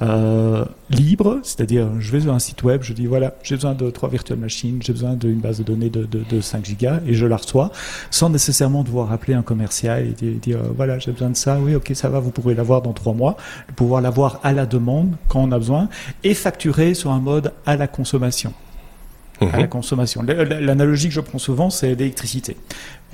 euh, 0.00 0.64
libre, 0.90 1.40
c'est-à-dire 1.42 1.88
je 1.98 2.12
vais 2.12 2.20
sur 2.20 2.32
un 2.32 2.38
site 2.38 2.62
web, 2.62 2.82
je 2.82 2.92
dis 2.92 3.06
voilà, 3.06 3.34
j'ai 3.42 3.56
besoin 3.56 3.74
de 3.74 3.90
trois 3.90 4.08
virtual 4.08 4.38
machines, 4.38 4.80
j'ai 4.80 4.92
besoin 4.92 5.14
d'une 5.14 5.40
base 5.40 5.58
de 5.58 5.64
données 5.64 5.90
de, 5.90 6.04
de, 6.04 6.40
5 6.40 6.64
gigas 6.64 7.00
et 7.06 7.14
je 7.14 7.26
la 7.26 7.36
reçois 7.36 7.72
sans 8.10 8.30
nécessairement 8.30 8.84
devoir 8.84 9.10
appeler 9.10 9.34
un 9.34 9.42
commercial 9.42 10.06
et 10.06 10.12
dire, 10.12 10.58
euh, 10.58 10.70
voilà, 10.76 10.98
j'ai 10.98 11.10
besoin 11.10 11.30
de 11.30 11.36
ça, 11.36 11.58
oui, 11.60 11.74
ok, 11.74 11.90
ça 11.94 12.08
va, 12.08 12.20
vous 12.20 12.30
pourrez 12.30 12.54
l'avoir 12.54 12.82
dans 12.82 12.92
trois 12.92 13.12
mois, 13.12 13.36
pouvoir 13.74 14.00
l'avoir 14.00 14.38
à 14.44 14.52
la 14.52 14.66
demande 14.66 15.16
quand 15.28 15.40
on 15.40 15.50
a 15.50 15.58
besoin 15.58 15.88
et 16.22 16.34
facturer 16.34 16.94
sur 16.94 17.10
un 17.10 17.20
mode 17.20 17.52
à 17.66 17.76
la 17.76 17.88
consommation. 17.88 18.52
À 19.40 19.46
la 19.46 19.58
mhm. 19.62 19.68
consommation. 19.68 20.22
L'analogie 20.22 21.08
que 21.08 21.14
je 21.14 21.20
prends 21.20 21.38
souvent, 21.38 21.70
c'est 21.70 21.94
l'électricité. 21.94 22.56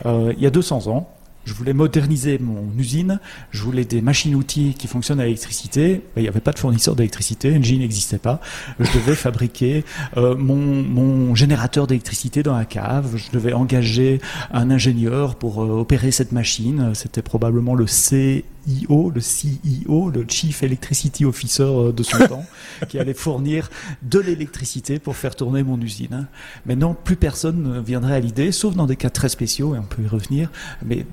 Euh, 0.07 0.33
il 0.37 0.43
y 0.43 0.47
a 0.47 0.51
200 0.51 0.87
ans, 0.89 1.11
je 1.45 1.53
voulais 1.53 1.73
moderniser 1.73 2.39
mon 2.39 2.67
usine, 2.79 3.21
je 3.51 3.63
voulais 3.63 3.85
des 3.85 4.01
machines-outils 4.01 4.75
qui 4.79 4.87
fonctionnent 4.87 5.21
à 5.21 5.25
l'électricité. 5.25 6.03
Il 6.17 6.23
n'y 6.23 6.29
avait 6.29 6.41
pas 6.41 6.53
de 6.53 6.59
fournisseur 6.59 6.97
d'électricité, 6.97 7.55
Engie 7.57 7.79
n'existait 7.79 8.19
pas. 8.19 8.41
Je 8.81 8.91
devais 8.93 9.15
fabriquer 9.15 9.85
euh, 10.17 10.37
mon, 10.37 10.57
mon, 10.57 11.35
générateur 11.35 11.87
d'électricité 11.87 12.43
dans 12.43 12.57
la 12.57 12.65
cave. 12.65 13.17
Je 13.17 13.31
devais 13.33 13.53
engager 13.53 14.21
un 14.53 14.71
ingénieur 14.71 15.35
pour 15.37 15.63
euh, 15.63 15.81
opérer 15.81 16.11
cette 16.11 16.33
machine. 16.33 16.93
C'était 16.95 17.23
probablement 17.23 17.75
le 17.75 17.87
C 17.87 18.45
CEO, 18.67 19.11
le 19.11 19.21
CEO, 19.21 20.11
le 20.11 20.25
Chief 20.29 20.63
Electricity 20.63 21.25
Officer 21.25 21.63
euh, 21.63 21.93
de 21.93 22.03
son 22.03 22.19
temps, 22.29 22.47
qui 22.89 22.99
allait 22.99 23.15
fournir 23.15 23.71
de 24.03 24.19
l'électricité 24.19 24.99
pour 24.99 25.17
faire 25.17 25.37
tourner 25.37 25.63
mon 25.63 25.81
usine. 25.81 26.27
Maintenant, 26.67 26.95
plus 26.95 27.17
personne 27.17 27.63
ne 27.63 27.81
viendrait 27.81 28.15
à 28.15 28.21
l'idée, 28.21 28.53
sauf 28.53 28.75
dans 28.75 28.87
des 28.87 28.97
cas 28.97 29.11
très 29.11 29.29
spéciaux, 29.29 29.75
et 29.75 29.79
on 29.79 29.83
peut 29.83 30.03
y 30.03 30.09
revenir, 30.09 30.51
mais 30.85 31.07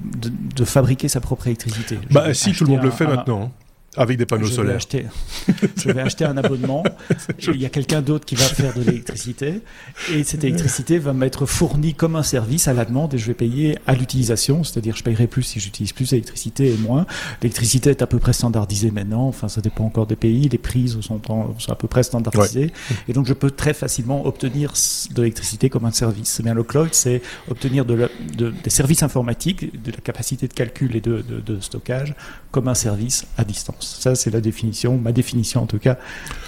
de, 0.56 0.66
fabriquer 0.66 1.08
sa 1.08 1.20
propre 1.20 1.48
électricité. 1.48 1.98
Bah 2.12 2.34
si, 2.34 2.54
tout 2.54 2.66
le 2.66 2.72
monde 2.72 2.84
le 2.84 2.92
fait 2.92 3.08
maintenant. 3.08 3.46
Hein. 3.46 3.52
Avec 3.98 4.18
des 4.18 4.26
panneaux 4.26 4.48
je 4.48 4.54
solaires. 4.54 4.72
Vais 4.72 4.78
acheter, 4.78 5.06
je 5.76 5.92
vais 5.92 6.00
acheter 6.00 6.24
un 6.24 6.38
abonnement. 6.38 6.82
il 7.48 7.62
y 7.62 7.66
a 7.66 7.70
quelqu'un 7.70 8.02
d'autre 8.02 8.26
qui 8.26 8.36
va 8.36 8.46
faire 8.46 8.74
de 8.74 8.84
l'électricité. 8.84 9.60
Et 10.14 10.24
cette 10.24 10.46
électricité 10.46 10.98
va 10.98 11.12
m'être 11.12 11.46
fournie 11.46 11.94
comme 11.94 12.16
un 12.16 12.24
service 12.24 12.70
à 12.70 12.74
la 12.74 12.86
demande 12.86 13.14
et 13.14 13.18
je 13.18 13.28
vais 13.28 13.34
payer 13.34 13.78
à 13.88 13.94
l'utilisation. 13.94 14.64
C'est-à-dire, 14.64 14.96
je 14.96 15.04
paierai 15.04 15.28
plus 15.28 15.44
si 15.44 15.60
j'utilise 15.60 15.92
plus 15.92 16.12
d'électricité 16.12 16.72
et 16.72 16.78
moins. 16.78 17.06
L'électricité 17.42 17.90
est 17.90 18.02
à 18.02 18.08
peu 18.08 18.18
près 18.18 18.32
standardisée 18.32 18.92
maintenant. 18.92 19.28
Enfin, 19.28 19.50
ça 19.50 19.60
dépend 19.60 19.84
encore 19.84 20.08
des 20.08 20.16
pays. 20.16 20.48
Les 20.48 20.58
prises 20.58 20.98
sont, 21.02 21.20
sont 21.60 21.72
à 21.72 21.76
peu 21.76 21.90
près 21.90 22.04
standardisées. 22.04 22.72
Et 23.10 23.14
donc, 23.14 23.26
je 23.26 23.34
peux 23.34 23.52
très 23.52 23.74
facilement 23.74 24.26
obtenir 24.26 24.72
de 25.12 25.22
l'électricité 25.22 25.70
comme 25.70 25.84
un 25.84 25.92
service. 25.92 26.30
C'est 26.30 26.44
bien 26.44 26.54
le 26.54 26.64
cloud, 26.64 26.90
c'est 26.94 27.22
obtenir 27.50 27.84
de, 27.84 28.10
de, 28.38 28.54
des 28.64 28.70
services 28.70 29.04
informatiques, 29.04 29.84
de 29.84 29.92
la 29.92 29.98
capacité 29.98 30.48
de 30.48 30.54
calcul 30.54 30.96
et 30.96 31.02
de, 31.02 31.22
de 31.22 31.60
stockage 31.60 32.16
comme 32.52 32.70
un 32.70 32.74
service 32.74 33.26
à 33.38 33.44
distance. 33.44 33.81
Ça, 33.84 34.16
c'est 34.16 34.32
la 34.32 34.42
définition, 34.42 34.98
ma 34.98 35.12
définition 35.12 35.62
en 35.62 35.68
tout 35.68 35.80
cas, 35.80 35.98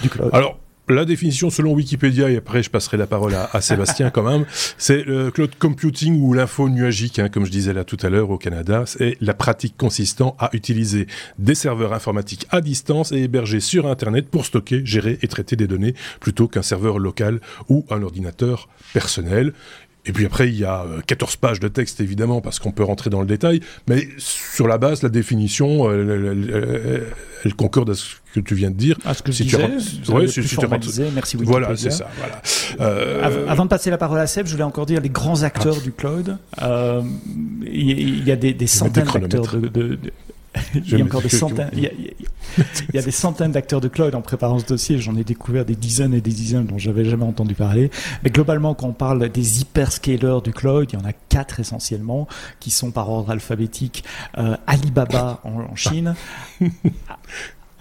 du 0.02 0.08
cloud. 0.08 0.30
Alors, 0.32 0.58
la 0.88 1.06
définition 1.06 1.48
selon 1.48 1.72
Wikipédia, 1.72 2.28
et 2.28 2.36
après 2.36 2.62
je 2.62 2.68
passerai 2.68 2.98
la 2.98 3.06
parole 3.06 3.34
à, 3.34 3.60
Sébastien 3.62 4.10
quand 4.10 4.22
même, 4.22 4.44
c'est 4.76 5.02
le 5.04 5.30
cloud 5.30 5.52
computing 5.58 6.20
ou 6.20 6.34
l'info 6.34 6.68
nuagique, 6.68 7.18
hein, 7.18 7.30
comme 7.30 7.46
je 7.46 7.50
disais 7.50 7.72
là 7.72 7.84
tout 7.84 7.96
à 8.02 8.10
l'heure 8.10 8.28
au 8.28 8.36
Canada, 8.36 8.84
c'est 8.86 9.16
la 9.22 9.32
pratique 9.32 9.76
consistant 9.78 10.36
à 10.38 10.50
utiliser 10.52 11.06
des 11.38 11.54
serveurs 11.54 11.94
informatiques 11.94 12.46
à 12.50 12.60
distance 12.60 13.12
et 13.12 13.22
hébergés 13.22 13.60
sur 13.60 13.86
Internet 13.86 14.28
pour 14.28 14.44
stocker, 14.44 14.82
gérer 14.84 15.18
et 15.22 15.28
traiter 15.28 15.56
des 15.56 15.66
données 15.66 15.94
plutôt 16.20 16.48
qu'un 16.48 16.62
serveur 16.62 16.98
local 16.98 17.40
ou 17.70 17.86
un 17.88 18.02
ordinateur 18.02 18.68
personnel. 18.92 19.54
Et 20.06 20.12
puis 20.12 20.26
après, 20.26 20.48
il 20.48 20.58
y 20.58 20.64
a 20.64 20.84
14 21.06 21.32
euh, 21.32 21.36
pages 21.40 21.60
de 21.60 21.68
texte, 21.68 22.00
évidemment, 22.00 22.40
parce 22.40 22.58
qu'on 22.58 22.72
peut 22.72 22.84
rentrer 22.84 23.08
dans 23.08 23.20
le 23.20 23.26
détail, 23.26 23.60
mais 23.88 24.08
sur 24.18 24.68
la 24.68 24.76
base, 24.76 25.02
la 25.02 25.08
définition, 25.08 25.88
euh, 25.88 27.00
elle, 27.44 27.54
concorde 27.54 27.90
à 27.90 27.94
ce 27.94 28.16
que 28.34 28.40
tu 28.40 28.54
viens 28.54 28.70
de 28.70 28.76
dire. 28.76 28.98
À 29.06 29.14
ce 29.14 29.22
que 29.22 29.32
si 29.32 29.48
je 29.48 29.56
disais, 29.56 30.02
tu 30.04 30.10
ouais, 30.10 30.26
si, 30.28 30.42
tu 30.42 30.56
merci 31.14 31.36
Wikipédia. 31.36 31.44
Voilà, 31.44 31.76
c'est 31.76 31.90
ça. 31.90 32.10
Voilà. 32.18 32.42
Euh... 32.80 33.46
Avant 33.48 33.64
de 33.64 33.70
passer 33.70 33.90
la 33.90 33.98
parole 33.98 34.18
à 34.18 34.26
Seb, 34.26 34.46
je 34.46 34.52
voulais 34.52 34.64
encore 34.64 34.86
dire 34.86 35.00
les 35.00 35.08
grands 35.08 35.42
acteurs 35.42 35.76
ah. 35.78 35.82
du 35.82 35.92
cloud. 35.92 36.36
Euh, 36.62 37.02
il 37.66 38.26
y, 38.26 38.30
a 38.30 38.36
des, 38.36 38.52
des 38.52 38.66
centaines 38.66 39.04
d'acteurs 39.04 39.56
de, 39.56 39.68
de, 39.68 39.98
il 40.74 40.98
y 40.98 41.00
a 41.00 41.04
encore 41.04 41.22
des 41.22 41.28
centaines. 41.28 41.70
Il 41.74 41.90
y 42.94 42.98
a, 42.98 43.02
des 43.02 43.10
centaines 43.10 43.52
d'acteurs 43.52 43.80
de 43.80 43.88
cloud 43.88 44.14
en 44.14 44.22
préparant 44.22 44.58
ce 44.58 44.66
dossier. 44.66 44.98
J'en 44.98 45.16
ai 45.16 45.24
découvert 45.24 45.64
des 45.64 45.74
dizaines 45.74 46.14
et 46.14 46.20
des 46.20 46.30
dizaines 46.30 46.66
dont 46.66 46.78
j'avais 46.78 47.04
jamais 47.04 47.24
entendu 47.24 47.54
parler. 47.54 47.90
Mais 48.22 48.30
globalement, 48.30 48.74
quand 48.74 48.88
on 48.88 48.92
parle 48.92 49.28
des 49.28 49.60
hyperscalers 49.60 50.40
du 50.42 50.52
cloud, 50.52 50.88
il 50.92 50.98
y 50.98 51.02
en 51.02 51.04
a 51.04 51.12
quatre 51.12 51.60
essentiellement 51.60 52.28
qui 52.60 52.70
sont 52.70 52.90
par 52.90 53.10
ordre 53.10 53.30
alphabétique. 53.30 54.04
Euh, 54.38 54.56
Alibaba 54.66 55.40
en 55.44 55.74
Chine, 55.74 56.14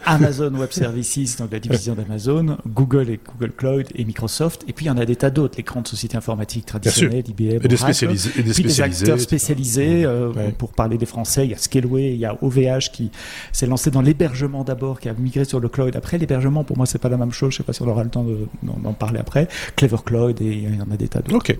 Amazon 0.06 0.54
Web 0.56 0.72
Services, 0.72 1.38
donc 1.38 1.52
la 1.52 1.60
division 1.60 1.96
d'Amazon, 1.96 2.58
Google 2.68 3.10
et 3.10 3.20
Google 3.26 3.54
Cloud 3.54 3.88
et 3.96 4.06
Microsoft. 4.06 4.64
Et 4.68 4.74
puis 4.74 4.86
il 4.86 4.88
y 4.88 4.92
en 4.92 4.98
a 4.98 5.06
des 5.06 5.16
tas 5.16 5.30
d'autres, 5.30 5.56
les 5.58 5.64
grandes 5.64 5.88
sociétés 5.88 6.18
informatiques 6.18 6.66
traditionnelles, 6.66 7.24
IBM, 7.28 7.60
et 7.64 7.68
des 7.68 7.78
spécialisés, 7.78 8.32
et 8.38 8.44
des, 8.44 8.52
puis 8.52 8.64
des 8.64 8.82
acteurs 8.82 9.20
spécialisés. 9.20 10.04
Euh, 10.06 10.32
Pour 10.58 10.74
parler 10.74 10.98
des 10.98 11.06
Français, 11.06 11.46
il 11.46 11.52
y 11.52 11.54
a 11.54 11.58
Scaleway, 11.58 12.14
il 12.14 12.20
y 12.20 12.26
a 12.26 12.38
OVH 12.42 12.92
qui 12.92 13.12
s'est 13.52 13.68
lancé 13.68 13.92
dans 13.92 14.02
l'hébergement 14.02 14.64
d'abord, 14.64 15.00
qui 15.00 15.10
a 15.10 15.14
migré 15.14 15.46
sur 15.46 15.60
le 15.60 15.70
cloud. 15.70 15.96
Après, 15.96 16.18
l'hébergement, 16.18 16.64
pour 16.64 16.78
moi, 16.78 16.86
c'est 16.86 17.00
pas 17.00 17.10
la 17.10 17.18
même 17.18 17.32
chose. 17.32 17.52
Je 17.54 17.58
sais 17.58 17.64
pas 17.64 17.74
si 17.74 17.82
on 17.82 17.88
aura 17.88 18.04
le 18.04 18.10
temps 18.10 18.26
d'en 18.64 18.94
parler 18.94 19.20
après. 19.20 19.48
Clever 19.76 19.98
Cloud 20.06 20.42
et 20.42 20.46
il 20.46 20.76
y 20.76 20.82
en 20.82 20.92
a 20.92 20.98
des 20.98 21.08
tas 21.08 21.20
d'autres. 21.20 21.36
Ok. 21.36 21.58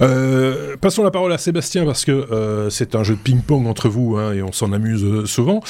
Euh, 0.00 0.76
passons 0.76 1.02
la 1.02 1.10
parole 1.10 1.32
à 1.32 1.38
Sébastien 1.38 1.84
parce 1.84 2.04
que 2.04 2.12
euh, 2.12 2.70
c'est 2.70 2.94
un 2.94 3.02
jeu 3.02 3.14
de 3.14 3.20
ping-pong 3.20 3.66
entre 3.66 3.88
vous 3.88 4.16
hein, 4.16 4.32
et 4.32 4.42
on 4.42 4.52
s'en 4.52 4.72
amuse 4.72 5.04
euh, 5.04 5.26
souvent. 5.26 5.62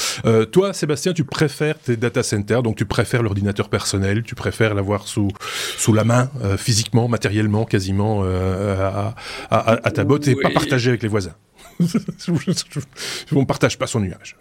toi, 0.52 0.72
Sébastien, 0.72 1.12
tu 1.12 1.24
préfères 1.24 1.78
tes 1.78 1.96
data 1.96 2.22
centers, 2.22 2.62
donc 2.62 2.76
tu 2.76 2.84
préfères 2.84 3.22
l'ordinateur 3.22 3.68
personnel, 3.68 4.22
tu 4.22 4.34
préfères 4.34 4.74
l'avoir 4.74 5.06
sous, 5.06 5.28
sous 5.76 5.92
la 5.92 6.04
main, 6.04 6.30
physiquement, 6.56 7.08
matériellement, 7.08 7.64
quasiment 7.64 8.24
à, 8.24 9.14
à, 9.50 9.90
ta 9.90 10.04
botte 10.04 10.28
et 10.28 10.34
pas 10.34 10.50
partager 10.50 10.90
avec 10.90 11.02
les 11.02 11.08
voisins? 11.08 11.34
on 11.80 13.40
ne 13.40 13.44
partage 13.44 13.78
pas 13.78 13.86
son 13.86 14.00
nuage. 14.00 14.36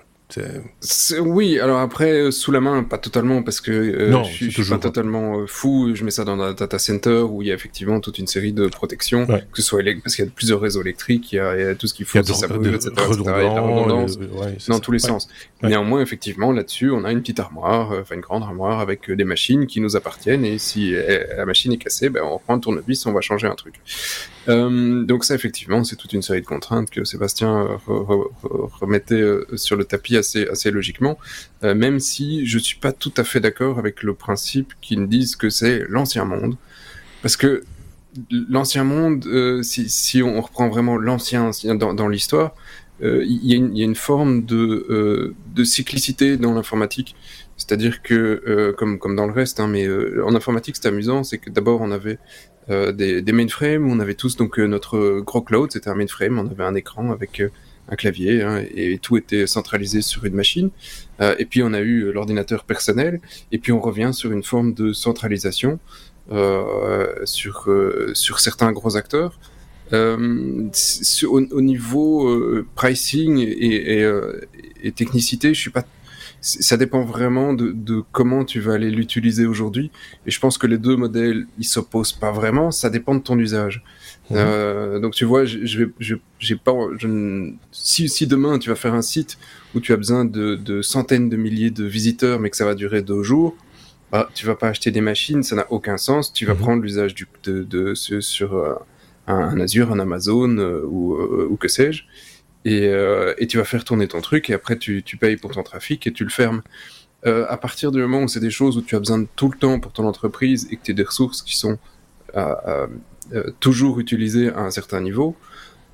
Oui, 1.19 1.59
alors 1.59 1.79
après, 1.79 2.11
euh, 2.11 2.31
sous 2.31 2.51
la 2.51 2.59
main, 2.59 2.83
pas 2.83 2.97
totalement, 2.97 3.43
parce 3.43 3.61
que 3.61 3.71
euh, 3.71 4.23
je, 4.23 4.49
suis 4.49 4.69
pas 4.69 4.77
totalement 4.77 5.39
euh, 5.39 5.45
fou. 5.47 5.91
Je 5.93 6.03
mets 6.03 6.11
ça 6.11 6.23
dans 6.23 6.39
un 6.39 6.53
data 6.53 6.79
center 6.79 7.21
où 7.29 7.41
il 7.41 7.49
y 7.49 7.51
a 7.51 7.53
effectivement 7.53 7.99
toute 7.99 8.17
une 8.17 8.27
série 8.27 8.51
de 8.51 8.67
protections, 8.67 9.27
que 9.27 9.61
ce 9.61 9.61
soit 9.61 9.83
parce 10.03 10.15
qu'il 10.15 10.25
y 10.25 10.27
a 10.27 10.31
plusieurs 10.31 10.61
réseaux 10.61 10.81
électriques, 10.81 11.31
il 11.31 11.35
y 11.35 11.39
a, 11.39 11.75
tout 11.75 11.87
ce 11.87 11.93
qu'il 11.93 12.05
faut, 12.05 12.21
si 12.23 12.33
ça 12.33 12.47
brûle, 12.47 12.73
etc., 12.75 12.91
redondance, 12.97 14.17
dans 14.67 14.79
tous 14.79 14.91
les 14.91 14.99
sens. 14.99 15.27
Néanmoins, 15.61 16.01
effectivement, 16.01 16.51
là-dessus, 16.51 16.91
on 16.91 17.03
a 17.03 17.11
une 17.11 17.21
petite 17.21 17.39
armoire, 17.39 17.91
enfin 18.01 18.15
une 18.15 18.21
grande 18.21 18.43
armoire 18.43 18.79
avec 18.79 19.11
des 19.11 19.23
machines 19.23 19.67
qui 19.67 19.79
nous 19.79 19.95
appartiennent, 19.95 20.45
et 20.45 20.57
si 20.57 20.93
la 21.37 21.45
machine 21.45 21.71
est 21.71 21.77
cassée, 21.77 22.09
ben, 22.09 22.23
on 22.23 22.39
prend 22.39 22.55
un 22.55 22.59
tournevis, 22.59 23.05
on 23.05 23.13
va 23.13 23.21
changer 23.21 23.47
un 23.47 23.55
truc. 23.55 23.75
Euh, 24.47 25.03
donc 25.03 25.23
ça, 25.25 25.33
effectivement, 25.35 25.83
c'est 25.83 25.95
toute 25.95 26.13
une 26.13 26.21
série 26.21 26.41
de 26.41 26.45
contraintes 26.45 26.89
que 26.89 27.03
Sébastien 27.03 27.67
remettait 27.87 29.23
sur 29.55 29.75
le 29.75 29.85
tapis 29.85 30.15
assez, 30.25 30.47
assez 30.47 30.71
logiquement, 30.71 31.17
euh, 31.63 31.75
même 31.75 31.99
si 31.99 32.45
je 32.45 32.59
suis 32.59 32.77
pas 32.77 32.91
tout 32.91 33.13
à 33.17 33.23
fait 33.23 33.39
d'accord 33.39 33.79
avec 33.79 34.03
le 34.03 34.13
principe 34.13 34.73
qu'ils 34.81 35.07
disent 35.07 35.35
que 35.35 35.49
c'est 35.49 35.85
l'ancien 35.89 36.25
monde, 36.25 36.57
parce 37.21 37.37
que 37.37 37.63
l'ancien 38.31 38.83
monde, 38.83 39.25
si, 39.63 39.89
si, 39.89 40.23
on 40.23 40.39
reprend 40.41 40.69
vraiment 40.69 40.97
l'ancien 40.97 41.51
dans, 41.75 42.07
l'histoire, 42.07 42.55
il 43.01 43.39
y, 43.43 43.81
a 43.81 43.85
une 43.85 43.95
forme 43.95 44.45
de, 44.45 45.33
de 45.53 45.63
cyclicité 45.65 46.37
dans 46.37 46.53
l'informatique. 46.53 47.15
C'est-à-dire 47.57 48.01
que, 48.01 48.73
comme, 48.77 48.99
comme 48.99 49.17
dans 49.17 49.25
le 49.25 49.33
reste, 49.33 49.59
hein, 49.59 49.67
mais 49.67 49.85
en 50.23 50.33
informatique, 50.33 50.77
c'est 50.79 50.87
amusant, 50.87 51.25
c'est 51.25 51.39
que 51.39 51.49
d'abord 51.49 51.81
on 51.81 51.91
avait 51.91 52.19
euh, 52.71 52.91
des, 52.91 53.31
mainframes 53.31 53.87
on 53.91 53.99
avait 53.99 54.15
tous 54.15 54.37
donc 54.37 54.57
euh, 54.57 54.65
notre 54.65 55.19
gros 55.19 55.41
cloud, 55.41 55.71
c'était 55.71 55.89
un 55.89 55.93
mainframe, 55.95 56.39
on 56.39 56.49
avait 56.49 56.63
un 56.63 56.73
écran 56.73 57.11
avec 57.11 57.39
euh, 57.39 57.49
un 57.89 57.95
clavier 57.95 58.41
hein, 58.41 58.63
et 58.73 58.97
tout 58.97 59.17
était 59.17 59.47
centralisé 59.47 60.01
sur 60.01 60.25
une 60.25 60.33
machine. 60.33 60.69
Euh, 61.21 61.35
et 61.39 61.45
puis 61.45 61.63
on 61.63 61.73
a 61.73 61.81
eu 61.81 62.11
l'ordinateur 62.11 62.63
personnel 62.63 63.21
et 63.51 63.57
puis 63.57 63.71
on 63.71 63.79
revient 63.79 64.11
sur 64.13 64.31
une 64.31 64.43
forme 64.43 64.73
de 64.73 64.93
centralisation 64.93 65.79
euh, 66.31 67.07
sur 67.25 67.69
sur 68.13 68.39
certains 68.39 68.71
gros 68.71 68.97
acteurs. 68.97 69.39
Euh, 69.93 70.67
au, 71.23 71.41
au, 71.41 71.61
niveau 71.61 72.63
pricing 72.73 73.37
et, 73.39 74.91
technicité, 74.95 75.53
je 75.53 75.59
suis 75.59 75.69
pas 75.69 75.85
ça 76.41 76.77
dépend 76.77 77.03
vraiment 77.03 77.53
de, 77.53 77.71
de, 77.71 78.03
comment 78.11 78.45
tu 78.45 78.59
vas 78.59 78.73
aller 78.73 78.91
l'utiliser 78.91 79.47
aujourd'hui. 79.47 79.89
Et 80.27 80.31
je 80.31 80.39
pense 80.39 80.59
que 80.59 80.67
les 80.67 80.77
deux 80.77 80.95
modèles, 80.95 81.47
ils 81.57 81.65
s'opposent 81.65 82.11
pas 82.11 82.31
vraiment. 82.31 82.69
Ça 82.69 82.91
dépend 82.91 83.15
de 83.15 83.21
ton 83.21 83.39
usage. 83.39 83.83
Mhm. 84.29 84.37
Euh, 84.39 84.99
donc 84.99 85.13
tu 85.13 85.25
vois, 85.25 85.45
je, 85.45 85.59
je, 85.65 86.15
j'ai 86.39 86.55
pas, 86.55 86.73
je, 86.97 87.51
si, 87.71 88.09
si 88.09 88.25
demain 88.25 88.57
tu 88.57 88.69
vas 88.69 88.75
faire 88.75 88.93
un 88.93 89.03
site 89.03 89.37
où 89.75 89.79
tu 89.79 89.93
as 89.93 89.97
besoin 89.97 90.25
de, 90.25 90.55
de, 90.55 90.81
centaines 90.81 91.29
de 91.29 91.37
milliers 91.37 91.69
de 91.69 91.85
visiteurs, 91.85 92.39
mais 92.39 92.49
que 92.49 92.57
ça 92.57 92.65
va 92.65 92.73
durer 92.73 93.01
deux 93.03 93.21
jours, 93.21 93.55
bah, 94.11 94.29
tu 94.33 94.45
vas 94.45 94.55
pas 94.55 94.69
acheter 94.69 94.89
des 94.89 95.01
machines, 95.01 95.43
ça 95.43 95.55
n'a 95.55 95.67
aucun 95.71 95.97
sens. 95.97 96.33
Tu 96.33 96.45
vas 96.45 96.53
mhm. 96.53 96.59
prendre 96.59 96.81
l'usage 96.81 97.13
du, 97.13 97.27
de, 97.43 97.63
de, 97.63 97.93
sur, 97.93 98.55
euh, 98.55 98.73
un, 99.27 99.59
Azure, 99.59 99.91
un 99.91 99.99
Amazon 99.99 100.57
euh, 100.57 100.81
ou, 100.85 101.15
ou 101.15 101.55
que 101.57 101.67
sais-je 101.67 102.03
et, 102.67 102.91
et, 103.37 103.45
tu 103.45 103.57
vas 103.57 103.63
faire 103.63 103.83
tourner 103.83 104.07
ton 104.07 104.21
truc 104.21 104.49
et 104.49 104.53
après 104.55 104.75
tu, 104.75 105.03
tu 105.03 105.17
payes 105.17 105.37
pour 105.37 105.51
ton 105.51 105.61
trafic 105.61 106.07
et 106.07 106.11
tu 106.11 106.23
le 106.23 106.31
fermes. 106.31 106.63
À 107.23 107.57
partir 107.57 107.91
du 107.91 107.99
moment 107.99 108.23
où 108.23 108.27
c'est 108.27 108.39
des 108.39 108.49
choses 108.49 108.75
où 108.77 108.81
tu 108.81 108.95
as 108.95 108.99
besoin 108.99 109.19
de 109.19 109.27
tout 109.35 109.51
le 109.51 109.57
temps 109.57 109.79
pour 109.79 109.91
ton 109.93 110.07
entreprise 110.07 110.67
et 110.71 110.77
que 110.77 110.81
tu 110.83 110.91
as 110.91 110.93
des 110.95 111.03
ressources 111.03 111.43
qui 111.43 111.55
sont 111.55 111.77
euh, 112.35 112.87
toujours 113.59 113.99
utilisées 113.99 114.49
à 114.49 114.59
un 114.59 114.71
certain 114.71 115.01
niveau, 115.01 115.35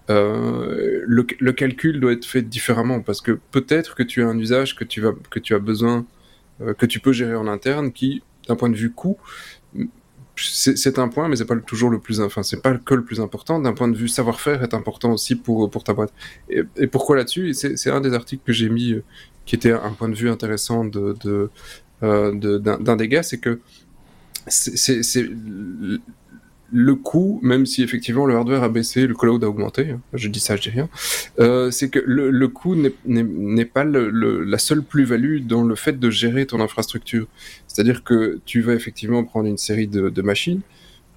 euh, 0.09 1.03
le, 1.05 1.51
calcul 1.51 1.99
doit 1.99 2.11
être 2.11 2.25
fait 2.25 2.41
différemment 2.41 3.01
parce 3.01 3.21
que 3.21 3.39
peut-être 3.51 3.95
que 3.95 4.03
tu 4.03 4.23
as 4.23 4.27
un 4.27 4.38
usage 4.38 4.75
que 4.75 4.84
tu, 4.84 4.99
vas, 4.99 5.13
que 5.29 5.39
tu 5.39 5.53
as 5.53 5.59
besoin, 5.59 6.05
euh, 6.61 6.73
que 6.73 6.86
tu 6.86 6.99
peux 6.99 7.13
gérer 7.13 7.36
en 7.36 7.47
interne 7.47 7.91
qui, 7.91 8.23
d'un 8.47 8.55
point 8.55 8.69
de 8.69 8.75
vue 8.75 8.91
coût, 8.91 9.17
c'est 10.36 10.97
un 10.97 11.07
point, 11.07 11.27
mais 11.27 11.36
c'est 11.36 11.45
pas 11.45 11.55
toujours 11.57 11.91
le 11.91 11.99
plus, 11.99 12.19
enfin, 12.19 12.41
c'est 12.41 12.61
pas 12.61 12.75
que 12.75 12.95
le 12.95 13.03
plus 13.03 13.21
important. 13.21 13.59
D'un 13.59 13.73
point 13.73 13.88
de 13.88 13.95
vue 13.95 14.07
savoir-faire, 14.07 14.63
est 14.63 14.73
important 14.73 15.11
aussi 15.11 15.36
pour 15.36 15.69
pour 15.69 15.84
ta 15.84 15.93
boîte. 15.93 16.11
Et, 16.49 16.88
pourquoi 16.88 17.17
là-dessus? 17.17 17.53
C'est 17.53 17.91
un 17.91 18.01
des 18.01 18.13
articles 18.13 18.41
que 18.45 18.53
j'ai 18.53 18.69
mis, 18.69 18.93
euh, 18.93 19.03
qui 19.45 19.55
était 19.55 19.73
un 19.73 19.91
point 19.91 20.09
de 20.09 20.15
vue 20.15 20.29
intéressant 20.29 20.84
de 20.84 21.13
d'un 21.21 21.49
euh, 22.03 22.34
de, 22.34 22.95
des 22.95 23.07
gars, 23.07 23.23
c'est 23.23 23.38
que 23.38 23.59
c'est 24.47 25.29
le 26.72 26.95
coût, 26.95 27.39
même 27.43 27.65
si 27.65 27.84
effectivement 27.84 28.26
le 28.26 28.36
hardware 28.36 28.63
a 28.63 28.69
baissé, 28.69 29.05
le 29.05 29.13
cloud 29.13 29.43
a 29.43 29.49
augmenté, 29.49 29.91
hein, 29.91 30.01
je 30.13 30.28
dis 30.30 30.39
ça, 30.39 30.55
je 30.55 30.61
dis 30.61 30.69
rien, 30.69 30.89
euh, 31.39 31.69
c'est 31.69 31.89
que 31.89 31.99
le, 32.05 32.32
le 32.32 32.47
coût 32.47 32.76
n'est 33.05 33.65
pas 33.65 33.84
le, 33.84 34.09
la 34.43 34.57
seule 34.57 34.82
plus-value 34.82 35.41
dans 35.41 35.63
le 35.63 35.76
fait 35.76 35.99
de 35.99 36.09
gérer 36.09 36.45
ton 36.45 36.61
infrastructure. 36.61 37.28
C'est-à-dire 37.67 38.03
que 38.03 38.39
tu 38.45 38.61
vas 38.61 38.74
effectivement 38.74 39.24
prendre 39.24 39.47
une 39.47 39.57
série 39.57 39.88
de, 39.88 40.09
de 40.09 40.22
machines 40.22 40.61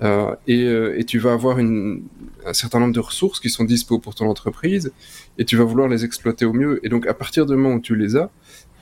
euh, 0.03 0.35
et, 0.49 0.65
euh, 0.65 0.99
et, 0.99 1.05
tu 1.05 1.21
vas 1.21 1.33
avoir 1.33 1.59
un 1.59 2.53
certain 2.53 2.81
nombre 2.81 2.93
de 2.93 3.01
ressources 3.01 3.39
qui 3.39 3.49
sont 3.49 3.63
dispo 3.63 4.01
pour 4.01 4.17
ton 4.17 4.29
entreprise 4.29 4.93
et 5.39 5.45
tu 5.45 5.57
vas 5.57 5.63
vouloir 5.63 5.89
les 5.89 6.05
exploiter 6.05 6.45
au 6.45 6.53
mieux. 6.53 6.81
Et 6.83 6.89
donc 6.89 7.07
à 7.07 7.15
partir 7.15 7.47
du 7.47 7.55
moment 7.55 7.77
où 7.77 7.81
tu 7.81 7.95
les 7.95 8.17
as, 8.17 8.31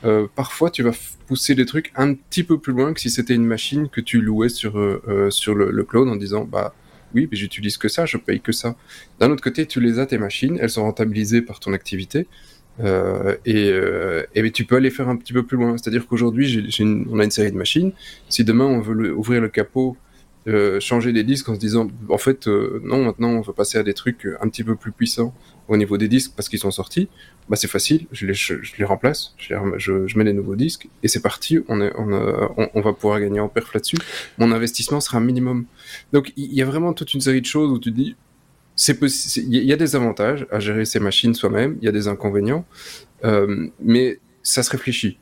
euh, 0.04 0.26
parfois 0.34 0.70
tu 0.70 0.82
vas 0.82 0.92
pousser 1.26 1.54
les 1.54 1.64
trucs 1.64 1.92
un 1.94 2.14
petit 2.14 2.42
peu 2.42 2.58
plus 2.58 2.72
loin 2.72 2.92
que 2.92 3.00
si 3.00 3.10
c'était 3.10 3.34
une 3.34 3.46
machine 3.46 3.88
que 3.88 4.00
tu 4.00 4.20
louais 4.20 4.48
sur 4.48 4.78
euh, 4.78 5.00
euh, 5.08 5.30
sur 5.30 5.54
le, 5.54 5.84
cloud 5.84 6.08
en 6.08 6.16
disant 6.16 6.44
bah 6.44 6.74
oui 7.14 7.28
mais 7.30 7.36
j'utilise 7.36 7.76
que 7.76 7.88
ça 7.88 8.04
je 8.04 8.16
paye 8.16 8.40
que 8.40 8.52
ça. 8.52 8.74
D'un 9.20 9.30
autre 9.30 9.42
côté 9.42 9.66
tu 9.66 9.80
les 9.80 9.98
as 9.98 10.06
tes 10.06 10.18
machines 10.18 10.58
elles 10.60 10.70
sont 10.70 10.82
rentabilisées 10.82 11.42
par 11.42 11.60
ton 11.60 11.72
activité 11.72 12.26
et, 13.44 13.70
et 14.34 14.50
tu 14.50 14.64
peux 14.64 14.76
aller 14.76 14.90
faire 14.90 15.08
un 15.08 15.16
petit 15.16 15.32
peu 15.32 15.42
plus 15.44 15.58
loin. 15.58 15.76
C'est 15.76 15.88
à 15.88 15.90
dire 15.90 16.06
qu'aujourd'hui 16.06 16.70
on 17.10 17.20
a 17.20 17.24
une 17.24 17.30
série 17.30 17.52
de 17.52 17.56
machines. 17.56 17.92
Si 18.28 18.44
demain 18.44 18.64
on 18.64 18.80
veut 18.80 19.14
ouvrir 19.14 19.40
le 19.40 19.48
capot 19.48 19.96
changer 20.80 21.12
des 21.12 21.22
disques 21.22 21.48
en 21.48 21.54
se 21.54 21.60
disant 21.60 21.88
en 22.08 22.18
fait 22.18 22.48
non 22.48 23.04
maintenant 23.04 23.28
on 23.28 23.40
veut 23.42 23.52
passer 23.52 23.78
à 23.78 23.82
des 23.82 23.94
trucs 23.94 24.26
un 24.40 24.48
petit 24.48 24.64
peu 24.64 24.74
plus 24.74 24.90
puissants 24.90 25.32
au 25.68 25.76
niveau 25.76 25.96
des 25.96 26.08
disques 26.08 26.32
parce 26.36 26.48
qu'ils 26.48 26.58
sont 26.58 26.70
sortis, 26.70 27.08
bah 27.48 27.56
c'est 27.56 27.68
facile, 27.68 28.06
je 28.12 28.26
les, 28.26 28.34
je, 28.34 28.54
les 28.78 28.84
remplace, 28.84 29.34
je, 29.38 29.54
je, 29.78 30.18
mets 30.18 30.24
les 30.24 30.32
nouveaux 30.32 30.56
disques 30.56 30.88
et 31.02 31.08
c'est 31.08 31.22
parti, 31.22 31.60
on, 31.68 31.80
est, 31.80 31.92
on, 31.96 32.12
on, 32.56 32.68
on, 32.74 32.80
va 32.80 32.92
pouvoir 32.92 33.20
gagner 33.20 33.40
en 33.40 33.48
perf 33.48 33.72
là-dessus. 33.74 33.96
Mon 34.38 34.52
investissement 34.52 35.00
sera 35.00 35.20
minimum. 35.20 35.64
Donc 36.12 36.32
il 36.36 36.52
y 36.52 36.62
a 36.62 36.64
vraiment 36.64 36.92
toute 36.92 37.14
une 37.14 37.20
série 37.20 37.40
de 37.40 37.46
choses 37.46 37.70
où 37.70 37.78
tu 37.78 37.90
dis, 37.90 38.16
c'est 38.74 38.98
il 39.36 39.64
y 39.64 39.72
a 39.72 39.76
des 39.76 39.96
avantages 39.96 40.46
à 40.50 40.58
gérer 40.58 40.84
ces 40.84 41.00
machines 41.00 41.34
soi-même, 41.34 41.76
il 41.80 41.84
y 41.84 41.88
a 41.88 41.92
des 41.92 42.08
inconvénients, 42.08 42.64
euh, 43.24 43.68
mais 43.80 44.18
ça 44.42 44.62
se 44.62 44.70
réfléchit. 44.70 45.18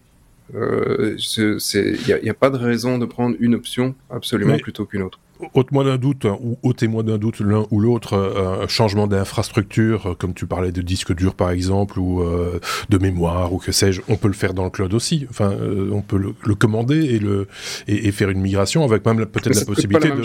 Il 0.52 0.58
euh, 0.58 1.16
n'y 1.38 2.28
a, 2.28 2.32
a, 2.32 2.34
pas 2.34 2.50
de 2.50 2.56
raison 2.56 2.98
de 2.98 3.06
prendre 3.06 3.36
une 3.38 3.54
option 3.54 3.94
absolument 4.08 4.58
plutôt 4.58 4.84
qu'une 4.84 5.02
autre 5.02 5.20
ôte-moi 5.54 5.84
d'un 5.84 5.96
doute, 5.96 6.24
hein, 6.24 6.38
ou 6.40 6.58
ôtez-moi 6.62 7.02
d'un 7.02 7.18
doute 7.18 7.40
l'un 7.40 7.66
ou 7.70 7.80
l'autre, 7.80 8.14
euh, 8.14 8.64
un 8.64 8.68
changement 8.68 9.06
d'infrastructure, 9.06 10.06
euh, 10.06 10.14
comme 10.14 10.34
tu 10.34 10.46
parlais 10.46 10.72
de 10.72 10.82
disque 10.82 11.14
dur 11.14 11.34
par 11.34 11.50
exemple, 11.50 11.98
ou 11.98 12.22
euh, 12.22 12.60
de 12.88 12.98
mémoire, 12.98 13.52
ou 13.52 13.58
que 13.58 13.72
sais-je, 13.72 14.00
on 14.08 14.16
peut 14.16 14.28
le 14.28 14.34
faire 14.34 14.54
dans 14.54 14.64
le 14.64 14.70
cloud 14.70 14.94
aussi. 14.94 15.26
Enfin, 15.30 15.54
on 15.92 16.02
peut 16.02 16.18
le, 16.18 16.54
commander 16.54 17.04
et, 17.04 17.18
le, 17.18 17.48
et, 17.88 18.10
faire 18.12 18.30
une 18.30 18.40
migration 18.40 18.84
avec 18.84 19.04
même 19.06 19.24
peut-être 19.26 19.58
la 19.58 19.64
possibilité 19.64 20.10
de, 20.10 20.22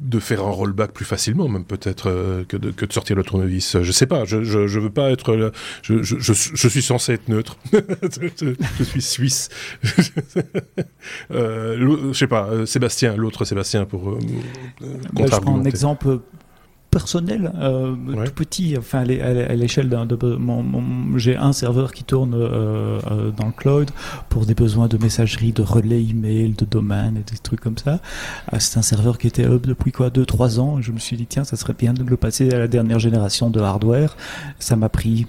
de, 0.00 0.18
faire 0.18 0.44
un 0.44 0.50
rollback 0.50 0.92
plus 0.92 1.04
facilement, 1.04 1.48
même 1.48 1.64
peut-être 1.64 2.44
que, 2.48 2.56
de, 2.56 2.70
que 2.70 2.84
de 2.84 2.92
sortir 2.92 3.16
le 3.16 3.22
tournevis. 3.22 3.80
Je 3.82 3.92
sais 3.92 4.06
pas, 4.06 4.24
je, 4.24 4.42
je, 4.42 4.66
je 4.66 4.80
veux 4.80 4.90
pas 4.90 5.10
être... 5.10 5.52
je, 5.82 6.02
je, 6.02 6.16
je, 6.18 6.68
suis 6.68 6.82
censé 6.82 7.12
être 7.12 7.28
neutre. 7.28 7.56
je 8.78 8.84
suis 8.84 9.02
suisse. 9.02 9.48
je 11.30 12.12
sais 12.12 12.26
pas, 12.26 12.66
Sébastien, 12.66 13.16
l'autre 13.16 13.44
Sébastien 13.44 13.84
pour 13.84 14.18
bah, 14.80 15.24
je 15.30 15.36
prends 15.36 15.58
un 15.58 15.64
exemple 15.64 16.20
personnel, 16.92 17.50
euh, 17.58 17.96
tout 18.26 18.34
petit, 18.34 18.76
enfin 18.78 19.00
à 19.00 19.54
l'échelle 19.54 19.88
d'un, 19.88 20.06
j'ai 21.16 21.36
un 21.36 21.54
serveur 21.54 21.90
qui 21.90 22.04
tourne 22.04 22.34
euh, 22.34 23.00
euh, 23.10 23.30
dans 23.30 23.46
le 23.46 23.52
cloud 23.52 23.90
pour 24.28 24.44
des 24.44 24.54
besoins 24.54 24.88
de 24.88 24.98
messagerie, 24.98 25.52
de 25.52 25.62
relais 25.62 26.04
email, 26.04 26.50
de 26.50 26.66
domaine 26.66 27.16
et 27.16 27.32
des 27.32 27.38
trucs 27.38 27.60
comme 27.60 27.78
ça. 27.78 28.00
c'est 28.58 28.78
un 28.78 28.82
serveur 28.82 29.16
qui 29.16 29.26
était 29.26 29.46
up 29.46 29.66
depuis 29.66 29.90
quoi, 29.90 30.10
deux 30.10 30.26
trois 30.26 30.60
ans. 30.60 30.82
je 30.82 30.92
me 30.92 30.98
suis 30.98 31.16
dit 31.16 31.26
tiens, 31.26 31.44
ça 31.44 31.56
serait 31.56 31.72
bien 31.72 31.94
de 31.94 32.04
le 32.04 32.16
passer 32.18 32.52
à 32.52 32.58
la 32.58 32.68
dernière 32.68 32.98
génération 32.98 33.48
de 33.48 33.58
hardware. 33.58 34.14
Ça 34.58 34.76
m'a 34.76 34.90
pris 34.90 35.26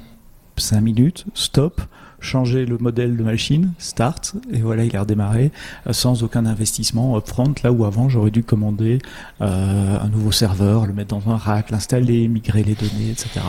cinq 0.58 0.82
minutes, 0.82 1.26
stop 1.34 1.82
changer 2.24 2.66
le 2.66 2.78
modèle 2.78 3.16
de 3.16 3.24
machine, 3.24 3.74
start, 3.78 4.36
et 4.52 4.60
voilà, 4.60 4.86
il 4.86 4.96
a 4.96 5.02
redémarré 5.02 5.52
euh, 5.88 5.94
sans 5.94 6.24
aucun 6.24 6.46
investissement 6.46 7.18
upfront, 7.18 7.54
là 7.64 7.72
où 7.72 7.86
avant 7.86 8.10
j'aurais 8.10 8.32
dû 8.32 8.44
commander 8.44 9.00
euh, 9.42 10.00
un 10.00 10.08
nouveau 10.10 10.32
serveur, 10.32 10.86
le 10.86 10.94
mettre 10.94 11.16
dans 11.16 11.32
un 11.32 11.38
rack, 11.38 11.70
l'installer, 11.70 12.28
migrer 12.28 12.64
les 12.64 12.76
données, 12.76 13.12
etc. 13.12 13.42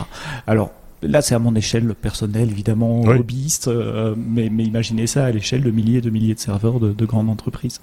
Alors, 0.47 0.71
Là, 1.01 1.21
c'est 1.21 1.35
à 1.35 1.39
mon 1.39 1.53
échelle 1.53 1.93
personnelle, 1.93 2.49
évidemment, 2.49 3.01
hobbyiste, 3.01 3.67
euh, 3.67 4.15
mais, 4.17 4.49
mais, 4.49 4.63
imaginez 4.63 5.05
ça 5.05 5.25
à 5.25 5.31
l'échelle 5.31 5.61
de 5.61 5.69
milliers 5.69 5.97
et 5.97 6.01
de 6.01 6.09
milliers 6.09 6.33
de 6.33 6.39
serveurs 6.39 6.79
de, 6.79 6.93
de 6.93 7.05
grandes 7.05 7.29
entreprises. 7.29 7.79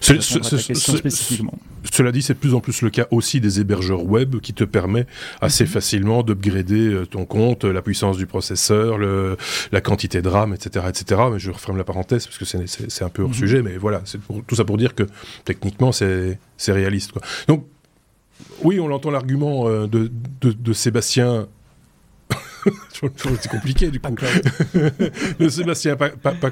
Cela 0.00 0.18
dit, 2.12 2.22
c'est 2.22 2.34
de 2.34 2.38
plus 2.38 2.54
en 2.54 2.60
plus 2.60 2.82
le 2.82 2.90
cas 2.90 3.06
aussi 3.10 3.40
des 3.40 3.60
hébergeurs 3.60 4.04
web 4.04 4.40
qui 4.40 4.52
te 4.52 4.64
permet 4.64 5.06
assez 5.40 5.64
mhm. 5.64 5.70
facilement 5.70 6.22
d'upgrader 6.22 6.88
euh, 6.88 7.06
ton 7.06 7.24
compte, 7.24 7.64
la 7.64 7.82
puissance 7.82 8.16
du 8.16 8.26
processeur, 8.26 8.98
le, 8.98 9.36
la 9.72 9.80
quantité 9.80 10.22
de 10.22 10.28
RAM, 10.28 10.52
etc., 10.52 10.86
etc. 10.88 11.22
Mais 11.32 11.38
je 11.38 11.50
referme 11.50 11.76
la 11.76 11.84
parenthèse 11.84 12.26
parce 12.26 12.38
que 12.38 12.44
c'est 12.44 13.04
un 13.04 13.08
peu 13.08 13.22
hors 13.22 13.28
mhm. 13.28 13.34
sujet, 13.34 13.62
mais 13.62 13.76
voilà, 13.76 14.02
c'est 14.04 14.18
tout 14.46 14.54
ça 14.54 14.64
pour 14.64 14.76
dire 14.76 14.94
que 14.94 15.04
techniquement 15.44 15.92
c'est 15.92 16.38
réaliste. 16.66 17.12
Quoi. 17.12 17.22
Donc 17.46 17.66
oui, 18.62 18.80
on 18.80 18.90
entend 18.90 19.10
l'argument 19.10 19.68
euh, 19.68 19.86
de, 19.86 20.10
de, 20.40 20.52
de 20.52 20.72
Sébastien 20.72 21.46
c'est 22.92 23.48
compliqué 23.48 23.90
du 23.90 24.00
coup. 24.00 24.14
le 25.38 25.48
Sébastien 25.48 25.96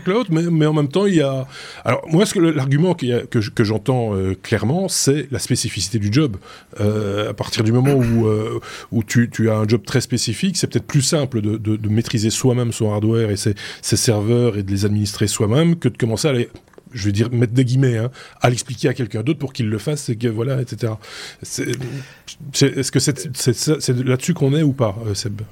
Claude, 0.05 0.27
mais, 0.31 0.43
mais, 0.43 0.67
en 0.67 0.73
même 0.73 0.89
temps 0.89 1.07
il 1.07 1.17
y 1.17 1.23
a. 1.23 1.47
Alors 1.85 2.03
moi, 2.09 2.27
ce 2.27 2.35
que 2.35 2.41
l'argument 2.41 2.95
que, 2.95 3.27
que 3.27 3.65
j'entends 3.65 4.15
euh, 4.15 4.35
clairement, 4.41 4.89
c'est 4.89 5.29
la 5.31 5.39
spécificité 5.39 5.99
du 5.99 6.13
job. 6.13 6.37
Euh, 6.81 7.31
à 7.31 7.35
partir 7.35 7.65
du 7.65 7.73
moment 7.73 7.95
où 7.95 8.27
euh, 8.27 8.61
où 8.93 9.03
tu, 9.03 9.31
tu, 9.31 9.51
as 9.51 9.57
un 9.57 9.69
job 9.69 9.83
très 9.85 10.01
spécifique, 10.01 10.57
c'est 10.57 10.67
peut-être 10.67 10.87
plus 10.87 11.03
simple 11.03 11.41
de, 11.41 11.57
de, 11.57 11.77
de 11.77 11.89
maîtriser 11.89 12.31
soi-même 12.31 12.73
son 12.73 12.93
hardware 12.93 13.31
et 13.31 13.37
ses, 13.37 13.55
ses, 13.83 13.97
serveurs 13.97 14.57
et 14.57 14.63
de 14.63 14.71
les 14.71 14.85
administrer 14.85 15.27
soi-même 15.27 15.77
que 15.77 15.89
de 15.89 15.97
commencer 15.97 16.29
à 16.29 16.33
les 16.33 16.49
je 16.93 17.07
vais 17.07 17.13
dire 17.13 17.31
mettre 17.31 17.53
des 17.53 17.65
guillemets, 17.65 17.99
hein, 17.99 18.11
à 18.41 18.49
l'expliquer 18.49 18.89
à 18.89 18.95
quelqu'un 18.95 19.23
d'autre 19.23 19.39
pour 19.39 19.53
qu'il 19.53 19.69
le 19.69 19.79
fasse, 19.79 20.09
et 20.09 20.17
que 20.17 20.29
voilà, 20.29 20.63
etc. 20.63 20.95
Est-ce 21.43 22.91
que 22.91 22.99
c'est 22.99 23.89
là-dessus 24.05 24.35
qu'on 24.35 24.55
est 24.55 24.63
ou 24.63 24.73
pas, 24.73 24.97
Seb? 25.15 25.43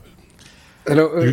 Alors, 0.87 1.13
euh, 1.15 1.33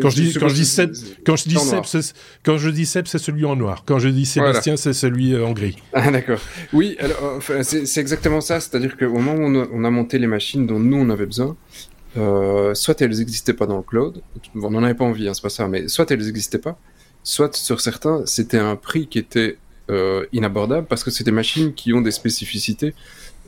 quand, 0.00 0.10
je 0.10 0.22
dis, 0.22 0.34
quand, 0.34 0.48
je 0.48 0.54
dis 0.54 0.64
Seb, 0.64 0.92
quand 1.26 1.36
je 1.36 1.48
dis 1.48 1.56
Seb, 1.56 2.04
quand 2.44 2.56
je 2.56 2.70
dis 2.70 2.86
Seb, 2.86 3.06
c'est 3.06 3.18
celui 3.18 3.44
en 3.44 3.56
noir. 3.56 3.84
Quand 3.84 3.98
je 3.98 4.08
dis 4.08 4.26
Sébastien, 4.26 4.76
c'est 4.76 4.92
celui 4.92 5.34
euh, 5.34 5.44
en 5.44 5.52
gris. 5.52 5.76
Ah 5.92 6.10
d'accord. 6.10 6.38
Oui, 6.72 6.96
alors 7.00 7.40
c'est 7.62 8.00
exactement 8.00 8.40
ça. 8.40 8.60
C'est-à-dire 8.60 8.96
qu'au 8.96 9.10
moment 9.18 9.34
où 9.34 9.66
on 9.72 9.84
a, 9.84 9.90
monté 9.90 10.18
les 10.18 10.26
machines 10.26 10.66
dont 10.66 10.78
nous 10.78 10.96
on 10.96 11.10
avait 11.10 11.26
besoin, 11.26 11.56
euh, 12.16 12.74
soit 12.74 13.00
elles 13.00 13.18
n'existaient 13.18 13.54
pas 13.54 13.66
dans 13.66 13.78
le 13.78 13.82
cloud, 13.82 14.22
on 14.54 14.70
n'en 14.70 14.82
avait 14.82 14.94
pas 14.94 15.04
envie, 15.04 15.28
hein, 15.28 15.34
c'est 15.34 15.42
pas 15.42 15.48
ça, 15.48 15.66
mais 15.66 15.88
soit 15.88 16.10
elles 16.10 16.24
n'existaient 16.24 16.58
pas, 16.58 16.78
soit 17.22 17.54
sur 17.56 17.80
certains 17.80 18.22
c'était 18.26 18.58
un 18.58 18.76
prix 18.76 19.06
qui 19.08 19.18
était 19.18 19.58
euh, 19.90 20.26
inabordable 20.32 20.86
parce 20.86 21.02
que 21.02 21.10
c'est 21.10 21.24
des 21.24 21.32
machines 21.32 21.74
qui 21.74 21.92
ont 21.92 22.00
des 22.00 22.12
spécificités 22.12 22.94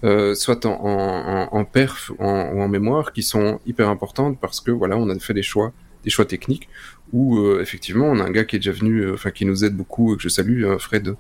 euh, 0.05 0.34
soit 0.34 0.66
en, 0.66 1.64
perf 1.64 2.12
ou 2.18 2.24
en, 2.24 2.68
mémoire, 2.68 3.12
qui 3.12 3.22
sont 3.22 3.61
hyper 3.64 3.88
importantes 3.88 4.38
parce 4.38 4.61
que 4.61 4.70
voilà, 4.70 4.98
on 4.98 5.09
a 5.09 5.18
fait 5.18 5.32
des 5.32 5.42
choix, 5.42 5.72
des 6.02 6.11
choix 6.11 6.26
techniques 6.26 6.68
où 7.12 7.38
euh, 7.38 7.62
effectivement 7.62 8.07
on 8.07 8.18
a 8.18 8.24
un 8.24 8.30
gars 8.30 8.44
qui 8.44 8.57
est 8.57 8.59
déjà 8.59 8.72
venu, 8.72 8.98
euh, 8.98 9.14
enfin 9.14 9.30
qui 9.30 9.46
nous 9.46 9.64
aide 9.64 9.74
beaucoup, 9.74 10.14
que 10.16 10.22
je 10.22 10.28
salue, 10.28 10.64
Fred, 10.78 11.14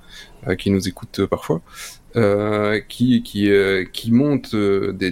qui 0.58 0.70
nous 0.70 0.86
écoute 0.86 1.24
parfois, 1.24 1.62
qui 2.88 3.22
qui 3.22 3.50
qui 3.92 4.12
monte 4.12 4.54
des, 4.54 5.10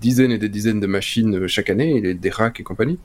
dizaines 0.00 0.32
et 0.32 0.38
des 0.38 0.50
dizaines 0.50 0.80
de 0.80 0.86
machines 0.86 1.46
chaque 1.46 1.70
année, 1.70 2.12
des 2.12 2.30
racks 2.30 2.60
et 2.60 2.64
compagnie, 2.64 2.98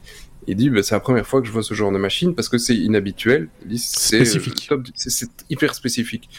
il 0.48 0.56
dit 0.56 0.70
bah, 0.70 0.84
c'est 0.84 0.96
la 0.96 1.00
première 1.00 1.28
fois 1.28 1.42
que 1.42 1.48
je 1.48 1.52
vois 1.52 1.64
ce 1.64 1.74
genre 1.74 1.92
de 1.92 1.98
machine 1.98 2.34
parce 2.34 2.50
que 2.50 2.58
c'est 2.58 2.76
inhabituel. 2.76 3.50
C'est 3.76 4.26
c'est 4.26 5.30
hyper 5.50 5.76
spécifique. 5.76 6.30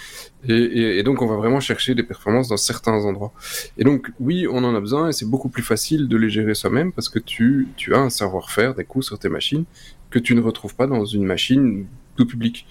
Et, 0.48 0.98
et, 0.98 1.02
donc 1.02 1.22
on 1.22 1.26
va 1.26 1.36
vraiment 1.36 1.60
chercher 1.60 1.94
des 1.94 2.02
performances 2.02 2.48
dans 2.48 2.56
certains 2.56 3.04
endroits. 3.04 3.32
Et 3.78 3.84
donc 3.84 4.10
oui, 4.18 4.46
on 4.50 4.64
en 4.64 4.74
a 4.74 4.80
besoin 4.80 5.08
et 5.08 5.12
c'est 5.12 5.28
beaucoup 5.28 5.48
plus 5.48 5.62
facile 5.62 6.08
de 6.08 6.16
les 6.16 6.30
gérer 6.30 6.54
soi-même 6.54 6.92
parce 6.92 7.08
que 7.08 7.18
tu 7.18 7.68
tu 7.76 7.94
as 7.94 7.98
un 7.98 8.10
savoir-faire 8.10 8.74
des 8.74 8.84
coups 8.84 9.06
sur 9.06 9.18
tes 9.18 9.28
machines 9.28 9.64
que 10.10 10.18
tu 10.18 10.34
ne 10.34 10.40
retrouves 10.40 10.74
pas 10.74 10.86
dans 10.86 11.04
une 11.04 11.24
machine 11.24 11.86
tout 12.16 12.26
public. 12.26 12.66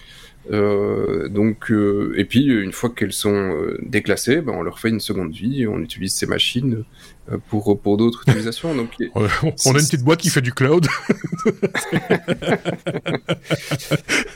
Euh, 0.51 1.29
donc, 1.29 1.71
euh, 1.71 2.13
et 2.17 2.25
puis 2.25 2.45
une 2.45 2.71
fois 2.71 2.89
qu'elles 2.89 3.13
sont 3.13 3.33
euh, 3.33 3.77
déclassées, 3.83 4.41
ben, 4.41 4.53
on 4.53 4.63
leur 4.63 4.79
fait 4.79 4.89
une 4.89 4.99
seconde 4.99 5.31
vie 5.31 5.61
et 5.61 5.67
on 5.67 5.79
utilise 5.79 6.13
ces 6.13 6.25
machines 6.25 6.73
euh, 6.75 6.85
pour 7.49 7.79
pour 7.79 7.97
d'autres 7.97 8.23
utilisations. 8.27 8.75
Donc, 8.75 8.89
on 9.15 9.23
a 9.23 9.79
une 9.79 9.85
petite 9.85 10.03
boîte 10.03 10.19
qui 10.19 10.29
fait 10.29 10.41
du 10.41 10.53
cloud. 10.53 10.87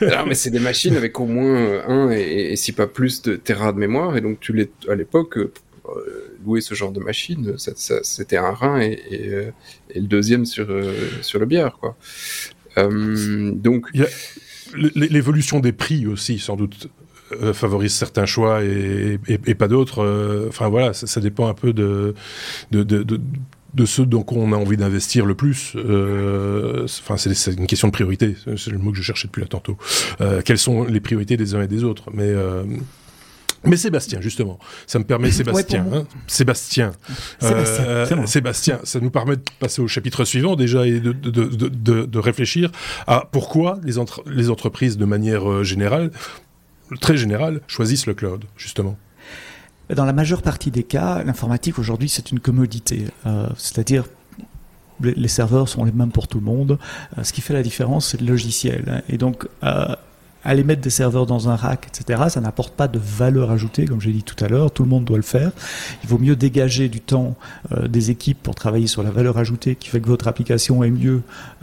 Alors, 0.00 0.26
mais 0.26 0.34
c'est 0.34 0.50
des 0.50 0.60
machines 0.60 0.96
avec 0.96 1.20
au 1.20 1.26
moins 1.26 1.82
un 1.86 2.10
et, 2.10 2.52
et, 2.52 2.56
si 2.56 2.72
pas 2.72 2.86
plus 2.86 3.22
de 3.22 3.36
terras 3.36 3.72
de 3.72 3.78
mémoire 3.78 4.16
et 4.16 4.20
donc 4.20 4.40
tu 4.40 4.52
les 4.52 4.70
à 4.88 4.94
l'époque 4.94 5.38
louer 6.44 6.60
ce 6.60 6.74
genre 6.74 6.90
de 6.92 7.00
machine, 7.00 7.56
ça, 7.58 7.72
ça, 7.76 8.00
c'était 8.02 8.36
un 8.36 8.50
rein 8.50 8.80
et, 8.80 8.98
et, 9.10 9.28
et, 9.90 10.00
le 10.00 10.06
deuxième 10.06 10.44
sur 10.44 10.66
sur 11.22 11.38
le 11.38 11.46
bière 11.46 11.78
quoi. 11.78 11.96
donc 12.76 13.92
l'évolution 14.74 15.60
des 15.60 15.72
prix 15.72 16.06
aussi, 16.06 16.38
sans 16.38 16.56
doute, 16.56 16.88
euh, 17.32 17.52
favorise 17.52 17.92
certains 17.92 18.26
choix 18.26 18.62
et, 18.62 19.18
pas 19.58 19.68
d'autres. 19.68 20.02
Euh, 20.04 20.46
enfin 20.48 20.68
voilà, 20.68 20.92
ça, 20.92 21.20
dépend 21.20 21.48
un 21.48 21.54
peu 21.54 21.72
de, 21.72 22.14
de, 22.70 22.82
de, 22.82 23.20
de 23.74 23.84
ceux 23.84 24.06
dont 24.06 24.24
on 24.30 24.52
a 24.52 24.56
envie 24.56 24.76
d'investir 24.76 25.26
le 25.26 25.34
plus. 25.34 25.72
Euh, 25.76 26.84
enfin, 26.84 27.16
c'est 27.16 27.52
une 27.52 27.66
question 27.66 27.88
de 27.88 27.92
priorité. 27.92 28.36
C'est 28.56 28.70
le 28.70 28.78
mot 28.78 28.92
que 28.92 28.98
je 28.98 29.02
cherchais 29.02 29.26
depuis 29.28 29.40
là 29.42 29.48
tantôt. 29.48 29.76
quelles 30.44 30.58
sont 30.58 30.84
les 30.84 31.00
priorités 31.00 31.36
des 31.36 31.54
uns 31.54 31.62
et 31.62 31.68
des 31.68 31.84
autres 31.84 32.10
Mais 32.12 32.32
mais 33.66 33.76
Sébastien, 33.76 34.20
justement, 34.20 34.58
ça 34.86 34.98
me 34.98 35.04
permet 35.04 35.30
Sébastien, 35.30 35.86
hein, 35.92 36.04
Sébastien, 36.26 36.92
euh, 37.42 38.26
Sébastien, 38.26 38.80
ça 38.84 39.00
nous 39.00 39.10
permet 39.10 39.36
de 39.36 39.42
passer 39.58 39.82
au 39.82 39.88
chapitre 39.88 40.24
suivant 40.24 40.56
déjà 40.56 40.86
et 40.86 41.00
de, 41.00 41.12
de, 41.12 41.30
de, 41.30 42.04
de 42.04 42.18
réfléchir 42.18 42.70
à 43.06 43.28
pourquoi 43.30 43.78
les, 43.82 43.98
entre, 43.98 44.22
les 44.26 44.50
entreprises 44.50 44.96
de 44.96 45.04
manière 45.04 45.50
euh, 45.50 45.62
générale, 45.64 46.10
très 47.00 47.16
générale, 47.16 47.60
choisissent 47.66 48.06
le 48.06 48.14
cloud, 48.14 48.44
justement. 48.56 48.96
Dans 49.94 50.04
la 50.04 50.12
majeure 50.12 50.42
partie 50.42 50.70
des 50.70 50.82
cas, 50.82 51.22
l'informatique 51.22 51.78
aujourd'hui 51.78 52.08
c'est 52.08 52.32
une 52.32 52.40
commodité, 52.40 53.04
euh, 53.24 53.48
c'est-à-dire 53.56 54.04
les 55.00 55.28
serveurs 55.28 55.68
sont 55.68 55.84
les 55.84 55.92
mêmes 55.92 56.10
pour 56.10 56.26
tout 56.26 56.38
le 56.40 56.46
monde. 56.46 56.78
ce 57.22 57.32
qui 57.32 57.42
fait 57.42 57.52
la 57.52 57.62
différence, 57.62 58.08
c'est 58.08 58.20
le 58.20 58.26
logiciel. 58.26 59.04
Et 59.10 59.18
donc, 59.18 59.46
aller 60.46 60.64
mettre 60.64 60.80
des 60.80 60.90
serveurs 60.90 61.26
dans 61.26 61.48
un 61.48 61.56
rack, 61.56 61.88
etc., 61.88 62.22
ça 62.28 62.40
n'apporte 62.40 62.74
pas 62.74 62.88
de 62.88 62.98
valeur 62.98 63.50
ajoutée, 63.50 63.84
comme 63.84 64.00
j'ai 64.00 64.12
dit 64.12 64.22
tout 64.22 64.42
à 64.44 64.48
l'heure. 64.48 64.70
Tout 64.70 64.84
le 64.84 64.88
monde 64.88 65.04
doit 65.04 65.16
le 65.16 65.22
faire. 65.22 65.50
Il 66.02 66.08
vaut 66.08 66.18
mieux 66.18 66.36
dégager 66.36 66.88
du 66.88 67.00
temps 67.00 67.36
euh, 67.72 67.88
des 67.88 68.10
équipes 68.10 68.42
pour 68.42 68.54
travailler 68.54 68.86
sur 68.86 69.02
la 69.02 69.10
valeur 69.10 69.38
ajoutée 69.38 69.74
qui 69.74 69.88
fait 69.88 70.00
que 70.00 70.06
votre 70.06 70.28
application 70.28 70.84
est 70.84 70.90
mieux 70.90 71.22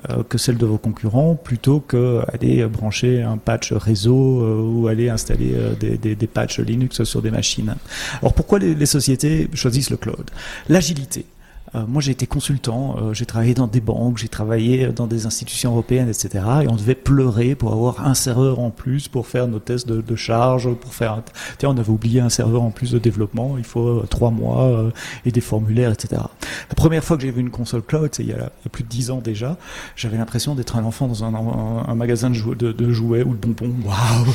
euh, 0.10 0.23
que 0.23 0.38
celle 0.38 0.57
de 0.57 0.65
vos 0.65 0.77
concurrents, 0.77 1.35
plutôt 1.35 1.80
qu'aller 1.80 2.65
brancher 2.68 3.22
un 3.22 3.38
patch 3.38 3.72
réseau 3.72 4.41
euh, 4.43 4.61
ou 4.61 4.88
aller 4.88 5.10
installer 5.10 5.55
des, 5.80 5.97
des, 5.97 6.15
des, 6.15 6.27
patchs 6.27 6.60
Linux 6.60 7.03
sur 7.03 7.22
des 7.22 7.31
machines. 7.31 7.76
Alors 8.22 8.34
pourquoi 8.34 8.60
les, 8.60 8.76
les 8.76 8.85
sociétés 8.85 9.49
choisissent 9.53 9.91
le 9.91 9.97
cloud? 9.97 10.30
L'agilité. 10.68 11.26
Euh, 11.75 11.85
moi, 11.87 12.01
j'ai 12.01 12.11
été 12.11 12.27
consultant, 12.27 12.95
euh, 12.97 13.13
j'ai 13.13 13.25
travaillé 13.25 13.53
dans 13.53 13.67
des 13.67 13.81
banques, 13.81 14.17
j'ai 14.17 14.27
travaillé 14.27 14.87
dans 14.87 15.07
des 15.07 15.25
institutions 15.25 15.71
européennes, 15.71 16.09
etc. 16.09 16.43
Et 16.63 16.67
on 16.67 16.75
devait 16.75 16.95
pleurer 16.95 17.55
pour 17.55 17.73
avoir 17.73 18.05
un 18.05 18.13
serveur 18.13 18.59
en 18.59 18.69
plus 18.69 19.07
pour 19.07 19.27
faire 19.27 19.47
nos 19.47 19.59
tests 19.59 19.87
de, 19.87 20.01
de 20.01 20.15
charge, 20.15 20.71
pour 20.75 20.93
faire. 20.93 21.21
Tiens, 21.57 21.69
on 21.69 21.77
avait 21.77 21.89
oublié 21.89 22.19
un 22.19 22.29
serveur 22.29 22.61
en 22.61 22.71
plus 22.71 22.91
de 22.91 22.99
développement. 22.99 23.55
Il 23.57 23.63
faut 23.63 23.87
euh, 23.87 24.07
trois 24.09 24.31
mois 24.31 24.91
et 25.25 25.31
des 25.31 25.41
formulaires, 25.41 25.91
etc. 25.91 26.21
La 26.69 26.75
première 26.75 27.03
fois 27.03 27.17
que 27.17 27.23
j'ai 27.23 27.31
vu 27.31 27.41
une 27.41 27.49
console 27.49 27.81
cloud, 27.81 28.09
c'est 28.11 28.23
il, 28.23 28.29
y 28.29 28.33
a 28.33 28.51
plus 28.71 28.83
de 28.83 28.89
dix 28.89 29.11
ans 29.11 29.19
déjà. 29.19 29.57
J'avais 29.95 30.17
l'impression 30.17 30.55
d'être 30.55 30.75
un 30.75 30.83
enfant 30.83 31.07
dans 31.07 31.23
un, 31.23 31.33
un, 31.33 31.95
magasin 31.95 32.29
de, 32.29 32.91
jouets 32.91 33.23
ou 33.23 33.35
de 33.35 33.47
bonbons. 33.47 33.73
Waouh 33.85 34.33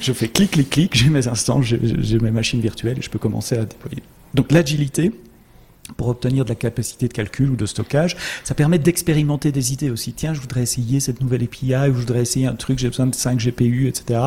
Je 0.00 0.12
fais 0.12 0.28
clic, 0.28 0.52
clic, 0.52 0.70
clic. 0.70 0.96
J'ai 0.96 1.10
mes 1.10 1.28
instances, 1.28 1.64
j'ai 1.64 2.18
mes 2.18 2.30
machines 2.30 2.60
virtuelles 2.60 2.98
et 2.98 3.02
je 3.02 3.10
peux 3.10 3.18
commencer 3.18 3.56
à 3.56 3.64
déployer. 3.64 4.02
Donc 4.34 4.52
l'agilité, 4.52 5.12
pour 5.96 6.08
obtenir 6.08 6.44
de 6.44 6.48
la 6.48 6.54
capacité 6.54 7.08
de 7.08 7.12
calcul 7.12 7.50
ou 7.50 7.56
de 7.56 7.66
stockage. 7.66 8.16
Ça 8.44 8.54
permet 8.54 8.78
d'expérimenter 8.78 9.52
des 9.52 9.72
idées 9.72 9.90
aussi. 9.90 10.12
Tiens, 10.12 10.34
je 10.34 10.40
voudrais 10.40 10.62
essayer 10.62 11.00
cette 11.00 11.20
nouvelle 11.20 11.42
API, 11.42 11.74
ou 11.74 11.94
je 11.94 12.00
voudrais 12.00 12.20
essayer 12.20 12.46
un 12.46 12.54
truc, 12.54 12.78
j'ai 12.78 12.88
besoin 12.88 13.06
de 13.06 13.14
5 13.14 13.38
GPU, 13.38 13.88
etc. 13.88 14.20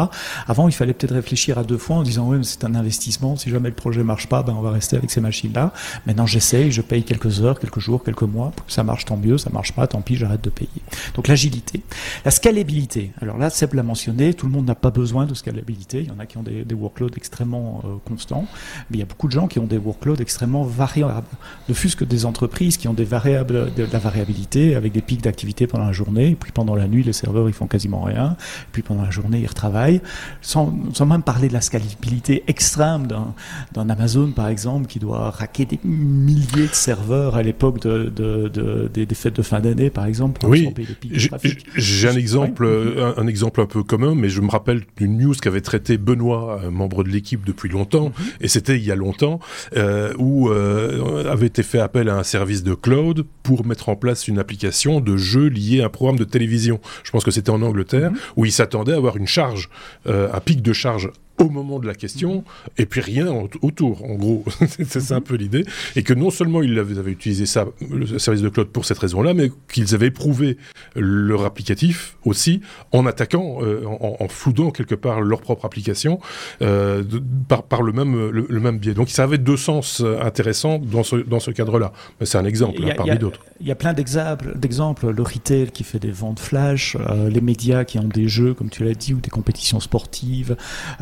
Avant, 0.48 0.68
il 0.68 0.74
fallait 0.74 0.94
peut-être 0.94 1.14
réfléchir 1.14 1.58
à 1.58 1.64
deux 1.64 1.78
fois 1.78 1.98
en 1.98 2.04
disant, 2.04 2.28
oui, 2.30 2.38
mais 2.38 2.44
c'est 2.44 2.64
un 2.64 2.76
investissement. 2.76 3.36
Si 3.36 3.50
jamais 3.50 3.70
le 3.70 3.76
projet 3.76 4.04
marche 4.04 4.28
pas, 4.28 4.44
ben, 4.44 4.54
on 4.58 4.62
va 4.62 4.72
rester 4.72 4.98
avec 4.98 5.12
ces 5.12 5.22
machines-là. 5.22 5.74
Maintenant, 6.06 6.26
j'essaye, 6.26 6.72
je 6.72 6.82
paye 6.82 7.04
quelques 7.04 7.42
heures, 7.42 7.60
quelques 7.60 7.80
jours, 7.80 8.04
quelques 8.04 8.24
mois. 8.24 8.52
Ça 8.68 8.84
marche, 8.84 9.06
tant 9.06 9.18
mieux. 9.18 9.38
Ça 9.38 9.50
marche 9.50 9.74
pas, 9.74 9.88
tant 9.88 10.02
pis, 10.02 10.16
j'arrête 10.16 10.44
de 10.44 10.50
payer. 10.50 10.70
Donc, 11.16 11.28
l'agilité. 11.28 11.82
La 12.26 12.32
scalabilité. 12.32 13.12
Alors 13.22 13.38
là, 13.38 13.50
Seb 13.50 13.74
l'a 13.74 13.84
mentionné, 13.84 14.34
tout 14.34 14.46
le 14.46 14.52
monde 14.52 14.66
n'a 14.66 14.76
pas 14.76 14.92
besoin 14.92 15.26
de 15.26 15.34
scalabilité. 15.34 16.02
Il 16.02 16.08
y 16.08 16.12
en 16.12 16.20
a 16.20 16.26
qui 16.26 16.38
ont 16.38 16.44
des, 16.44 16.66
workloads 16.74 17.16
extrêmement 17.18 17.82
euh, 17.84 17.96
constants, 18.06 18.46
mais 18.90 18.98
il 18.98 19.00
y 19.00 19.04
a 19.04 19.06
beaucoup 19.06 19.28
de 19.28 19.34
gens 19.34 19.48
qui 19.48 19.60
ont 19.60 19.66
des 19.66 19.78
workloads 19.78 20.22
extrêmement 20.22 20.64
variables 20.64 21.28
ne 21.68 21.74
fût-ce 21.74 21.96
que 21.96 22.06
des 22.06 22.26
entreprises 22.26 22.78
qui 22.78 22.88
ont 22.88 22.94
des 22.94 23.06
variables, 23.06 23.74
de, 23.74 23.86
la 23.92 24.00
variabilité 24.00 24.76
avec 24.76 24.92
des 24.92 25.02
pics 25.02 25.22
d'activité 25.22 25.68
pendant 25.68 25.86
la 25.86 25.92
journée, 25.92 26.30
et 26.30 26.36
puis 26.36 26.52
pendant 26.52 26.76
la 26.76 26.88
nuit, 26.88 27.04
les 27.04 27.14
serveurs 27.14 27.48
ils 27.48 27.54
font 27.54 27.68
quasiment 27.68 28.02
rien, 28.02 28.36
puis 28.72 28.82
pendant 28.82 29.04
la 29.04 29.12
journée 29.12 29.40
ils 29.40 29.48
retravaillent, 29.48 30.02
sans, 30.42 30.74
sans 30.94 31.06
même 31.06 31.24
parler 31.24 31.48
de 31.48 31.54
la 31.54 31.62
scalabilité 31.62 32.44
extrême 32.48 33.08
d'un 33.08 33.90
Amazon 33.90 34.32
par 34.32 34.48
exemple 34.48 34.88
qui 34.88 35.00
doit 35.00 35.30
raquer 35.30 35.66
des 35.66 35.80
milliers 35.84 36.68
de 36.68 36.74
serveurs 36.74 37.36
à 37.36 37.44
l'époque 37.44 37.80
de, 37.82 38.10
de, 38.10 38.90
des, 38.94 39.16
fêtes 39.16 39.36
de 39.36 39.42
fin 39.42 39.60
d'année 39.60 39.90
par 39.90 40.06
exemple. 40.06 40.40
Pour 40.40 40.50
oui, 40.50 40.74
j'ai 41.76 42.08
un 42.08 42.16
exemple, 42.16 42.68
un, 43.18 43.28
exemple 43.28 43.62
un 43.62 43.66
peu 43.66 43.84
commun, 43.84 44.16
mais 44.16 44.30
je 44.30 44.42
me 44.42 44.50
rappelle 44.50 44.82
d'une 44.98 45.18
news 45.18 45.34
qu'avait 45.34 45.62
traité 45.62 45.98
Benoît, 45.98 46.62
un 46.66 46.72
membre 46.72 47.04
de 47.04 47.10
l'équipe 47.10 47.46
depuis 47.46 47.70
longtemps, 47.70 48.10
mm-hmm. 48.10 48.42
et 48.42 48.48
c'était 48.48 48.78
il 48.78 48.86
y 48.86 48.92
a 48.92 48.96
longtemps, 48.96 49.40
euh, 49.76 50.14
où 50.18 50.50
euh, 50.50 51.30
avait 51.40 51.48
été 51.48 51.64
fait 51.64 51.80
appel 51.80 52.10
à 52.10 52.18
un 52.18 52.24
service 52.24 52.64
de 52.64 52.74
cloud 52.74 53.26
pour 53.44 53.66
mettre 53.66 53.90
en 53.90 53.96
place 53.96 54.28
une 54.28 54.40
application 54.40 55.00
de 55.00 55.16
jeu 55.16 55.48
lié 55.48 55.82
à 55.82 55.86
un 55.86 55.90
programme 55.90 56.20
de 56.20 56.26
télévision. 56.26 56.82
Je 57.04 57.12
pense 57.12 57.24
que 57.24 57.32
c'était 57.32 57.50
en 57.50 57.62
Angleterre, 57.62 58.12
mhm. 58.12 58.18
où 58.36 58.46
il 58.46 58.52
s'attendait 58.52 58.94
à 58.94 58.98
avoir 58.98 59.16
une 59.16 59.28
charge, 59.28 59.70
euh, 60.08 60.30
un 60.34 60.40
pic 60.42 60.62
de 60.62 60.74
charge 60.74 61.12
au 61.40 61.50
moment 61.50 61.80
de 61.80 61.88
la 61.88 61.96
question, 61.96 62.44
et 62.78 62.86
puis 62.86 63.02
rien 63.02 63.28
autour, 63.62 64.04
en 64.06 64.16
gros. 64.16 64.44
c'est 64.88 65.12
un 65.12 65.22
peu 65.22 65.36
l'idée. 65.36 65.66
Et 65.96 66.04
que 66.04 66.14
non 66.14 66.30
seulement 66.30 66.62
ils 66.62 66.78
avaient, 66.78 67.12
utilisé 67.12 67.46
ça, 67.46 67.66
le 67.90 68.20
service 68.20 68.42
de 68.42 68.50
cloud 68.50 68.68
pour 68.68 68.86
cette 68.86 69.00
raison-là, 69.00 69.34
mais 69.34 69.52
qu'ils 69.72 69.96
avaient 69.96 70.08
éprouvé 70.08 70.58
leur 70.96 71.46
applicatif 71.46 72.18
aussi 72.26 72.62
en 72.92 73.06
attaquant, 73.06 73.60
euh, 73.62 73.86
en, 73.86 74.18
en, 74.20 74.28
floudant 74.28 74.72
quelque 74.72 74.96
part 74.96 75.22
leur 75.22 75.42
propre 75.42 75.66
application 75.66 76.20
euh, 76.62 77.04
par, 77.48 77.64
par 77.64 77.82
le, 77.82 77.92
même, 77.92 78.30
le, 78.30 78.60
même 78.60 78.78
biais. 78.78 78.94
Donc 78.94 79.10
ça 79.10 79.24
avait 79.24 79.38
deux 79.38 79.58
sens 79.58 80.02
euh, 80.02 80.20
intéressants 80.22 80.80
dans 80.80 81.04
ce, 81.04 81.16
dans 81.16 81.40
ce 81.40 81.52
cadre-là. 81.52 81.92
C'est 82.22 82.38
un 82.38 82.46
exemple 82.46 82.84
hein, 82.84 82.94
parmi 82.96 83.18
d'autres. 83.18 83.40
Il 83.62 83.68
y 83.68 83.72
a 83.72 83.76
plein 83.76 83.94
d'exemples. 83.94 85.12
Le 85.12 85.24
retail 85.24 85.72
qui 85.72 85.84
fait 85.84 86.00
des 86.00 86.12
ventes 86.12 86.40
flash, 86.40 86.98
euh, 87.00 87.30
les 87.30 87.42
médias 87.42 87.84
qui 87.84 88.00
ont 88.00 88.08
des 88.08 88.28
jeux, 88.28 88.54
comme 88.54 88.70
tu 88.70 88.84
l'as 88.84 88.94
dit, 88.94 89.14
ou 89.14 89.20
des 89.20 89.30
compétitions 89.30 89.80
sportives. 89.80 90.56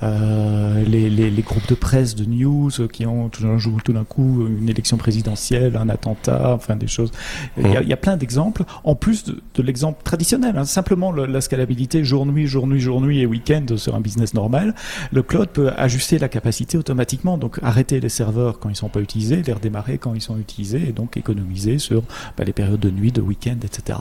Euh, 0.03 0.26
euh, 0.27 0.83
les, 0.83 1.09
les, 1.09 1.29
les, 1.29 1.41
groupes 1.41 1.67
de 1.67 1.75
presse, 1.75 2.15
de 2.15 2.25
news 2.25 2.69
qui 2.91 3.05
ont 3.05 3.29
tout 3.29 3.43
d'un 3.43 3.57
tout 3.83 3.93
d'un 3.93 4.03
coup 4.03 4.47
une 4.47 4.69
élection 4.69 4.97
présidentielle, 4.97 5.77
un 5.77 5.89
attentat, 5.89 6.53
enfin 6.53 6.75
des 6.75 6.87
choses. 6.87 7.11
Il 7.57 7.71
y 7.71 7.77
a, 7.77 7.81
il 7.81 7.87
y 7.87 7.93
a 7.93 7.97
plein 7.97 8.17
d'exemples. 8.17 8.63
En 8.83 8.95
plus 8.95 9.23
de, 9.23 9.41
de 9.53 9.63
l'exemple 9.63 10.03
traditionnel, 10.03 10.57
hein, 10.57 10.65
simplement 10.65 11.11
le, 11.11 11.25
la 11.25 11.41
scalabilité 11.41 12.03
jour-nuit, 12.03 12.47
jour-nuit, 12.47 12.79
jour-nuit 12.79 13.19
et 13.19 13.25
week-end 13.25 13.65
sur 13.77 13.95
un 13.95 14.01
business 14.01 14.33
normal. 14.33 14.75
Le 15.11 15.23
cloud 15.23 15.49
peut 15.49 15.71
ajuster 15.77 16.19
la 16.19 16.29
capacité 16.29 16.77
automatiquement, 16.77 17.37
donc 17.37 17.59
arrêter 17.63 17.99
les 17.99 18.09
serveurs 18.09 18.59
quand 18.59 18.69
ils 18.69 18.75
sont 18.75 18.89
pas 18.89 18.99
utilisés, 18.99 19.41
les 19.45 19.53
redémarrer 19.53 19.97
quand 19.97 20.13
ils 20.13 20.21
sont 20.21 20.37
utilisés 20.37 20.89
et 20.89 20.91
donc 20.91 21.17
économiser 21.17 21.79
sur 21.79 22.03
bah, 22.37 22.43
les 22.43 22.53
périodes 22.53 22.79
de 22.79 22.89
nuit, 22.89 23.11
de 23.11 23.21
week-end, 23.21 23.57
etc. 23.63 23.99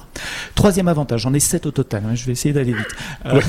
Troisième 0.54 0.88
avantage, 0.88 1.22
j'en 1.22 1.34
ai 1.34 1.40
sept 1.40 1.66
au 1.66 1.70
total. 1.70 2.02
Hein, 2.06 2.14
je 2.14 2.26
vais 2.26 2.32
essayer 2.32 2.52
d'aller 2.52 2.72
vite. 2.72 2.86
Euh, 3.26 3.40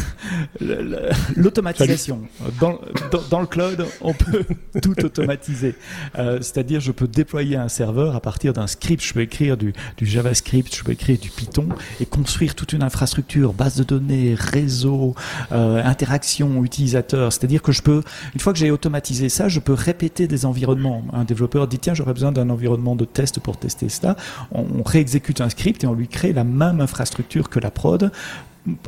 L'automatisation 1.35 2.21
dans, 2.59 2.66
le 2.71 3.45
cloud, 3.45 3.85
on 4.01 4.13
peut 4.13 4.43
tout 4.81 4.95
automatiser. 5.03 5.75
Euh, 6.17 6.37
c'est-à-dire, 6.41 6.79
je 6.79 6.91
peux 6.91 7.07
déployer 7.07 7.55
un 7.55 7.67
serveur 7.67 8.15
à 8.15 8.19
partir 8.19 8.53
d'un 8.53 8.67
script. 8.67 9.03
Je 9.03 9.13
peux 9.13 9.21
écrire 9.21 9.57
du, 9.57 9.73
JavaScript, 10.01 10.75
je 10.75 10.83
peux 10.83 10.91
écrire 10.91 11.19
du 11.19 11.29
Python 11.29 11.69
et 11.99 12.05
construire 12.05 12.55
toute 12.55 12.73
une 12.73 12.83
infrastructure, 12.83 13.53
base 13.53 13.75
de 13.75 13.83
données, 13.83 14.35
réseau, 14.37 15.15
euh, 15.51 15.83
interaction 15.83 16.63
utilisateur. 16.63 17.31
C'est-à-dire 17.31 17.61
que 17.61 17.71
je 17.71 17.81
peux, 17.81 18.03
une 18.33 18.39
fois 18.39 18.53
que 18.53 18.59
j'ai 18.59 18.71
automatisé 18.71 19.29
ça, 19.29 19.47
je 19.47 19.59
peux 19.59 19.73
répéter 19.73 20.27
des 20.27 20.45
environnements. 20.45 21.03
Un 21.13 21.23
développeur 21.23 21.67
dit 21.67 21.79
tiens, 21.79 21.93
j'aurais 21.93 22.13
besoin 22.13 22.31
d'un 22.31 22.49
environnement 22.49 22.95
de 22.95 23.05
test 23.05 23.39
pour 23.39 23.57
tester 23.57 23.89
ça. 23.89 24.15
On 24.51 24.83
réexécute 24.83 25.41
un 25.41 25.49
script 25.49 25.83
et 25.83 25.87
on 25.87 25.93
lui 25.93 26.07
crée 26.07 26.33
la 26.33 26.43
même 26.43 26.81
infrastructure 26.81 27.49
que 27.49 27.59
la 27.59 27.71
prod 27.71 28.11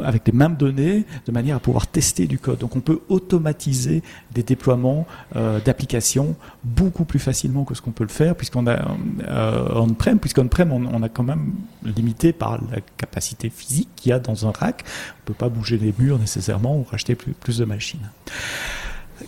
avec 0.04 0.28
les 0.28 0.34
mêmes 0.34 0.56
données 0.56 1.06
de 1.26 1.32
manière 1.32 1.58
à 1.58 1.60
pouvoir 1.60 1.88
tester 1.88 2.28
du 2.28 2.40
code. 2.40 2.60
Donc 2.60 2.76
on 2.76 2.82
peut 2.82 3.00
automatiser 3.10 4.04
des 4.32 4.44
déploiements 4.44 5.06
euh, 5.36 5.60
d'applications 5.60 6.36
beaucoup 6.64 7.06
plus 7.06 7.20
facilement 7.20 7.64
que 7.64 7.74
ce 7.76 7.82
qu'on 7.82 7.92
peut 7.92 8.04
le 8.04 8.10
faire 8.10 8.36
puisqu'on 8.36 8.68
a 8.68 8.80
euh, 9.28 9.70
on-prem, 9.76 10.20
puisqu'on-prem 10.20 10.72
on, 10.72 10.86
on, 10.86 11.04
a 11.04 11.10
quand 11.10 11.24
même 11.24 11.54
limité 11.84 12.34
par 12.34 12.60
la 12.72 12.82
capacité 12.98 13.50
physique 13.50 13.90
qu'il 13.96 14.10
y 14.10 14.14
a 14.14 14.20
dans 14.20 14.48
un 14.48 14.52
rack. 14.52 14.84
On 15.24 15.28
peut 15.28 15.34
pas 15.34 15.50
bouger 15.50 15.78
les 15.78 15.94
murs 15.98 16.20
nécessairement 16.20 16.78
ou 16.78 16.84
racheter 16.84 17.16
plus 17.16 17.58
de 17.58 17.66
machines. 17.66 18.10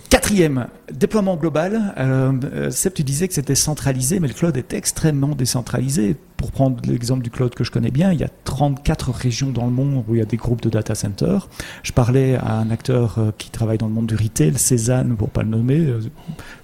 Quatrième, 0.10 0.68
déploiement 0.92 1.36
global. 1.36 1.94
Euh, 1.98 2.70
Seb, 2.72 2.94
tu 2.94 3.04
disais 3.04 3.28
que 3.28 3.34
c'était 3.34 3.56
centralisé, 3.56 4.20
mais 4.20 4.28
le 4.28 4.34
cloud 4.34 4.56
est 4.56 4.74
extrêmement 4.74 5.36
décentralisé. 5.36 6.16
Pour 6.38 6.52
prendre 6.52 6.78
l'exemple 6.88 7.22
du 7.22 7.30
cloud 7.30 7.54
que 7.54 7.64
je 7.64 7.72
connais 7.72 7.92
bien, 7.92 8.12
il 8.12 8.20
y 8.20 8.24
a 8.24 8.30
34 8.46 9.12
régions 9.12 9.52
dans 9.52 9.66
le 9.66 9.72
monde 9.72 10.04
où 10.08 10.16
il 10.16 10.20
y 10.20 10.22
a 10.22 10.26
des 10.26 10.38
groupes 10.38 10.62
de 10.62 10.70
data 10.70 10.96
centers. 10.96 11.50
Je 11.84 11.92
parlais 11.92 12.36
à 12.36 12.54
un 12.54 12.72
acteur 12.72 13.18
euh, 13.18 13.32
qui 13.38 13.50
travaille 13.52 13.78
dans 13.78 13.88
le 13.88 13.94
monde 13.94 14.08
du 14.08 14.16
retail, 14.16 14.58
Cézanne, 14.58 15.16
pour 15.16 15.30
pas 15.30 15.44
le 15.44 15.50
nommer. 15.50 15.86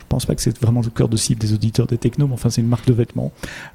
Euh, 0.08 0.18
pense 0.18 0.26
pas 0.26 0.36
que 0.36 0.42
c'est 0.42 0.58
vraiment 0.60 0.82
le 0.82 0.90
cœur 0.90 1.10
de 1.10 1.18
cible 1.18 1.40
des 1.40 1.54
auditeurs 1.54 1.86
des 1.86 1.98
technos, 1.98 2.28
mais 2.28 2.34
enfin 2.34 2.50
c'est 2.50 2.62
une 2.62 2.68
marque 2.68 2.88
de 2.88 2.94
vêtements 2.94 3.32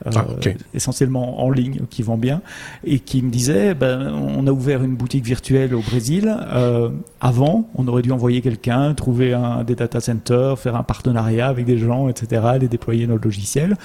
euh, 0.07 0.11
ah, 0.17 0.27
essentiellement 0.75 1.45
en 1.45 1.51
ligne 1.51 1.83
qui 1.89 2.03
vend 2.03 2.17
bien 2.17 2.43
et 2.85 2.99
qui 2.99 3.23
me 3.23 3.31
disait 3.31 3.75
ben, 3.75 4.13
on 4.13 4.47
a 4.47 4.51
ouvert 4.51 4.83
une 4.83 4.97
boutique 4.97 5.25
virtuelle 5.25 5.75
au 5.75 5.81
Brésil. 5.81 6.35
Euh, 6.53 6.91
avant, 7.21 7.69
on 7.77 7.87
aurait 7.87 8.03
dû 8.03 8.11
envoyer 8.11 8.41
quelqu'un, 8.41 8.95
trouver 8.95 9.35
un 9.35 9.63
des 9.63 9.75
data 9.75 10.01
centers, 10.01 10.59
faire 10.59 10.75
un 10.75 10.83
partenariat 10.83 11.49
avec 11.49 11.65
des 11.65 11.79
gens, 11.79 12.09
etc., 12.09 12.43
les 12.61 12.69
déployer 12.69 13.07
nos 13.07 13.19
logiciels. 13.19 13.77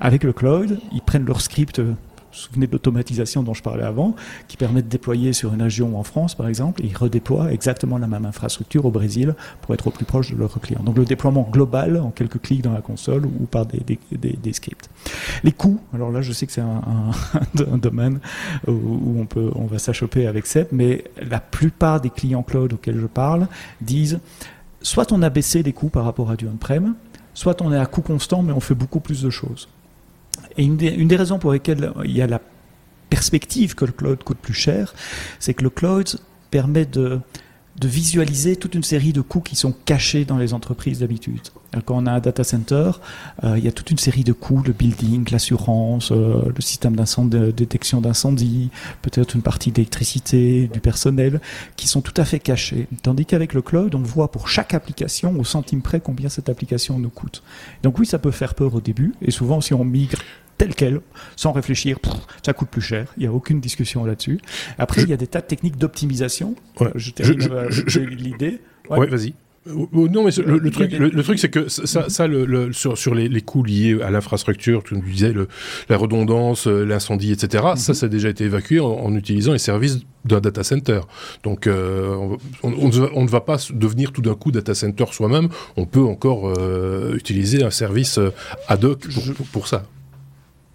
Avec 0.00 0.24
le 0.24 0.32
cloud, 0.32 0.78
ils 0.92 1.02
prennent 1.02 1.26
leur 1.26 1.40
script 1.40 1.82
souvenez 2.36 2.66
de 2.66 2.72
l'automatisation 2.72 3.42
dont 3.42 3.54
je 3.54 3.62
parlais 3.62 3.84
avant, 3.84 4.14
qui 4.48 4.56
permet 4.56 4.82
de 4.82 4.88
déployer 4.88 5.32
sur 5.32 5.54
une 5.54 5.62
région 5.62 5.98
en 5.98 6.02
France, 6.02 6.34
par 6.34 6.48
exemple, 6.48 6.82
et 6.82 6.86
ils 6.86 6.96
redéploient 6.96 7.52
exactement 7.52 7.98
la 7.98 8.06
même 8.06 8.26
infrastructure 8.26 8.84
au 8.84 8.90
Brésil 8.90 9.34
pour 9.62 9.74
être 9.74 9.86
au 9.86 9.90
plus 9.90 10.04
proche 10.04 10.32
de 10.32 10.36
leurs 10.36 10.60
clients. 10.60 10.82
Donc 10.82 10.96
le 10.96 11.04
déploiement 11.04 11.48
global 11.50 11.96
en 11.96 12.10
quelques 12.10 12.40
clics 12.40 12.62
dans 12.62 12.72
la 12.72 12.80
console 12.80 13.26
ou 13.26 13.46
par 13.46 13.66
des, 13.66 14.52
scripts. 14.52 14.90
Les 15.44 15.52
coûts, 15.52 15.80
alors 15.92 16.10
là 16.10 16.22
je 16.22 16.32
sais 16.32 16.46
que 16.46 16.52
c'est 16.52 16.60
un, 16.60 17.12
domaine 17.76 18.20
où 18.66 19.26
on, 19.36 19.66
va 19.66 19.78
s'achoper 19.78 20.26
avec 20.26 20.46
SEP, 20.46 20.68
mais 20.72 21.04
la 21.20 21.40
plupart 21.40 22.00
des 22.00 22.10
clients 22.10 22.42
cloud 22.42 22.72
auxquels 22.72 22.98
je 23.00 23.06
parle 23.06 23.48
disent 23.80 24.20
soit 24.82 25.12
on 25.12 25.22
a 25.22 25.30
baissé 25.30 25.62
les 25.62 25.72
coûts 25.72 25.88
par 25.88 26.04
rapport 26.04 26.30
à 26.30 26.36
du 26.36 26.46
on-prem, 26.46 26.94
soit 27.34 27.60
on 27.62 27.72
est 27.72 27.78
à 27.78 27.86
coût 27.86 28.02
constant 28.02 28.42
mais 28.42 28.52
on 28.52 28.60
fait 28.60 28.74
beaucoup 28.74 29.00
plus 29.00 29.22
de 29.22 29.30
choses. 29.30 29.68
Et 30.56 30.64
une 30.64 30.76
des, 30.76 31.16
raisons 31.16 31.38
pour 31.38 31.52
lesquelles 31.52 31.92
il 32.04 32.16
y 32.16 32.22
a 32.22 32.26
la 32.26 32.40
perspective 33.10 33.74
que 33.74 33.84
le 33.84 33.92
cloud 33.92 34.22
coûte 34.24 34.38
plus 34.38 34.54
cher, 34.54 34.94
c'est 35.38 35.54
que 35.54 35.62
le 35.62 35.70
cloud 35.70 36.18
permet 36.50 36.86
de 36.86 37.20
de 37.78 37.88
visualiser 37.88 38.56
toute 38.56 38.74
une 38.74 38.82
série 38.82 39.12
de 39.12 39.20
coûts 39.20 39.40
qui 39.40 39.56
sont 39.56 39.74
cachés 39.84 40.24
dans 40.24 40.38
les 40.38 40.54
entreprises 40.54 41.00
d'habitude. 41.00 41.40
Quand 41.84 41.96
on 41.96 42.06
a 42.06 42.12
un 42.12 42.20
data 42.20 42.42
center, 42.42 42.92
euh, 43.44 43.58
il 43.58 43.64
y 43.64 43.68
a 43.68 43.72
toute 43.72 43.90
une 43.90 43.98
série 43.98 44.24
de 44.24 44.32
coûts, 44.32 44.62
le 44.64 44.72
building, 44.72 45.26
l'assurance, 45.30 46.10
euh, 46.10 46.40
le 46.54 46.62
système 46.62 46.96
de 46.96 47.50
détection 47.50 48.00
d'incendie, 48.00 48.70
peut-être 49.02 49.34
une 49.34 49.42
partie 49.42 49.72
d'électricité, 49.72 50.70
du 50.72 50.80
personnel, 50.80 51.40
qui 51.76 51.86
sont 51.86 52.00
tout 52.00 52.14
à 52.16 52.24
fait 52.24 52.38
cachés. 52.38 52.88
Tandis 53.02 53.26
qu'avec 53.26 53.52
le 53.52 53.60
cloud, 53.60 53.94
on 53.94 54.00
voit 54.00 54.30
pour 54.30 54.48
chaque 54.48 54.72
application, 54.72 55.38
au 55.38 55.44
centime 55.44 55.82
près, 55.82 56.00
combien 56.00 56.30
cette 56.30 56.48
application 56.48 56.98
nous 56.98 57.10
coûte. 57.10 57.42
Donc 57.82 57.98
oui, 57.98 58.06
ça 58.06 58.18
peut 58.18 58.30
faire 58.30 58.54
peur 58.54 58.74
au 58.74 58.80
début, 58.80 59.14
et 59.20 59.30
souvent 59.30 59.60
si 59.60 59.74
on 59.74 59.84
migre 59.84 60.18
tel 60.58 60.74
quel, 60.74 61.00
sans 61.36 61.52
réfléchir, 61.52 61.98
ça 62.44 62.52
coûte 62.52 62.68
plus 62.68 62.80
cher. 62.80 63.12
Il 63.16 63.20
n'y 63.20 63.26
a 63.26 63.32
aucune 63.32 63.60
discussion 63.60 64.04
là-dessus. 64.04 64.40
Après, 64.78 65.02
il 65.02 65.08
y 65.08 65.12
a 65.12 65.16
des 65.16 65.26
tas 65.26 65.40
de 65.40 65.46
techniques 65.46 65.76
d'optimisation. 65.76 66.54
Je 66.94 67.10
termine 67.10 68.16
l'idée. 68.16 68.60
Ouais, 68.88 69.06
vas-y. 69.06 69.34
Non, 69.66 70.22
mais 70.22 70.30
le, 70.36 70.70
truc, 70.70 70.92
le, 70.92 71.22
truc, 71.22 71.38
c'est 71.40 71.48
que 71.48 71.68
ça, 71.68 72.08
ça 72.08 72.26
le, 72.28 72.72
sur, 72.72 72.96
sur 72.96 73.14
les, 73.14 73.28
les, 73.28 73.40
coûts 73.40 73.64
liés 73.64 73.98
à 74.00 74.10
l'infrastructure, 74.10 74.84
tu 74.84 74.94
nous 74.94 75.02
disais 75.02 75.34
la 75.88 75.96
redondance, 75.96 76.68
euh, 76.68 76.84
l'incendie, 76.84 77.32
etc. 77.32 77.64
Ça, 77.76 77.92
mhm. 77.92 77.94
ça 77.94 78.06
a 78.06 78.08
déjà 78.08 78.28
été 78.28 78.44
évacué 78.44 78.78
en, 78.78 79.14
utilisant 79.16 79.52
les 79.52 79.58
services 79.58 80.00
d'un 80.24 80.40
data 80.40 80.62
center. 80.62 81.00
Donc, 81.42 81.66
euh, 81.66 82.14
on, 82.62 82.72
on, 82.72 83.24
ne 83.24 83.28
va 83.28 83.40
pas 83.40 83.56
devenir 83.72 84.12
tout 84.12 84.22
d'un 84.22 84.34
coup 84.34 84.52
data 84.52 84.74
center 84.74 85.06
soi-même. 85.10 85.48
On 85.76 85.84
peut 85.84 86.04
encore 86.04 86.52
euh, 86.56 87.16
utiliser 87.16 87.64
un 87.64 87.70
service 87.70 88.20
ad 88.68 88.84
hoc 88.84 89.04
pour 89.52 89.66
ça. 89.66 89.84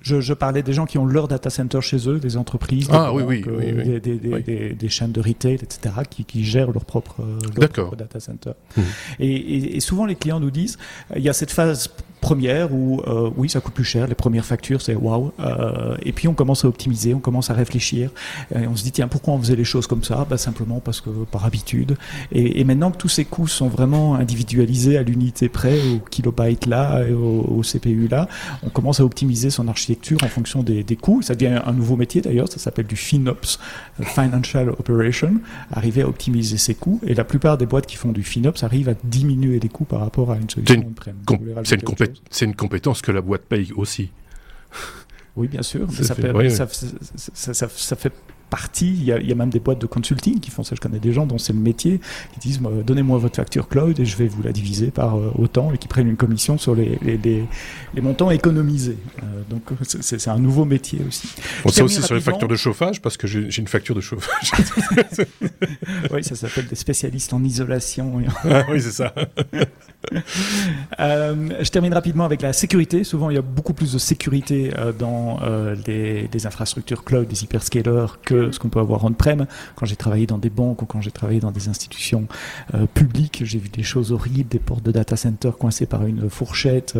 Je, 0.01 0.19
je, 0.19 0.33
parlais 0.33 0.63
des 0.63 0.73
gens 0.73 0.85
qui 0.85 0.97
ont 0.97 1.05
leur 1.05 1.27
data 1.27 1.49
center 1.49 1.79
chez 1.81 2.09
eux, 2.09 2.19
des 2.19 2.37
entreprises, 2.37 2.87
des, 2.87 2.93
ah, 2.95 3.13
oui, 3.13 3.23
oui, 3.23 3.43
oui, 3.47 3.99
des, 3.99 4.17
des, 4.17 4.73
des, 4.73 4.89
chaînes 4.89 5.11
de 5.11 5.21
retail, 5.21 5.55
etc., 5.55 5.95
qui, 6.09 6.25
qui 6.25 6.43
gèrent 6.43 6.71
leur 6.71 6.85
propre, 6.85 7.23
leur 7.55 7.69
propre 7.69 7.95
data 7.95 8.19
center. 8.19 8.51
Mmh. 8.75 8.81
Et, 9.19 9.27
et, 9.27 9.75
et, 9.77 9.79
souvent, 9.79 10.05
les 10.05 10.15
clients 10.15 10.39
nous 10.39 10.51
disent, 10.51 10.77
il 11.15 11.21
y 11.21 11.29
a 11.29 11.33
cette 11.33 11.51
phase 11.51 11.89
première 12.21 12.73
où 12.73 13.01
euh, 13.07 13.29
oui 13.35 13.49
ça 13.49 13.59
coûte 13.59 13.73
plus 13.73 13.83
cher. 13.83 14.07
Les 14.07 14.15
premières 14.15 14.45
factures 14.45 14.81
c'est 14.81 14.95
waouh. 14.95 15.31
Euh, 15.39 15.97
et 16.03 16.13
puis 16.13 16.27
on 16.27 16.33
commence 16.33 16.63
à 16.63 16.67
optimiser 16.67 17.13
on 17.13 17.19
commence 17.19 17.49
à 17.49 17.53
réfléchir. 17.53 18.11
Et 18.55 18.67
on 18.67 18.75
se 18.75 18.83
dit 18.83 18.91
tiens 18.91 19.07
pourquoi 19.07 19.33
on 19.33 19.39
faisait 19.39 19.55
les 19.55 19.63
choses 19.63 19.87
comme 19.87 20.03
ça? 20.03 20.25
Bah, 20.29 20.37
simplement 20.37 20.79
parce 20.79 21.01
que 21.01 21.09
par 21.09 21.45
habitude. 21.45 21.97
Et, 22.31 22.59
et, 22.59 22.63
maintenant 22.63 22.91
que 22.91 22.97
tous 22.97 23.09
ces 23.09 23.25
coûts 23.25 23.47
sont 23.47 23.67
vraiment 23.67 24.15
individualisés 24.15 24.97
à 24.97 25.03
l'unité 25.03 25.49
près 25.49 25.79
au 25.79 25.99
kilobyte 25.99 26.67
là 26.67 27.03
et 27.03 27.13
au, 27.13 27.61
CPU 27.63 28.07
là 28.07 28.27
on 28.63 28.69
commence 28.69 28.99
à 28.99 29.05
optimiser 29.05 29.49
son 29.49 29.67
architecture 29.67 30.17
en 30.23 30.27
fonction 30.27 30.63
des, 30.63 30.83
des 30.83 30.95
coûts. 30.95 31.21
Ça 31.21 31.35
devient 31.35 31.59
un 31.65 31.73
nouveau 31.73 31.97
métier 31.97 32.21
d'ailleurs. 32.21 32.49
Ça 32.51 32.59
s'appelle 32.59 32.87
du 32.87 32.95
FinOps 32.95 33.59
Financial 34.01 34.69
Operation. 34.69 35.33
Arriver 35.71 36.03
à 36.03 36.07
optimiser 36.07 36.57
ses 36.57 36.75
coûts. 36.75 36.99
Et 37.05 37.13
la 37.13 37.23
plupart 37.23 37.57
des 37.57 37.65
boîtes 37.65 37.87
qui 37.87 37.97
font 37.97 38.11
du 38.11 38.23
FinOps 38.23 38.63
arrivent 38.63 38.89
à 38.89 38.95
diminuer 39.03 39.59
les 39.59 39.69
coûts 39.69 39.85
par 39.85 39.99
rapport 39.99 40.31
à 40.31 40.37
une 40.37 40.49
solution 40.49 40.81
c'est 41.63 41.75
une, 41.75 41.81
une 41.81 42.10
c'est 42.29 42.45
une 42.45 42.55
compétence 42.55 43.01
que 43.01 43.11
la 43.11 43.21
boîte 43.21 43.43
paye 43.43 43.71
aussi. 43.75 44.11
Oui, 45.37 45.47
bien 45.47 45.61
sûr. 45.61 45.87
ça, 45.89 46.13
fait, 46.13 48.11
partie. 48.49 48.89
Il 48.89 49.03
y, 49.05 49.31
a, 49.31 49.35
même 49.35 49.49
des 49.49 49.61
boîtes 49.61 49.79
de 49.79 49.85
consulting 49.85 50.41
qui 50.41 50.51
font 50.51 50.61
ça. 50.61 50.75
Je 50.75 50.81
connais 50.81 50.99
des 50.99 51.13
gens 51.13 51.25
dont 51.25 51.37
c'est 51.37 51.53
le 51.53 51.59
métier, 51.59 52.01
qui 52.33 52.39
disent 52.39 52.59
donnez-moi 52.59 53.17
votre 53.17 53.37
facture 53.37 53.69
cloud 53.69 53.97
et 53.99 54.05
je 54.05 54.17
vais 54.17 54.27
vous 54.27 54.43
la 54.43 54.51
diviser 54.51 54.91
par 54.91 55.15
euh, 55.15 55.31
autant 55.35 55.71
et 55.73 55.77
qui 55.77 55.87
prennent 55.87 56.09
une 56.09 56.17
commission 56.17 56.57
sur 56.57 56.75
les, 56.75 56.99
les, 57.01 58.01
montants 58.01 58.29
économisés. 58.29 58.97
Euh, 59.23 59.43
donc 59.49 59.63
c'est 59.85 60.27
un 60.27 60.37
nouveau 60.37 60.65
métier 60.65 60.99
aussi. 61.07 61.29
On 61.63 61.69
sait 61.69 61.81
aussi 61.81 62.01
sur 62.01 62.13
les 62.13 62.21
factures 62.21 62.49
de 62.49 62.57
chauffage 62.57 63.01
parce 63.01 63.15
que 63.15 63.25
j'ai 63.25 63.57
une 63.57 63.69
facture 63.69 63.95
de 63.95 64.01
chauffage. 64.01 64.51
oui, 66.11 66.23
ça 66.23 66.35
s'appelle 66.35 66.67
des 66.67 66.75
spécialistes 66.75 67.31
en 67.31 67.41
isolation. 67.41 68.21
ah, 68.43 68.65
oui, 68.69 68.81
c'est 68.81 68.91
ça. 68.91 69.15
Euh, 70.99 71.49
je 71.61 71.69
termine 71.69 71.93
rapidement 71.93 72.25
avec 72.25 72.41
la 72.41 72.53
sécurité. 72.53 73.03
Souvent, 73.03 73.29
il 73.29 73.35
y 73.35 73.39
a 73.39 73.41
beaucoup 73.41 73.73
plus 73.73 73.93
de 73.93 73.97
sécurité 73.97 74.71
dans 74.99 75.39
les, 75.87 76.27
des 76.27 76.45
infrastructures 76.45 77.03
cloud, 77.03 77.27
des 77.27 77.43
hyperscalers 77.43 78.19
que 78.23 78.51
ce 78.51 78.59
qu'on 78.59 78.69
peut 78.69 78.79
avoir 78.79 79.03
on-prem. 79.03 79.45
Quand 79.75 79.85
j'ai 79.85 79.95
travaillé 79.95 80.27
dans 80.27 80.37
des 80.37 80.49
banques 80.49 80.81
ou 80.81 80.85
quand 80.85 81.01
j'ai 81.01 81.11
travaillé 81.11 81.39
dans 81.39 81.51
des 81.51 81.69
institutions 81.69 82.27
euh, 82.73 82.85
publiques, 82.85 83.41
j'ai 83.45 83.59
vu 83.59 83.69
des 83.69 83.83
choses 83.83 84.11
horribles, 84.11 84.49
des 84.49 84.59
portes 84.59 84.83
de 84.83 84.91
data 84.91 85.15
center 85.15 85.51
coincées 85.57 85.85
par 85.85 86.05
une 86.05 86.29
fourchette 86.29 86.95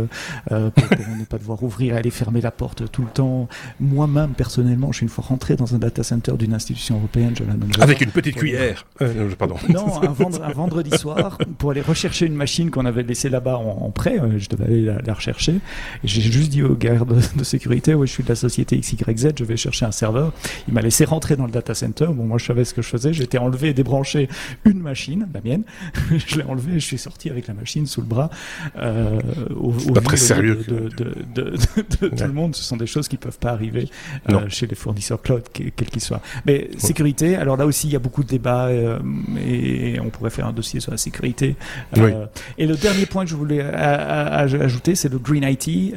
euh, 0.52 0.70
pour, 0.70 0.86
ne 1.18 1.26
pas 1.26 1.38
devoir 1.38 1.62
ouvrir 1.64 1.96
et 1.96 1.98
aller 1.98 2.10
fermer 2.10 2.42
la 2.42 2.52
porte 2.52 2.90
tout 2.92 3.02
le 3.02 3.10
temps. 3.10 3.48
Moi-même, 3.80 4.32
personnellement, 4.32 4.92
je 4.92 4.98
suis 4.98 5.04
une 5.04 5.10
fois 5.10 5.26
rentré 5.28 5.56
dans 5.56 5.76
un 5.76 5.78
data 5.78 6.04
center 6.04 6.34
d'une 6.38 6.54
institution 6.54 6.98
européenne. 6.98 7.34
Je 7.38 7.82
Avec 7.82 8.02
une 8.02 8.12
petite 8.12 8.36
cuillère. 8.36 8.86
Euh, 9.02 9.30
pardon. 9.38 9.56
Non, 9.70 10.02
un, 10.02 10.52
vendredi 10.54 10.92
soir 10.98 11.38
pour 11.58 11.72
aller 11.72 11.82
rechercher 11.82 12.26
une 12.26 12.36
machine 12.36 12.72
qu'on 12.72 12.86
avait 12.92 13.04
laissée 13.04 13.30
là-bas 13.30 13.58
en, 13.58 13.90
prêt. 13.92 14.20
Je 14.38 14.50
devais 14.50 14.66
aller 14.66 14.82
la, 14.82 15.14
rechercher. 15.14 15.56
J'ai 16.04 16.22
juste 16.22 16.52
dit 16.52 16.64
aux 16.64 16.76
gardes 16.76 17.22
de 17.36 17.44
sécurité, 17.44 17.94
oui, 17.94 18.08
je 18.08 18.14
suis 18.14 18.24
de 18.24 18.30
la 18.30 18.36
société 18.36 18.80
XYZ, 18.80 19.30
je 19.38 19.44
vais 19.44 19.58
chercher 19.58 19.86
un 19.86 19.92
serveur. 19.92 20.34
Il 20.68 20.74
m'a 20.74 20.82
laissé 20.82 21.06
rentrer 21.06 21.36
dans 21.36 21.46
le 21.46 21.52
data 21.52 21.74
center. 21.74 22.08
Bon, 22.10 22.26
moi, 22.26 22.38
je 22.38 22.46
savais 22.46 22.66
ce 22.66 22.74
que 22.74 22.82
je 22.82 22.88
faisais. 22.88 23.14
J'étais 23.14 23.38
enlevé 23.38 23.70
et 23.70 23.74
débranché 23.74 24.30
une 24.66 24.80
machine, 24.80 25.28
la 25.34 25.42
mienne. 25.42 25.64
je 26.28 26.38
l'ai 26.38 26.44
enlevé 26.44 26.74
et 26.74 26.80
je 26.80 26.86
suis 26.86 26.98
sorti 26.98 27.30
avec 27.30 27.48
la 27.48 27.54
machine 27.54 27.86
sous 27.86 28.02
le 28.02 28.08
bras. 28.08 28.30
Euh, 28.78 29.20
au, 29.56 29.72
pas 29.72 30.02
très 30.02 30.18
sérieux. 30.18 30.64
De, 30.68 30.90
de, 30.90 31.16
de, 31.36 31.56
de 32.02 32.08
tout 32.10 32.24
le 32.24 32.34
monde. 32.34 32.56
Ce 32.56 32.64
sont 32.64 32.78
des 32.78 32.88
choses 32.88 33.08
qui 33.08 33.18
peuvent 33.18 33.40
pas 33.40 33.52
arriver 33.52 33.90
euh, 34.30 34.50
chez 34.50 34.68
les 34.68 34.76
fournisseurs 34.76 35.22
cloud, 35.22 35.44
quels 35.54 35.72
qu'ils 35.72 36.02
soient. 36.02 36.22
Mais 36.46 36.70
sécurité, 36.78 37.36
alors 37.36 37.58
là 37.58 37.66
aussi, 37.66 37.88
il 37.88 37.94
y 37.94 37.96
a 37.96 38.00
beaucoup 38.00 38.24
de 38.24 38.30
débats 38.30 38.68
euh, 38.68 39.00
et 39.46 40.00
on 40.00 40.10
pourrait 40.10 40.30
faire 40.30 40.48
un 40.48 40.54
dossier 40.54 40.80
sur 40.80 40.92
la 40.92 40.98
sécurité. 40.98 41.56
Euh, 41.98 42.26
et 42.58 42.68
le 42.68 42.76
dernier 42.82 43.06
point 43.06 43.24
que 43.24 43.30
je 43.30 43.36
voulais 43.36 43.62
ajouter, 43.62 44.96
c'est 44.96 45.10
le 45.10 45.20
Green 45.20 45.44
IT. 45.44 45.94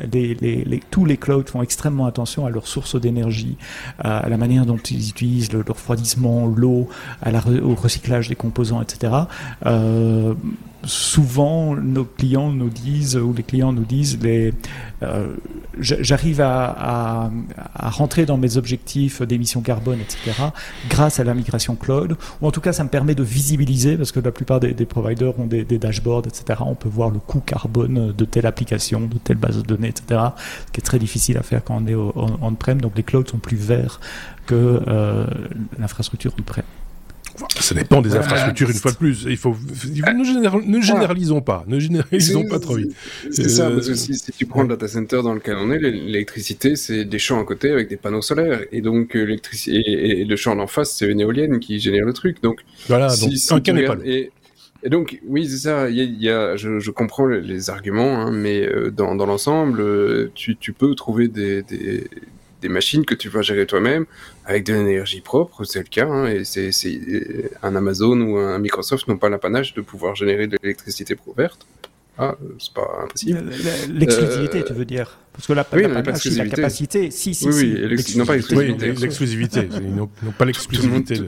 Tous 0.90 1.04
les 1.04 1.16
clouds 1.16 1.44
font 1.46 1.62
extrêmement 1.62 2.06
attention 2.06 2.46
à 2.46 2.50
leurs 2.50 2.66
sources 2.66 3.00
d'énergie, 3.00 3.56
à 3.98 4.28
la 4.28 4.36
manière 4.36 4.66
dont 4.66 4.76
ils 4.76 5.08
utilisent 5.10 5.52
le, 5.52 5.64
refroidissement, 5.66 6.46
l'eau, 6.46 6.88
au 7.62 7.74
recyclage 7.74 8.28
des 8.28 8.36
composants, 8.36 8.82
etc. 8.82 9.12
Euh, 9.66 10.34
souvent, 10.86 11.74
nos 11.74 12.04
clients 12.04 12.50
nous 12.50 12.68
disent, 12.68 13.16
ou 13.16 13.32
les 13.32 13.42
clients 13.42 13.72
nous 13.72 13.84
disent, 13.84 14.18
euh, 14.22 15.36
j'arrive 15.78 16.40
à, 16.40 17.30
rentrer 17.74 18.26
dans 18.26 18.36
mes 18.36 18.56
objectifs 18.56 19.22
d'émissions 19.22 19.60
carbone, 19.60 20.00
etc., 20.00 20.32
grâce 20.88 21.20
à 21.20 21.24
la 21.24 21.34
migration 21.34 21.76
cloud, 21.76 22.16
ou 22.40 22.46
en 22.46 22.50
tout 22.50 22.60
cas, 22.60 22.72
ça 22.72 22.84
me 22.84 22.88
permet 22.88 23.14
de 23.14 23.22
visibiliser, 23.22 23.96
parce 23.96 24.12
que 24.12 24.20
la 24.20 24.32
plupart 24.32 24.60
des, 24.60 24.74
providers 24.86 25.38
ont 25.38 25.46
des, 25.46 25.64
dashboards, 25.64 26.26
etc., 26.26 26.60
on 26.64 26.74
peut 26.74 26.88
voir 26.88 27.10
le 27.10 27.18
coût 27.18 27.40
carbone 27.40 28.12
de 28.12 28.24
telle 28.24 28.46
application, 28.46 29.00
de 29.00 29.18
telle 29.18 29.36
base 29.36 29.56
de 29.56 29.62
données, 29.62 29.88
etc., 29.88 30.20
ce 30.66 30.72
qui 30.72 30.80
est 30.80 30.84
très 30.84 30.98
difficile 30.98 31.38
à 31.38 31.42
faire 31.42 31.62
quand 31.64 31.82
on 31.82 31.86
est 31.86 31.94
on-prem, 31.94 32.80
donc 32.80 32.96
les 32.96 33.02
clouds 33.02 33.26
sont 33.26 33.38
plus 33.38 33.56
verts 33.56 34.00
que 34.46 34.82
euh, 34.86 35.26
l'infrastructure 35.78 36.32
on-prem. 36.38 36.64
Ça 37.60 37.74
dépend 37.74 38.00
des 38.02 38.14
infrastructures 38.14 38.70
une 38.70 38.76
fois 38.76 38.92
de 38.92 38.96
plus. 38.96 39.24
Il 39.28 39.36
faut 39.36 39.56
ne, 39.56 40.80
généralisons 40.80 41.40
pas, 41.40 41.64
ne 41.66 41.78
généralisons 41.78 42.44
pas 42.48 42.58
trop 42.58 42.76
vite. 42.76 42.94
C'est 43.30 43.48
ça, 43.48 43.70
parce 43.70 43.88
que 43.88 43.94
si, 43.94 44.14
tu 44.36 44.46
prends 44.46 44.62
le 44.62 44.68
data 44.68 44.88
center 44.88 45.22
dans 45.22 45.34
lequel 45.34 45.56
on 45.56 45.70
est, 45.70 45.78
l'électricité 45.78 46.76
c'est 46.76 47.04
des 47.04 47.18
champs 47.18 47.40
à 47.40 47.44
côté 47.44 47.70
avec 47.70 47.88
des 47.88 47.96
panneaux 47.96 48.22
solaires, 48.22 48.60
et 48.72 48.80
donc 48.80 49.16
euh, 49.16 49.24
l'électricité 49.24 50.20
et, 50.20 50.24
le 50.24 50.36
champ 50.36 50.56
d'en 50.56 50.66
face 50.66 50.92
c'est 50.92 51.06
une 51.06 51.20
éolienne 51.20 51.60
qui 51.60 51.78
génère 51.78 52.04
le 52.04 52.12
truc. 52.12 52.42
Donc 52.42 52.60
voilà, 52.88 53.08
donc 53.16 53.32
un 53.50 53.60
cas 53.60 53.72
n'est 53.72 53.84
pas 53.84 53.96
et, 54.04 54.30
et 54.84 54.90
donc, 54.90 55.18
oui, 55.26 55.48
c'est 55.48 55.56
ça. 55.56 55.88
Il 55.88 56.22
y 56.22 56.28
a, 56.28 56.56
je, 56.56 56.78
je, 56.78 56.90
comprends 56.90 57.26
les, 57.26 57.70
arguments, 57.70 58.20
hein, 58.20 58.30
mais 58.30 58.60
euh, 58.60 58.90
dans, 58.90 59.14
dans 59.14 59.24
l'ensemble, 59.24 59.80
euh, 59.80 60.30
tu, 60.34 60.56
tu, 60.56 60.74
peux 60.74 60.94
trouver 60.94 61.28
des, 61.28 61.62
des, 61.62 62.06
des 62.64 62.70
machines 62.70 63.04
que 63.04 63.14
tu 63.14 63.28
vas 63.28 63.42
gérer 63.42 63.66
toi-même 63.66 64.06
avec 64.46 64.64
de 64.64 64.72
l'énergie 64.72 65.20
propre, 65.20 65.64
c'est 65.64 65.80
le 65.80 65.90
cas, 65.96 66.06
hein, 66.06 66.26
et 66.26 66.44
c'est 66.44 66.70
un 67.62 67.76
Amazon 67.76 68.18
ou 68.22 68.38
un 68.38 68.58
Microsoft 68.58 69.06
n'ont 69.06 69.18
pas 69.18 69.28
l'apanage 69.28 69.74
de 69.74 69.82
pouvoir 69.82 70.14
générer 70.14 70.46
de 70.46 70.56
l'électricité 70.62 71.14
verte. 71.36 71.66
Ah, 72.16 72.36
c'est 72.58 72.72
pas 72.72 72.88
impossible. 73.02 73.50
L'exclusivité, 73.92 74.60
euh, 74.60 74.64
tu 74.66 74.72
veux 74.72 74.84
dire 74.84 75.18
Parce 75.32 75.46
que 75.46 75.52
la, 75.52 75.66
oui, 75.72 75.82
la, 75.82 75.88
la 75.88 76.48
capacité, 76.48 77.10
si, 77.10 77.34
si, 77.34 77.46
oui, 77.48 77.52
si. 77.52 78.14
Oui, 78.14 78.18
non 78.18 78.24
pas 78.24 78.36
l'exclusivité. 78.36 78.90
Oui, 78.90 78.96
l'exclusivité. 79.02 79.68
ils 79.82 79.94
n'ont 79.94 80.08
pas 80.38 80.44
l'exclusivité. 80.44 81.20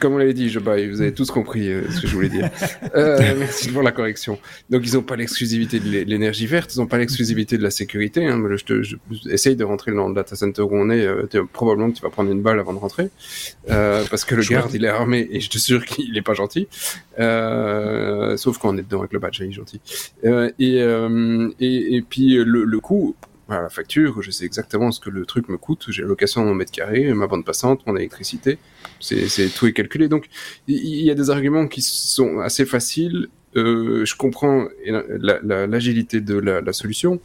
Comme 0.00 0.14
on 0.14 0.18
l'avait 0.18 0.34
dit, 0.34 0.48
je 0.48 0.58
baille, 0.58 0.88
vous 0.88 1.00
avez 1.00 1.12
tous 1.12 1.30
compris 1.30 1.68
euh, 1.68 1.90
ce 1.90 2.00
que 2.00 2.06
je 2.06 2.14
voulais 2.14 2.28
dire. 2.28 2.50
Euh, 2.94 3.34
merci 3.36 3.70
pour 3.70 3.82
la 3.82 3.90
correction. 3.90 4.38
Donc, 4.70 4.82
ils 4.86 4.94
n'ont 4.94 5.02
pas 5.02 5.16
l'exclusivité 5.16 5.80
de 5.80 5.88
l'énergie 6.04 6.46
verte, 6.46 6.74
ils 6.74 6.78
n'ont 6.78 6.86
pas 6.86 6.98
l'exclusivité 6.98 7.58
de 7.58 7.62
la 7.62 7.70
sécurité. 7.70 8.26
Hein. 8.26 8.40
Je, 8.56 8.64
te, 8.64 8.82
je, 8.82 8.96
essaye 9.30 9.56
de 9.56 9.64
rentrer 9.64 9.92
dans 9.92 10.08
le 10.08 10.14
data 10.14 10.36
center 10.36 10.62
où 10.62 10.70
on 10.72 10.90
est. 10.90 11.04
Euh, 11.04 11.26
probablement 11.52 11.90
que 11.90 11.96
tu 11.96 12.02
vas 12.02 12.10
prendre 12.10 12.30
une 12.30 12.42
balle 12.42 12.60
avant 12.60 12.72
de 12.72 12.78
rentrer, 12.78 13.10
euh, 13.70 14.04
parce 14.10 14.24
que 14.24 14.34
le 14.34 14.42
garde, 14.42 14.72
il 14.74 14.84
est 14.84 14.88
armé 14.88 15.28
et 15.30 15.40
je 15.40 15.50
te 15.50 15.58
jure 15.58 15.84
qu'il 15.84 16.12
n'est 16.12 16.22
pas 16.22 16.34
gentil. 16.34 16.68
Sauf 17.18 18.58
quand 18.58 18.74
on 18.74 18.78
est 18.78 18.82
dedans 18.82 19.00
avec 19.00 19.12
le 19.12 19.18
badge, 19.18 19.40
il 19.40 19.48
est 19.48 19.52
gentil. 19.52 19.80
Et, 20.22 20.28
et, 20.58 21.96
et, 21.96 22.02
puis, 22.02 22.34
le, 22.34 22.64
le 22.64 22.80
coup 22.80 23.16
à 23.48 23.60
la 23.60 23.68
facture, 23.68 24.22
je 24.22 24.30
sais 24.30 24.44
exactement 24.44 24.90
ce 24.90 25.00
que 25.00 25.10
le 25.10 25.26
truc 25.26 25.48
me 25.48 25.58
coûte, 25.58 25.86
j'ai 25.88 26.02
location 26.02 26.44
mon 26.44 26.54
mètre 26.54 26.72
carré, 26.72 27.12
ma 27.12 27.26
bande 27.26 27.44
passante, 27.44 27.86
mon 27.86 27.96
électricité, 27.96 28.58
c'est 29.00 29.54
tout 29.54 29.66
est 29.66 29.72
calculé. 29.72 30.08
Donc 30.08 30.26
il 30.66 31.02
y, 31.02 31.10
a 31.10 31.14
des 31.14 31.30
arguments 31.30 31.66
qui 31.66 31.82
sont 31.82 32.38
assez 32.40 32.64
faciles. 32.64 33.28
Euh, 33.56 34.04
je 34.04 34.16
comprends 34.16 34.66
l'agilité 34.84 36.20
de 36.20 36.36
la, 36.36 36.72
solution, 36.72 37.20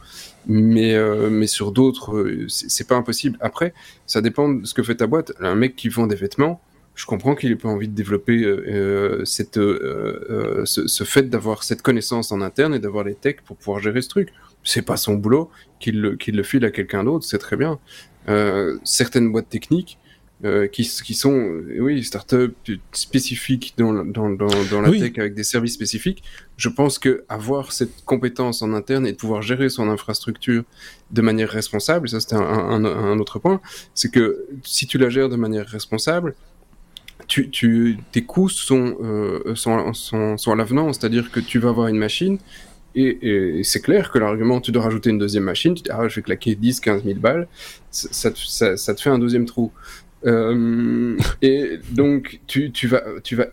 mais 0.46 0.94
euh, 0.94 1.28
mais 1.28 1.46
sur 1.46 1.72
d'autres, 1.72 2.16
euh, 2.16 2.46
c'est 2.48 2.86
pas 2.86 2.96
impossible. 2.96 3.36
Après, 3.40 3.72
ça 4.06 4.20
dépend 4.20 4.48
de 4.48 4.64
ce 4.64 4.74
que 4.74 4.82
fait 4.82 4.96
ta 4.96 5.06
boîte. 5.06 5.32
Un 5.40 5.56
mec 5.56 5.74
qui 5.74 5.88
vend 5.88 6.06
des 6.06 6.14
vêtements, 6.14 6.60
je 6.94 7.06
comprends 7.06 7.34
qu'il 7.34 7.50
ait 7.50 7.56
pas 7.56 7.68
envie 7.68 7.88
de 7.88 7.94
développer 7.94 8.44
cette, 9.24 9.54
ce, 9.56 11.04
fait 11.04 11.30
d'avoir 11.30 11.62
cette 11.64 11.82
connaissance 11.82 12.30
en 12.30 12.42
interne 12.42 12.74
et 12.74 12.78
d'avoir 12.78 13.04
les 13.04 13.14
techs 13.14 13.40
pour 13.42 13.56
pouvoir 13.56 13.80
gérer 13.80 14.02
ce 14.02 14.08
truc 14.08 14.28
c'est 14.64 14.82
pas 14.82 14.96
son 14.96 15.14
boulot, 15.14 15.50
qu'il 15.78 16.00
le, 16.00 16.18
le 16.26 16.42
file 16.42 16.64
à 16.64 16.70
quelqu'un 16.70 17.04
d'autre, 17.04 17.24
c'est 17.24 17.38
très 17.38 17.56
bien. 17.56 17.78
Euh, 18.28 18.78
certaines 18.84 19.32
boîtes 19.32 19.48
techniques 19.48 19.98
euh, 20.42 20.68
qui, 20.68 20.88
qui 21.04 21.12
sont, 21.12 21.34
euh, 21.34 21.76
oui, 21.80 22.02
startups 22.02 22.54
spécifiques 22.92 23.74
dans, 23.76 23.92
dans, 23.92 24.30
dans, 24.30 24.80
la 24.80 24.90
tech 24.90 25.18
avec 25.18 25.34
des 25.34 25.44
services 25.44 25.74
spécifiques, 25.74 26.22
je 26.56 26.70
pense 26.70 26.98
que 26.98 27.24
avoir 27.28 27.72
cette 27.72 28.06
compétence 28.06 28.62
en 28.62 28.72
interne 28.72 29.06
et 29.06 29.12
de 29.12 29.18
pouvoir 29.18 29.42
gérer 29.42 29.68
son 29.68 29.90
infrastructure 29.90 30.64
de 31.10 31.20
manière 31.20 31.50
responsable, 31.50 32.08
ça 32.08 32.20
c'était 32.20 32.36
un, 32.36 32.84
un, 32.84 33.18
autre 33.18 33.38
point, 33.38 33.60
c'est 33.92 34.10
que 34.10 34.46
si 34.62 34.86
tu 34.86 34.96
la 34.96 35.10
gères 35.10 35.28
de 35.28 35.36
manière 35.36 35.66
responsable, 35.66 36.34
tu, 37.28 37.50
tu, 37.50 37.98
tes 38.10 38.22
coûts 38.22 38.48
sont, 38.48 38.96
euh, 39.02 39.54
sont, 39.54 39.92
sont, 39.92 40.38
sont 40.38 40.52
à 40.52 40.56
l'avenant, 40.56 40.90
c'est-à-dire 40.94 41.30
que 41.30 41.40
tu 41.40 41.58
vas 41.58 41.68
avoir 41.68 41.88
une 41.88 41.98
machine 41.98 42.38
et, 42.94 43.60
c'est 43.64 43.80
clair 43.80 44.10
que 44.10 44.18
l'argument, 44.18 44.60
tu 44.60 44.72
dois 44.72 44.82
rajouter 44.82 45.10
une 45.10 45.18
deuxième 45.18 45.44
machine, 45.44 45.74
tu 45.74 45.82
dis, 45.82 45.90
ah, 45.92 46.08
je 46.08 46.16
vais 46.16 46.22
claquer 46.22 46.54
10, 46.54 46.80
15 46.80 47.04
000 47.04 47.18
balles, 47.18 47.46
ça, 47.90 48.30
te 48.30 49.00
fait 49.00 49.10
un 49.10 49.18
deuxième 49.18 49.46
trou. 49.46 49.72
Euh, 50.26 51.16
et 51.40 51.78
donc, 51.92 52.40
tu, 52.46 52.70
vas, 52.86 53.02
tu 53.24 53.36
vas 53.36 53.46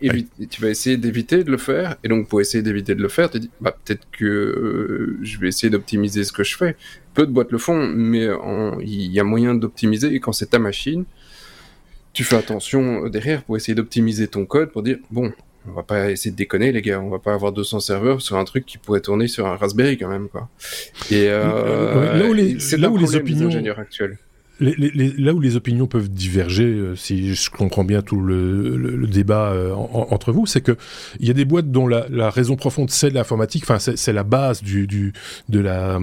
essayer 0.70 0.98
d'éviter 0.98 1.44
de 1.44 1.52
le 1.52 1.58
faire. 1.58 1.96
Et 2.04 2.10
donc, 2.10 2.28
pour 2.28 2.42
essayer 2.42 2.62
d'éviter 2.62 2.96
de 2.96 3.02
le 3.02 3.08
faire, 3.08 3.30
tu 3.30 3.40
dis, 3.40 3.50
bah, 3.62 3.78
peut-être 3.86 4.06
que 4.12 4.26
euh, 4.26 5.18
je 5.22 5.40
vais 5.40 5.48
essayer 5.48 5.70
d'optimiser 5.70 6.24
ce 6.24 6.32
que 6.32 6.44
je 6.44 6.58
fais. 6.58 6.76
Peu 7.14 7.26
de 7.26 7.32
boîtes 7.32 7.52
le 7.52 7.58
font, 7.58 7.88
mais 7.88 8.28
il 8.82 9.12
y 9.12 9.20
a 9.20 9.24
moyen 9.24 9.56
d'optimiser. 9.56 10.14
Et 10.14 10.20
quand 10.20 10.34
c'est 10.34 10.48
ta 10.48 10.60
machine, 10.60 11.06
tu 12.14 12.24
fais 12.24 12.36
attention 12.36 13.08
derrière 13.10 13.44
pour 13.44 13.58
essayer 13.58 13.76
d'optimiser 13.76 14.28
ton 14.28 14.46
code 14.46 14.72
pour 14.72 14.84
dire, 14.84 14.98
bon, 15.12 15.32
on 15.70 15.74
va 15.74 15.84
pas 15.84 16.12
essayer 16.12 16.32
de 16.32 16.36
déconner 16.36 16.72
les 16.72 16.82
gars, 16.82 17.00
on 17.00 17.10
va 17.10 17.20
pas 17.20 17.34
avoir 17.34 17.52
200 17.52 17.80
serveurs 17.80 18.22
sur 18.22 18.38
un 18.38 18.46
truc 18.46 18.66
qui 18.66 18.78
pourrait 18.78 19.02
tourner 19.02 19.28
sur 19.28 19.48
un 19.48 19.56
Raspberry 19.56 19.98
quand 19.98 20.10
même 20.10 20.30
quoi. 20.30 20.50
Et 21.12 21.28
euh, 21.30 22.18
là 22.18 22.26
où 22.28 22.34
les, 22.34 22.58
là 22.78 22.90
où 22.90 22.98
les 22.98 23.16
opinions 23.16 23.48
ingénieurs 23.48 23.80
actuels. 23.80 24.18
là 24.60 25.34
où 25.34 25.40
les 25.40 25.56
opinions 25.56 25.88
peuvent 25.88 26.10
diverger, 26.10 26.66
euh, 26.66 26.96
si 26.96 27.36
je 27.36 27.50
comprends 27.50 27.84
bien 27.84 28.02
tout 28.02 28.22
le, 28.22 29.08
débat 29.08 29.52
euh, 29.52 29.74
entre 29.74 30.32
vous, 30.32 30.46
c'est 30.46 30.62
que 30.62 30.78
il 31.20 31.28
y 31.28 31.32
a 31.32 31.34
des 31.34 31.46
boîtes 31.46 31.72
dont 31.72 31.88
la, 31.88 32.30
raison 32.30 32.56
profonde 32.56 32.90
c'est 32.90 33.10
l'informatique, 33.10 33.64
enfin 33.64 33.80
c'est 33.80 34.14
la 34.14 34.24
base 34.24 34.64
du, 34.64 34.88
du 34.88 35.14
de 35.50 35.60
la 35.60 36.00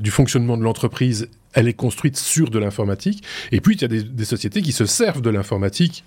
du 0.00 0.10
fonctionnement 0.10 0.56
de 0.56 0.62
l'entreprise. 0.62 1.28
Elle 1.54 1.68
est 1.68 1.74
construite 1.74 2.16
sur 2.16 2.48
de 2.48 2.58
l'informatique. 2.58 3.22
Et 3.50 3.60
puis 3.60 3.74
il 3.74 3.82
y 3.82 3.84
a 3.84 3.88
des, 3.88 4.02
des 4.02 4.24
sociétés 4.24 4.62
qui 4.62 4.72
se 4.72 4.86
servent 4.86 5.20
de 5.20 5.28
l'informatique 5.28 6.02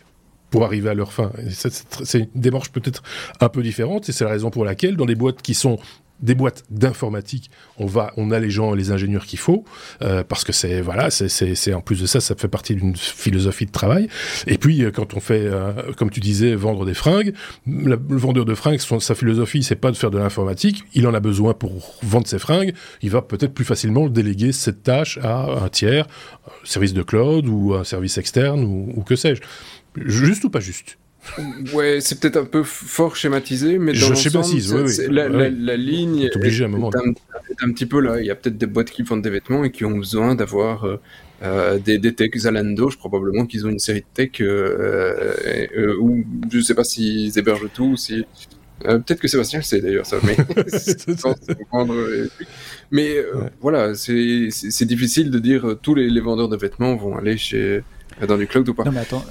arriver 0.64 0.90
à 0.90 0.94
leur 0.94 1.12
fin. 1.12 1.32
C'est 1.50 2.20
une 2.20 2.28
démarche 2.36 2.72
peut-être 2.72 3.04
un 3.40 3.50
peu 3.50 3.62
différente 3.62 4.10
et 4.10 4.12
c'est 4.12 4.24
la 4.24 4.32
raison 4.32 4.50
pour 4.50 4.66
laquelle 4.66 4.96
dans 4.96 5.06
des 5.06 5.16
boîtes 5.16 5.42
qui 5.42 5.54
sont 5.54 5.80
des 6.22 6.36
boîtes 6.36 6.64
d'informatique, 6.70 7.52
on 7.78 7.86
va, 7.86 8.14
on 8.18 8.32
a 8.32 8.40
les 8.40 8.50
gens, 8.50 8.74
les 8.74 8.92
ingénieurs 8.92 9.26
qu'il 9.26 9.40
faut, 9.40 9.66
euh, 10.02 10.24
parce 10.24 10.44
que 10.44 10.54
c'est 10.54 10.82
voilà, 10.82 11.10
c'est 11.12 11.74
en 11.74 11.82
plus 11.82 12.02
de 12.02 12.06
ça, 12.06 12.22
ça 12.22 12.36
fait 12.36 12.48
partie 12.48 12.76
d'une 12.76 12.96
philosophie 12.96 13.66
de 13.66 13.72
travail. 13.72 14.08
Et 14.48 14.58
puis 14.58 14.84
euh, 14.84 14.92
quand 14.92 15.14
on 15.14 15.20
fait, 15.20 15.44
euh, 15.46 15.74
comme 15.98 16.10
tu 16.10 16.22
disais, 16.22 16.56
vendre 16.56 16.86
des 16.86 16.94
fringues, 16.94 17.34
le 17.68 17.98
vendeur 18.10 18.46
de 18.46 18.56
fringues, 18.56 18.80
sa 18.80 19.16
philosophie, 19.16 19.64
c'est 19.64 19.76
pas 19.76 19.92
de 19.92 19.98
faire 19.98 20.12
de 20.12 20.18
l'informatique, 20.18 20.84
il 20.94 21.06
en 21.08 21.14
a 21.14 21.20
besoin 21.20 21.54
pour 21.54 21.98
vendre 22.02 22.28
ses 22.28 22.40
fringues, 22.40 22.74
il 23.02 23.10
va 23.10 23.22
peut-être 23.22 23.54
plus 23.54 23.66
facilement 23.66 24.08
déléguer 24.08 24.52
cette 24.52 24.84
tâche 24.84 25.20
à 25.22 25.64
un 25.64 25.70
tiers, 25.70 26.08
un 26.48 26.66
service 26.66 26.94
de 26.94 27.04
cloud 27.04 27.48
ou 27.48 27.74
un 27.74 27.84
service 27.84 28.18
externe 28.18 28.64
ou 28.64 29.04
que 29.04 29.16
sais-je. 29.16 29.42
Juste 29.98 30.44
ou 30.44 30.50
pas 30.50 30.60
juste? 30.60 30.98
Ouais, 31.74 32.00
c'est 32.02 32.20
peut-être 32.20 32.38
un 32.38 32.46
peu 32.46 32.64
fort 32.64 33.16
schématisé, 33.16 33.78
mais 33.78 33.94
dans 33.94 34.10
l'ensemble, 34.10 34.86
la, 35.10 35.28
la, 35.50 35.76
ligne 35.78 36.22
est, 36.22 36.36
obligé 36.36 36.64
à 36.64 36.68
un, 36.68 36.70
moment. 36.70 36.92
un, 37.62 37.72
petit 37.72 37.86
peu 37.86 38.00
là. 38.00 38.22
Il 38.22 38.26
y 38.26 38.32
a 38.32 38.36
peut-être 38.36 38.58
des 38.58 38.68
boîtes 38.68 38.92
qui 38.92 39.02
vendent 39.02 39.24
des 39.24 39.30
vêtements 39.30 39.64
et 39.64 39.72
qui 39.72 39.86
ont 39.86 39.98
besoin 39.98 40.36
d'avoir 40.36 40.86
euh, 40.86 40.98
euh 41.44 41.80
des, 41.80 41.98
des 41.98 42.14
techs 42.14 42.38
Zalando. 42.38 42.90
Je 42.90 42.98
probablement 42.98 43.46
qu'ils 43.46 43.66
ont 43.66 43.70
une 43.70 43.80
série 43.80 44.02
de 44.02 44.06
tech 44.14 44.40
euh, 44.40 45.34
euh, 45.76 45.98
ou 46.00 46.24
je 46.52 46.60
sais 46.60 46.76
pas 46.76 46.84
s'ils 46.84 47.38
hébergent 47.38 47.70
tout 47.74 47.86
ou 47.86 47.98
si 47.98 48.26
euh, 48.86 49.00
peut-être 49.00 49.22
que 49.22 49.28
Sébastien 49.28 49.60
le 49.60 49.64
sait 49.64 49.82
d'ailleurs 49.82 50.06
ça, 50.06 50.18
mais 50.24 50.36
mais 52.92 53.16
voilà, 53.62 53.96
c'est 53.96 54.86
difficile 54.86 55.32
de 55.32 55.40
dire 55.40 55.78
tous 55.82 55.96
les, 55.96 56.10
les 56.10 56.22
vendeurs 56.22 56.50
de 56.50 56.58
vêtements 56.58 56.96
vont 56.96 57.18
aller 57.18 57.38
chez 57.38 57.84
dans 58.28 58.38
du 58.38 58.48
cloud 58.48 58.68
ou 58.70 58.74
pas. 58.74 58.84
Non 58.84 58.92
mais 58.92 59.00
attends, 59.00 59.26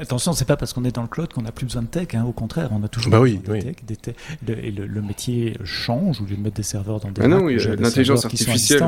attention, 0.00 0.32
c'est 0.32 0.44
pas 0.44 0.56
parce 0.56 0.72
qu'on 0.72 0.84
est 0.84 0.94
dans 0.94 1.02
le 1.02 1.08
cloud 1.08 1.32
qu'on 1.32 1.44
a 1.44 1.52
plus 1.52 1.66
besoin 1.66 1.82
de 1.82 1.88
tech. 1.88 2.08
Hein. 2.14 2.24
Au 2.24 2.32
contraire, 2.32 2.70
on 2.72 2.82
a 2.82 2.88
toujours 2.88 3.12
bah 3.12 3.20
besoin 3.20 3.38
de 3.38 3.94
tech. 3.94 4.14
et 4.48 4.70
le, 4.70 5.02
métier 5.02 5.56
change. 5.64 6.20
Au 6.20 6.24
lieu 6.24 6.36
de 6.36 6.42
mettre 6.42 6.56
des 6.56 6.62
serveurs 6.62 7.00
dans 7.00 7.10
des. 7.10 7.22
Ah 7.22 7.28
non, 7.28 7.48
il 7.48 7.60
y 7.60 7.66
a 7.66 7.76
l'intelligence 7.76 8.24
artificielle 8.24 8.82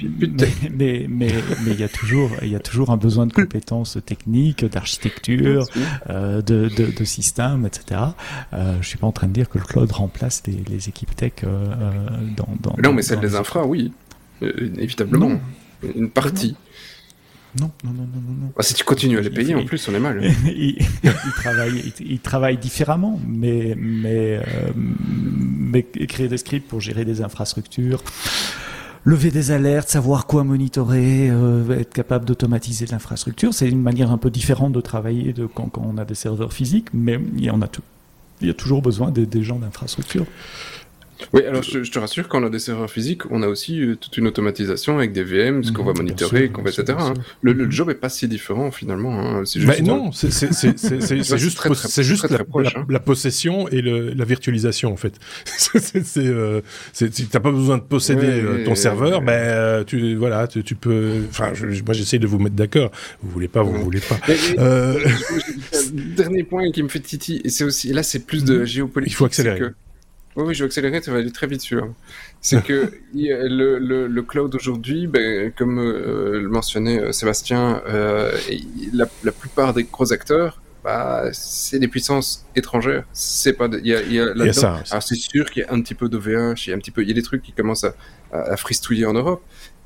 Mais 0.00 1.06
mais 1.08 1.34
mais 1.64 1.72
il 1.72 1.80
y 1.80 1.84
a 1.84 1.88
toujours 1.88 2.30
il 2.42 2.48
y 2.48 2.56
a 2.56 2.60
toujours 2.60 2.90
un 2.90 2.96
besoin 2.96 3.26
de 3.26 3.32
compétences 3.32 3.98
techniques, 4.04 4.64
d'architecture, 4.64 5.66
euh, 6.10 6.42
de, 6.42 6.68
de, 6.68 6.86
de 6.96 7.04
systèmes, 7.04 7.66
etc. 7.66 8.00
Euh, 8.52 8.76
je 8.80 8.88
suis 8.88 8.98
pas 8.98 9.06
en 9.06 9.12
train 9.12 9.26
de 9.26 9.32
dire 9.32 9.48
que 9.48 9.58
le 9.58 9.64
cloud 9.64 9.90
remplace 9.92 10.42
les, 10.46 10.88
équipes 10.88 11.14
tech 11.14 11.32
euh, 11.44 11.46
euh, 11.46 11.92
dans, 12.36 12.48
dans. 12.60 12.76
Non, 12.82 12.92
mais 12.92 13.02
celle 13.02 13.20
des 13.20 13.34
infra, 13.34 13.66
oui, 13.66 13.92
inévitablement. 14.42 15.40
Une 15.94 16.10
partie. 16.10 16.56
Non, 17.60 17.70
non, 17.84 17.92
non, 17.92 18.02
non, 18.02 18.34
non. 18.40 18.52
Ah, 18.58 18.62
si 18.62 18.74
tu 18.74 18.84
continues 18.84 19.18
à 19.18 19.20
les 19.20 19.30
payer, 19.30 19.54
en 19.54 19.64
plus, 19.64 19.88
on 19.88 19.94
est 19.94 20.00
mal. 20.00 20.20
ils, 20.44 20.76
travaillent, 21.36 21.92
ils, 22.00 22.18
travaillent 22.18 22.58
différemment, 22.58 23.20
mais, 23.26 23.76
mais, 23.78 24.38
euh, 24.38 24.72
mais 24.74 25.82
créer 25.82 26.28
des 26.28 26.38
scripts 26.38 26.68
pour 26.68 26.80
gérer 26.80 27.04
des 27.04 27.22
infrastructures, 27.22 28.02
lever 29.04 29.30
des 29.30 29.52
alertes, 29.52 29.88
savoir 29.88 30.26
quoi 30.26 30.42
monitorer, 30.42 31.30
euh, 31.30 31.78
être 31.78 31.92
capable 31.92 32.24
d'automatiser 32.24 32.86
l'infrastructure, 32.86 33.54
c'est 33.54 33.68
une 33.68 33.82
manière 33.82 34.10
un 34.10 34.18
peu 34.18 34.30
différente 34.30 34.72
de 34.72 34.80
travailler 34.80 35.32
de 35.32 35.46
quand, 35.46 35.68
quand 35.68 35.86
on 35.86 35.96
a 35.96 36.04
des 36.04 36.16
serveurs 36.16 36.52
physiques, 36.52 36.88
mais 36.92 37.20
il 37.36 37.44
y 37.44 37.50
en 37.50 37.62
a 37.62 37.68
tout. 37.68 37.82
Il 38.40 38.48
y 38.48 38.50
a 38.50 38.54
toujours 38.54 38.82
besoin 38.82 39.12
des, 39.12 39.26
des 39.26 39.44
gens 39.44 39.60
d'infrastructure. 39.60 40.26
Oui, 41.32 41.42
alors 41.44 41.62
je, 41.62 41.78
te 41.90 41.98
rassure, 41.98 42.28
quand 42.28 42.42
on 42.42 42.46
a 42.46 42.50
des 42.50 42.58
serveurs 42.58 42.90
physiques, 42.90 43.22
on 43.30 43.42
a 43.42 43.48
aussi 43.48 43.80
euh, 43.80 43.96
toute 43.96 44.16
une 44.16 44.26
automatisation 44.26 44.96
avec 44.96 45.12
des 45.12 45.22
VM, 45.22 45.62
ce 45.62 45.72
qu'on 45.72 45.82
mhm, 45.82 45.88
va 45.88 45.94
monitorer, 45.94 46.48
qu'on 46.48 46.62
va, 46.62 46.70
etc. 46.70 46.96
Hein. 46.98 47.14
Le, 47.42 47.52
le, 47.52 47.70
job 47.70 47.90
est 47.90 47.94
pas 47.94 48.08
si 48.08 48.28
différent 48.28 48.70
finalement. 48.70 49.20
Hein. 49.20 49.42
C'est 49.44 49.60
juste. 49.60 49.72
Mais 49.78 49.84
non, 49.84 50.12
c'est 50.12 50.30
juste, 51.38 51.68
c'est 51.74 52.02
juste 52.02 52.30
la, 52.30 52.38
hein. 52.40 52.86
la, 52.88 53.00
possession 53.00 53.68
et 53.68 53.80
le, 53.80 54.10
la 54.10 54.24
virtualisation 54.24 54.92
en 54.92 54.96
fait. 54.96 55.14
c'est, 55.44 56.18
euh, 56.18 56.60
t'as 57.30 57.40
pas 57.40 57.50
besoin 57.50 57.78
de 57.78 57.82
posséder 57.82 58.26
euh, 58.26 58.64
ton 58.64 58.74
serveur, 58.74 59.22
mais 59.22 59.32
euh, 59.36 59.84
tu 59.84 60.14
voilà, 60.16 60.46
tu, 60.46 60.62
tu 60.62 60.74
peux. 60.74 61.22
Enfin, 61.30 61.52
moi 61.84 61.94
j'essaie 61.94 62.18
de 62.18 62.26
vous 62.26 62.38
mettre 62.38 62.56
d'accord. 62.56 62.90
Vous 63.22 63.30
voulez 63.30 63.48
pas, 63.48 63.62
vous 63.62 63.82
voulez 63.82 64.00
pas. 64.00 64.18
euh... 64.58 64.98
Dernier 65.92 66.44
point 66.44 66.70
qui 66.70 66.82
me 66.82 66.88
fait 66.88 67.00
titi, 67.00 67.40
et 67.44 67.48
c'est 67.48 67.64
aussi 67.64 67.92
là, 67.92 68.02
c'est 68.02 68.20
plus 68.20 68.44
de 68.44 68.58
mhm. 68.58 68.64
géopolitique. 68.64 69.12
Il 69.12 69.16
faut 69.16 69.24
accélérer. 69.24 69.60
Oui, 70.36 70.44
oui, 70.48 70.54
je 70.54 70.64
vais 70.64 70.66
accélérer, 70.66 71.00
ça 71.00 71.12
va 71.12 71.18
aller 71.18 71.30
très 71.30 71.46
vite 71.46 71.60
sûr. 71.60 71.94
C'est 72.40 72.62
que 72.62 72.92
le, 73.14 73.78
le, 73.78 74.06
le, 74.08 74.22
cloud 74.22 74.54
aujourd'hui, 74.54 75.06
ben, 75.06 75.52
comme 75.52 75.78
euh, 75.78 76.40
le 76.40 76.48
mentionnait 76.48 77.00
euh, 77.00 77.12
Sébastien, 77.12 77.82
euh, 77.86 78.36
la, 78.92 79.06
la, 79.22 79.32
plupart 79.32 79.74
des 79.74 79.84
gros 79.84 80.12
acteurs, 80.12 80.60
bah, 80.82 81.28
c'est 81.32 81.78
des 81.78 81.86
puissances 81.86 82.46
étrangères. 82.56 83.04
C'est 83.12 83.52
pas, 83.52 83.68
il 83.72 83.86
y 83.86 83.94
a, 83.94 84.02
y 84.02 84.18
a, 84.18 84.32
Alors 84.32 85.02
c'est 85.02 85.14
sûr 85.14 85.50
qu'il 85.50 85.62
y 85.62 85.66
a 85.66 85.72
un 85.72 85.80
petit 85.80 85.94
peu 85.94 86.08
d'OVH, 86.08 86.66
il 86.66 86.70
y 86.70 86.72
a 86.72 86.76
un 86.76 86.78
petit 86.78 86.90
peu, 86.90 87.02
il 87.02 87.08
y 87.08 87.12
a 87.12 87.14
des 87.14 87.22
trucs 87.22 87.42
qui 87.42 87.52
commencent 87.52 87.84
à, 87.84 87.94
à, 88.32 88.38
à 88.52 88.56
fristouiller 88.56 89.06
en 89.06 89.14
Europe. 89.14 89.42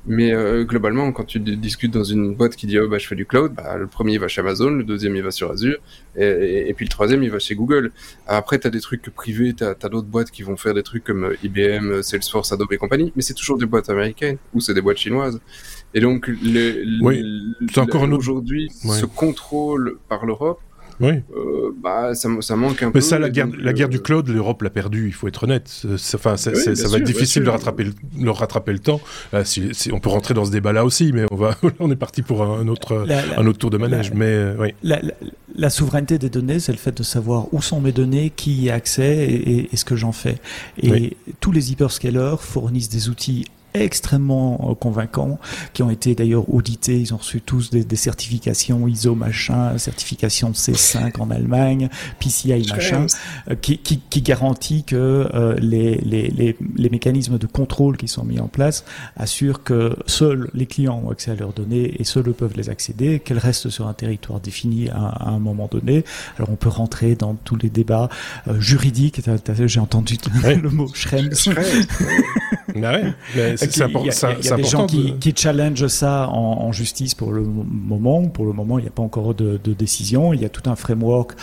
Mais 0.09 0.33
euh, 0.33 0.63
globalement, 0.63 1.11
quand 1.11 1.23
tu 1.23 1.39
discutes 1.39 1.93
dans 1.93 2.03
une 2.03 2.33
boîte 2.33 2.55
qui 2.55 2.65
dit 2.65 2.79
oh, 2.79 2.89
bah, 2.89 2.97
je 2.97 3.07
fais 3.07 3.15
du 3.15 3.27
cloud, 3.27 3.53
bah, 3.53 3.77
le 3.77 3.85
premier 3.85 4.13
il 4.13 4.19
va 4.19 4.27
chez 4.27 4.41
Amazon, 4.41 4.71
le 4.71 4.83
deuxième 4.83 5.15
il 5.15 5.21
va 5.21 5.29
sur 5.29 5.51
Azure, 5.51 5.77
et, 6.15 6.67
et, 6.67 6.73
puis 6.73 6.85
le 6.85 6.89
troisième 6.89 7.21
il 7.21 7.29
va 7.29 7.37
chez 7.37 7.53
Google. 7.53 7.91
Après, 8.25 8.57
tu 8.57 8.65
as 8.65 8.71
des 8.71 8.81
trucs 8.81 9.07
privés, 9.11 9.53
tu 9.53 9.63
as, 9.63 9.75
d'autres 9.75 10.07
boîtes 10.07 10.31
qui 10.31 10.41
vont 10.41 10.57
faire 10.57 10.73
des 10.73 10.81
trucs 10.81 11.03
comme 11.03 11.25
euh, 11.25 11.35
IBM, 11.43 12.01
Salesforce, 12.01 12.51
Adobe 12.51 12.73
et 12.73 12.77
compagnie, 12.77 13.13
mais 13.15 13.21
c'est 13.21 13.35
toujours 13.35 13.59
des 13.59 13.67
boîtes 13.67 13.91
américaines 13.91 14.37
ou 14.55 14.61
c'est 14.61 14.73
des 14.73 14.81
boîtes 14.81 14.97
chinoises. 14.97 15.39
Et 15.93 15.99
donc, 15.99 16.27
oui, 17.01 17.23
encore 17.77 18.03
aujourd'hui, 18.11 18.69
ce 18.71 19.05
contrôle 19.05 19.99
par 20.07 20.25
l'Europe, 20.25 20.59
oui. 20.99 21.21
bah, 21.81 22.13
ça, 22.13 22.29
ça, 22.41 22.55
manque 22.55 22.81
un 22.83 22.87
Mais 22.87 22.91
peu. 22.91 22.97
Mais 22.99 23.01
ça, 23.01 23.19
la 23.19 23.29
guerre, 23.29 23.47
la 23.57 23.73
guerre 23.73 23.89
du 23.89 24.01
cloud, 24.01 24.27
l'Europe 24.27 24.61
l'a 24.61 24.69
perdu, 24.69 25.07
il 25.07 25.13
faut 25.13 25.27
être 25.27 25.43
honnête. 25.43 25.83
Enfin, 26.13 26.37
ça 26.37 26.51
va 26.51 26.97
être 26.97 27.03
difficile 27.03 27.43
de 27.43 27.49
rattraper 27.49 27.85
le, 27.85 27.93
de 28.15 28.29
rattraper 28.29 28.73
le 28.73 28.79
temps. 28.79 29.01
si, 29.43 29.69
si, 29.73 29.91
on 29.91 29.99
peut 29.99 30.09
rentrer 30.09 30.33
dans 30.33 30.45
ce 30.45 30.51
débat-là 30.51 30.85
aussi, 30.85 31.11
mais 31.13 31.25
on, 31.31 31.35
va, 31.35 31.55
on 31.79 31.91
est 31.91 31.95
parti 31.95 32.21
pour 32.21 32.43
un 32.43 32.67
autre, 32.67 33.03
la, 33.07 33.25
la, 33.25 33.39
un 33.39 33.47
autre 33.47 33.59
tour 33.59 33.69
de 33.69 33.77
manège. 33.77 34.09
La, 34.11 34.15
mais, 34.15 34.53
oui. 34.59 34.73
la, 35.55 35.69
souveraineté 35.69 36.17
des 36.17 36.29
données, 36.29 36.59
c'est 36.59 36.71
le 36.71 36.77
fait 36.77 36.95
de 36.95 37.03
savoir 37.03 37.53
où 37.53 37.61
sont 37.61 37.81
mes 37.81 37.91
données, 37.91 38.31
qui 38.35 38.63
y 38.63 38.69
a 38.69 38.75
accès 38.75 39.25
et, 39.25 39.73
et, 39.73 39.77
ce 39.77 39.85
que 39.85 39.95
j'en 39.95 40.11
fais. 40.11 40.37
Et 40.81 40.91
oui. 40.91 41.17
tous 41.39 41.51
les 41.51 41.71
hyperscalers 41.71 42.37
fournissent 42.39 42.89
des 42.89 43.09
outils 43.09 43.45
extrêmement 43.73 44.75
convaincants, 44.79 45.39
qui 45.73 45.83
ont 45.83 45.89
été 45.89 46.15
d'ailleurs 46.15 46.53
audités, 46.53 46.99
ils 46.99 47.13
ont 47.13 47.17
reçu 47.17 47.41
tous 47.41 47.69
des, 47.69 47.83
des, 47.83 47.95
certifications 47.95 48.87
ISO 48.87 49.15
machin, 49.15 49.77
certification 49.77 50.51
C5 50.51 51.19
en 51.19 51.31
Allemagne, 51.31 51.89
PCI 52.19 52.67
machin, 52.69 53.05
euh, 53.49 53.55
qui, 53.55 53.77
qui, 53.77 53.99
qui, 54.09 54.21
garantit 54.21 54.83
que 54.83 54.95
euh, 54.95 55.55
les, 55.59 55.95
les, 55.95 56.27
les, 56.29 56.55
les, 56.75 56.89
mécanismes 56.89 57.37
de 57.37 57.47
contrôle 57.47 57.97
qui 57.97 58.07
sont 58.07 58.23
mis 58.23 58.39
en 58.39 58.47
place 58.47 58.85
assurent 59.15 59.63
que 59.63 59.95
seuls 60.05 60.49
les 60.53 60.65
clients 60.65 61.01
ont 61.05 61.11
accès 61.11 61.31
à 61.31 61.35
leurs 61.35 61.53
données 61.53 61.95
et 61.99 62.03
seuls 62.03 62.27
eux 62.29 62.33
peuvent 62.33 62.55
les 62.55 62.69
accéder, 62.69 63.19
qu'elles 63.19 63.37
restent 63.37 63.69
sur 63.69 63.87
un 63.87 63.93
territoire 63.93 64.39
défini 64.39 64.89
à, 64.89 65.07
à, 65.07 65.29
un 65.29 65.39
moment 65.39 65.67
donné. 65.71 66.03
Alors 66.37 66.49
on 66.49 66.55
peut 66.55 66.69
rentrer 66.69 67.15
dans 67.15 67.35
tous 67.35 67.55
les 67.55 67.69
débats 67.69 68.09
euh, 68.47 68.59
juridiques, 68.59 69.21
j'ai 69.65 69.79
entendu 69.79 70.17
le 70.43 70.69
mot 70.69 70.89
Schrems. 70.93 71.29
Bah 72.79 72.91
ouais, 72.93 73.13
mais 73.35 73.57
c'est 73.57 73.75
il 73.75 73.79
y 73.79 73.83
a, 73.83 74.31
il 74.39 74.45
y 74.45 74.49
a 74.49 74.55
des 74.55 74.63
gens 74.63 74.85
qui, 74.85 75.13
qui 75.19 75.33
challengent 75.35 75.87
ça 75.87 76.27
en, 76.29 76.63
en, 76.63 76.71
justice 76.71 77.15
pour 77.15 77.31
le 77.31 77.43
moment. 77.43 78.27
Pour 78.27 78.45
le 78.45 78.53
moment, 78.53 78.79
il 78.79 78.83
n'y 78.83 78.87
a 78.87 78.91
pas 78.91 79.03
encore 79.03 79.33
de, 79.33 79.59
de, 79.63 79.73
décision. 79.73 80.33
Il 80.33 80.41
y 80.41 80.45
a 80.45 80.49
tout 80.49 80.69
un 80.69 80.75
framework 80.75 81.33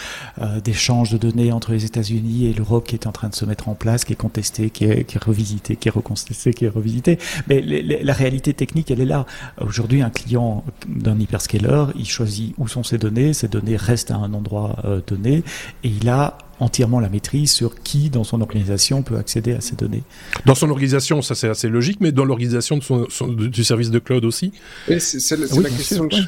euh, 0.41 0.61
d'échange 0.61 1.11
de 1.11 1.19
données 1.19 1.53
entre 1.53 1.73
les 1.73 1.85
États-Unis 1.85 2.47
et 2.47 2.53
l'Europe 2.53 2.87
qui 2.87 2.95
est 2.95 3.07
en 3.07 3.13
train 3.13 3.29
de 3.29 3.35
se 3.35 3.45
mettre 3.45 3.69
en 3.69 3.75
place, 3.75 4.05
qui 4.05 4.13
est 4.13 4.17
contesté, 4.17 4.71
qui 4.71 4.85
est, 4.85 5.05
qui 5.05 5.17
est 5.17 5.25
revisité, 5.25 5.77
qui 5.77 5.89
est 5.89 5.93
recontesté, 5.93 6.53
qui 6.53 6.65
est 6.65 6.69
revisité. 6.69 7.19
Mais 7.49 7.61
les, 7.61 7.83
les, 7.83 8.03
la 8.03 8.13
réalité 8.13 8.55
technique, 8.55 8.91
elle 8.91 9.01
est 9.01 9.07
là. 9.07 9.27
Aujourd'hui, 9.61 10.03
un 10.03 10.11
client 10.11 10.65
d'un 10.89 11.19
hyperscaler, 11.19 11.87
il 11.97 12.07
choisit 12.07 12.55
où 12.59 12.69
sont 12.69 12.83
ses 12.83 12.99
données. 12.99 13.33
Ces 13.33 13.49
données 13.49 13.77
restent 13.77 14.11
à 14.11 14.17
un 14.17 14.33
endroit 14.35 14.77
euh, 14.85 15.01
donné 15.07 15.43
et 15.85 15.89
il 15.89 16.09
a 16.09 16.39
entièrement 16.61 17.01
la 17.01 17.09
maîtrise 17.09 17.51
sur 17.51 17.83
qui 17.83 18.11
dans 18.11 18.25
son 18.25 18.41
organisation 18.41 19.03
peut 19.03 19.17
accéder 19.17 19.53
à 19.53 19.61
ces 19.61 19.77
données. 19.77 20.03
Dans 20.45 20.55
son 20.55 20.71
organisation, 20.71 21.23
ça 21.23 21.35
c'est 21.35 21.49
assez 21.49 21.69
logique, 21.69 21.99
mais 22.01 22.13
dans 22.13 22.25
l'organisation 22.25 22.77
de 22.77 22.83
son, 22.83 23.07
son, 23.09 23.29
du 23.29 23.65
service 23.65 23.91
de 23.91 23.99
cloud 23.99 24.25
aussi 24.25 24.53
C'est 24.99 25.35
oui, 25.53 25.63
la 25.63 25.71
question. 25.71 26.09
Sûr, 26.11 26.27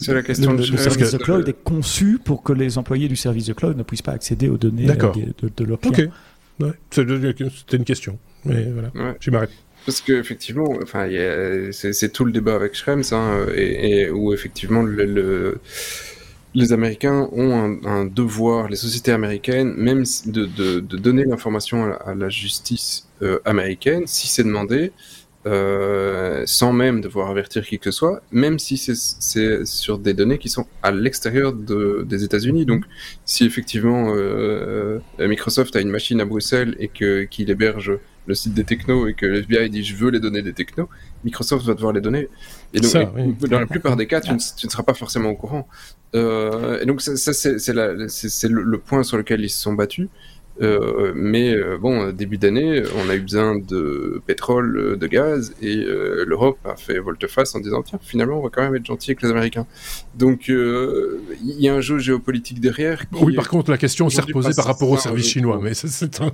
c'est 0.00 0.14
la 0.14 0.22
question. 0.22 0.52
Le, 0.52 0.58
de... 0.58 0.70
le 0.72 0.78
service 0.78 1.12
de 1.12 1.18
cloud 1.18 1.48
est 1.48 1.62
conçu 1.64 2.18
pour 2.22 2.42
que 2.42 2.52
les 2.52 2.78
employés 2.78 3.08
du 3.08 3.16
service 3.16 3.46
de 3.46 3.52
cloud 3.52 3.76
ne 3.76 3.82
puissent 3.82 4.02
pas 4.02 4.12
accéder 4.12 4.48
aux 4.48 4.56
données 4.56 4.86
de, 4.86 4.92
de, 4.92 5.50
de, 5.54 5.64
leur 5.64 5.78
client. 5.80 6.08
Ok, 6.58 6.66
ouais. 6.66 6.72
c'était 6.90 7.76
une 7.76 7.84
question, 7.84 8.18
mais 8.44 8.68
voilà, 8.72 8.90
ouais. 8.94 9.16
je 9.20 9.30
m'arrête. 9.30 9.50
Parce 9.86 10.00
que 10.02 10.12
effectivement, 10.12 10.68
enfin, 10.82 11.08
c'est 11.72 12.12
tout 12.12 12.24
le 12.24 12.32
débat 12.32 12.54
avec 12.54 12.74
Schrems, 12.74 13.02
hein, 13.12 13.46
et, 13.54 14.00
et, 14.00 14.10
où 14.10 14.34
effectivement 14.34 14.82
le, 14.82 15.04
le 15.04 15.60
les 16.54 16.72
Américains 16.72 17.28
ont 17.32 17.54
un, 17.54 17.84
un, 17.84 18.04
devoir, 18.04 18.68
les 18.68 18.76
sociétés 18.76 19.12
américaines, 19.12 19.74
même 19.76 20.04
de, 20.26 20.46
de, 20.46 20.80
de 20.80 20.96
donner 20.96 21.24
l'information 21.24 21.84
à, 21.84 22.10
à, 22.10 22.14
la 22.14 22.28
justice 22.28 23.08
euh, 23.22 23.38
américaine, 23.44 24.06
si 24.06 24.26
c'est 24.26 24.44
demandé, 24.44 24.92
euh, 25.46 26.42
sans 26.44 26.74
même 26.74 27.00
devoir 27.00 27.30
avertir 27.30 27.66
qui 27.66 27.78
que 27.78 27.90
ce 27.90 27.98
soit, 27.98 28.20
même 28.30 28.58
si 28.58 28.76
c'est 28.76 29.64
sur 29.64 29.98
des 29.98 30.12
données 30.12 30.36
qui 30.36 30.50
sont 30.50 30.66
à 30.82 30.90
l'extérieur 30.90 31.54
de, 31.54 32.04
des 32.06 32.24
États-Unis. 32.24 32.66
Donc, 32.66 32.84
si 33.24 33.46
effectivement 33.46 34.12
euh, 34.14 35.00
Microsoft 35.18 35.74
a 35.76 35.80
une 35.80 35.88
machine 35.88 36.20
à 36.20 36.26
Bruxelles 36.26 36.76
et 36.78 36.88
que 36.88 37.22
qu'il 37.22 37.48
héberge 37.50 37.98
le 38.26 38.34
site 38.34 38.52
des 38.52 38.64
technos 38.64 39.06
et 39.06 39.14
que 39.14 39.24
l'FBI 39.24 39.70
dit 39.70 39.82
je 39.82 39.96
veux 39.96 40.10
les 40.10 40.20
données 40.20 40.42
des 40.42 40.52
technos, 40.52 40.90
Microsoft 41.24 41.64
va 41.64 41.72
devoir 41.72 41.94
les 41.94 42.02
donner. 42.02 42.28
Et 42.74 42.80
donc, 42.80 42.90
ça, 42.90 43.10
oui. 43.16 43.34
dans 43.48 43.60
la 43.60 43.66
plupart 43.66 43.96
des 43.96 44.06
cas, 44.06 44.20
tu 44.20 44.32
ne, 44.32 44.38
tu 44.38 44.66
ne, 44.66 44.70
seras 44.70 44.82
pas 44.82 44.94
forcément 44.94 45.30
au 45.30 45.36
courant. 45.36 45.66
Euh, 46.14 46.80
et 46.80 46.86
donc, 46.86 47.00
ça, 47.00 47.16
ça 47.16 47.32
c'est 47.32 47.72
le, 47.72 48.62
le, 48.62 48.78
point 48.78 49.02
sur 49.02 49.16
lequel 49.16 49.40
ils 49.40 49.50
se 49.50 49.60
sont 49.60 49.74
battus. 49.74 50.08
Euh, 50.60 51.12
mais 51.14 51.54
euh, 51.54 51.78
bon, 51.78 52.12
début 52.12 52.36
d'année, 52.36 52.82
on 53.02 53.08
a 53.08 53.14
eu 53.14 53.20
besoin 53.20 53.58
de 53.58 54.20
pétrole, 54.26 54.98
de 54.98 55.06
gaz, 55.06 55.54
et 55.62 55.76
euh, 55.76 56.24
l'Europe 56.26 56.58
a 56.64 56.76
fait 56.76 56.98
volte-face 56.98 57.54
en 57.54 57.60
disant 57.60 57.82
tiens, 57.82 57.98
finalement, 58.02 58.38
on 58.38 58.42
va 58.42 58.50
quand 58.50 58.62
même 58.62 58.74
être 58.74 58.84
gentil 58.84 59.10
avec 59.10 59.22
les 59.22 59.30
Américains. 59.30 59.66
Donc, 60.14 60.48
il 60.48 61.60
y 61.60 61.68
a 61.68 61.74
un 61.74 61.80
jeu 61.80 61.98
géopolitique 61.98 62.60
derrière. 62.60 63.08
Qui, 63.08 63.24
oui, 63.24 63.34
par 63.34 63.48
contre, 63.48 63.70
la 63.70 63.78
question 63.78 64.10
s'est 64.10 64.20
reposée 64.20 64.52
par 64.54 64.66
rapport 64.66 64.90
au 64.90 64.98
service 64.98 65.28
chinois, 65.28 65.60
mais 65.62 65.72
c'est 65.74 66.20
un... 66.20 66.30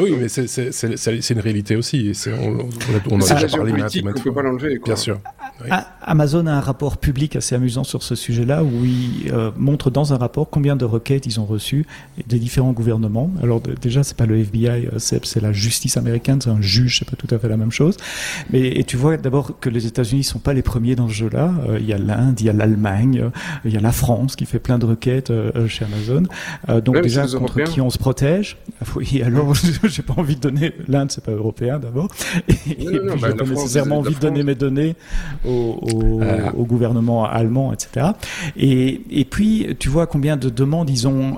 oui, 0.00 0.16
mais 0.18 0.28
c'est 0.28 1.30
une 1.30 1.40
réalité 1.40 1.76
aussi. 1.76 2.08
Et 2.08 2.12
on, 2.32 2.68
on, 3.10 3.20
a 3.20 3.34
déjà 3.34 3.48
parlé 3.56 3.72
maintes 3.72 3.94
on 4.04 4.20
peut 4.20 4.32
pas 4.32 4.42
l'enlever. 4.42 4.80
Bien 4.84 4.96
sûr. 4.96 5.20
Oui. 5.62 5.70
Amazon 6.02 6.46
a 6.46 6.52
un 6.52 6.60
rapport 6.60 6.98
public 6.98 7.36
assez 7.36 7.54
amusant 7.54 7.84
sur 7.84 8.02
ce 8.02 8.14
sujet-là 8.14 8.64
où 8.64 8.84
il 8.84 9.32
montre 9.56 9.90
dans 9.90 10.12
un 10.12 10.16
rapport 10.16 10.50
combien 10.50 10.74
de 10.76 10.84
requêtes 10.84 11.26
ils 11.26 11.38
ont 11.38 11.44
reçues 11.44 11.86
des 12.26 12.38
différents 12.38 12.72
gouvernements. 12.72 13.30
Alors 13.42 13.60
déjà, 13.60 14.02
c'est 14.02 14.16
pas 14.16 14.26
le 14.26 14.38
FBI, 14.38 14.88
c'est 14.98 15.40
la 15.40 15.52
justice 15.52 15.96
américaine, 15.96 16.40
c'est 16.40 16.50
un 16.50 16.60
juge, 16.60 16.98
c'est 16.98 17.08
pas 17.08 17.16
tout 17.16 17.32
à 17.34 17.38
fait 17.38 17.48
la 17.48 17.56
même 17.56 17.72
chose. 17.72 17.96
Mais 18.50 18.68
et 18.68 18.84
tu 18.84 18.96
vois 18.96 19.16
d'abord 19.16 19.58
que 19.60 19.68
les 19.68 19.86
États-Unis 19.86 20.24
sont 20.24 20.38
pas 20.38 20.52
les 20.52 20.62
premiers 20.62 20.96
dans 20.96 21.08
ce 21.08 21.14
jeu-là. 21.14 21.52
Euh, 21.68 21.78
il 21.80 21.86
y 21.86 21.92
a 21.92 21.98
l'Inde, 21.98 22.40
il 22.40 22.46
y 22.46 22.48
a 22.48 22.52
l'Allemagne, 22.52 23.20
euh, 23.24 23.30
il 23.64 23.72
y 23.72 23.76
a 23.76 23.80
la 23.80 23.92
France 23.92 24.36
qui 24.36 24.46
fait 24.46 24.58
plein 24.58 24.78
de 24.78 24.86
requêtes 24.86 25.30
euh, 25.30 25.68
chez 25.68 25.84
Amazon. 25.84 26.22
donc 26.82 26.94
Même 26.94 27.02
déjà 27.02 27.26
contre 27.26 27.62
qui 27.64 27.80
on 27.80 27.90
se 27.90 27.98
protège. 27.98 28.56
Oui, 28.96 29.22
alors 29.24 29.54
j'ai 29.84 30.02
pas 30.02 30.14
envie 30.16 30.36
de 30.36 30.40
donner 30.40 30.72
l'Inde, 30.88 31.10
c'est 31.10 31.24
pas 31.24 31.32
européen 31.32 31.78
d'abord. 31.78 32.08
Et, 32.48 32.84
non, 32.84 32.92
non, 32.92 33.04
non, 33.04 33.16
j'ai 33.16 33.28
bah, 33.28 33.34
pas 33.34 33.44
nécessairement 33.44 33.98
envie 33.98 34.14
de 34.14 34.20
donner 34.20 34.42
mes 34.42 34.54
données 34.54 34.96
au, 35.44 35.78
au, 35.82 36.20
Ah. 36.22 36.54
au, 36.56 36.64
gouvernement 36.64 37.24
allemand, 37.24 37.72
etc. 37.72 38.08
Et, 38.56 39.02
et 39.10 39.24
puis 39.24 39.76
tu 39.78 39.88
vois 39.88 40.06
combien 40.06 40.36
de 40.36 40.48
demandes 40.48 40.90
ils 40.90 41.06
ont 41.06 41.36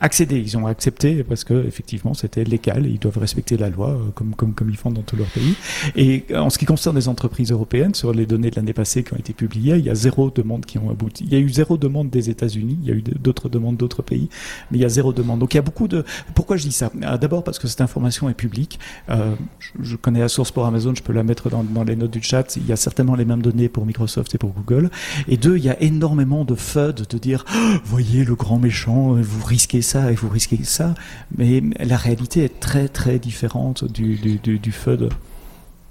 accédé, 0.00 0.38
ils 0.38 0.56
ont 0.56 0.66
accepté 0.66 1.24
parce 1.24 1.44
que 1.44 1.66
effectivement 1.66 2.14
c'était 2.14 2.44
légal, 2.44 2.86
et 2.86 2.90
ils 2.90 2.98
doivent 2.98 3.18
respecter 3.18 3.56
la 3.56 3.70
loi 3.70 3.90
euh, 3.90 4.10
comme, 4.14 4.34
comme, 4.34 4.70
ils 4.70 4.76
font 4.76 4.90
dans 4.90 5.02
tous 5.02 5.16
leurs 5.16 5.28
pays. 5.28 5.54
Et 5.96 6.24
en 6.34 6.50
ce 6.50 6.58
qui 6.58 6.64
concerne 6.64 6.96
les 6.96 7.08
entreprises 7.08 7.50
européennes, 7.50 7.94
sur 7.94 8.12
les 8.12 8.26
données 8.26 8.50
de 8.50 8.56
l'année 8.56 8.72
passée 8.72 9.04
qui 9.04 9.14
ont 9.14 9.18
été 9.18 9.32
publiées, 9.32 9.76
il 9.76 9.84
y 9.84 9.90
a 9.90 9.94
zéro 9.94 10.30
demande 10.30 10.66
qui 10.66 10.78
ont 10.78 10.90
abouti. 10.90 11.24
Il 11.24 11.32
y 11.32 11.36
a 11.36 11.38
eu 11.38 11.48
zéro 11.48 11.76
demande 11.76 12.10
des 12.10 12.30
États-Unis, 12.30 12.78
il 12.82 12.88
y 12.88 12.92
a 12.92 12.94
eu 12.94 13.02
d'autres 13.02 13.48
demandes 13.48 13.76
d'autres 13.76 14.02
pays, 14.02 14.28
mais 14.70 14.78
il 14.78 14.80
y 14.80 14.84
a 14.84 14.88
zéro 14.88 15.12
demande. 15.12 15.40
Donc 15.40 15.54
il 15.54 15.56
y 15.56 15.60
a 15.60 15.62
beaucoup 15.62 15.88
de. 15.88 16.04
Pourquoi 16.34 16.56
je 16.56 16.64
dis 16.64 16.72
ça? 16.72 16.90
D'abord 17.20 17.44
parce 17.44 17.58
que 17.58 17.68
cette 17.68 17.80
information 17.80 18.28
est 18.28 18.34
publique. 18.34 18.78
Euh, 19.10 19.34
je, 19.58 19.70
je, 19.80 19.96
connais 19.96 20.20
la 20.20 20.28
source 20.28 20.50
pour 20.50 20.66
Amazon, 20.66 20.94
je 20.94 21.02
peux 21.02 21.12
la 21.12 21.22
mettre 21.22 21.50
dans, 21.50 21.64
dans 21.64 21.84
les 21.84 21.96
notes 21.96 22.10
du 22.10 22.22
chat. 22.22 22.56
Il 22.56 22.66
y 22.66 22.72
a 22.72 22.76
certainement 22.76 23.14
les 23.14 23.24
mêmes 23.24 23.42
données 23.42 23.68
pour 23.68 23.86
Microsoft 23.86 24.34
et 24.34 24.38
pour 24.38 24.50
Google. 24.50 24.90
Et 25.28 25.36
deux, 25.36 25.56
il 25.56 25.64
y 25.64 25.70
a 25.70 25.80
énormément 25.82 26.44
de 26.44 26.54
FUD 26.54 27.06
de 27.08 27.18
dire, 27.18 27.44
oh, 27.54 27.74
voyez 27.84 28.24
le 28.24 28.34
grand 28.34 28.58
méchant, 28.58 29.14
vous 29.14 29.44
risquez 29.44 29.73
ça 29.82 30.10
et 30.10 30.14
vous 30.14 30.28
risquez 30.28 30.58
ça, 30.64 30.94
mais 31.36 31.62
la 31.78 31.96
réalité 31.96 32.44
est 32.44 32.60
très 32.60 32.88
très 32.88 33.18
différente 33.18 33.84
du, 33.90 34.16
du, 34.16 34.38
du, 34.38 34.58
du 34.58 34.72
FUD. 34.72 35.10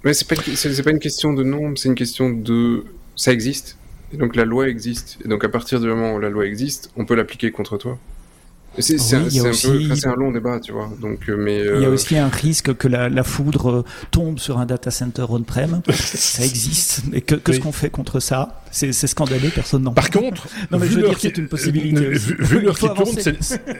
Mais 0.04 0.12
c'est 0.12 0.28
pas, 0.28 0.36
c'est 0.36 0.82
pas 0.82 0.90
une 0.90 0.98
question 0.98 1.32
de 1.32 1.42
nombre, 1.42 1.78
c'est 1.78 1.88
une 1.88 1.94
question 1.94 2.30
de 2.30 2.84
ça 3.16 3.32
existe. 3.32 3.78
Et 4.12 4.16
donc 4.16 4.36
la 4.36 4.44
loi 4.44 4.68
existe. 4.68 5.18
Et 5.24 5.28
donc 5.28 5.44
à 5.44 5.48
partir 5.48 5.80
du 5.80 5.86
moment 5.86 6.14
où 6.14 6.20
la 6.20 6.28
loi 6.28 6.46
existe, 6.46 6.90
on 6.96 7.04
peut 7.04 7.14
l'appliquer 7.14 7.50
contre 7.50 7.78
toi. 7.78 7.98
C'est 8.78 8.96
oui, 9.14 9.40
un, 9.40 9.50
aussi... 9.50 9.68
un, 10.04 10.10
un, 10.10 10.16
long 10.16 10.32
débat, 10.32 10.58
tu 10.58 10.72
vois. 10.72 10.90
Donc, 11.00 11.28
mais, 11.28 11.60
euh... 11.60 11.76
Il 11.76 11.82
y 11.82 11.84
a 11.84 11.90
aussi 11.90 12.18
un 12.18 12.28
risque 12.28 12.74
que 12.74 12.88
la, 12.88 13.08
la 13.08 13.22
foudre 13.22 13.84
tombe 14.10 14.40
sur 14.40 14.58
un 14.58 14.66
data 14.66 14.90
center 14.90 15.26
on-prem. 15.28 15.80
ça 15.92 16.44
existe. 16.44 17.02
Et 17.12 17.20
que, 17.20 17.36
que 17.36 17.52
oui. 17.52 17.58
ce 17.58 17.62
qu'on 17.62 17.70
fait 17.70 17.90
contre 17.90 18.18
ça 18.18 18.63
C'est 18.74 18.92
scandaleux, 19.06 19.50
personne 19.54 19.82
n'en 19.84 19.92
Par 19.92 20.10
contre, 20.10 20.48
non, 20.70 20.78
mais 20.78 20.88
une 20.88 21.48
possibilité. 21.48 22.08
Vu, 22.10 22.36
vu 22.38 22.60
l'heure 22.60 22.76
qui, 22.76 22.88
tourne, 22.88 23.16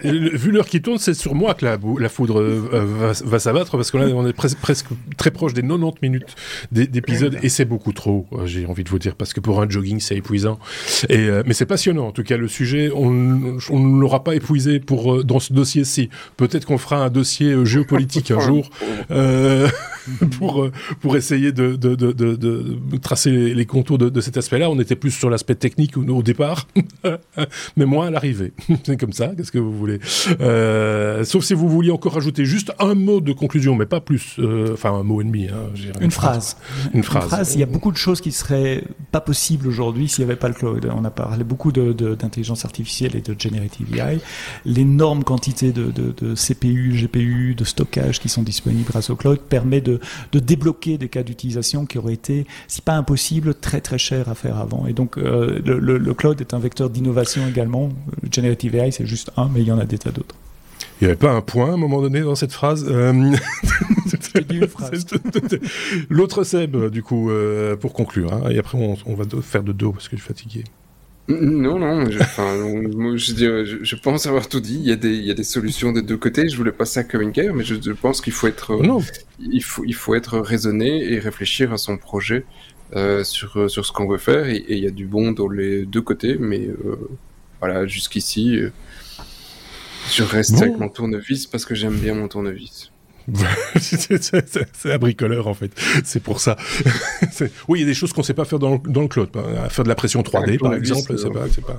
vu 0.04 0.50
l'heure 0.52 0.66
qui 0.66 0.80
tourne, 0.80 0.98
c'est 0.98 1.14
sur 1.14 1.34
moi 1.34 1.54
que 1.54 1.64
la, 1.64 1.78
la 1.98 2.08
foudre 2.08 2.40
euh, 2.40 2.62
va, 2.72 3.12
va 3.24 3.38
s'abattre 3.38 3.76
parce 3.76 3.90
que 3.90 3.98
là, 3.98 4.06
on 4.06 4.26
est 4.26 4.32
pres 4.32 4.54
presque 4.60 4.86
très 5.16 5.30
proche 5.30 5.52
des 5.52 5.62
90 5.62 5.98
minutes 6.02 6.36
d'épisode 6.70 7.38
et 7.42 7.48
c'est 7.48 7.64
beaucoup 7.64 7.92
trop, 7.92 8.26
euh, 8.32 8.46
j'ai 8.46 8.66
envie 8.66 8.84
de 8.84 8.88
vous 8.88 8.98
dire, 8.98 9.16
parce 9.16 9.32
que 9.32 9.40
pour 9.40 9.60
un 9.60 9.68
jogging, 9.68 10.00
c'est 10.00 10.16
épuisant. 10.16 10.58
Et, 11.08 11.18
euh, 11.18 11.42
mais 11.46 11.54
c'est 11.54 11.66
passionnant. 11.66 12.06
En 12.06 12.12
tout 12.12 12.22
cas, 12.22 12.36
le 12.36 12.48
sujet, 12.48 12.90
on, 12.94 13.10
ne 13.10 14.00
l'aura 14.00 14.22
pas 14.24 14.34
épuisé 14.34 14.80
pour, 14.80 15.24
dans 15.24 15.40
ce 15.40 15.52
dossier-ci. 15.52 16.08
Peut-être 16.36 16.66
qu'on 16.66 16.78
fera 16.78 17.04
un 17.04 17.10
dossier 17.10 17.64
géopolitique 17.64 18.30
un 18.30 18.40
jour 18.40 18.70
euh, 19.10 19.68
pour, 20.38 20.68
pour 21.00 21.16
essayer 21.16 21.52
de, 21.52 21.76
de, 21.76 21.94
de, 21.94 22.12
de 22.12 22.96
tracer 23.02 23.30
les, 23.30 23.66
contours 23.66 23.98
de, 23.98 24.20
cet 24.20 24.36
aspect-là. 24.36 24.70
On 24.70 24.78
était 24.84 24.96
plus 24.96 25.10
sur 25.10 25.30
l'aspect 25.30 25.54
technique 25.54 25.96
au, 25.96 26.02
au 26.02 26.22
départ, 26.22 26.68
mais 27.76 27.84
moins 27.84 28.08
à 28.08 28.10
l'arrivée. 28.10 28.52
C'est 28.84 28.96
comme 28.96 29.12
ça, 29.12 29.32
qu'est-ce 29.36 29.52
que 29.52 29.58
vous 29.58 29.76
voulez 29.76 29.98
euh, 30.40 31.24
Sauf 31.24 31.44
si 31.44 31.54
vous 31.54 31.68
vouliez 31.68 31.90
encore 31.90 32.16
ajouter 32.16 32.44
juste 32.44 32.72
un 32.78 32.94
mot 32.94 33.20
de 33.20 33.32
conclusion, 33.32 33.74
mais 33.74 33.86
pas 33.86 34.00
plus. 34.00 34.38
Enfin, 34.72 34.92
un 34.92 35.02
mot 35.02 35.20
et 35.20 35.24
demi. 35.24 35.48
Hein, 35.48 35.70
une 36.00 36.10
phrase. 36.10 36.56
Une 36.92 37.02
phrase. 37.02 37.24
Une 37.24 37.30
phrase. 37.30 37.54
Il 37.54 37.60
y 37.60 37.62
a 37.62 37.66
beaucoup 37.66 37.92
de 37.92 37.96
choses 37.96 38.20
qui 38.20 38.32
seraient 38.32 38.84
pas 39.10 39.20
possible 39.20 39.66
aujourd'hui 39.66 40.08
s'il 40.08 40.24
n'y 40.24 40.30
avait 40.30 40.38
pas 40.38 40.48
le 40.48 40.54
cloud. 40.54 40.90
On 40.94 41.04
a 41.04 41.10
parlé 41.10 41.44
beaucoup 41.44 41.72
d'intelligence 41.72 42.62
de, 42.62 42.66
artificielle 42.66 43.16
et 43.16 43.20
de 43.20 43.34
generative 43.38 43.94
AI. 43.96 44.20
L'énorme 44.64 45.24
quantité 45.24 45.72
de, 45.72 45.90
de, 45.90 46.34
CPU, 46.34 46.92
GPU, 46.94 47.54
de 47.54 47.64
stockage 47.64 48.20
qui 48.20 48.28
sont 48.28 48.42
disponibles 48.42 48.88
grâce 48.88 49.10
au 49.10 49.16
cloud 49.16 49.40
permet 49.40 49.80
de, 49.80 50.00
débloquer 50.32 50.98
des 50.98 51.08
cas 51.08 51.22
d'utilisation 51.22 51.86
qui 51.86 51.98
auraient 51.98 52.14
été, 52.14 52.46
si 52.68 52.82
pas 52.82 52.94
impossible, 52.94 53.54
très 53.54 53.80
très 53.80 53.98
cher 53.98 54.28
à 54.28 54.34
faire 54.34 54.58
avant. 54.58 54.73
Et 54.88 54.92
donc 54.92 55.18
euh, 55.18 55.60
le, 55.64 55.78
le, 55.78 56.14
cloud 56.14 56.40
est 56.40 56.54
un 56.54 56.58
vecteur 56.58 56.90
d'innovation 56.90 57.46
également. 57.48 57.90
Generative 58.30 58.74
AI, 58.76 58.90
c'est 58.90 59.06
juste 59.06 59.30
un, 59.36 59.48
mais 59.52 59.62
il 59.62 59.68
y 59.68 59.72
en 59.72 59.78
a 59.78 59.84
des 59.84 59.98
tas 59.98 60.10
d'autres. 60.10 60.34
Il 61.00 61.04
n'y 61.04 61.10
avait 61.10 61.18
pas 61.18 61.32
un 61.32 61.40
point 61.40 61.70
à 61.70 61.72
un 61.72 61.76
moment 61.76 62.00
donné 62.00 62.20
dans 62.20 62.34
cette 62.34 62.52
phrase. 62.52 62.86
Euh... 62.88 63.12
L'autre 66.08 66.44
Seb, 66.44 66.90
du 66.90 67.02
coup, 67.02 67.30
euh, 67.30 67.76
pour 67.76 67.92
conclure. 67.92 68.32
Hein, 68.32 68.50
et 68.50 68.58
après, 68.58 68.78
on, 68.78 68.96
on, 69.06 69.14
va 69.14 69.24
faire 69.42 69.62
de 69.62 69.72
dos 69.72 69.92
parce 69.92 70.08
que 70.08 70.16
je 70.16 70.22
suis 70.22 70.28
fatigué. 70.28 70.64
Non, 71.26 71.78
non, 71.78 72.04
je, 72.10 72.18
je, 73.16 73.78
je, 73.82 73.96
pense 73.96 74.26
avoir 74.26 74.48
tout 74.48 74.60
dit. 74.60 74.76
Il 74.76 74.86
y, 74.86 74.92
a 74.92 74.96
des, 74.96 75.14
il 75.14 75.24
y 75.24 75.30
a 75.30 75.34
des 75.34 75.44
solutions 75.44 75.92
des 75.92 76.02
deux 76.02 76.18
côtés. 76.18 76.48
Je 76.48 76.56
voulais 76.56 76.72
pas 76.72 76.84
ça 76.84 77.02
comme 77.02 77.22
une 77.22 77.30
guerre, 77.30 77.54
mais 77.54 77.64
je, 77.64 77.92
pense 77.92 78.20
qu'il 78.20 78.32
faut 78.32 78.46
être, 78.46 78.76
non. 78.82 79.00
Il 79.40 79.62
faut, 79.62 79.84
il 79.86 79.94
faut 79.94 80.14
être 80.14 80.38
raisonné 80.38 81.12
et 81.12 81.18
réfléchir 81.18 81.72
à 81.72 81.78
son 81.78 81.96
projet 81.96 82.44
euh, 82.96 83.24
sur, 83.24 83.70
sur 83.70 83.84
ce 83.84 83.92
qu'on 83.92 84.06
veut 84.06 84.18
faire. 84.18 84.48
Et, 84.48 84.64
il 84.68 84.78
y 84.78 84.86
a 84.86 84.90
du 84.90 85.06
bon 85.06 85.32
dans 85.32 85.48
les 85.48 85.84
deux 85.84 86.02
côtés, 86.02 86.36
mais 86.38 86.66
euh, 86.66 87.08
voilà, 87.60 87.86
jusqu'ici, 87.86 88.56
euh, 88.56 88.72
je 90.10 90.22
reste 90.22 90.60
avec 90.60 90.78
mon 90.78 90.88
tournevis 90.88 91.46
parce 91.46 91.64
que 91.64 91.74
j'aime 91.74 91.98
bien 91.98 92.14
mon 92.14 92.28
tournevis. 92.28 92.90
c'est 93.80 94.92
un 94.92 94.98
bricoleur 94.98 95.46
en 95.46 95.54
fait, 95.54 95.70
c'est 96.04 96.22
pour 96.22 96.40
ça. 96.40 96.56
oui, 97.68 97.78
il 97.78 97.80
y 97.80 97.84
a 97.84 97.86
des 97.86 97.94
choses 97.94 98.12
qu'on 98.12 98.22
sait 98.22 98.34
pas 98.34 98.44
faire 98.44 98.58
dans, 98.58 98.76
dans 98.78 99.02
le 99.02 99.08
cloud, 99.08 99.30
faire 99.70 99.84
de 99.84 99.88
la 99.88 99.94
pression 99.94 100.22
3D 100.22 100.58
par 100.58 100.74
exemple, 100.74 101.14
c'est 101.18 101.30
pas, 101.30 101.46
pas... 101.66 101.78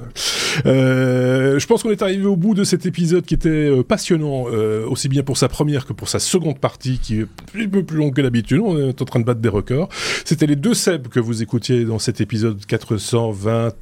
Euh, 0.66 1.60
je 1.60 1.68
pense 1.68 1.84
qu'on 1.84 1.92
est 1.92 2.02
arrivé 2.02 2.26
au 2.26 2.36
bout 2.36 2.54
de 2.54 2.64
cet 2.64 2.86
épisode 2.86 3.26
qui 3.26 3.34
était 3.34 3.50
euh, 3.50 3.84
passionnant, 3.84 4.46
euh, 4.52 4.86
aussi 4.88 5.10
bien 5.10 5.24
pour 5.24 5.38
sa 5.38 5.50
première 5.50 5.86
que 5.86 5.94
pour 5.94 6.10
sa 6.10 6.20
seconde 6.20 6.60
partie, 6.60 7.00
qui 7.00 7.20
est 7.20 7.24
un 7.24 7.68
peu 7.68 7.84
plus 7.84 7.98
longue 7.98 8.14
que 8.14 8.22
d'habitude. 8.22 8.60
On 8.64 8.90
est 8.90 9.02
en 9.02 9.06
train 9.06 9.20
de 9.20 9.26
battre 9.26 9.42
des 9.42 9.50
records. 9.50 9.90
C'était 10.24 10.48
les 10.48 10.56
deux 10.56 10.74
Seb 10.74 11.08
que 11.08 11.20
vous 11.20 11.42
écoutiez 11.42 11.86
dans 11.86 12.00
cet 12.00 12.22
épisode 12.22 12.66
420 12.66 13.74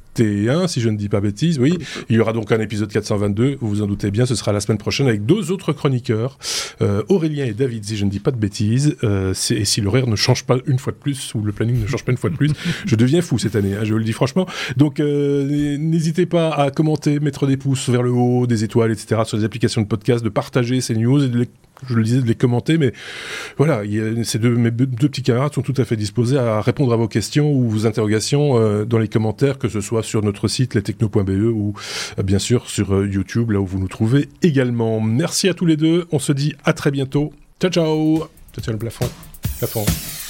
si 0.66 0.80
je 0.80 0.88
ne 0.88 0.96
dis 0.96 1.08
pas 1.08 1.20
bêtise. 1.20 1.58
Oui, 1.58 1.78
il 2.08 2.16
y 2.16 2.20
aura 2.20 2.32
donc 2.32 2.52
un 2.52 2.60
épisode 2.60 2.90
422, 2.90 3.58
vous 3.60 3.68
vous 3.68 3.82
en 3.82 3.86
doutez 3.86 4.10
bien, 4.10 4.26
ce 4.26 4.34
sera 4.34 4.52
la 4.52 4.60
semaine 4.60 4.78
prochaine 4.78 5.08
avec 5.08 5.26
deux 5.26 5.50
autres 5.50 5.72
chroniqueurs, 5.72 6.38
euh, 6.82 7.02
Aurélien 7.08 7.46
et 7.46 7.52
David, 7.54 7.84
si 7.84 7.96
je 7.96 8.04
ne 8.04 8.10
dis 8.10 8.20
pas 8.20 8.30
de 8.30 8.36
bêtises. 8.36 8.96
Euh, 9.04 9.34
et 9.50 9.64
si 9.64 9.80
l'horaire 9.80 10.06
ne 10.06 10.16
change 10.16 10.44
pas 10.44 10.56
une 10.66 10.78
fois 10.78 10.92
de 10.92 10.98
plus, 10.98 11.34
ou 11.34 11.42
le 11.42 11.52
planning 11.52 11.80
ne 11.80 11.86
change 11.86 12.04
pas 12.04 12.12
une 12.12 12.18
fois 12.18 12.30
de 12.30 12.36
plus, 12.36 12.50
je 12.86 12.96
deviens 12.96 13.22
fou 13.22 13.38
cette 13.38 13.56
année, 13.56 13.74
hein, 13.74 13.84
je 13.84 13.92
vous 13.92 13.98
le 13.98 14.04
dis 14.04 14.12
franchement. 14.12 14.46
Donc 14.76 15.00
euh, 15.00 15.76
n'hésitez 15.78 16.26
pas 16.26 16.50
à 16.50 16.70
commenter, 16.70 17.20
mettre 17.20 17.46
des 17.46 17.56
pouces 17.56 17.88
vers 17.88 18.02
le 18.02 18.10
haut, 18.10 18.46
des 18.46 18.64
étoiles, 18.64 18.92
etc. 18.92 19.22
sur 19.24 19.36
les 19.36 19.44
applications 19.44 19.82
de 19.82 19.86
podcast, 19.86 20.24
de 20.24 20.28
partager 20.28 20.80
ces 20.80 20.94
news 20.94 21.22
et 21.22 21.28
de 21.28 21.38
les 21.38 21.48
je 21.88 21.94
le 21.94 22.02
disais, 22.02 22.22
de 22.22 22.26
les 22.26 22.34
commenter, 22.34 22.78
mais 22.78 22.92
voilà, 23.56 23.82
ces 24.22 24.38
deux, 24.38 24.54
mes 24.54 24.70
deux 24.70 25.08
petits 25.08 25.22
camarades 25.22 25.54
sont 25.54 25.62
tout 25.62 25.74
à 25.76 25.84
fait 25.84 25.96
disposés 25.96 26.38
à 26.38 26.60
répondre 26.60 26.92
à 26.92 26.96
vos 26.96 27.08
questions 27.08 27.52
ou 27.52 27.68
vos 27.68 27.86
interrogations 27.86 28.58
euh, 28.58 28.84
dans 28.84 28.98
les 28.98 29.08
commentaires, 29.08 29.58
que 29.58 29.68
ce 29.68 29.80
soit 29.80 30.02
sur 30.02 30.22
notre 30.22 30.48
site 30.48 30.74
lestechno.be 30.74 31.30
ou 31.52 31.74
euh, 32.18 32.22
bien 32.22 32.38
sûr 32.38 32.68
sur 32.68 32.94
euh, 32.94 33.06
YouTube, 33.06 33.50
là 33.50 33.60
où 33.60 33.66
vous 33.66 33.78
nous 33.78 33.88
trouvez 33.88 34.28
également. 34.42 35.00
Merci 35.00 35.48
à 35.48 35.54
tous 35.54 35.66
les 35.66 35.76
deux, 35.76 36.06
on 36.12 36.18
se 36.18 36.32
dit 36.32 36.54
à 36.64 36.72
très 36.72 36.90
bientôt. 36.90 37.32
Ciao 37.58 37.70
ciao 37.70 38.28
Ciao 38.52 38.62
ciao 38.62 38.72
le 38.72 38.78
plafond. 38.78 39.10
plafond. 39.58 40.23